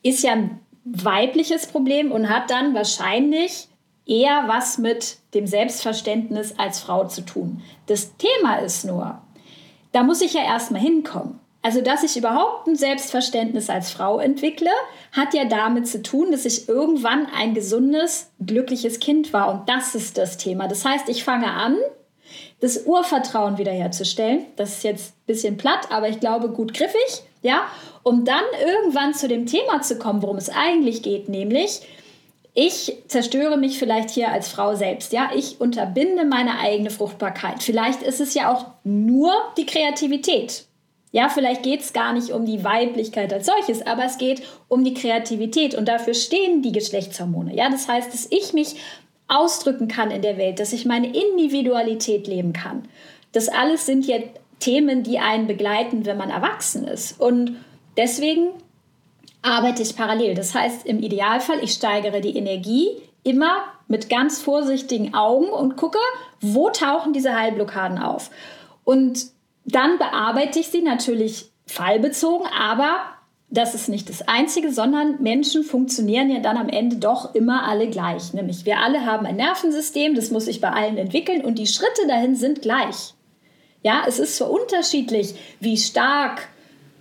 ist 0.03 0.23
ja 0.23 0.33
ein 0.33 0.59
weibliches 0.85 1.67
Problem 1.67 2.11
und 2.11 2.29
hat 2.29 2.49
dann 2.49 2.73
wahrscheinlich 2.73 3.67
eher 4.05 4.43
was 4.47 4.77
mit 4.77 5.17
dem 5.33 5.47
Selbstverständnis 5.47 6.53
als 6.57 6.79
Frau 6.79 7.07
zu 7.07 7.21
tun. 7.21 7.61
Das 7.87 8.15
Thema 8.17 8.57
ist 8.57 8.85
nur, 8.85 9.21
da 9.91 10.03
muss 10.03 10.21
ich 10.21 10.33
ja 10.33 10.43
erstmal 10.43 10.81
hinkommen. 10.81 11.39
Also, 11.63 11.81
dass 11.81 12.03
ich 12.03 12.15
überhaupt 12.15 12.67
ein 12.67 12.75
Selbstverständnis 12.75 13.71
als 13.71 13.89
Frau 13.89 14.19
entwickle, 14.19 14.69
hat 15.11 15.33
ja 15.33 15.45
damit 15.45 15.87
zu 15.87 16.03
tun, 16.03 16.31
dass 16.31 16.45
ich 16.45 16.69
irgendwann 16.69 17.25
ein 17.35 17.55
gesundes, 17.55 18.29
glückliches 18.39 18.99
Kind 18.99 19.33
war. 19.33 19.51
Und 19.51 19.67
das 19.67 19.95
ist 19.95 20.19
das 20.19 20.37
Thema. 20.37 20.67
Das 20.67 20.85
heißt, 20.85 21.09
ich 21.09 21.23
fange 21.23 21.51
an, 21.51 21.75
das 22.59 22.85
Urvertrauen 22.85 23.57
wiederherzustellen. 23.57 24.45
Das 24.57 24.73
ist 24.73 24.83
jetzt 24.83 25.15
ein 25.15 25.25
bisschen 25.25 25.57
platt, 25.57 25.87
aber 25.89 26.07
ich 26.07 26.19
glaube 26.19 26.49
gut 26.49 26.75
griffig 26.75 27.23
ja, 27.45 27.67
um 28.05 28.23
dann 28.23 28.43
irgendwann 28.63 29.15
zu 29.15 29.27
dem 29.27 29.47
Thema 29.47 29.81
zu 29.81 29.97
kommen, 29.97 30.21
worum 30.21 30.37
es 30.37 30.49
eigentlich 30.49 31.01
geht, 31.01 31.27
nämlich 31.27 31.81
ich 32.53 32.93
zerstöre 33.07 33.57
mich 33.57 33.79
vielleicht 33.79 34.11
hier 34.11 34.31
als 34.31 34.47
Frau 34.47 34.75
selbst, 34.75 35.11
ja, 35.11 35.31
ich 35.35 35.59
unterbinde 35.59 36.23
meine 36.23 36.59
eigene 36.59 36.91
Fruchtbarkeit. 36.91 37.63
Vielleicht 37.63 38.03
ist 38.03 38.21
es 38.21 38.35
ja 38.35 38.53
auch 38.53 38.67
nur 38.83 39.33
die 39.57 39.65
Kreativität. 39.65 40.65
Ja, 41.11 41.29
vielleicht 41.29 41.63
geht 41.63 41.81
es 41.81 41.93
gar 41.93 42.13
nicht 42.13 42.29
um 42.29 42.45
die 42.45 42.63
Weiblichkeit 42.63 43.33
als 43.33 43.47
solches, 43.47 43.85
aber 43.85 44.05
es 44.05 44.19
geht 44.19 44.43
um 44.67 44.83
die 44.83 44.93
Kreativität 44.93 45.73
und 45.73 45.87
dafür 45.87 46.13
stehen 46.13 46.61
die 46.61 46.71
Geschlechtshormone. 46.71 47.55
Ja, 47.55 47.69
das 47.69 47.87
heißt, 47.87 48.13
dass 48.13 48.27
ich 48.29 48.53
mich 48.53 48.75
ausdrücken 49.27 49.87
kann 49.87 50.11
in 50.11 50.21
der 50.21 50.37
Welt, 50.37 50.59
dass 50.59 50.73
ich 50.73 50.85
meine 50.85 51.07
Individualität 51.07 52.27
leben 52.27 52.53
kann. 52.53 52.87
Das 53.31 53.49
alles 53.49 53.87
sind 53.87 54.05
ja 54.05 54.17
Themen, 54.59 55.01
die 55.01 55.17
einen 55.17 55.47
begleiten, 55.47 56.05
wenn 56.05 56.17
man 56.17 56.29
erwachsen 56.29 56.87
ist. 56.87 57.19
Und 57.19 57.57
deswegen 57.97 58.49
arbeite 59.41 59.83
ich 59.83 59.95
parallel. 59.95 60.35
Das 60.35 60.55
heißt, 60.55 60.85
im 60.85 60.99
Idealfall, 60.99 61.63
ich 61.63 61.71
steigere 61.71 62.21
die 62.21 62.35
Energie 62.35 62.89
immer 63.23 63.63
mit 63.87 64.09
ganz 64.09 64.41
vorsichtigen 64.41 65.13
Augen 65.13 65.49
und 65.49 65.77
gucke, 65.77 65.99
wo 66.41 66.69
tauchen 66.69 67.13
diese 67.13 67.35
Heilblockaden 67.35 67.99
auf. 67.99 68.31
Und 68.83 69.27
dann 69.65 69.97
bearbeite 69.97 70.59
ich 70.59 70.67
sie 70.67 70.81
natürlich 70.81 71.51
fallbezogen, 71.67 72.47
aber 72.47 72.97
das 73.49 73.75
ist 73.75 73.89
nicht 73.89 74.09
das 74.09 74.27
Einzige, 74.27 74.71
sondern 74.71 75.21
Menschen 75.21 75.63
funktionieren 75.63 76.29
ja 76.29 76.39
dann 76.39 76.57
am 76.57 76.69
Ende 76.69 76.97
doch 76.97 77.35
immer 77.35 77.67
alle 77.67 77.89
gleich. 77.89 78.33
Nämlich 78.33 78.65
wir 78.65 78.79
alle 78.79 79.05
haben 79.05 79.25
ein 79.25 79.37
Nervensystem, 79.37 80.15
das 80.15 80.31
muss 80.31 80.45
sich 80.45 80.61
bei 80.61 80.71
allen 80.71 80.97
entwickeln 80.97 81.43
und 81.43 81.57
die 81.57 81.67
Schritte 81.67 82.07
dahin 82.07 82.35
sind 82.35 82.61
gleich. 82.61 83.13
Ja, 83.83 84.03
es 84.07 84.17
ist 84.19 84.37
so 84.37 84.45
unterschiedlich, 84.45 85.35
wie 85.59 85.77
stark 85.77 86.47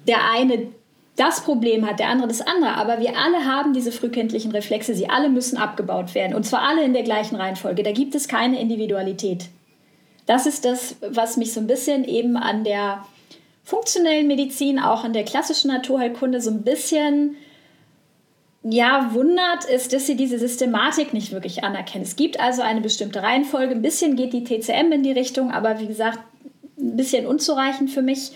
der 0.07 0.31
eine 0.31 0.69
das 1.17 1.43
Problem 1.43 1.87
hat, 1.87 2.01
der 2.01 2.09
andere 2.09 2.29
das 2.29 2.41
andere. 2.41 2.75
Aber 2.75 2.99
wir 2.99 3.17
alle 3.17 3.45
haben 3.45 3.73
diese 3.73 3.93
frühkindlichen 3.93 4.51
Reflexe. 4.51 4.95
Sie 4.95 5.09
alle 5.09 5.29
müssen 5.29 5.57
abgebaut 5.57 6.15
werden. 6.15 6.35
Und 6.35 6.45
zwar 6.45 6.63
alle 6.63 6.83
in 6.85 6.93
der 6.93 7.05
gleichen 7.05 7.37
Reihenfolge. 7.37 7.83
Da 7.83 7.93
gibt 7.93 8.15
es 8.15 8.27
keine 8.27 8.61
Individualität. 8.61 9.47
Das 10.27 10.47
ist 10.47 10.65
das, 10.65 10.97
was 11.01 11.37
mich 11.37 11.53
so 11.53 11.61
ein 11.61 11.67
bisschen 11.67 12.05
eben 12.05 12.37
an 12.37 12.65
der 12.65 13.05
funktionellen 13.63 14.27
Medizin, 14.27 14.79
auch 14.79 15.05
an 15.05 15.13
der 15.13 15.25
klassischen 15.25 15.69
Naturheilkunde 15.69 16.41
so 16.41 16.51
ein 16.51 16.63
bisschen 16.63 17.37
ja, 18.67 19.11
wundert, 19.13 19.67
ist, 19.67 19.93
dass 19.93 20.07
sie 20.07 20.17
diese 20.17 20.39
Systematik 20.39 21.13
nicht 21.13 21.33
wirklich 21.33 21.65
anerkennen. 21.65 22.03
Es 22.03 22.17
gibt 22.17 22.41
also 22.41 22.63
eine 22.63 22.81
bestimmte 22.81 23.23
Reihenfolge. 23.23 23.75
Ein 23.75 23.83
bisschen 23.83 24.17
geht 24.17 24.33
die 24.33 24.43
TCM 24.43 24.91
in 24.91 25.03
die 25.03 25.13
Richtung, 25.13 25.51
aber 25.51 25.81
wie 25.81 25.87
gesagt, 25.87 26.19
ein 26.79 26.97
bisschen 26.97 27.27
unzureichend 27.27 27.91
für 27.91 28.01
mich. 28.03 28.33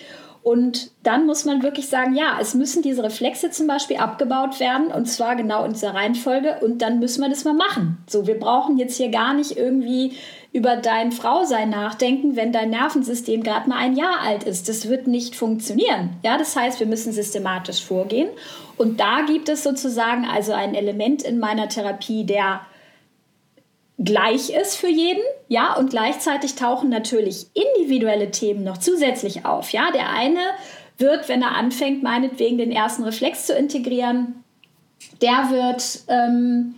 Und 0.48 0.92
dann 1.02 1.26
muss 1.26 1.44
man 1.44 1.62
wirklich 1.62 1.88
sagen, 1.88 2.16
ja, 2.16 2.38
es 2.40 2.54
müssen 2.54 2.80
diese 2.80 3.02
Reflexe 3.02 3.50
zum 3.50 3.66
Beispiel 3.66 3.98
abgebaut 3.98 4.60
werden 4.60 4.86
und 4.86 5.04
zwar 5.04 5.36
genau 5.36 5.62
in 5.66 5.74
dieser 5.74 5.92
Reihenfolge 5.92 6.60
und 6.62 6.80
dann 6.80 7.00
müssen 7.00 7.20
wir 7.20 7.28
das 7.28 7.44
mal 7.44 7.52
machen. 7.52 7.98
So, 8.06 8.26
wir 8.26 8.38
brauchen 8.38 8.78
jetzt 8.78 8.96
hier 8.96 9.10
gar 9.10 9.34
nicht 9.34 9.58
irgendwie 9.58 10.14
über 10.50 10.76
dein 10.76 11.12
Frausein 11.12 11.68
nachdenken, 11.68 12.34
wenn 12.34 12.50
dein 12.50 12.70
Nervensystem 12.70 13.42
gerade 13.42 13.68
mal 13.68 13.76
ein 13.76 13.94
Jahr 13.94 14.20
alt 14.22 14.44
ist. 14.44 14.70
Das 14.70 14.88
wird 14.88 15.06
nicht 15.06 15.36
funktionieren. 15.36 16.16
Ja, 16.22 16.38
das 16.38 16.56
heißt, 16.56 16.80
wir 16.80 16.86
müssen 16.86 17.12
systematisch 17.12 17.84
vorgehen 17.84 18.30
und 18.78 19.00
da 19.00 19.26
gibt 19.26 19.50
es 19.50 19.62
sozusagen 19.62 20.24
also 20.24 20.54
ein 20.54 20.74
Element 20.74 21.24
in 21.24 21.38
meiner 21.38 21.68
Therapie 21.68 22.24
der 22.24 22.62
gleich 23.98 24.50
ist 24.50 24.76
für 24.76 24.88
jeden, 24.88 25.22
ja, 25.48 25.74
und 25.74 25.90
gleichzeitig 25.90 26.54
tauchen 26.54 26.88
natürlich 26.88 27.46
individuelle 27.54 28.30
Themen 28.30 28.64
noch 28.64 28.78
zusätzlich 28.78 29.44
auf, 29.44 29.70
ja. 29.70 29.90
Der 29.90 30.10
eine 30.10 30.40
wird, 30.98 31.28
wenn 31.28 31.42
er 31.42 31.56
anfängt, 31.56 32.02
meinetwegen 32.02 32.58
den 32.58 32.72
ersten 32.72 33.04
Reflex 33.04 33.46
zu 33.46 33.54
integrieren, 33.54 34.44
der 35.20 35.50
wird 35.50 36.00
ähm, 36.08 36.74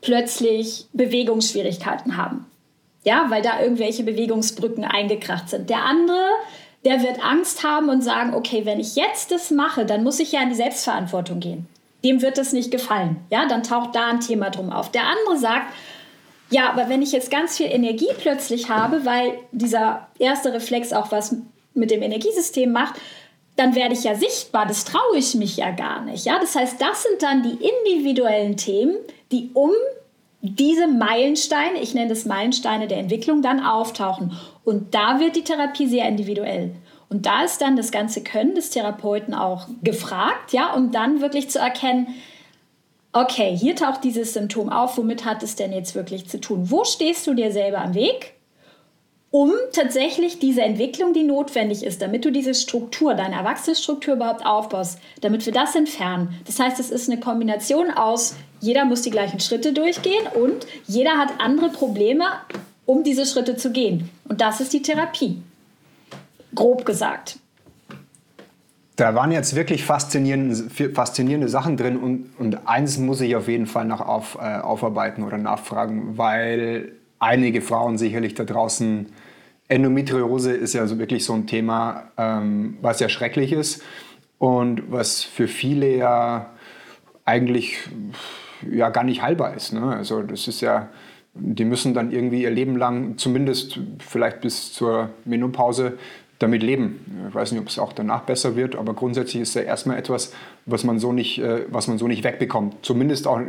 plötzlich 0.00 0.86
Bewegungsschwierigkeiten 0.92 2.16
haben, 2.16 2.46
ja, 3.04 3.26
weil 3.28 3.42
da 3.42 3.60
irgendwelche 3.60 4.02
Bewegungsbrücken 4.02 4.84
eingekracht 4.84 5.48
sind. 5.48 5.70
Der 5.70 5.84
andere, 5.84 6.20
der 6.84 7.02
wird 7.02 7.24
Angst 7.24 7.64
haben 7.64 7.88
und 7.88 8.02
sagen, 8.02 8.34
okay, 8.34 8.64
wenn 8.64 8.80
ich 8.80 8.96
jetzt 8.96 9.30
das 9.30 9.50
mache, 9.50 9.86
dann 9.86 10.02
muss 10.02 10.20
ich 10.20 10.32
ja 10.32 10.42
in 10.42 10.50
die 10.50 10.54
Selbstverantwortung 10.54 11.40
gehen. 11.40 11.66
Dem 12.04 12.20
wird 12.20 12.36
das 12.36 12.52
nicht 12.52 12.70
gefallen, 12.70 13.16
ja, 13.30 13.46
dann 13.46 13.62
taucht 13.62 13.94
da 13.94 14.08
ein 14.08 14.20
Thema 14.20 14.50
drum 14.50 14.72
auf. 14.72 14.90
Der 14.90 15.04
andere 15.06 15.38
sagt, 15.38 15.72
ja, 16.52 16.70
aber 16.70 16.88
wenn 16.88 17.00
ich 17.02 17.12
jetzt 17.12 17.30
ganz 17.30 17.56
viel 17.56 17.66
Energie 17.66 18.10
plötzlich 18.18 18.68
habe, 18.68 19.04
weil 19.06 19.38
dieser 19.52 20.06
erste 20.18 20.52
Reflex 20.52 20.92
auch 20.92 21.10
was 21.10 21.34
mit 21.74 21.90
dem 21.90 22.02
Energiesystem 22.02 22.70
macht, 22.70 22.94
dann 23.56 23.74
werde 23.74 23.94
ich 23.94 24.04
ja 24.04 24.14
sichtbar. 24.14 24.66
Das 24.66 24.84
traue 24.84 25.16
ich 25.16 25.34
mich 25.34 25.56
ja 25.56 25.70
gar 25.70 26.02
nicht. 26.02 26.26
Ja, 26.26 26.38
das 26.38 26.54
heißt, 26.54 26.80
das 26.80 27.02
sind 27.04 27.22
dann 27.22 27.42
die 27.42 27.58
individuellen 27.64 28.56
Themen, 28.58 28.96
die 29.30 29.50
um 29.54 29.70
diese 30.42 30.88
Meilensteine, 30.88 31.80
ich 31.80 31.94
nenne 31.94 32.08
das 32.08 32.26
Meilensteine 32.26 32.86
der 32.86 32.98
Entwicklung, 32.98 33.40
dann 33.40 33.64
auftauchen. 33.64 34.38
Und 34.64 34.94
da 34.94 35.20
wird 35.20 35.36
die 35.36 35.44
Therapie 35.44 35.86
sehr 35.86 36.06
individuell. 36.06 36.74
Und 37.08 37.24
da 37.26 37.44
ist 37.44 37.62
dann 37.62 37.76
das 37.76 37.92
ganze 37.92 38.22
Können 38.22 38.54
des 38.54 38.70
Therapeuten 38.70 39.34
auch 39.34 39.68
gefragt, 39.82 40.52
ja, 40.52 40.74
um 40.74 40.90
dann 40.90 41.20
wirklich 41.20 41.48
zu 41.48 41.58
erkennen, 41.58 42.08
okay, 43.12 43.56
hier 43.56 43.76
taucht 43.76 44.04
dieses 44.04 44.32
Symptom 44.32 44.68
auf, 44.68 44.96
womit 44.96 45.24
hat 45.24 45.42
es 45.42 45.56
denn 45.56 45.72
jetzt 45.72 45.94
wirklich 45.94 46.28
zu 46.28 46.40
tun? 46.40 46.70
Wo 46.70 46.84
stehst 46.84 47.26
du 47.26 47.34
dir 47.34 47.52
selber 47.52 47.78
am 47.78 47.94
Weg, 47.94 48.34
um 49.30 49.52
tatsächlich 49.72 50.38
diese 50.38 50.62
Entwicklung, 50.62 51.14
die 51.14 51.22
notwendig 51.22 51.82
ist, 51.84 52.02
damit 52.02 52.24
du 52.24 52.30
diese 52.30 52.54
Struktur, 52.54 53.14
deine 53.14 53.36
Erwachsenenstruktur 53.36 54.14
überhaupt 54.14 54.44
aufbaust, 54.44 54.98
damit 55.20 55.46
wir 55.46 55.52
das 55.52 55.74
entfernen? 55.74 56.38
Das 56.46 56.58
heißt, 56.58 56.78
es 56.80 56.90
ist 56.90 57.10
eine 57.10 57.20
Kombination 57.20 57.90
aus 57.90 58.34
jeder 58.62 58.84
muss 58.84 59.02
die 59.02 59.10
gleichen 59.10 59.40
Schritte 59.40 59.72
durchgehen 59.72 60.24
und 60.40 60.66
jeder 60.86 61.18
hat 61.18 61.40
andere 61.40 61.68
Probleme, 61.68 62.26
um 62.86 63.02
diese 63.02 63.26
Schritte 63.26 63.56
zu 63.56 63.72
gehen. 63.72 64.08
Und 64.28 64.40
das 64.40 64.60
ist 64.60 64.72
die 64.72 64.82
Therapie. 64.82 65.42
Grob 66.54 66.84
gesagt. 66.84 67.38
Da 68.96 69.14
waren 69.14 69.32
jetzt 69.32 69.56
wirklich 69.56 69.84
faszinierende, 69.84 70.54
faszinierende 70.94 71.48
Sachen 71.48 71.76
drin 71.76 71.96
und, 71.96 72.30
und 72.38 72.66
eins 72.66 72.98
muss 72.98 73.20
ich 73.20 73.34
auf 73.36 73.48
jeden 73.48 73.66
Fall 73.66 73.86
noch 73.86 74.00
auf, 74.00 74.36
äh, 74.40 74.58
aufarbeiten 74.58 75.22
oder 75.22 75.38
nachfragen, 75.38 76.18
weil 76.18 76.92
einige 77.18 77.62
Frauen 77.62 77.96
sicherlich 77.96 78.34
da 78.34 78.44
draußen, 78.44 79.06
Endometriose 79.68 80.52
ist 80.52 80.74
ja 80.74 80.86
so 80.86 80.98
wirklich 80.98 81.24
so 81.24 81.32
ein 81.32 81.46
Thema, 81.46 82.10
ähm, 82.18 82.76
was 82.82 83.00
ja 83.00 83.08
schrecklich 83.08 83.52
ist 83.52 83.82
und 84.38 84.90
was 84.90 85.22
für 85.22 85.48
viele 85.48 85.96
ja 85.96 86.50
eigentlich 87.24 87.78
ja 88.70 88.90
gar 88.90 89.04
nicht 89.04 89.22
heilbar 89.22 89.54
ist. 89.54 89.72
Ne? 89.72 89.82
Also 89.82 90.22
das 90.22 90.48
ist 90.48 90.60
ja, 90.60 90.88
die 91.34 91.64
müssen 91.64 91.94
dann 91.94 92.10
irgendwie 92.10 92.42
ihr 92.42 92.50
Leben 92.50 92.76
lang, 92.76 93.16
zumindest 93.16 93.80
vielleicht 94.00 94.40
bis 94.40 94.72
zur 94.72 95.10
Menopause, 95.24 95.98
damit 96.42 96.62
leben. 96.62 97.26
Ich 97.28 97.34
weiß 97.34 97.52
nicht, 97.52 97.60
ob 97.60 97.68
es 97.68 97.78
auch 97.78 97.92
danach 97.92 98.22
besser 98.22 98.56
wird, 98.56 98.76
aber 98.76 98.94
grundsätzlich 98.94 99.42
ist 99.42 99.54
ja 99.54 99.62
erstmal 99.62 99.98
etwas, 99.98 100.32
was 100.66 100.84
man 100.84 100.98
so 100.98 101.12
nicht, 101.12 101.38
äh, 101.38 101.66
was 101.70 101.88
man 101.88 101.98
so 101.98 102.08
nicht 102.08 102.24
wegbekommt. 102.24 102.76
Zumindest 102.82 103.26
auch 103.26 103.40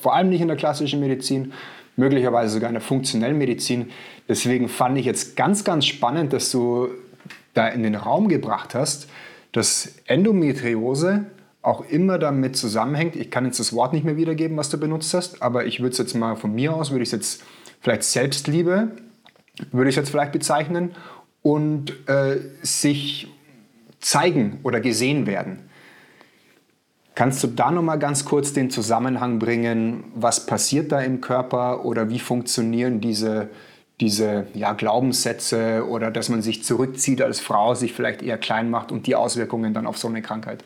vor 0.00 0.14
allem 0.14 0.30
nicht 0.30 0.40
in 0.40 0.48
der 0.48 0.56
klassischen 0.56 1.00
Medizin, 1.00 1.52
möglicherweise 1.96 2.54
sogar 2.54 2.70
in 2.70 2.74
der 2.74 2.82
funktionellen 2.82 3.36
Medizin. 3.36 3.90
Deswegen 4.28 4.68
fand 4.68 4.98
ich 4.98 5.04
jetzt 5.04 5.36
ganz, 5.36 5.64
ganz 5.64 5.84
spannend, 5.84 6.32
dass 6.32 6.50
du 6.50 6.88
da 7.54 7.68
in 7.68 7.82
den 7.82 7.94
Raum 7.94 8.28
gebracht 8.28 8.74
hast, 8.74 9.08
dass 9.52 9.94
Endometriose 10.06 11.26
auch 11.62 11.84
immer 11.90 12.18
damit 12.18 12.56
zusammenhängt. 12.56 13.16
Ich 13.16 13.30
kann 13.30 13.44
jetzt 13.44 13.58
das 13.58 13.72
Wort 13.72 13.92
nicht 13.92 14.04
mehr 14.04 14.16
wiedergeben, 14.16 14.56
was 14.56 14.70
du 14.70 14.78
benutzt 14.78 15.12
hast, 15.12 15.42
aber 15.42 15.66
ich 15.66 15.80
würde 15.80 15.90
es 15.90 15.98
jetzt 15.98 16.14
mal 16.14 16.36
von 16.36 16.54
mir 16.54 16.74
aus, 16.74 16.92
würde 16.92 17.02
ich 17.02 17.08
es 17.08 17.12
jetzt 17.12 17.42
vielleicht 17.80 18.04
Selbstliebe, 18.04 18.92
würde 19.72 19.90
ich 19.90 19.94
es 19.94 19.96
jetzt 19.96 20.10
vielleicht 20.10 20.32
bezeichnen 20.32 20.92
und 21.48 22.06
äh, 22.10 22.40
sich 22.60 23.26
zeigen 24.00 24.60
oder 24.64 24.80
gesehen 24.80 25.26
werden. 25.26 25.60
Kannst 27.14 27.42
du 27.42 27.46
da 27.46 27.70
noch 27.70 27.80
mal 27.80 27.98
ganz 27.98 28.26
kurz 28.26 28.52
den 28.52 28.68
Zusammenhang 28.68 29.38
bringen, 29.38 30.04
was 30.14 30.44
passiert 30.44 30.92
da 30.92 31.00
im 31.00 31.22
Körper 31.22 31.86
oder 31.86 32.10
wie 32.10 32.18
funktionieren 32.18 33.00
diese, 33.00 33.48
diese 33.98 34.46
ja, 34.52 34.74
Glaubenssätze 34.74 35.86
oder 35.88 36.10
dass 36.10 36.28
man 36.28 36.42
sich 36.42 36.64
zurückzieht 36.64 37.22
als 37.22 37.40
Frau, 37.40 37.74
sich 37.74 37.94
vielleicht 37.94 38.20
eher 38.20 38.36
klein 38.36 38.68
macht 38.68 38.92
und 38.92 39.06
die 39.06 39.14
Auswirkungen 39.14 39.72
dann 39.72 39.86
auf 39.86 39.96
so 39.96 40.06
eine 40.06 40.20
Krankheit? 40.20 40.62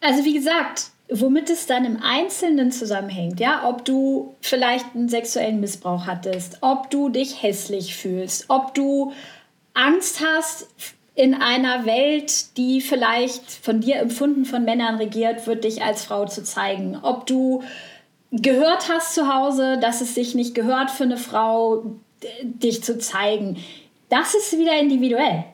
Also 0.00 0.24
wie 0.24 0.32
gesagt, 0.32 0.90
womit 1.10 1.50
es 1.50 1.66
dann 1.66 1.84
im 1.84 2.02
Einzelnen 2.02 2.70
zusammenhängt, 2.70 3.40
ja, 3.40 3.68
ob 3.68 3.84
du 3.84 4.34
vielleicht 4.40 4.94
einen 4.94 5.08
sexuellen 5.08 5.60
Missbrauch 5.60 6.06
hattest, 6.06 6.58
ob 6.60 6.90
du 6.90 7.08
dich 7.08 7.42
hässlich 7.42 7.96
fühlst, 7.96 8.46
ob 8.48 8.74
du 8.74 9.12
Angst 9.74 10.20
hast 10.24 10.68
in 11.14 11.34
einer 11.34 11.86
Welt, 11.86 12.56
die 12.56 12.80
vielleicht 12.80 13.50
von 13.50 13.80
dir 13.80 13.96
empfunden 13.96 14.44
von 14.44 14.64
Männern 14.64 14.96
regiert 14.96 15.46
wird, 15.46 15.64
dich 15.64 15.82
als 15.82 16.04
Frau 16.04 16.26
zu 16.26 16.44
zeigen, 16.44 16.98
ob 17.02 17.26
du 17.26 17.62
gehört 18.30 18.88
hast 18.88 19.14
zu 19.14 19.32
Hause, 19.32 19.78
dass 19.80 20.00
es 20.00 20.14
sich 20.14 20.34
nicht 20.34 20.54
gehört 20.54 20.90
für 20.90 21.04
eine 21.04 21.16
Frau, 21.16 21.84
dich 22.42 22.84
zu 22.84 22.98
zeigen. 22.98 23.56
Das 24.10 24.34
ist 24.34 24.58
wieder 24.58 24.78
individuell. 24.78 25.44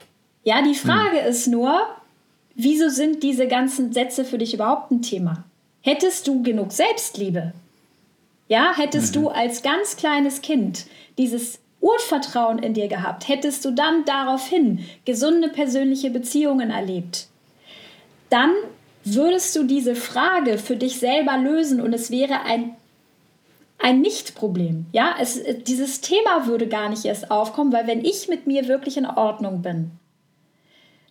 Ja, 0.42 0.62
die 0.62 0.74
Frage 0.74 1.20
hm. 1.20 1.28
ist 1.28 1.46
nur, 1.46 1.86
Wieso 2.54 2.88
sind 2.88 3.22
diese 3.22 3.48
ganzen 3.48 3.92
Sätze 3.92 4.24
für 4.24 4.38
dich 4.38 4.54
überhaupt 4.54 4.90
ein 4.90 5.02
Thema? 5.02 5.44
Hättest 5.82 6.28
du 6.28 6.42
genug 6.42 6.72
Selbstliebe? 6.72 7.52
Ja, 8.48 8.76
hättest 8.76 9.16
mhm. 9.16 9.22
du 9.22 9.28
als 9.28 9.62
ganz 9.62 9.96
kleines 9.96 10.40
Kind 10.40 10.86
dieses 11.18 11.58
Urvertrauen 11.80 12.58
in 12.58 12.74
dir 12.74 12.88
gehabt, 12.88 13.28
hättest 13.28 13.64
du 13.64 13.70
dann 13.70 14.04
daraufhin 14.04 14.84
gesunde 15.04 15.48
persönliche 15.48 16.10
Beziehungen 16.10 16.70
erlebt, 16.70 17.26
dann 18.30 18.52
würdest 19.04 19.54
du 19.54 19.64
diese 19.64 19.94
Frage 19.94 20.56
für 20.56 20.76
dich 20.76 20.98
selber 20.98 21.36
lösen 21.36 21.80
und 21.80 21.92
es 21.92 22.10
wäre 22.10 22.42
ein, 22.42 22.74
ein 23.78 24.00
Nicht-Problem. 24.00 24.86
Ja, 24.92 25.14
es, 25.20 25.42
dieses 25.66 26.00
Thema 26.00 26.46
würde 26.46 26.68
gar 26.68 26.88
nicht 26.88 27.04
erst 27.04 27.30
aufkommen, 27.30 27.72
weil 27.72 27.86
wenn 27.86 28.02
ich 28.02 28.28
mit 28.28 28.46
mir 28.46 28.66
wirklich 28.66 28.96
in 28.96 29.06
Ordnung 29.06 29.60
bin, 29.60 29.90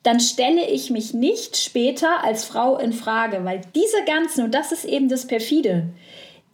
dann 0.03 0.19
stelle 0.19 0.69
ich 0.69 0.89
mich 0.89 1.13
nicht 1.13 1.57
später 1.57 2.23
als 2.23 2.43
Frau 2.43 2.77
in 2.77 2.91
Frage, 2.91 3.45
weil 3.45 3.61
diese 3.73 4.03
ganzen, 4.05 4.43
und 4.43 4.53
das 4.53 4.71
ist 4.71 4.84
eben 4.85 5.07
das 5.07 5.25
perfide, 5.27 5.89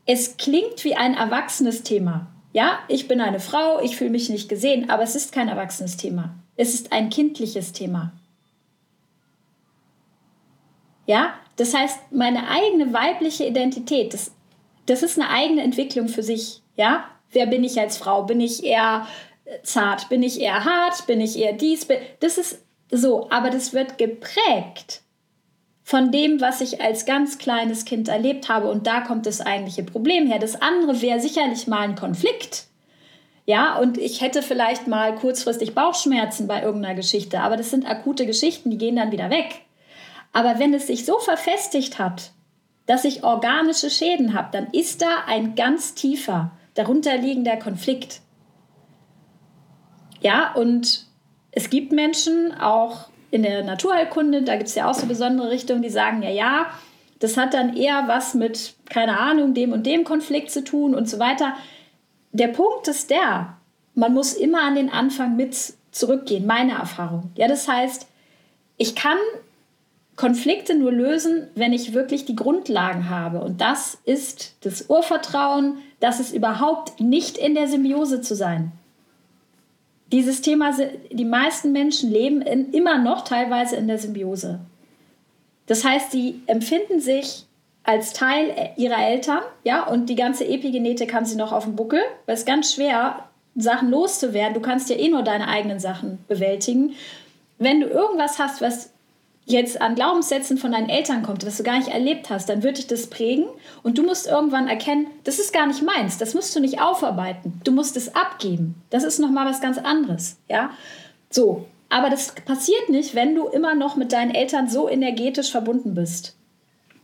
es 0.05 0.37
klingt 0.37 0.83
wie 0.83 0.95
ein 0.95 1.15
erwachsenes 1.15 1.83
Thema. 1.83 2.27
Ja, 2.53 2.79
ich 2.87 3.07
bin 3.07 3.21
eine 3.21 3.39
Frau, 3.39 3.79
ich 3.81 3.97
fühle 3.97 4.11
mich 4.11 4.29
nicht 4.29 4.49
gesehen, 4.49 4.89
aber 4.89 5.03
es 5.03 5.15
ist 5.15 5.31
kein 5.31 5.47
erwachsenes 5.47 5.97
Thema. 5.97 6.35
Es 6.55 6.73
ist 6.73 6.91
ein 6.91 7.09
kindliches 7.09 7.73
Thema. 7.73 8.13
Ja, 11.05 11.33
das 11.55 11.73
heißt, 11.73 12.11
meine 12.11 12.49
eigene 12.49 12.93
weibliche 12.93 13.45
Identität, 13.45 14.13
das, 14.13 14.31
das 14.85 15.03
ist 15.03 15.19
eine 15.19 15.29
eigene 15.29 15.63
Entwicklung 15.63 16.07
für 16.07 16.23
sich. 16.23 16.61
Ja, 16.75 17.05
wer 17.31 17.47
bin 17.47 17.63
ich 17.63 17.79
als 17.79 17.97
Frau? 17.97 18.23
Bin 18.23 18.41
ich 18.41 18.63
eher 18.63 19.07
zart? 19.63 20.09
Bin 20.09 20.21
ich 20.21 20.39
eher 20.39 20.65
hart? 20.65 21.07
Bin 21.07 21.19
ich 21.19 21.37
eher 21.37 21.53
dies? 21.53 21.87
Das 22.19 22.37
ist 22.37 22.63
so, 22.91 23.29
aber 23.29 23.49
das 23.49 23.73
wird 23.73 23.97
geprägt 23.97 25.01
von 25.83 26.11
dem, 26.11 26.39
was 26.39 26.61
ich 26.61 26.81
als 26.81 27.05
ganz 27.05 27.39
kleines 27.39 27.83
Kind 27.83 28.09
erlebt 28.09 28.47
habe. 28.47 28.69
Und 28.69 28.85
da 28.85 29.01
kommt 29.01 29.25
das 29.25 29.41
eigentliche 29.41 29.83
Problem 29.83 30.27
her. 30.27 30.37
Das 30.37 30.61
andere 30.61 31.01
wäre 31.01 31.19
sicherlich 31.19 31.65
mal 31.65 31.79
ein 31.79 31.95
Konflikt. 31.95 32.65
Ja, 33.47 33.79
und 33.79 33.97
ich 33.97 34.21
hätte 34.21 34.43
vielleicht 34.43 34.87
mal 34.87 35.15
kurzfristig 35.15 35.73
Bauchschmerzen 35.73 36.45
bei 36.45 36.61
irgendeiner 36.61 36.93
Geschichte, 36.93 37.39
aber 37.39 37.57
das 37.57 37.71
sind 37.71 37.89
akute 37.89 38.27
Geschichten, 38.27 38.69
die 38.69 38.77
gehen 38.77 38.97
dann 38.97 39.11
wieder 39.11 39.31
weg. 39.31 39.61
Aber 40.31 40.59
wenn 40.59 40.75
es 40.75 40.85
sich 40.85 41.05
so 41.05 41.17
verfestigt 41.17 41.97
hat, 41.97 42.31
dass 42.85 43.05
ich 43.05 43.23
organische 43.23 43.89
Schäden 43.89 44.35
habe, 44.35 44.49
dann 44.51 44.67
ist 44.71 45.01
da 45.01 45.23
ein 45.25 45.55
ganz 45.55 45.95
tiefer, 45.95 46.51
darunterliegender 46.75 47.57
Konflikt. 47.57 48.21
Ja, 50.21 50.53
und 50.53 51.08
es 51.59 51.69
gibt 51.69 51.91
Menschen, 51.91 52.53
auch 52.53 53.09
in 53.31 53.43
der 53.43 53.65
Naturheilkunde, 53.65 54.43
da 54.43 54.55
gibt 54.55 54.69
es 54.69 54.75
ja 54.75 54.89
auch 54.89 54.93
so 54.93 55.07
besondere 55.07 55.49
Richtungen, 55.49 55.81
die 55.81 55.89
sagen, 55.89 56.23
ja, 56.23 56.29
ja, 56.29 56.67
das 57.19 57.35
hat 57.35 57.53
dann 57.53 57.75
eher 57.75 58.05
was 58.07 58.33
mit, 58.33 58.75
keine 58.89 59.19
Ahnung, 59.19 59.53
dem 59.53 59.73
und 59.73 59.85
dem 59.85 60.05
Konflikt 60.05 60.51
zu 60.51 60.63
tun 60.63 60.95
und 60.95 61.09
so 61.09 61.19
weiter. 61.19 61.53
Der 62.31 62.47
Punkt 62.47 62.87
ist 62.87 63.09
der, 63.09 63.57
man 63.93 64.13
muss 64.13 64.31
immer 64.31 64.61
an 64.61 64.75
den 64.75 64.89
Anfang 64.89 65.35
mit 65.35 65.73
zurückgehen, 65.91 66.45
meine 66.45 66.75
Erfahrung. 66.75 67.31
Ja, 67.35 67.49
das 67.49 67.67
heißt, 67.67 68.07
ich 68.77 68.95
kann 68.95 69.17
Konflikte 70.15 70.75
nur 70.75 70.93
lösen, 70.93 71.49
wenn 71.55 71.73
ich 71.73 71.93
wirklich 71.93 72.23
die 72.23 72.37
Grundlagen 72.37 73.09
habe. 73.09 73.41
Und 73.41 73.59
das 73.59 73.97
ist 74.05 74.55
das 74.61 74.89
Urvertrauen, 74.89 75.79
das 75.99 76.21
ist 76.21 76.33
überhaupt 76.33 77.01
nicht 77.01 77.37
in 77.37 77.53
der 77.53 77.67
Symbiose 77.67 78.21
zu 78.21 78.33
sein. 78.33 78.71
Dieses 80.11 80.41
Thema, 80.41 80.75
die 81.11 81.25
meisten 81.25 81.71
Menschen 81.71 82.11
leben 82.11 82.41
in, 82.41 82.71
immer 82.73 82.97
noch 82.97 83.23
teilweise 83.23 83.75
in 83.75 83.87
der 83.87 83.99
Symbiose. 83.99 84.59
Das 85.67 85.83
heißt, 85.83 86.11
sie 86.11 86.41
empfinden 86.47 86.99
sich 86.99 87.45
als 87.83 88.13
Teil 88.13 88.71
ihrer 88.75 89.03
Eltern, 89.03 89.41
ja, 89.63 89.85
und 89.87 90.09
die 90.09 90.15
ganze 90.15 90.47
Epigenetik 90.47 91.13
haben 91.13 91.25
sie 91.25 91.35
noch 91.35 91.51
auf 91.51 91.63
dem 91.63 91.75
Buckel, 91.75 92.01
weil 92.25 92.35
es 92.35 92.45
ganz 92.45 92.73
schwer, 92.73 93.23
Sachen 93.55 93.89
loszuwerden. 93.89 94.53
Du 94.53 94.61
kannst 94.61 94.89
ja 94.89 94.95
eh 94.95 95.09
nur 95.09 95.23
deine 95.23 95.47
eigenen 95.47 95.79
Sachen 95.79 96.19
bewältigen. 96.27 96.93
Wenn 97.57 97.81
du 97.81 97.87
irgendwas 97.87 98.39
hast, 98.39 98.61
was 98.61 98.91
jetzt 99.49 99.81
an 99.81 99.95
Glaubenssätzen 99.95 100.57
von 100.57 100.71
deinen 100.71 100.89
Eltern 100.89 101.23
kommt, 101.23 101.45
was 101.45 101.57
du 101.57 101.63
gar 101.63 101.77
nicht 101.77 101.89
erlebt 101.89 102.29
hast, 102.29 102.49
dann 102.49 102.63
wird 102.63 102.77
dich 102.77 102.87
das 102.87 103.07
prägen 103.07 103.45
und 103.83 103.97
du 103.97 104.03
musst 104.03 104.27
irgendwann 104.27 104.67
erkennen, 104.67 105.07
das 105.23 105.39
ist 105.39 105.53
gar 105.53 105.67
nicht 105.67 105.81
meins, 105.81 106.17
das 106.17 106.33
musst 106.33 106.55
du 106.55 106.59
nicht 106.59 106.81
aufarbeiten, 106.81 107.59
du 107.63 107.71
musst 107.71 107.97
es 107.97 108.15
abgeben. 108.15 108.75
Das 108.89 109.03
ist 109.03 109.19
nochmal 109.19 109.47
was 109.47 109.61
ganz 109.61 109.77
anderes, 109.77 110.37
ja? 110.47 110.69
So, 111.29 111.65
aber 111.89 112.09
das 112.09 112.33
passiert 112.45 112.89
nicht, 112.89 113.15
wenn 113.15 113.35
du 113.35 113.47
immer 113.47 113.75
noch 113.75 113.95
mit 113.95 114.13
deinen 114.13 114.33
Eltern 114.33 114.69
so 114.69 114.87
energetisch 114.87 115.51
verbunden 115.51 115.95
bist. 115.95 116.35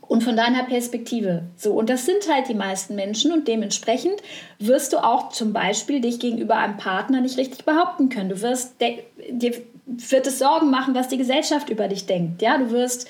Und 0.08 0.22
von 0.22 0.36
deiner 0.36 0.62
Perspektive. 0.62 1.42
So, 1.56 1.72
und 1.72 1.90
das 1.90 2.06
sind 2.06 2.32
halt 2.32 2.48
die 2.48 2.54
meisten 2.54 2.94
Menschen 2.94 3.32
und 3.32 3.48
dementsprechend 3.48 4.14
wirst 4.60 4.92
du 4.92 4.98
auch 4.98 5.30
zum 5.30 5.52
Beispiel 5.52 6.00
dich 6.00 6.20
gegenüber 6.20 6.56
einem 6.56 6.76
Partner 6.76 7.20
nicht 7.20 7.38
richtig 7.38 7.64
behaupten 7.64 8.08
können. 8.08 8.28
Du 8.28 8.40
wirst 8.40 8.76
dir 8.80 9.54
wird 9.86 10.26
es 10.26 10.38
Sorgen 10.38 10.70
machen, 10.70 10.94
was 10.94 11.08
die 11.08 11.16
Gesellschaft 11.16 11.70
über 11.70 11.88
dich 11.88 12.06
denkt. 12.06 12.42
Ja, 12.42 12.58
du 12.58 12.70
wirst 12.70 13.08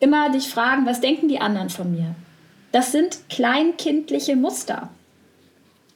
immer 0.00 0.30
dich 0.30 0.48
fragen, 0.48 0.86
was 0.86 1.00
denken 1.00 1.28
die 1.28 1.40
anderen 1.40 1.70
von 1.70 1.92
mir? 1.92 2.14
Das 2.72 2.92
sind 2.92 3.28
kleinkindliche 3.28 4.36
Muster. 4.36 4.88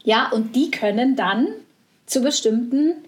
Ja, 0.02 0.28
und 0.30 0.54
die 0.54 0.70
können 0.70 1.16
dann 1.16 1.48
zu 2.06 2.20
bestimmten 2.20 3.04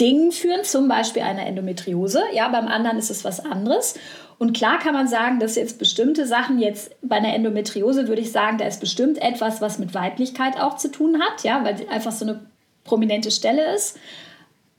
Dingen 0.00 0.32
führen, 0.32 0.64
zum 0.64 0.88
Beispiel 0.88 1.22
einer 1.22 1.46
Endometriose. 1.46 2.22
Ja, 2.32 2.48
beim 2.48 2.68
anderen 2.68 2.98
ist 2.98 3.10
es 3.10 3.24
was 3.24 3.40
anderes. 3.40 3.94
Und 4.38 4.56
klar 4.56 4.78
kann 4.78 4.94
man 4.94 5.08
sagen, 5.08 5.40
dass 5.40 5.56
jetzt 5.56 5.78
bestimmte 5.78 6.26
Sachen 6.26 6.60
jetzt 6.60 6.94
bei 7.02 7.16
einer 7.16 7.34
Endometriose 7.34 8.06
würde 8.06 8.22
ich 8.22 8.30
sagen, 8.30 8.56
da 8.56 8.66
ist 8.66 8.80
bestimmt 8.80 9.18
etwas, 9.20 9.60
was 9.60 9.78
mit 9.78 9.94
Weiblichkeit 9.94 10.58
auch 10.60 10.76
zu 10.76 10.90
tun 10.90 11.20
hat, 11.20 11.42
ja, 11.42 11.64
weil 11.64 11.76
einfach 11.90 12.12
so 12.12 12.24
eine 12.24 12.40
prominente 12.84 13.32
Stelle 13.32 13.74
ist. 13.74 13.98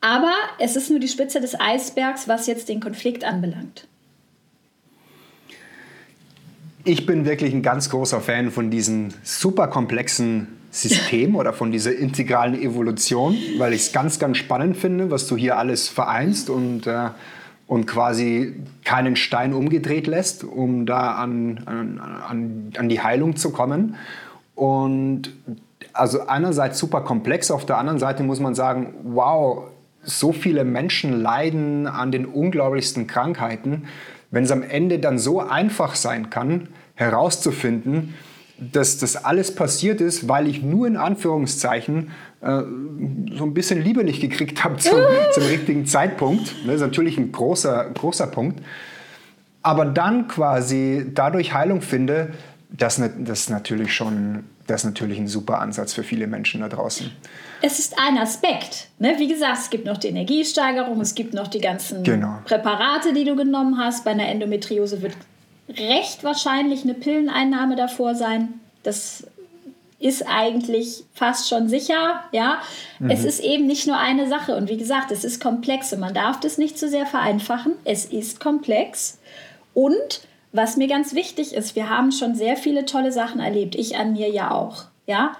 Aber 0.01 0.33
es 0.59 0.75
ist 0.75 0.89
nur 0.89 0.99
die 0.99 1.07
Spitze 1.07 1.41
des 1.41 1.59
Eisbergs, 1.59 2.27
was 2.27 2.47
jetzt 2.47 2.69
den 2.69 2.79
Konflikt 2.79 3.23
anbelangt. 3.23 3.87
Ich 6.85 7.05
bin 7.05 7.25
wirklich 7.25 7.53
ein 7.53 7.61
ganz 7.61 7.89
großer 7.89 8.21
Fan 8.21 8.51
von 8.51 8.71
diesen 8.71 9.13
super 9.23 9.67
komplexen 9.67 10.47
System 10.71 11.35
oder 11.35 11.51
von 11.51 11.71
dieser 11.71 11.95
integralen 11.95 12.59
Evolution, 12.59 13.37
weil 13.57 13.73
ich 13.73 13.81
es 13.81 13.91
ganz, 13.91 14.19
ganz 14.19 14.37
spannend 14.37 14.77
finde, 14.77 15.11
was 15.11 15.27
du 15.27 15.35
hier 15.35 15.57
alles 15.57 15.89
vereinst 15.89 16.49
und, 16.49 16.87
äh, 16.87 17.09
und 17.67 17.85
quasi 17.85 18.55
keinen 18.85 19.15
Stein 19.15 19.53
umgedreht 19.53 20.07
lässt, 20.07 20.43
um 20.43 20.85
da 20.85 21.15
an, 21.15 21.61
an, 21.65 22.71
an 22.77 22.89
die 22.89 23.01
Heilung 23.01 23.35
zu 23.35 23.51
kommen. 23.51 23.95
Und 24.55 25.33
also 25.93 26.27
einerseits 26.27 26.79
super 26.79 27.01
komplex, 27.01 27.51
auf 27.51 27.65
der 27.65 27.77
anderen 27.77 27.99
Seite 27.99 28.23
muss 28.23 28.39
man 28.39 28.55
sagen, 28.55 28.93
wow, 29.03 29.65
so 30.03 30.31
viele 30.31 30.63
Menschen 30.63 31.21
leiden 31.21 31.87
an 31.87 32.11
den 32.11 32.25
unglaublichsten 32.25 33.07
Krankheiten. 33.07 33.87
Wenn 34.31 34.43
es 34.43 34.51
am 34.51 34.63
Ende 34.63 34.99
dann 34.99 35.17
so 35.17 35.39
einfach 35.39 35.95
sein 35.95 36.29
kann, 36.29 36.69
herauszufinden, 36.95 38.13
dass 38.59 38.97
das 38.97 39.23
alles 39.23 39.55
passiert 39.55 40.01
ist, 40.01 40.27
weil 40.27 40.47
ich 40.47 40.61
nur 40.61 40.85
in 40.85 40.97
Anführungszeichen 40.97 42.11
äh, 42.41 42.61
so 43.33 43.43
ein 43.45 43.53
bisschen 43.53 43.81
Liebe 43.81 44.03
nicht 44.03 44.21
gekriegt 44.21 44.63
habe 44.63 44.77
zum, 44.77 44.99
zum 45.33 45.43
richtigen 45.43 45.85
Zeitpunkt. 45.85 46.55
Das 46.65 46.75
ist 46.75 46.81
natürlich 46.81 47.17
ein 47.17 47.31
großer, 47.31 47.89
großer 47.93 48.27
Punkt. 48.27 48.61
Aber 49.61 49.85
dann 49.85 50.27
quasi 50.27 51.05
dadurch 51.13 51.53
Heilung 51.53 51.81
finde, 51.81 52.31
das, 52.69 53.01
das 53.19 53.41
ist 53.41 53.49
natürlich 53.49 53.93
schon 53.93 54.43
das 54.69 54.81
ist 54.81 54.85
natürlich 54.85 55.17
ein 55.17 55.27
super 55.27 55.59
Ansatz 55.59 55.93
für 55.93 56.03
viele 56.03 56.27
Menschen 56.27 56.61
da 56.61 56.69
draußen. 56.69 57.11
Es 57.61 57.79
ist 57.79 57.97
ein 57.97 58.17
Aspekt. 58.17 58.87
Ne? 58.99 59.15
Wie 59.17 59.27
gesagt, 59.27 59.57
es 59.57 59.69
gibt 59.69 59.85
noch 59.85 59.97
die 59.97 60.09
Energiesteigerung, 60.09 61.01
es 61.01 61.15
gibt 61.15 61.33
noch 61.33 61.47
die 61.47 61.59
ganzen 61.59 62.03
genau. 62.03 62.39
Präparate, 62.45 63.13
die 63.13 63.25
du 63.25 63.35
genommen 63.35 63.77
hast. 63.77 64.05
Bei 64.05 64.11
einer 64.11 64.27
Endometriose 64.27 65.01
wird 65.01 65.13
recht 65.77 66.23
wahrscheinlich 66.23 66.83
eine 66.83 66.93
Pilleneinnahme 66.93 67.75
davor 67.75 68.13
sein. 68.15 68.59
Das 68.83 69.23
ist 69.99 70.25
eigentlich 70.27 71.03
fast 71.13 71.49
schon 71.49 71.67
sicher, 71.67 72.23
ja. 72.31 72.59
Mhm. 72.99 73.09
Es 73.09 73.25
ist 73.25 73.41
eben 73.41 73.67
nicht 73.67 73.87
nur 73.87 73.97
eine 73.97 74.29
Sache 74.29 74.55
und 74.55 74.69
wie 74.69 74.77
gesagt, 74.77 75.11
es 75.11 75.23
ist 75.23 75.41
komplex 75.41 75.91
und 75.91 75.99
man 75.99 76.13
darf 76.13 76.39
das 76.39 76.57
nicht 76.57 76.77
zu 76.77 76.87
sehr 76.87 77.05
vereinfachen. 77.05 77.73
Es 77.83 78.05
ist 78.05 78.39
komplex 78.39 79.19
und 79.73 80.21
was 80.51 80.77
mir 80.77 80.87
ganz 80.87 81.13
wichtig 81.13 81.53
ist, 81.53 81.75
wir 81.75 81.89
haben 81.89 82.11
schon 82.11 82.35
sehr 82.35 82.57
viele 82.57 82.85
tolle 82.85 83.11
Sachen 83.11 83.39
erlebt, 83.39 83.75
ich 83.75 83.97
an 83.97 84.13
mir 84.13 84.29
ja 84.29 84.51
auch, 84.51 84.85
ja. 85.05 85.33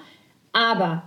Aber 0.53 1.03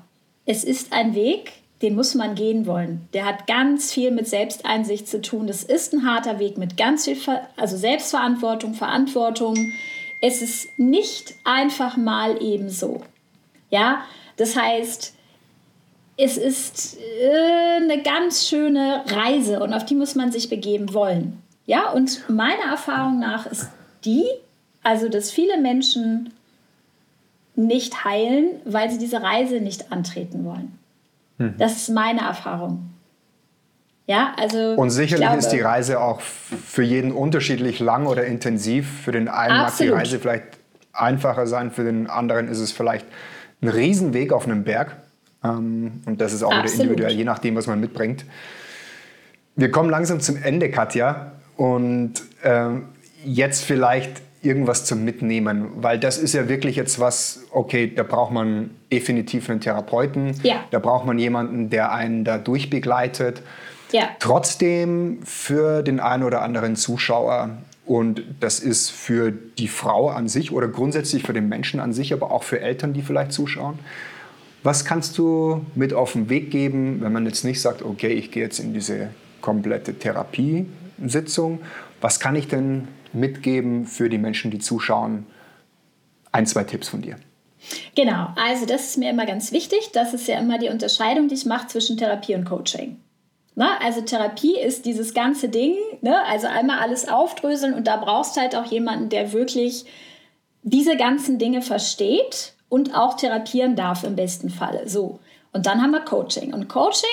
es 0.46 0.64
ist 0.64 0.92
ein 0.92 1.14
Weg, 1.14 1.52
den 1.82 1.94
muss 1.96 2.14
man 2.14 2.34
gehen 2.34 2.66
wollen. 2.66 3.08
Der 3.12 3.26
hat 3.26 3.46
ganz 3.46 3.92
viel 3.92 4.12
mit 4.12 4.28
Selbsteinsicht 4.28 5.08
zu 5.08 5.20
tun. 5.20 5.48
Das 5.48 5.64
ist 5.64 5.92
ein 5.92 6.06
harter 6.06 6.38
Weg 6.38 6.56
mit 6.56 6.76
ganz 6.76 7.04
viel, 7.04 7.16
Ver 7.16 7.48
also 7.56 7.76
Selbstverantwortung, 7.76 8.74
Verantwortung. 8.74 9.72
Es 10.20 10.42
ist 10.42 10.78
nicht 10.78 11.34
einfach 11.44 11.96
mal 11.96 12.40
ebenso. 12.40 13.02
Ja, 13.70 14.02
das 14.36 14.56
heißt, 14.56 15.14
es 16.16 16.36
ist 16.36 16.98
äh, 17.20 17.82
eine 17.82 18.02
ganz 18.02 18.46
schöne 18.46 19.02
Reise 19.06 19.60
und 19.60 19.72
auf 19.74 19.84
die 19.84 19.96
muss 19.96 20.14
man 20.14 20.30
sich 20.30 20.48
begeben 20.48 20.94
wollen. 20.94 21.42
Ja, 21.66 21.90
und 21.90 22.28
meiner 22.28 22.70
Erfahrung 22.70 23.18
nach 23.18 23.46
ist 23.46 23.68
die, 24.04 24.24
also 24.82 25.08
dass 25.08 25.30
viele 25.30 25.60
Menschen 25.60 26.32
nicht 27.54 28.04
heilen, 28.04 28.46
weil 28.64 28.90
sie 28.90 28.98
diese 28.98 29.22
Reise 29.22 29.60
nicht 29.60 29.92
antreten 29.92 30.44
wollen. 30.44 30.78
Hm. 31.38 31.54
Das 31.58 31.76
ist 31.76 31.88
meine 31.90 32.20
Erfahrung. 32.20 32.90
Ja, 34.06 34.34
also 34.36 34.74
und 34.74 34.90
sicherlich 34.90 35.26
glaube, 35.26 35.38
ist 35.38 35.50
die 35.50 35.60
Reise 35.60 36.00
auch 36.00 36.20
für 36.20 36.82
jeden 36.82 37.12
unterschiedlich 37.12 37.78
lang 37.78 38.06
oder 38.06 38.24
intensiv. 38.24 39.02
Für 39.04 39.12
den 39.12 39.28
einen 39.28 39.52
absolut. 39.52 39.92
mag 39.92 40.02
die 40.02 40.08
Reise 40.08 40.18
vielleicht 40.18 40.44
einfacher 40.92 41.46
sein, 41.46 41.70
für 41.70 41.84
den 41.84 42.08
anderen 42.08 42.48
ist 42.48 42.58
es 42.58 42.72
vielleicht 42.72 43.06
ein 43.62 43.68
Riesenweg 43.68 44.32
auf 44.32 44.46
einem 44.46 44.64
Berg. 44.64 44.96
Ähm, 45.44 46.02
und 46.04 46.20
das 46.20 46.32
ist 46.32 46.42
auch 46.42 46.50
absolut. 46.50 46.72
wieder 46.72 46.82
individuell, 46.82 47.12
je 47.12 47.24
nachdem, 47.24 47.56
was 47.56 47.66
man 47.66 47.80
mitbringt. 47.80 48.24
Wir 49.56 49.70
kommen 49.70 49.90
langsam 49.90 50.20
zum 50.20 50.36
Ende, 50.42 50.70
Katja. 50.70 51.32
Und 51.56 52.14
ähm, 52.42 52.88
jetzt 53.24 53.64
vielleicht 53.64 54.22
irgendwas 54.42 54.84
zum 54.84 55.04
Mitnehmen? 55.04 55.68
Weil 55.76 55.98
das 55.98 56.18
ist 56.18 56.34
ja 56.34 56.48
wirklich 56.48 56.76
jetzt 56.76 56.98
was, 57.00 57.44
okay, 57.50 57.92
da 57.94 58.02
braucht 58.02 58.32
man 58.32 58.70
definitiv 58.92 59.48
einen 59.48 59.60
Therapeuten, 59.60 60.34
ja. 60.42 60.64
da 60.70 60.78
braucht 60.78 61.06
man 61.06 61.18
jemanden, 61.18 61.70
der 61.70 61.92
einen 61.92 62.24
da 62.24 62.38
durchbegleitet. 62.38 63.42
Ja. 63.92 64.08
Trotzdem 64.18 65.20
für 65.24 65.82
den 65.82 66.00
einen 66.00 66.22
oder 66.22 66.42
anderen 66.42 66.76
Zuschauer 66.76 67.58
und 67.84 68.22
das 68.40 68.60
ist 68.60 68.90
für 68.90 69.32
die 69.32 69.68
Frau 69.68 70.08
an 70.08 70.28
sich 70.28 70.52
oder 70.52 70.68
grundsätzlich 70.68 71.24
für 71.24 71.32
den 71.32 71.48
Menschen 71.48 71.80
an 71.80 71.92
sich, 71.92 72.12
aber 72.12 72.30
auch 72.30 72.42
für 72.42 72.60
Eltern, 72.60 72.92
die 72.92 73.02
vielleicht 73.02 73.32
zuschauen. 73.32 73.78
Was 74.62 74.84
kannst 74.84 75.18
du 75.18 75.66
mit 75.74 75.92
auf 75.92 76.12
den 76.12 76.28
Weg 76.28 76.50
geben, 76.50 77.00
wenn 77.00 77.12
man 77.12 77.26
jetzt 77.26 77.44
nicht 77.44 77.60
sagt, 77.60 77.82
okay, 77.82 78.12
ich 78.12 78.30
gehe 78.30 78.44
jetzt 78.44 78.60
in 78.60 78.72
diese 78.72 79.08
komplette 79.40 79.94
Therapiesitzung? 79.94 81.60
Was 82.00 82.20
kann 82.20 82.36
ich 82.36 82.46
denn 82.46 82.86
mitgeben 83.14 83.86
für 83.86 84.08
die 84.08 84.18
Menschen, 84.18 84.50
die 84.50 84.58
zuschauen? 84.58 85.26
Ein, 86.30 86.46
zwei 86.46 86.64
Tipps 86.64 86.88
von 86.88 87.02
dir. 87.02 87.16
Genau, 87.94 88.28
also 88.36 88.66
das 88.66 88.88
ist 88.88 88.98
mir 88.98 89.10
immer 89.10 89.26
ganz 89.26 89.52
wichtig. 89.52 89.90
Das 89.92 90.14
ist 90.14 90.26
ja 90.26 90.38
immer 90.38 90.58
die 90.58 90.68
Unterscheidung, 90.68 91.28
die 91.28 91.34
ich 91.34 91.46
mache 91.46 91.68
zwischen 91.68 91.96
Therapie 91.96 92.34
und 92.34 92.44
Coaching. 92.44 93.00
Na, 93.54 93.78
also 93.82 94.00
Therapie 94.00 94.58
ist 94.58 94.86
dieses 94.86 95.12
ganze 95.12 95.48
Ding, 95.48 95.74
ne? 96.00 96.24
also 96.24 96.46
einmal 96.46 96.78
alles 96.78 97.06
aufdröseln 97.06 97.74
und 97.74 97.86
da 97.86 97.98
brauchst 97.98 98.38
halt 98.38 98.56
auch 98.56 98.64
jemanden, 98.64 99.10
der 99.10 99.32
wirklich 99.32 99.84
diese 100.62 100.96
ganzen 100.96 101.38
Dinge 101.38 101.60
versteht 101.60 102.54
und 102.70 102.94
auch 102.94 103.14
therapieren 103.14 103.76
darf 103.76 104.04
im 104.04 104.16
besten 104.16 104.48
Falle. 104.48 104.88
So. 104.88 105.18
Und 105.52 105.66
dann 105.66 105.82
haben 105.82 105.90
wir 105.90 106.00
Coaching. 106.00 106.54
Und 106.54 106.68
Coaching 106.68 107.10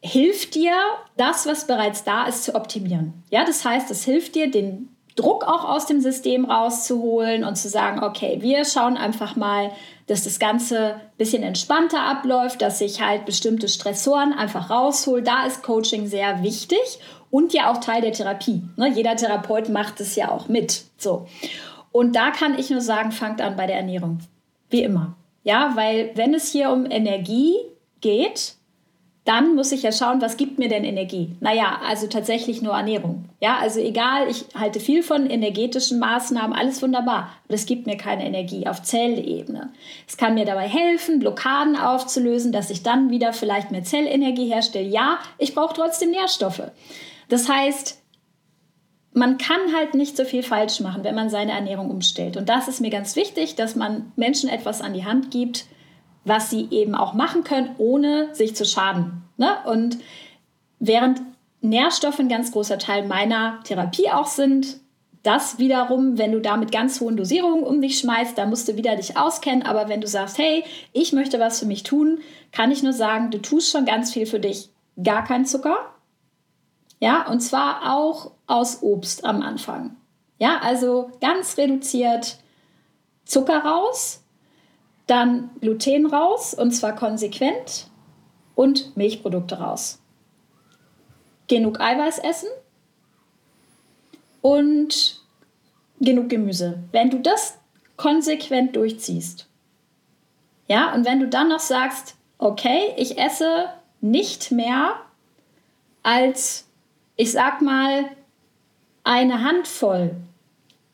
hilft 0.00 0.54
dir, 0.54 0.74
das, 1.16 1.46
was 1.46 1.66
bereits 1.66 2.04
da 2.04 2.26
ist, 2.26 2.44
zu 2.44 2.54
optimieren. 2.54 3.24
Ja, 3.30 3.44
das 3.44 3.64
heißt, 3.64 3.90
es 3.90 4.04
hilft 4.04 4.34
dir, 4.34 4.50
den 4.50 4.88
Druck 5.18 5.44
auch 5.44 5.68
aus 5.68 5.86
dem 5.86 6.00
System 6.00 6.44
rauszuholen 6.44 7.42
und 7.42 7.56
zu 7.56 7.68
sagen, 7.68 8.04
okay, 8.04 8.38
wir 8.40 8.64
schauen 8.64 8.96
einfach 8.96 9.34
mal, 9.34 9.72
dass 10.06 10.22
das 10.22 10.38
Ganze 10.38 10.94
ein 10.94 11.00
bisschen 11.18 11.42
entspannter 11.42 12.00
abläuft, 12.00 12.62
dass 12.62 12.80
ich 12.80 13.02
halt 13.02 13.26
bestimmte 13.26 13.68
Stressoren 13.68 14.32
einfach 14.32 14.70
raushol. 14.70 15.22
Da 15.22 15.44
ist 15.44 15.64
Coaching 15.64 16.06
sehr 16.06 16.44
wichtig 16.44 17.00
und 17.30 17.52
ja 17.52 17.70
auch 17.70 17.78
Teil 17.78 18.00
der 18.00 18.12
Therapie. 18.12 18.62
Ne? 18.76 18.88
Jeder 18.90 19.16
Therapeut 19.16 19.68
macht 19.68 20.00
es 20.00 20.14
ja 20.14 20.30
auch 20.30 20.48
mit. 20.48 20.84
So. 20.96 21.26
Und 21.90 22.14
da 22.14 22.30
kann 22.30 22.56
ich 22.56 22.70
nur 22.70 22.80
sagen, 22.80 23.10
fangt 23.10 23.40
an 23.40 23.56
bei 23.56 23.66
der 23.66 23.76
Ernährung. 23.76 24.20
Wie 24.70 24.82
immer. 24.82 25.16
Ja, 25.42 25.72
weil 25.74 26.12
wenn 26.14 26.32
es 26.32 26.52
hier 26.52 26.70
um 26.70 26.88
Energie 26.88 27.56
geht, 28.00 28.54
dann 29.28 29.54
muss 29.54 29.72
ich 29.72 29.82
ja 29.82 29.92
schauen, 29.92 30.22
was 30.22 30.38
gibt 30.38 30.58
mir 30.58 30.70
denn 30.70 30.84
Energie? 30.84 31.36
Naja, 31.40 31.80
also 31.86 32.06
tatsächlich 32.06 32.62
nur 32.62 32.72
Ernährung. 32.72 33.26
Ja, 33.40 33.58
also 33.58 33.78
egal, 33.78 34.26
ich 34.30 34.46
halte 34.54 34.80
viel 34.80 35.02
von 35.02 35.28
energetischen 35.28 35.98
Maßnahmen, 35.98 36.56
alles 36.56 36.80
wunderbar, 36.80 37.28
aber 37.44 37.48
das 37.48 37.66
gibt 37.66 37.86
mir 37.86 37.98
keine 37.98 38.24
Energie 38.24 38.66
auf 38.66 38.82
Zellebene. 38.82 39.70
Es 40.06 40.16
kann 40.16 40.32
mir 40.32 40.46
dabei 40.46 40.66
helfen, 40.66 41.18
Blockaden 41.18 41.76
aufzulösen, 41.76 42.52
dass 42.52 42.70
ich 42.70 42.82
dann 42.82 43.10
wieder 43.10 43.34
vielleicht 43.34 43.70
mehr 43.70 43.84
Zellenergie 43.84 44.48
herstelle. 44.48 44.88
Ja, 44.88 45.18
ich 45.36 45.54
brauche 45.54 45.74
trotzdem 45.74 46.10
Nährstoffe. 46.10 46.62
Das 47.28 47.50
heißt, 47.50 48.00
man 49.12 49.36
kann 49.36 49.76
halt 49.76 49.94
nicht 49.94 50.16
so 50.16 50.24
viel 50.24 50.42
falsch 50.42 50.80
machen, 50.80 51.04
wenn 51.04 51.14
man 51.14 51.28
seine 51.28 51.52
Ernährung 51.52 51.90
umstellt. 51.90 52.38
Und 52.38 52.48
das 52.48 52.66
ist 52.66 52.80
mir 52.80 52.90
ganz 52.90 53.14
wichtig, 53.14 53.56
dass 53.56 53.76
man 53.76 54.10
Menschen 54.16 54.48
etwas 54.48 54.80
an 54.80 54.94
die 54.94 55.04
Hand 55.04 55.30
gibt, 55.30 55.66
was 56.28 56.50
sie 56.50 56.68
eben 56.70 56.94
auch 56.94 57.14
machen 57.14 57.44
können, 57.44 57.74
ohne 57.78 58.34
sich 58.34 58.54
zu 58.54 58.64
schaden. 58.64 59.22
Ne? 59.36 59.56
Und 59.66 59.98
während 60.78 61.22
Nährstoffe 61.60 62.18
ein 62.18 62.28
ganz 62.28 62.52
großer 62.52 62.78
Teil 62.78 63.06
meiner 63.06 63.60
Therapie 63.64 64.10
auch 64.10 64.26
sind, 64.26 64.80
das 65.22 65.58
wiederum, 65.58 66.16
wenn 66.16 66.32
du 66.32 66.40
da 66.40 66.56
mit 66.56 66.70
ganz 66.70 67.00
hohen 67.00 67.16
Dosierungen 67.16 67.64
um 67.64 67.82
dich 67.82 67.98
schmeißt, 67.98 68.38
da 68.38 68.46
musst 68.46 68.68
du 68.68 68.76
wieder 68.76 68.96
dich 68.96 69.16
auskennen. 69.16 69.64
Aber 69.64 69.88
wenn 69.88 70.00
du 70.00 70.06
sagst, 70.06 70.38
hey, 70.38 70.64
ich 70.92 71.12
möchte 71.12 71.40
was 71.40 71.58
für 71.58 71.66
mich 71.66 71.82
tun, 71.82 72.20
kann 72.52 72.70
ich 72.70 72.82
nur 72.82 72.92
sagen, 72.92 73.30
du 73.30 73.42
tust 73.42 73.70
schon 73.70 73.84
ganz 73.84 74.12
viel 74.12 74.26
für 74.26 74.40
dich. 74.40 74.70
Gar 75.02 75.24
kein 75.24 75.44
Zucker. 75.44 75.76
Ja, 77.00 77.26
und 77.28 77.40
zwar 77.40 77.94
auch 77.94 78.30
aus 78.46 78.82
Obst 78.82 79.24
am 79.24 79.42
Anfang. 79.42 79.96
Ja, 80.38 80.60
also 80.62 81.10
ganz 81.20 81.56
reduziert 81.56 82.38
Zucker 83.24 83.58
raus, 83.58 84.22
dann 85.08 85.50
Gluten 85.60 86.06
raus 86.06 86.54
und 86.54 86.70
zwar 86.70 86.94
konsequent 86.94 87.88
und 88.54 88.96
Milchprodukte 88.96 89.58
raus. 89.58 90.00
Genug 91.48 91.80
Eiweiß 91.80 92.18
essen 92.18 92.48
und 94.42 95.20
genug 95.98 96.28
Gemüse. 96.28 96.78
Wenn 96.92 97.10
du 97.10 97.18
das 97.18 97.58
konsequent 97.96 98.76
durchziehst, 98.76 99.48
ja, 100.68 100.94
und 100.94 101.06
wenn 101.06 101.18
du 101.18 101.26
dann 101.26 101.48
noch 101.48 101.60
sagst, 101.60 102.16
okay, 102.36 102.92
ich 102.96 103.18
esse 103.18 103.66
nicht 104.00 104.52
mehr 104.52 104.96
als, 106.02 106.68
ich 107.16 107.32
sag 107.32 107.62
mal, 107.62 108.04
eine 109.02 109.42
Handvoll 109.42 110.14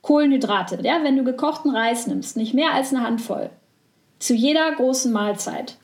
Kohlenhydrate, 0.03 0.79
ja, 0.83 1.03
wenn 1.03 1.17
du 1.17 1.25
gekochten 1.25 1.75
Reis 1.75 2.07
nimmst, 2.07 2.37
nicht 2.37 2.53
mehr 2.53 2.73
als 2.73 2.93
eine 2.93 3.03
Handvoll, 3.03 3.51
zu 4.19 4.35
jeder 4.35 4.73
großen 4.73 5.13
Mahlzeit, 5.13 5.77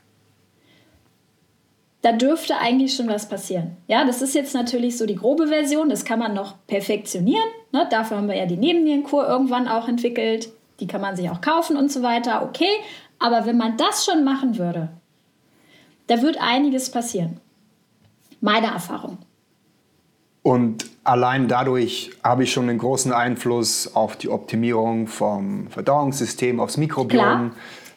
da 2.03 2.13
dürfte 2.13 2.57
eigentlich 2.57 2.95
schon 2.95 3.09
was 3.09 3.29
passieren. 3.29 3.77
Ja, 3.87 4.05
das 4.05 4.23
ist 4.23 4.35
jetzt 4.35 4.55
natürlich 4.55 4.97
so 4.97 5.05
die 5.05 5.17
grobe 5.17 5.49
Version, 5.49 5.91
das 5.91 6.05
kann 6.05 6.19
man 6.19 6.33
noch 6.33 6.55
perfektionieren. 6.67 7.45
Ne? 7.73 7.87
Dafür 7.91 8.17
haben 8.17 8.29
wir 8.29 8.37
ja 8.37 8.47
die 8.47 8.57
Nebennierenkur 8.57 9.29
irgendwann 9.29 9.69
auch 9.69 9.87
entwickelt. 9.87 10.49
Die 10.81 10.87
kann 10.87 11.03
man 11.03 11.15
sich 11.15 11.29
auch 11.29 11.43
kaufen 11.43 11.77
und 11.77 11.93
so 11.93 12.03
weiter. 12.03 12.43
Okay, 12.43 12.73
aber 13.19 13.45
wenn 13.45 13.59
man 13.59 13.77
das 13.77 14.07
schon 14.07 14.25
machen 14.25 14.57
würde, 14.57 14.89
da 16.07 16.23
wird 16.23 16.41
einiges 16.41 16.91
passieren. 16.91 17.39
Meine 18.41 18.69
Erfahrung. 18.69 19.19
Und 20.43 20.87
allein 21.05 21.49
dadurch 21.49 22.13
habe 22.25 22.45
ich 22.45 22.53
schon 22.53 22.71
einen 22.71 22.79
großen 22.79 23.13
Einfluss 23.13 23.95
auf 23.95 24.17
die 24.17 24.31
Optimierung 24.31 25.07
vom 25.07 25.69
Verdauungssystem, 25.69 26.61
aufs 26.61 26.79
Mikrobiom. 26.79 27.21
Klar. 27.21 27.51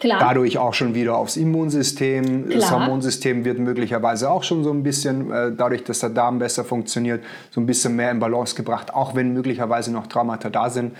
Klar. 0.04 0.20
Dadurch 0.20 0.58
auch 0.58 0.74
schon 0.74 0.96
wieder 0.96 1.16
aufs 1.16 1.38
Immunsystem. 1.38 2.50
Klar. 2.50 2.60
Das 2.60 2.72
Hormonsystem 2.72 3.46
wird 3.46 3.58
möglicherweise 3.58 4.30
auch 4.30 4.44
schon 4.44 4.62
so 4.62 4.70
ein 4.70 4.84
bisschen, 4.84 5.32
äh, 5.32 5.54
dadurch, 5.56 5.86
dass 5.86 6.00
der 6.00 6.10
Darm 6.10 6.40
besser 6.40 6.66
funktioniert, 6.66 7.24
so 7.52 7.62
ein 7.62 7.66
bisschen 7.66 7.96
mehr 7.96 8.12
in 8.12 8.20
Balance 8.20 8.54
gebracht, 8.54 8.94
auch 8.94 9.16
wenn 9.16 9.34
möglicherweise 9.34 9.94
noch 9.94 10.08
Traumata 10.08 10.50
da 10.50 10.70
sind. 10.70 10.92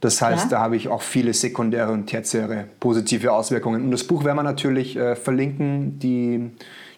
Das 0.00 0.20
heißt, 0.20 0.46
ja. 0.46 0.50
da 0.50 0.58
habe 0.58 0.74
ich 0.74 0.88
auch 0.88 1.02
viele 1.02 1.32
sekundäre 1.32 1.92
und 1.92 2.08
tertiäre 2.08 2.64
positive 2.80 3.30
Auswirkungen. 3.30 3.84
Und 3.84 3.92
das 3.92 4.02
Buch 4.02 4.24
werden 4.24 4.38
wir 4.38 4.42
natürlich 4.42 4.96
äh, 4.96 5.14
verlinken, 5.14 6.00
die, 6.00 6.50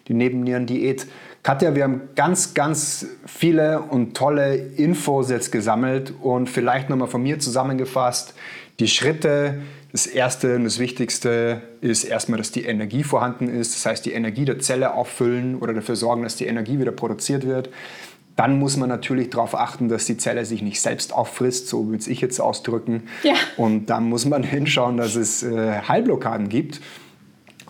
die 0.07 0.15
Nebennierendiät. 0.15 1.05
Katja, 1.43 1.75
wir 1.75 1.83
haben 1.83 2.01
ganz, 2.15 2.55
ganz 2.55 3.05
viele 3.27 3.81
und 3.81 4.17
tolle 4.17 4.55
Infos 4.55 5.29
jetzt 5.29 5.51
gesammelt 5.51 6.15
und 6.19 6.49
vielleicht 6.49 6.89
nochmal 6.89 7.09
von 7.09 7.21
mir 7.21 7.37
zusammengefasst. 7.37 8.33
Die 8.79 8.87
Schritte, 8.87 9.61
das 9.97 10.05
Erste 10.05 10.55
und 10.55 10.63
das 10.63 10.77
Wichtigste 10.77 11.63
ist 11.81 12.03
erstmal, 12.03 12.37
dass 12.37 12.51
die 12.51 12.65
Energie 12.65 13.01
vorhanden 13.01 13.47
ist. 13.47 13.73
Das 13.73 13.87
heißt, 13.87 14.05
die 14.05 14.11
Energie 14.11 14.45
der 14.45 14.59
Zelle 14.59 14.93
auffüllen 14.93 15.55
oder 15.55 15.73
dafür 15.73 15.95
sorgen, 15.95 16.21
dass 16.21 16.35
die 16.35 16.45
Energie 16.45 16.77
wieder 16.77 16.91
produziert 16.91 17.47
wird. 17.47 17.71
Dann 18.35 18.59
muss 18.59 18.77
man 18.77 18.89
natürlich 18.89 19.31
darauf 19.31 19.55
achten, 19.55 19.89
dass 19.89 20.05
die 20.05 20.15
Zelle 20.15 20.45
sich 20.45 20.61
nicht 20.61 20.81
selbst 20.81 21.13
auffrisst, 21.13 21.67
so 21.67 21.87
würde 21.87 22.11
ich 22.11 22.21
jetzt 22.21 22.39
ausdrücken. 22.39 23.07
Ja. 23.23 23.33
Und 23.57 23.87
dann 23.87 24.07
muss 24.07 24.25
man 24.25 24.43
hinschauen, 24.43 24.97
dass 24.97 25.15
es 25.15 25.41
äh, 25.41 25.81
Heilblockaden 25.87 26.47
gibt. 26.47 26.79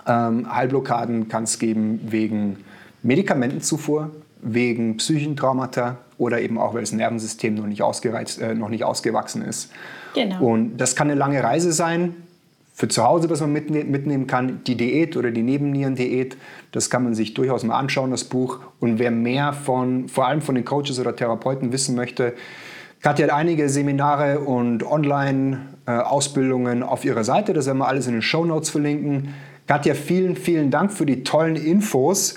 Ähm, 0.05 0.53
Heilblockaden 0.53 1.29
kann 1.29 1.45
es 1.45 1.59
geben 1.59 2.01
wegen 2.09 2.57
Medikamentenzufuhr, 3.03 4.11
wegen 4.41 4.97
Psychentraumata 4.97 5.99
oder 6.17 6.41
eben 6.41 6.57
auch, 6.57 6.73
weil 6.73 6.81
das 6.81 6.91
Nervensystem 6.91 7.55
noch 7.55 7.67
nicht, 7.67 7.83
ausgereizt, 7.83 8.41
äh, 8.41 8.53
noch 8.53 8.67
nicht 8.67 8.83
ausgewachsen 8.83 9.43
ist. 9.43 9.71
Genau. 10.17 10.43
Und 10.43 10.77
das 10.77 10.95
kann 10.95 11.09
eine 11.09 11.19
lange 11.19 11.43
Reise 11.43 11.71
sein. 11.71 12.15
Für 12.73 12.87
zu 12.87 13.03
Hause, 13.03 13.29
was 13.29 13.41
man 13.41 13.53
mitnehmen 13.53 14.27
kann, 14.27 14.63
die 14.65 14.75
Diät 14.75 15.17
oder 15.17 15.31
die 15.31 15.41
Nebennierendiät, 15.41 16.37
das 16.71 16.91
kann 16.91 17.03
man 17.03 17.15
sich 17.15 17.33
durchaus 17.33 17.63
mal 17.63 17.75
anschauen, 17.75 18.11
das 18.11 18.23
Buch. 18.23 18.59
Und 18.79 18.99
wer 18.99 19.09
mehr 19.09 19.53
von, 19.53 20.07
vor 20.07 20.27
allem 20.27 20.41
von 20.41 20.53
den 20.53 20.63
Coaches 20.63 20.99
oder 20.99 21.15
Therapeuten 21.15 21.71
wissen 21.71 21.95
möchte, 21.95 22.35
Katja 23.01 23.25
hat 23.27 23.33
einige 23.33 23.69
Seminare 23.69 24.41
und 24.41 24.83
Online-Ausbildungen 24.83 26.83
auf 26.83 27.03
ihrer 27.05 27.23
Seite. 27.23 27.53
Das 27.53 27.65
werden 27.65 27.79
wir 27.79 27.87
alles 27.87 28.05
in 28.05 28.13
den 28.13 28.21
Show 28.21 28.45
Notes 28.45 28.69
verlinken. 28.69 29.33
Katja, 29.65 29.95
vielen, 29.95 30.35
vielen 30.35 30.69
Dank 30.69 30.91
für 30.91 31.07
die 31.07 31.23
tollen 31.23 31.55
Infos. 31.55 32.35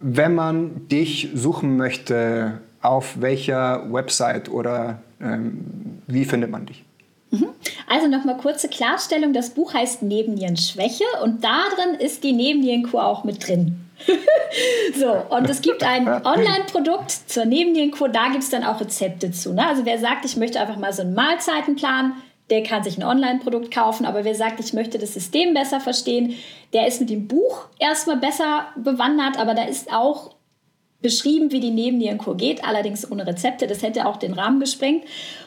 Wenn 0.00 0.34
man 0.34 0.88
dich 0.88 1.28
suchen 1.34 1.76
möchte, 1.76 2.62
auf 2.80 3.20
welcher 3.20 3.92
Website 3.92 4.48
oder 4.48 5.02
ähm, 5.20 6.00
wie 6.06 6.24
findet 6.24 6.50
man 6.50 6.64
dich? 6.64 6.85
Mhm. 7.30 7.48
Also 7.88 8.08
nochmal 8.08 8.36
kurze 8.36 8.68
Klarstellung. 8.68 9.32
Das 9.32 9.50
Buch 9.50 9.74
heißt 9.74 10.02
Nebennierenschwäche 10.02 11.04
und 11.22 11.42
darin 11.44 11.94
ist 11.98 12.24
die 12.24 12.32
Nebennierenkur 12.32 13.04
auch 13.04 13.24
mit 13.24 13.46
drin. 13.46 13.80
so, 14.98 15.12
und 15.34 15.48
es 15.48 15.62
gibt 15.62 15.82
ein 15.82 16.06
Online-Produkt 16.24 17.10
zur 17.10 17.46
Nebennierenkur, 17.46 18.08
da 18.08 18.28
gibt 18.28 18.42
es 18.42 18.50
dann 18.50 18.64
auch 18.64 18.80
Rezepte 18.80 19.30
zu. 19.30 19.54
Ne? 19.54 19.66
Also 19.66 19.84
wer 19.84 19.98
sagt, 19.98 20.24
ich 20.24 20.36
möchte 20.36 20.60
einfach 20.60 20.76
mal 20.76 20.92
so 20.92 21.02
einen 21.02 21.14
Mahlzeitenplan, 21.14 22.12
der 22.50 22.62
kann 22.62 22.84
sich 22.84 22.96
ein 22.96 23.04
Online-Produkt 23.04 23.72
kaufen, 23.72 24.06
aber 24.06 24.24
wer 24.24 24.34
sagt, 24.34 24.60
ich 24.60 24.72
möchte 24.72 24.98
das 24.98 25.14
System 25.14 25.54
besser 25.54 25.80
verstehen, 25.80 26.34
der 26.72 26.86
ist 26.86 27.00
mit 27.00 27.10
dem 27.10 27.26
Buch 27.26 27.66
erstmal 27.78 28.18
besser 28.18 28.66
bewandert, 28.76 29.38
aber 29.38 29.54
da 29.54 29.64
ist 29.64 29.92
auch 29.92 30.36
beschrieben, 31.02 31.52
wie 31.52 31.60
die 31.60 31.70
Nebennierenkur 31.70 32.36
geht, 32.36 32.64
allerdings 32.64 33.10
ohne 33.10 33.26
Rezepte. 33.26 33.66
Das 33.66 33.82
hätte 33.82 34.06
auch 34.06 34.16
den 34.16 34.32
Rahmen 34.32 34.60
gesprengt. 34.60 35.04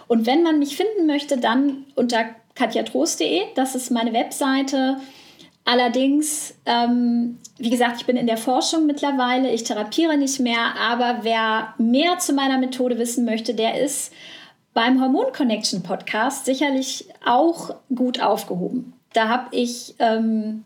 Und 0.10 0.26
wenn 0.26 0.41
man 0.41 0.57
mich 0.57 0.76
finden 0.76 1.06
möchte, 1.06 1.38
dann 1.38 1.86
unter 1.95 2.26
katjatrost.de. 2.56 3.44
Das 3.53 3.76
ist 3.76 3.91
meine 3.91 4.11
Webseite. 4.11 4.98
Allerdings, 5.65 6.56
ähm, 6.65 7.38
wie 7.60 7.69
gesagt, 7.69 8.02
ich 8.02 8.07
bin 8.07 8.18
in 8.18 8.26
der 8.26 8.38
Forschung 8.38 8.88
mittlerweile. 8.88 9.52
Ich 9.52 9.65
therapiere 9.65 10.18
nicht 10.18 10.40
mehr. 10.40 10.76
Aber 10.80 11.19
wer 11.22 11.76
mehr 11.77 12.18
zu 12.18 12.34
meiner 12.34 12.57
Methode 12.57 12.98
wissen 12.98 13.23
möchte, 13.23 13.53
der 13.53 13.80
ist 13.80 14.11
beim 14.73 14.99
Hormon 14.99 15.31
Connection 15.31 15.84
Podcast 15.84 16.45
sicherlich 16.45 17.06
auch 17.23 17.76
gut 17.94 18.19
aufgehoben. 18.19 18.94
Da 19.14 19.27
habe 19.27 19.56
ich 19.56 19.94
ähm, 19.99 20.64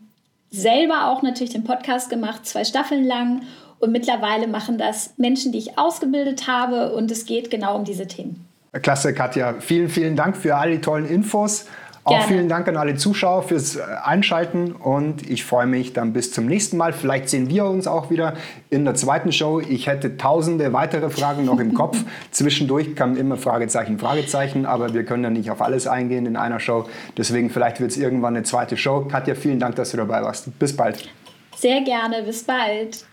selber 0.50 1.08
auch 1.10 1.20
natürlich 1.20 1.52
den 1.52 1.64
Podcast 1.64 2.08
gemacht, 2.08 2.46
zwei 2.46 2.64
Staffeln 2.64 3.04
lang 3.04 3.42
und 3.78 3.92
mittlerweile 3.92 4.46
machen 4.46 4.78
das 4.78 5.12
Menschen, 5.18 5.52
die 5.52 5.58
ich 5.58 5.78
ausgebildet 5.78 6.48
habe 6.48 6.94
und 6.94 7.10
es 7.10 7.26
geht 7.26 7.50
genau 7.50 7.76
um 7.76 7.84
diese 7.84 8.06
Themen. 8.06 8.48
Klasse, 8.82 9.14
Katja. 9.14 9.54
Vielen, 9.60 9.88
vielen 9.88 10.16
Dank 10.16 10.36
für 10.36 10.56
all 10.56 10.70
die 10.70 10.80
tollen 10.80 11.06
Infos. 11.06 11.66
Auch 12.06 12.10
Gerne. 12.10 12.26
vielen 12.26 12.48
Dank 12.50 12.68
an 12.68 12.76
alle 12.76 12.96
Zuschauer 12.96 13.44
fürs 13.44 13.76
äh, 13.76 13.80
Einschalten 14.04 14.72
und 14.72 15.28
ich 15.28 15.42
freue 15.42 15.66
mich 15.66 15.94
dann 15.94 16.12
bis 16.12 16.32
zum 16.32 16.44
nächsten 16.44 16.76
Mal. 16.76 16.92
Vielleicht 16.92 17.30
sehen 17.30 17.48
wir 17.48 17.64
uns 17.64 17.86
auch 17.86 18.10
wieder 18.10 18.34
in 18.68 18.84
der 18.84 18.94
zweiten 18.94 19.32
Show. 19.32 19.60
Ich 19.60 19.86
hätte 19.86 20.18
tausende 20.18 20.74
weitere 20.74 21.08
Fragen 21.08 21.46
noch 21.46 21.58
im 21.60 21.72
Kopf. 21.74 21.96
Zwischendurch 22.30 22.94
kamen 22.94 23.16
immer 23.16 23.38
Fragezeichen, 23.38 23.98
Fragezeichen, 23.98 24.66
aber 24.66 24.92
wir 24.92 25.06
können 25.06 25.24
ja 25.24 25.30
nicht 25.30 25.50
auf 25.50 25.62
alles 25.62 25.86
eingehen 25.86 26.26
in 26.26 26.36
einer 26.36 26.60
Show. 26.60 26.84
Deswegen 27.16 27.48
vielleicht 27.48 27.80
wird 27.80 27.92
es 27.92 27.96
irgendwann 27.96 28.36
eine 28.36 28.44
zweite 28.44 28.76
Show. 28.76 29.06
Katja, 29.10 29.34
vielen 29.34 29.58
Dank, 29.58 29.76
dass 29.76 29.92
du 29.92 29.96
dabei 29.96 30.20
warst. 30.22 30.58
Bis 30.58 30.76
bald. 30.76 31.08
Sehr 31.56 31.80
gerne, 31.80 32.22
bis 32.22 32.44
bald. 32.44 33.06